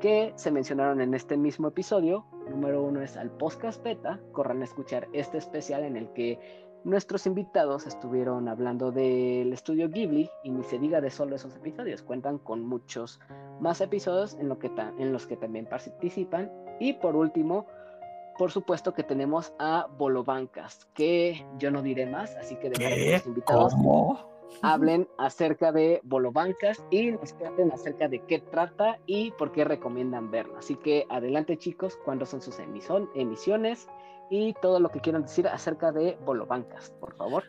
que 0.00 0.32
se 0.36 0.50
mencionaron 0.50 1.00
en 1.00 1.14
este 1.14 1.36
mismo 1.36 1.68
episodio. 1.68 2.26
Número 2.48 2.82
uno 2.82 3.02
es 3.02 3.16
al 3.16 3.30
podcast 3.30 3.82
beta. 3.82 4.20
Corran 4.32 4.62
a 4.62 4.64
escuchar 4.64 5.08
este 5.12 5.38
especial 5.38 5.84
en 5.84 5.96
el 5.96 6.12
que 6.12 6.38
nuestros 6.84 7.26
invitados 7.26 7.86
estuvieron 7.86 8.48
hablando 8.48 8.92
del 8.92 9.52
estudio 9.52 9.88
Ghibli 9.88 10.30
y 10.44 10.50
ni 10.50 10.62
se 10.62 10.78
diga 10.78 11.00
de 11.00 11.10
solo 11.10 11.34
esos 11.34 11.56
episodios. 11.56 12.02
Cuentan 12.02 12.38
con 12.38 12.64
muchos 12.64 13.20
más 13.60 13.80
episodios 13.80 14.34
en, 14.34 14.48
lo 14.48 14.58
que 14.58 14.70
en 14.98 15.12
los 15.12 15.26
que 15.26 15.36
también 15.36 15.66
participan. 15.66 16.52
Y 16.78 16.92
por 16.92 17.16
último, 17.16 17.66
por 18.38 18.52
supuesto 18.52 18.94
que 18.94 19.02
tenemos 19.02 19.52
a 19.58 19.88
Bolovancast, 19.98 20.84
que 20.92 21.44
yo 21.58 21.70
no 21.70 21.82
diré 21.82 22.06
más, 22.06 22.36
así 22.36 22.56
que 22.56 22.70
dejaré 22.70 22.94
¿Qué? 22.94 23.12
los 23.12 23.26
invitados 23.26 23.74
¿Cómo? 23.74 24.35
Hablen 24.62 25.08
acerca 25.18 25.72
de 25.72 26.00
Bolovancas 26.04 26.84
y 26.90 27.12
nos 27.12 27.32
cuenten 27.34 27.72
acerca 27.72 28.08
de 28.08 28.20
qué 28.20 28.38
trata 28.38 28.98
y 29.06 29.30
por 29.32 29.52
qué 29.52 29.64
recomiendan 29.64 30.30
verlo. 30.30 30.56
Así 30.58 30.76
que 30.76 31.06
adelante 31.08 31.56
chicos, 31.56 31.98
cuándo 32.04 32.26
son 32.26 32.40
sus 32.40 32.58
emisiones 32.58 33.88
y 34.30 34.54
todo 34.54 34.80
lo 34.80 34.88
que 34.90 35.00
quieran 35.00 35.22
decir 35.22 35.46
acerca 35.48 35.92
de 35.92 36.16
Bolovancas, 36.24 36.90
por 37.00 37.14
favor. 37.16 37.44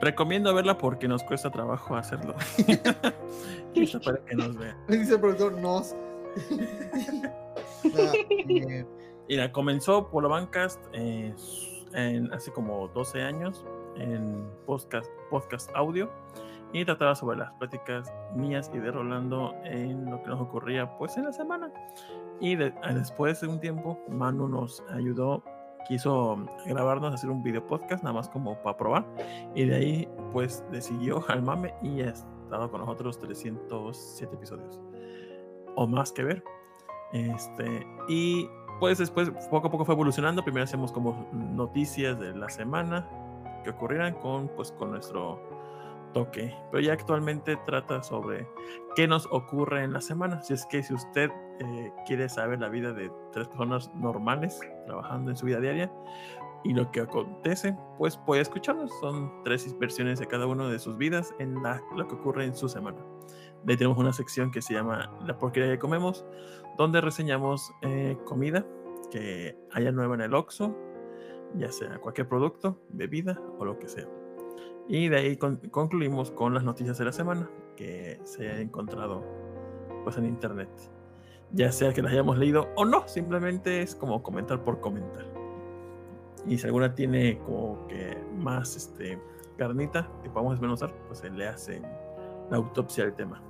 Recomiendo 0.00 0.54
verla 0.54 0.76
porque 0.76 1.08
nos 1.08 1.22
cuesta 1.22 1.50
trabajo 1.50 1.96
hacerlo. 1.96 2.34
Quizá 3.72 3.98
para 4.00 4.22
que 4.24 4.36
nos 4.36 4.56
vean. 4.56 4.76
Dice 4.88 5.14
el 5.14 5.20
productor, 5.20 5.58
nos. 5.58 5.94
Eh, 8.48 8.84
Mira, 9.28 9.52
comenzó 9.52 10.08
Polo 10.08 10.28
Bancast 10.28 10.80
eh, 10.92 11.32
en, 11.92 12.32
hace 12.32 12.52
como 12.52 12.88
12 12.88 13.22
años 13.22 13.64
en 13.98 14.46
podcast, 14.66 15.10
podcast 15.30 15.70
audio 15.74 16.10
y 16.72 16.84
trataba 16.84 17.14
sobre 17.14 17.38
las 17.38 17.52
pláticas 17.54 18.12
mías 18.34 18.70
y 18.74 18.78
de 18.78 18.90
Rolando 18.90 19.54
en 19.64 20.10
lo 20.10 20.22
que 20.22 20.28
nos 20.28 20.40
ocurría 20.40 20.96
pues 20.98 21.16
en 21.16 21.24
la 21.24 21.32
semana. 21.32 21.72
Y 22.40 22.56
de- 22.56 22.74
a- 22.82 22.92
después 22.92 23.40
de 23.40 23.48
un 23.48 23.60
tiempo, 23.60 23.98
Manu 24.08 24.48
nos 24.48 24.82
ayudó, 24.92 25.42
quiso 25.88 26.36
grabarnos, 26.66 27.14
hacer 27.14 27.30
un 27.30 27.42
video 27.42 27.64
podcast, 27.66 28.02
nada 28.02 28.14
más 28.14 28.28
como 28.28 28.60
para 28.62 28.76
probar. 28.76 29.06
Y 29.54 29.64
de 29.64 29.74
ahí 29.76 30.08
pues 30.32 30.64
decidió 30.70 31.24
al 31.28 31.42
mame 31.42 31.72
y 31.82 32.02
ha 32.02 32.10
estado 32.10 32.70
con 32.70 32.80
nosotros 32.80 33.18
307 33.20 34.34
episodios 34.34 34.80
o 35.76 35.86
más 35.86 36.12
que 36.12 36.24
ver. 36.24 36.44
Este, 37.12 37.86
y 38.08 38.48
pues 38.80 38.98
después 38.98 39.30
poco 39.50 39.68
a 39.68 39.70
poco 39.70 39.84
fue 39.84 39.94
evolucionando. 39.94 40.42
Primero 40.42 40.64
hacemos 40.64 40.92
como 40.92 41.26
noticias 41.32 42.18
de 42.18 42.34
la 42.34 42.48
semana 42.50 43.08
que 43.66 43.70
ocurrieran 43.76 44.14
con, 44.14 44.48
pues, 44.48 44.72
con 44.72 44.92
nuestro 44.92 45.40
toque. 46.12 46.54
Pero 46.70 46.82
ya 46.82 46.92
actualmente 46.94 47.56
trata 47.66 48.02
sobre 48.02 48.48
qué 48.94 49.06
nos 49.06 49.26
ocurre 49.30 49.84
en 49.84 49.92
la 49.92 50.00
semana. 50.00 50.40
Si 50.42 50.54
es 50.54 50.64
que 50.66 50.82
si 50.82 50.94
usted 50.94 51.30
eh, 51.60 51.92
quiere 52.06 52.28
saber 52.28 52.60
la 52.60 52.68
vida 52.68 52.92
de 52.92 53.10
tres 53.32 53.48
personas 53.48 53.92
normales 53.94 54.58
trabajando 54.86 55.30
en 55.30 55.36
su 55.36 55.46
vida 55.46 55.60
diaria 55.60 55.92
y 56.64 56.74
lo 56.74 56.90
que 56.90 57.00
acontece, 57.00 57.76
pues 57.98 58.16
puede 58.16 58.42
escucharnos. 58.42 58.90
Son 59.00 59.30
tres 59.44 59.78
versiones 59.78 60.18
de 60.18 60.26
cada 60.26 60.46
uno 60.46 60.68
de 60.68 60.78
sus 60.78 60.96
vidas 60.96 61.34
en 61.38 61.62
la, 61.62 61.82
lo 61.94 62.08
que 62.08 62.14
ocurre 62.14 62.44
en 62.44 62.56
su 62.56 62.68
semana. 62.68 62.98
De 63.64 63.72
ahí 63.72 63.76
tenemos 63.76 63.98
una 63.98 64.12
sección 64.12 64.50
que 64.50 64.62
se 64.62 64.74
llama 64.74 65.12
La 65.26 65.36
porquería 65.36 65.70
que 65.72 65.78
comemos, 65.78 66.24
donde 66.78 67.00
reseñamos 67.00 67.72
eh, 67.82 68.16
comida 68.24 68.64
que 69.10 69.56
haya 69.72 69.92
nueva 69.92 70.14
en 70.14 70.22
el 70.22 70.34
Oxxo, 70.34 70.74
ya 71.56 71.72
sea 71.72 71.98
cualquier 71.98 72.28
producto, 72.28 72.78
bebida 72.90 73.40
o 73.58 73.64
lo 73.64 73.78
que 73.78 73.88
sea. 73.88 74.06
Y 74.88 75.08
de 75.08 75.16
ahí 75.16 75.36
concluimos 75.36 76.30
con 76.30 76.54
las 76.54 76.62
noticias 76.62 76.98
de 76.98 77.04
la 77.04 77.12
semana 77.12 77.50
que 77.76 78.20
se 78.24 78.48
ha 78.48 78.60
encontrado 78.60 79.24
pues 80.04 80.16
en 80.16 80.26
internet. 80.26 80.68
Ya 81.52 81.72
sea 81.72 81.92
que 81.92 82.02
las 82.02 82.12
hayamos 82.12 82.38
leído 82.38 82.68
o 82.76 82.84
no, 82.84 83.06
simplemente 83.08 83.82
es 83.82 83.94
como 83.94 84.22
comentar 84.22 84.62
por 84.62 84.80
comentar. 84.80 85.24
Y 86.46 86.58
si 86.58 86.66
alguna 86.66 86.94
tiene 86.94 87.38
como 87.38 87.86
que 87.88 88.16
más 88.36 88.76
este, 88.76 89.18
carnita 89.56 90.08
que 90.22 90.30
podamos 90.30 90.54
desmenuzar, 90.54 90.94
pues 91.08 91.20
se 91.20 91.30
le 91.30 91.48
hace 91.48 91.82
la 92.50 92.56
autopsia 92.56 93.04
del 93.04 93.14
tema. 93.14 93.42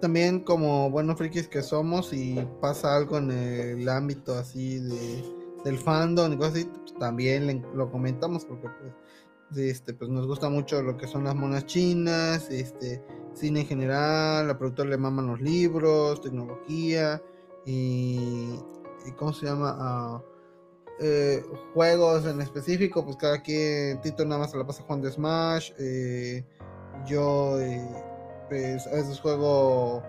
También 0.00 0.40
como 0.40 0.90
buenos 0.90 1.18
frikis 1.18 1.48
que 1.48 1.62
somos 1.62 2.12
y 2.12 2.46
pasa 2.60 2.96
algo 2.96 3.18
en 3.18 3.32
el 3.32 3.88
ámbito 3.88 4.34
así 4.34 4.78
de, 4.78 5.24
del 5.64 5.76
fandom 5.76 6.32
y 6.32 6.36
cosas 6.36 6.54
así, 6.54 6.64
pues, 6.64 6.94
también 6.98 7.66
lo 7.74 7.90
comentamos 7.90 8.44
porque 8.44 8.68
pues, 8.80 9.58
este, 9.58 9.94
pues 9.94 10.08
nos 10.08 10.26
gusta 10.26 10.48
mucho 10.48 10.82
lo 10.82 10.96
que 10.96 11.08
son 11.08 11.24
las 11.24 11.34
monas 11.34 11.66
chinas, 11.66 12.48
este, 12.48 13.02
cine 13.34 13.62
en 13.62 13.66
general, 13.66 14.46
la 14.46 14.56
productora 14.56 14.90
le 14.90 14.98
maman 14.98 15.26
los 15.26 15.40
libros, 15.40 16.20
tecnología 16.20 17.20
y, 17.66 18.50
¿cómo 19.16 19.32
se 19.32 19.46
llama? 19.46 19.76
Ah, 19.80 20.22
eh, 21.00 21.44
juegos 21.74 22.24
en 22.24 22.40
específico, 22.40 23.04
pues 23.04 23.16
cada 23.16 23.42
quien, 23.42 24.00
Tito 24.00 24.24
nada 24.24 24.42
más 24.42 24.52
se 24.52 24.58
la 24.58 24.66
pasa 24.66 24.84
jugando 24.84 25.10
Smash, 25.10 25.72
eh, 25.78 26.44
yo... 27.04 27.60
Eh, 27.60 28.17
pues 28.48 28.86
a 28.86 28.90
veces 28.90 29.20
juego 29.20 30.02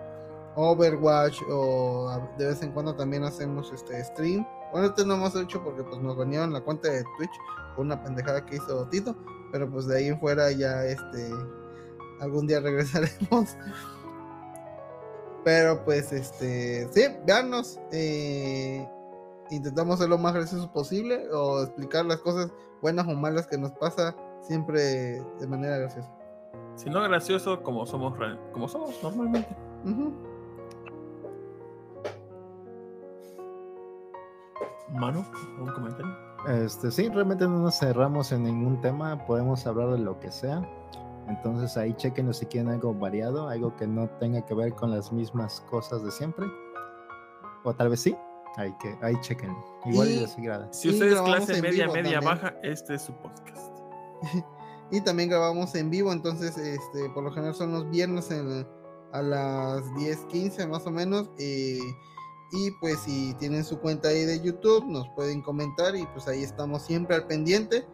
Overwatch 0.56 1.42
o 1.50 2.12
de 2.38 2.48
vez 2.48 2.62
en 2.62 2.72
cuando 2.72 2.96
también 2.96 3.24
hacemos 3.24 3.72
este 3.74 4.04
stream. 4.04 4.46
Bueno, 4.72 4.88
este 4.88 5.06
no 5.06 5.16
hemos 5.16 5.36
hecho 5.36 5.64
porque 5.64 5.84
pues 5.84 6.02
nos 6.02 6.18
banearon 6.18 6.54
la 6.54 6.62
cuenta 6.62 6.90
de 6.90 7.04
Twitch 7.18 7.32
por 7.76 7.86
una 7.86 8.02
pendejada 8.04 8.46
que 8.46 8.58
hizo 8.58 8.88
Tito, 8.90 9.16
pero 9.52 9.70
pues 9.70 9.88
de 9.88 9.98
ahí 9.98 10.08
en 10.08 10.20
fuera 10.20 10.52
ya 10.52 10.86
este 10.86 11.32
algún 12.20 12.48
día 12.48 12.60
regresaremos. 12.62 13.56
Pero 15.44 15.84
pues 15.86 16.12
este, 16.12 16.90
sí, 16.92 17.06
veannos. 17.26 17.80
Eh, 17.92 18.88
intentamos 19.50 20.00
ser 20.00 20.10
lo 20.10 20.18
más 20.18 20.34
gracioso 20.34 20.72
posible 20.72 21.28
o 21.32 21.64
explicar 21.64 22.06
las 22.06 22.20
cosas 22.20 22.52
buenas 22.82 23.08
o 23.08 23.14
malas 23.14 23.48
que 23.48 23.58
nos 23.58 23.72
pasa 23.72 24.16
siempre 24.42 24.82
de 25.40 25.48
manera 25.48 25.78
graciosa. 25.78 26.19
Si 26.80 26.90
no 26.90 27.02
gracioso, 27.02 27.62
como 27.62 27.86
somos, 27.86 28.18
como 28.54 28.70
somos 28.70 29.04
normalmente. 29.04 29.54
Mano, 34.94 35.26
¿un 35.60 35.68
comentario? 35.74 36.16
Este, 36.48 36.90
sí, 36.90 37.10
realmente 37.10 37.44
no 37.44 37.60
nos 37.60 37.78
cerramos 37.78 38.32
en 38.32 38.44
ningún 38.44 38.80
tema, 38.80 39.26
podemos 39.26 39.68
hablar 39.68 39.90
de 39.90 40.00
lo 40.00 40.22
que 40.22 40.32
sea. 40.32 40.62
Entonces 41.28 41.76
ahí 41.76 41.94
chequen 41.96 42.34
si 42.34 42.46
quieren 42.46 42.72
algo 42.72 42.94
variado, 42.94 43.50
algo 43.50 43.76
que 43.76 43.86
no 43.86 44.08
tenga 44.12 44.46
que 44.46 44.54
ver 44.54 44.72
con 44.72 44.90
las 44.90 45.12
mismas 45.12 45.60
cosas 45.70 46.02
de 46.02 46.12
siempre. 46.12 46.46
O 47.66 47.74
tal 47.74 47.90
vez 47.90 48.00
sí, 48.00 48.16
ahí, 48.56 48.74
que, 48.80 48.98
ahí 49.02 49.20
chequen. 49.20 49.54
Igual 49.84 50.08
y, 50.12 50.26
Si 50.72 50.92
ustedes 50.92 51.20
clase 51.24 51.62
media, 51.62 51.90
media, 51.90 52.22
baja, 52.22 52.56
este 52.64 52.94
es 52.94 53.02
su 53.02 53.12
podcast. 53.16 53.78
y 54.92 55.02
también 55.02 55.30
grabamos 55.30 55.76
en 55.76 55.90
vivo, 55.90 56.12
entonces 56.12 56.58
este, 56.58 57.10
por 57.10 57.24
lo 57.24 57.32
general 57.32 57.56
son 57.56 57.72
los 57.72 57.90
viernes 57.90 58.30
a 59.12 59.22
las 59.22 59.84
10:15 59.94 60.68
más 60.68 60.86
o 60.86 60.92
menos. 60.92 61.30
Eh, 61.38 61.80
y 62.52 62.72
pues 62.80 63.00
si 63.00 63.36
tienen 63.36 63.64
su 63.64 63.80
cuenta 63.80 64.10
ahí 64.10 64.26
de 64.26 64.42
YouTube, 64.42 64.86
nos 64.86 65.08
pueden 65.10 65.42
comentar 65.42 65.96
y 65.96 66.06
pues 66.08 66.28
ahí 66.28 66.42
estamos 66.42 66.82
siempre 66.82 67.16
al 67.16 67.28
pendiente 67.28 67.86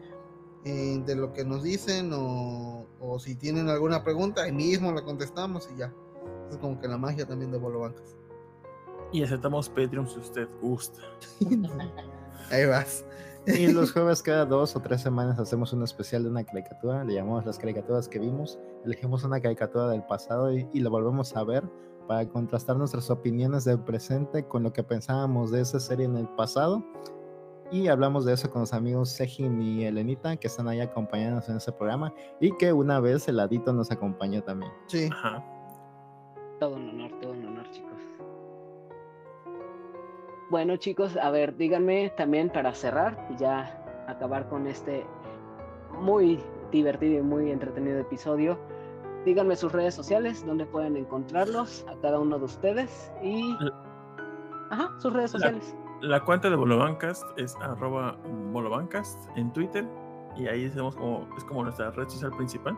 eh, 0.64 1.02
de 1.06 1.16
lo 1.16 1.34
que 1.34 1.44
nos 1.44 1.64
dicen 1.64 2.12
o, 2.14 2.86
o, 3.02 3.20
si 3.20 3.36
tienen 3.36 3.70
alguna 3.70 4.04
pregunta, 4.04 4.44
ahí 4.44 4.54
mismo 4.54 4.92
la 4.94 5.04
contestamos 5.04 5.70
y 5.74 5.80
ya. 5.80 5.94
Es 6.50 6.58
como 6.58 6.80
que 6.80 6.88
la 6.88 6.98
magia 6.98 7.26
también 7.26 7.52
de 7.52 7.58
Bolo 7.58 7.82
Bancas. 7.82 8.16
Y 9.12 9.24
aceptamos 9.24 9.70
Patreon 9.70 10.10
si 10.10 10.20
usted 10.20 10.48
gusta. 10.62 11.02
ahí 12.50 12.66
vas. 12.66 13.06
Y 13.48 13.68
los 13.68 13.92
jueves 13.92 14.24
cada 14.24 14.46
dos 14.46 14.76
o 14.76 14.80
tres 14.80 15.02
semanas 15.02 15.40
hacemos 15.40 15.72
un 15.74 15.84
especial 15.84 16.24
de 16.24 16.30
una 16.30 16.44
caricatura, 16.44 17.04
le 17.04 17.14
llamamos 17.14 17.46
las 17.46 17.60
caricaturas 17.60 18.08
que 18.08 18.20
vimos, 18.20 18.60
elegimos 18.84 19.24
una 19.24 19.40
caricatura 19.40 19.88
del 19.90 20.04
pasado 20.04 20.52
y, 20.52 20.68
y 20.74 20.80
la 20.80 20.90
volvemos 20.90 21.36
a 21.36 21.44
ver 21.44 21.64
para 22.08 22.28
contrastar 22.28 22.78
nuestras 22.78 23.10
opiniones 23.10 23.66
del 23.66 23.80
presente 23.80 24.46
con 24.48 24.64
lo 24.64 24.74
que 24.74 24.84
pensábamos 24.84 25.52
de 25.52 25.62
esa 25.62 25.80
serie 25.80 26.06
en 26.06 26.18
el 26.18 26.28
pasado. 26.30 26.84
Y 27.72 27.88
hablamos 27.88 28.26
de 28.26 28.34
eso 28.34 28.50
con 28.52 28.62
los 28.62 28.74
amigos 28.74 29.10
Sejin 29.10 29.60
y 29.62 29.86
Elenita, 29.86 30.38
que 30.38 30.48
están 30.48 30.68
ahí 30.68 30.80
acompañándonos 30.82 31.50
en 31.50 31.58
ese 31.58 31.72
programa, 31.72 32.14
y 32.40 32.56
que 32.58 32.72
una 32.72 33.00
vez 33.00 33.28
el 33.28 33.40
Adito 33.40 33.74
nos 33.74 33.90
acompañó 33.90 34.44
también. 34.44 34.72
Sí. 34.88 35.10
Todo 36.60 36.76
un 36.76 36.90
honor, 36.90 37.12
todo 37.20 37.32
un 37.32 37.46
honor, 37.48 37.70
chicos. 37.72 37.98
Bueno, 40.50 40.78
chicos, 40.78 41.18
a 41.18 41.32
ver, 41.32 41.58
díganme 41.58 42.12
también 42.16 42.50
para 42.50 42.74
cerrar 42.74 43.28
y 43.32 43.38
ya 43.38 43.82
acabar 44.08 44.48
con 44.48 44.68
este 44.68 45.06
muy 46.00 46.40
divertido 46.72 47.20
y 47.20 47.22
muy 47.22 47.52
entretenido 47.52 48.00
episodio. 48.00 48.60
Díganme 49.26 49.56
sus 49.56 49.72
redes 49.72 49.96
sociales, 49.96 50.46
donde 50.46 50.68
pueden 50.68 50.98
encontrarlos 50.98 51.84
a 51.90 52.00
cada 52.00 52.20
uno 52.20 52.38
de 52.38 52.46
ustedes 52.46 53.12
y. 53.24 53.58
Ajá, 54.70 54.94
sus 55.00 55.14
redes 55.14 55.32
sociales. 55.32 55.76
La, 56.02 56.24
cuenta 56.24 56.50
de 56.50 56.56
Bolobancast 56.56 57.24
es 57.38 57.56
arroba 57.62 58.16
Bolobancast 58.52 59.30
en 59.36 59.52
Twitter 59.52 59.88
y 60.36 60.48
ahí 60.48 60.70
tenemos 60.70 60.96
como, 60.96 61.28
es 61.38 61.44
como 61.46 61.64
nuestra 61.64 61.90
red 61.92 62.08
social 62.08 62.32
principal. 62.32 62.78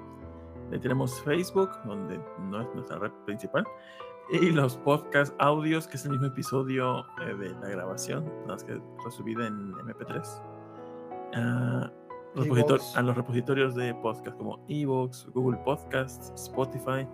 Le 0.72 0.80
tenemos 0.80 1.22
Facebook, 1.22 1.70
donde 1.86 2.20
no 2.40 2.62
es 2.62 2.76
nuestra 2.76 3.00
red 3.00 3.12
principal 3.26 3.66
y 4.30 4.52
los 4.52 4.76
podcast 4.78 5.34
audios, 5.40 5.88
que 5.88 5.96
es 5.96 6.06
el 6.06 6.12
mismo 6.12 6.28
episodio 6.28 7.06
eh, 7.22 7.34
de 7.40 7.50
la 7.62 7.70
grabación, 7.70 8.30
más 8.46 8.64
que 8.64 8.80
resubida 9.04 9.48
en 9.48 9.74
MP3. 9.74 10.42
Ah, 11.36 11.92
a 12.96 13.02
los 13.02 13.16
repositorios 13.16 13.74
de 13.76 13.96
podcast 13.96 14.38
como 14.38 14.64
Evox, 14.68 15.28
Google 15.34 15.58
Podcast, 15.64 16.34
Spotify, 16.38 17.08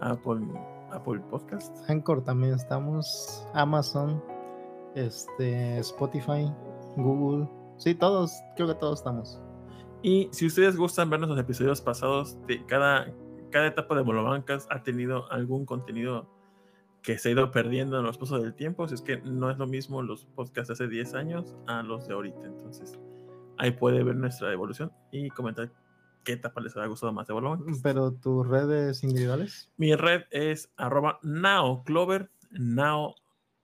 Apple, 0.00 0.46
Apple 0.92 1.20
Podcast. 1.30 1.74
Anchor 1.88 2.22
también 2.22 2.54
estamos, 2.54 3.46
Amazon, 3.54 4.22
este, 4.94 5.78
Spotify, 5.78 6.52
Google. 6.96 7.48
Sí, 7.78 7.94
todos, 7.94 8.32
creo 8.54 8.68
que 8.68 8.74
todos 8.74 9.00
estamos. 9.00 9.40
Y 10.02 10.28
si 10.32 10.46
ustedes 10.46 10.76
gustan 10.76 11.10
ver 11.10 11.20
los 11.20 11.38
episodios 11.38 11.80
pasados, 11.80 12.38
de 12.46 12.64
cada, 12.66 13.12
cada 13.50 13.66
etapa 13.66 13.94
de 13.94 14.02
Bolobancas 14.02 14.68
ha 14.70 14.82
tenido 14.82 15.30
algún 15.32 15.64
contenido 15.64 16.28
que 17.02 17.18
se 17.18 17.28
ha 17.28 17.32
ido 17.32 17.50
perdiendo 17.50 17.98
en 17.98 18.04
los 18.04 18.18
pasos 18.18 18.42
del 18.42 18.54
tiempo. 18.54 18.86
Si 18.88 18.94
es 18.94 19.02
que 19.02 19.18
no 19.18 19.50
es 19.50 19.58
lo 19.58 19.66
mismo 19.66 20.02
los 20.02 20.24
podcasts 20.24 20.68
de 20.68 20.72
hace 20.74 20.88
10 20.88 21.14
años 21.14 21.56
a 21.66 21.82
los 21.82 22.06
de 22.06 22.14
ahorita. 22.14 22.46
Entonces, 22.46 22.98
ahí 23.58 23.70
puede 23.70 24.02
ver 24.02 24.16
nuestra 24.16 24.52
evolución 24.52 24.92
y 25.10 25.30
comentar 25.30 25.70
qué 26.24 26.32
etapa 26.32 26.60
les 26.60 26.76
ha 26.76 26.86
gustado 26.86 27.12
más 27.12 27.26
de. 27.26 27.34
Pero 27.82 28.12
tus 28.12 28.46
redes 28.46 29.02
individuales. 29.02 29.70
Mi 29.76 29.94
red 29.94 30.22
es 30.30 30.70
arroba 30.76 31.18
naoclover, 31.22 32.30
nao 32.50 33.14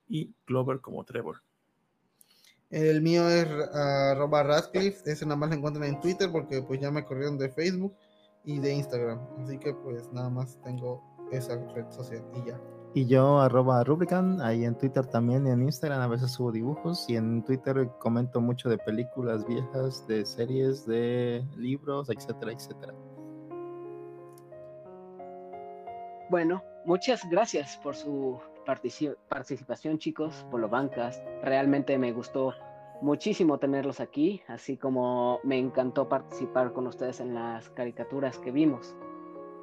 y 0.09 0.33
clover 0.45 0.81
como 0.81 1.05
Trevor. 1.05 1.43
El 2.71 3.01
mío 3.01 3.29
es 3.29 3.47
arroba 3.75 4.43
Radcliffe, 4.43 5.11
ese 5.11 5.25
nada 5.25 5.37
más 5.37 5.51
lo 5.51 5.57
encuentran 5.57 5.85
en 5.85 6.01
Twitter 6.01 6.31
porque 6.33 6.63
pues 6.63 6.81
ya 6.81 6.91
me 6.91 7.05
corrieron 7.05 7.39
de 7.39 7.49
Facebook 7.49 7.95
y 8.45 8.59
de 8.59 8.75
Instagram. 8.75 9.21
Así 9.39 9.59
que 9.59 9.73
pues 9.73 10.13
nada 10.13 10.31
más 10.31 10.61
tengo 10.63 11.03
esa 11.31 11.57
red 11.75 11.89
social 11.91 12.25
y 12.35 12.49
ya. 12.49 12.61
Y 12.95 13.07
yo, 13.07 13.41
arroba 13.41 13.85
Rubrican, 13.85 14.41
ahí 14.41 14.65
en 14.65 14.77
Twitter 14.77 15.07
también 15.07 15.47
y 15.47 15.51
en 15.51 15.63
Instagram 15.63 16.01
a 16.01 16.07
veces 16.07 16.33
subo 16.33 16.51
dibujos 16.51 17.09
y 17.11 17.17
en 17.17 17.45
Twitter 17.45 17.91
comento 17.99 18.41
mucho 18.41 18.71
de 18.71 18.79
películas 18.79 19.47
viejas, 19.47 20.07
de 20.07 20.25
series, 20.25 20.87
de 20.87 21.45
libros, 21.57 22.09
etcétera, 22.09 22.53
etcétera. 22.53 22.95
Bueno, 26.31 26.63
muchas 26.87 27.29
gracias 27.31 27.79
por 27.83 27.95
su 27.95 28.41
participación, 28.65 29.99
chicos, 29.99 30.47
por 30.51 30.61
lo 30.61 30.69
bancas. 30.69 31.23
Realmente 31.43 31.99
me 31.99 32.13
gustó 32.13 32.53
muchísimo 33.01 33.59
tenerlos 33.59 34.01
aquí, 34.01 34.43
así 34.49 34.77
como 34.77 35.39
me 35.45 35.59
encantó 35.59 36.09
participar 36.09 36.73
con 36.73 36.87
ustedes 36.87 37.21
en 37.21 37.35
las 37.35 37.69
caricaturas 37.71 38.39
que 38.39 38.51
vimos. 38.51 38.97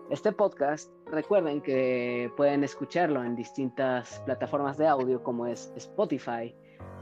Este 0.10 0.34
podcast, 0.34 0.92
recuerden 1.06 1.62
que 1.62 2.30
pueden 2.36 2.64
escucharlo 2.64 3.24
en 3.24 3.36
distintas 3.36 4.22
plataformas 4.26 4.78
de 4.78 4.86
audio 4.86 5.24
como 5.24 5.48
es 5.48 5.72
Spotify, 5.78 6.54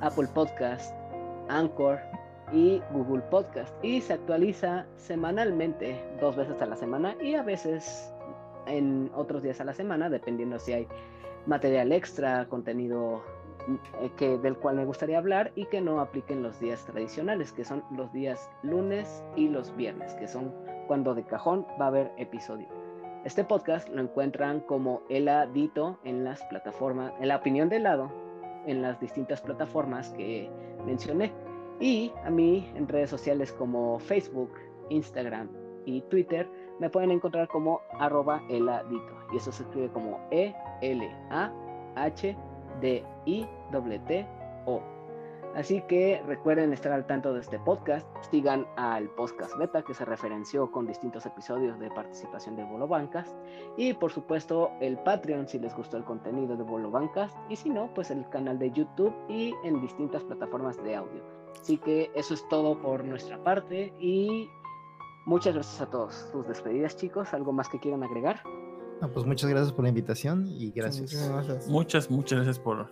Apple 0.01 0.27
Podcast, 0.33 0.95
Anchor 1.49 1.99
y 2.53 2.79
Google 2.91 3.23
Podcast. 3.23 3.73
Y 3.83 4.01
se 4.01 4.13
actualiza 4.13 4.85
semanalmente, 4.97 5.99
dos 6.21 6.35
veces 6.35 6.61
a 6.61 6.67
la 6.67 6.75
semana 6.75 7.15
y 7.19 7.33
a 7.33 7.41
veces 7.41 8.13
en 8.67 9.09
otros 9.15 9.41
días 9.41 9.59
a 9.59 9.65
la 9.65 9.73
semana, 9.73 10.07
dependiendo 10.09 10.59
si 10.59 10.73
hay 10.73 10.87
material 11.47 11.91
extra, 11.91 12.47
contenido 12.47 13.23
eh, 13.99 14.11
que, 14.15 14.37
del 14.37 14.55
cual 14.57 14.75
me 14.75 14.85
gustaría 14.85 15.17
hablar 15.17 15.51
y 15.55 15.65
que 15.65 15.81
no 15.81 16.01
apliquen 16.01 16.43
los 16.43 16.59
días 16.59 16.85
tradicionales, 16.85 17.51
que 17.51 17.65
son 17.65 17.83
los 17.97 18.13
días 18.13 18.49
lunes 18.61 19.23
y 19.35 19.49
los 19.49 19.75
viernes, 19.75 20.13
que 20.13 20.27
son 20.27 20.53
cuando 20.85 21.15
de 21.15 21.23
cajón 21.25 21.65
va 21.79 21.85
a 21.85 21.87
haber 21.87 22.11
episodio. 22.17 22.80
Este 23.23 23.43
podcast 23.43 23.87
lo 23.89 24.01
encuentran 24.01 24.61
como 24.61 25.03
El 25.07 25.27
Adito 25.27 25.99
en 26.03 26.23
las 26.23 26.43
plataformas, 26.45 27.13
en 27.19 27.27
la 27.27 27.35
opinión 27.35 27.69
de 27.69 27.77
lado, 27.77 28.11
en 28.65 28.81
las 28.81 28.99
distintas 28.99 29.41
plataformas 29.41 30.09
que 30.09 30.49
mencioné. 30.87 31.31
Y 31.79 32.11
a 32.25 32.31
mí 32.31 32.67
en 32.75 32.87
redes 32.87 33.11
sociales 33.11 33.53
como 33.53 33.99
Facebook, 33.99 34.51
Instagram 34.89 35.49
y 35.85 36.01
Twitter 36.01 36.49
me 36.79 36.89
pueden 36.89 37.11
encontrar 37.11 37.47
como 37.47 37.81
arroba 37.99 38.41
eladito. 38.49 39.13
Y 39.31 39.37
eso 39.37 39.51
se 39.51 39.61
escribe 39.63 39.89
como 39.89 40.19
E-L-A-H-D-I-T-O. 40.31 40.51
Así 45.55 45.81
que 45.87 46.21
recuerden 46.25 46.71
estar 46.73 46.91
al 46.91 47.05
tanto 47.07 47.33
de 47.33 47.41
este 47.41 47.59
podcast. 47.59 48.07
Sigan 48.29 48.65
al 48.77 49.09
podcast 49.09 49.57
beta 49.57 49.81
que 49.81 49.93
se 49.93 50.05
referenció 50.05 50.71
con 50.71 50.87
distintos 50.87 51.25
episodios 51.25 51.79
de 51.79 51.89
participación 51.89 52.55
de 52.55 52.63
Bolo 52.63 52.87
Bancas. 52.87 53.35
Y 53.77 53.93
por 53.93 54.11
supuesto 54.11 54.71
el 54.79 54.97
Patreon 54.99 55.47
si 55.47 55.59
les 55.59 55.75
gustó 55.75 55.97
el 55.97 56.03
contenido 56.03 56.55
de 56.55 56.63
Bolo 56.63 56.89
Bancas. 56.89 57.33
Y 57.49 57.55
si 57.55 57.69
no, 57.69 57.93
pues 57.93 58.11
el 58.11 58.27
canal 58.29 58.59
de 58.59 58.71
YouTube 58.71 59.13
y 59.27 59.53
en 59.63 59.81
distintas 59.81 60.23
plataformas 60.23 60.81
de 60.83 60.95
audio. 60.95 61.23
Así 61.59 61.77
que 61.77 62.11
eso 62.15 62.33
es 62.33 62.47
todo 62.49 62.81
por 62.81 63.03
nuestra 63.03 63.43
parte 63.43 63.93
y 63.99 64.49
Muchas 65.25 65.53
gracias 65.53 65.81
a 65.81 65.85
todos. 65.85 66.15
Sus 66.31 66.47
despedidas, 66.47 66.97
chicos. 66.97 67.33
¿Algo 67.33 67.53
más 67.53 67.69
que 67.69 67.79
quieran 67.79 68.03
agregar? 68.03 68.41
pues 69.13 69.25
muchas 69.25 69.49
gracias 69.49 69.73
por 69.73 69.83
la 69.83 69.89
invitación 69.89 70.47
y 70.47 70.71
gracias. 70.71 71.13
muchas, 71.67 72.09
muchas, 72.11 72.37
gracias 72.37 72.59
por, 72.59 72.91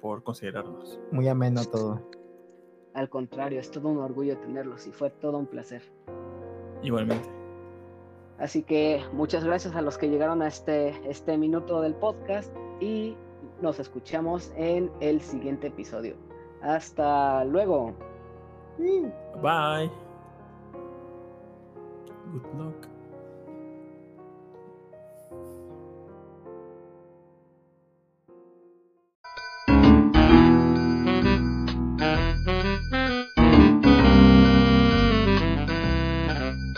por 0.00 0.22
considerarnos. 0.22 1.00
Muy 1.10 1.28
ameno 1.28 1.64
todo. 1.64 2.00
Al 2.94 3.08
contrario, 3.08 3.60
es 3.60 3.70
todo 3.70 3.88
un 3.88 3.98
orgullo 3.98 4.38
tenerlos 4.38 4.86
y 4.86 4.92
fue 4.92 5.10
todo 5.10 5.38
un 5.38 5.46
placer. 5.46 5.82
Igualmente. 6.82 7.28
Así 8.38 8.62
que 8.62 9.02
muchas 9.12 9.44
gracias 9.44 9.76
a 9.76 9.82
los 9.82 9.98
que 9.98 10.08
llegaron 10.08 10.40
a 10.42 10.48
este, 10.48 10.88
este 11.08 11.36
minuto 11.36 11.82
del 11.82 11.94
podcast 11.94 12.52
y 12.80 13.16
nos 13.60 13.78
escuchamos 13.78 14.52
en 14.56 14.90
el 15.00 15.20
siguiente 15.20 15.68
episodio. 15.68 16.16
Hasta 16.62 17.44
luego. 17.44 17.94
Bye. 19.42 19.90
Good 22.32 22.54
luck. 22.58 22.99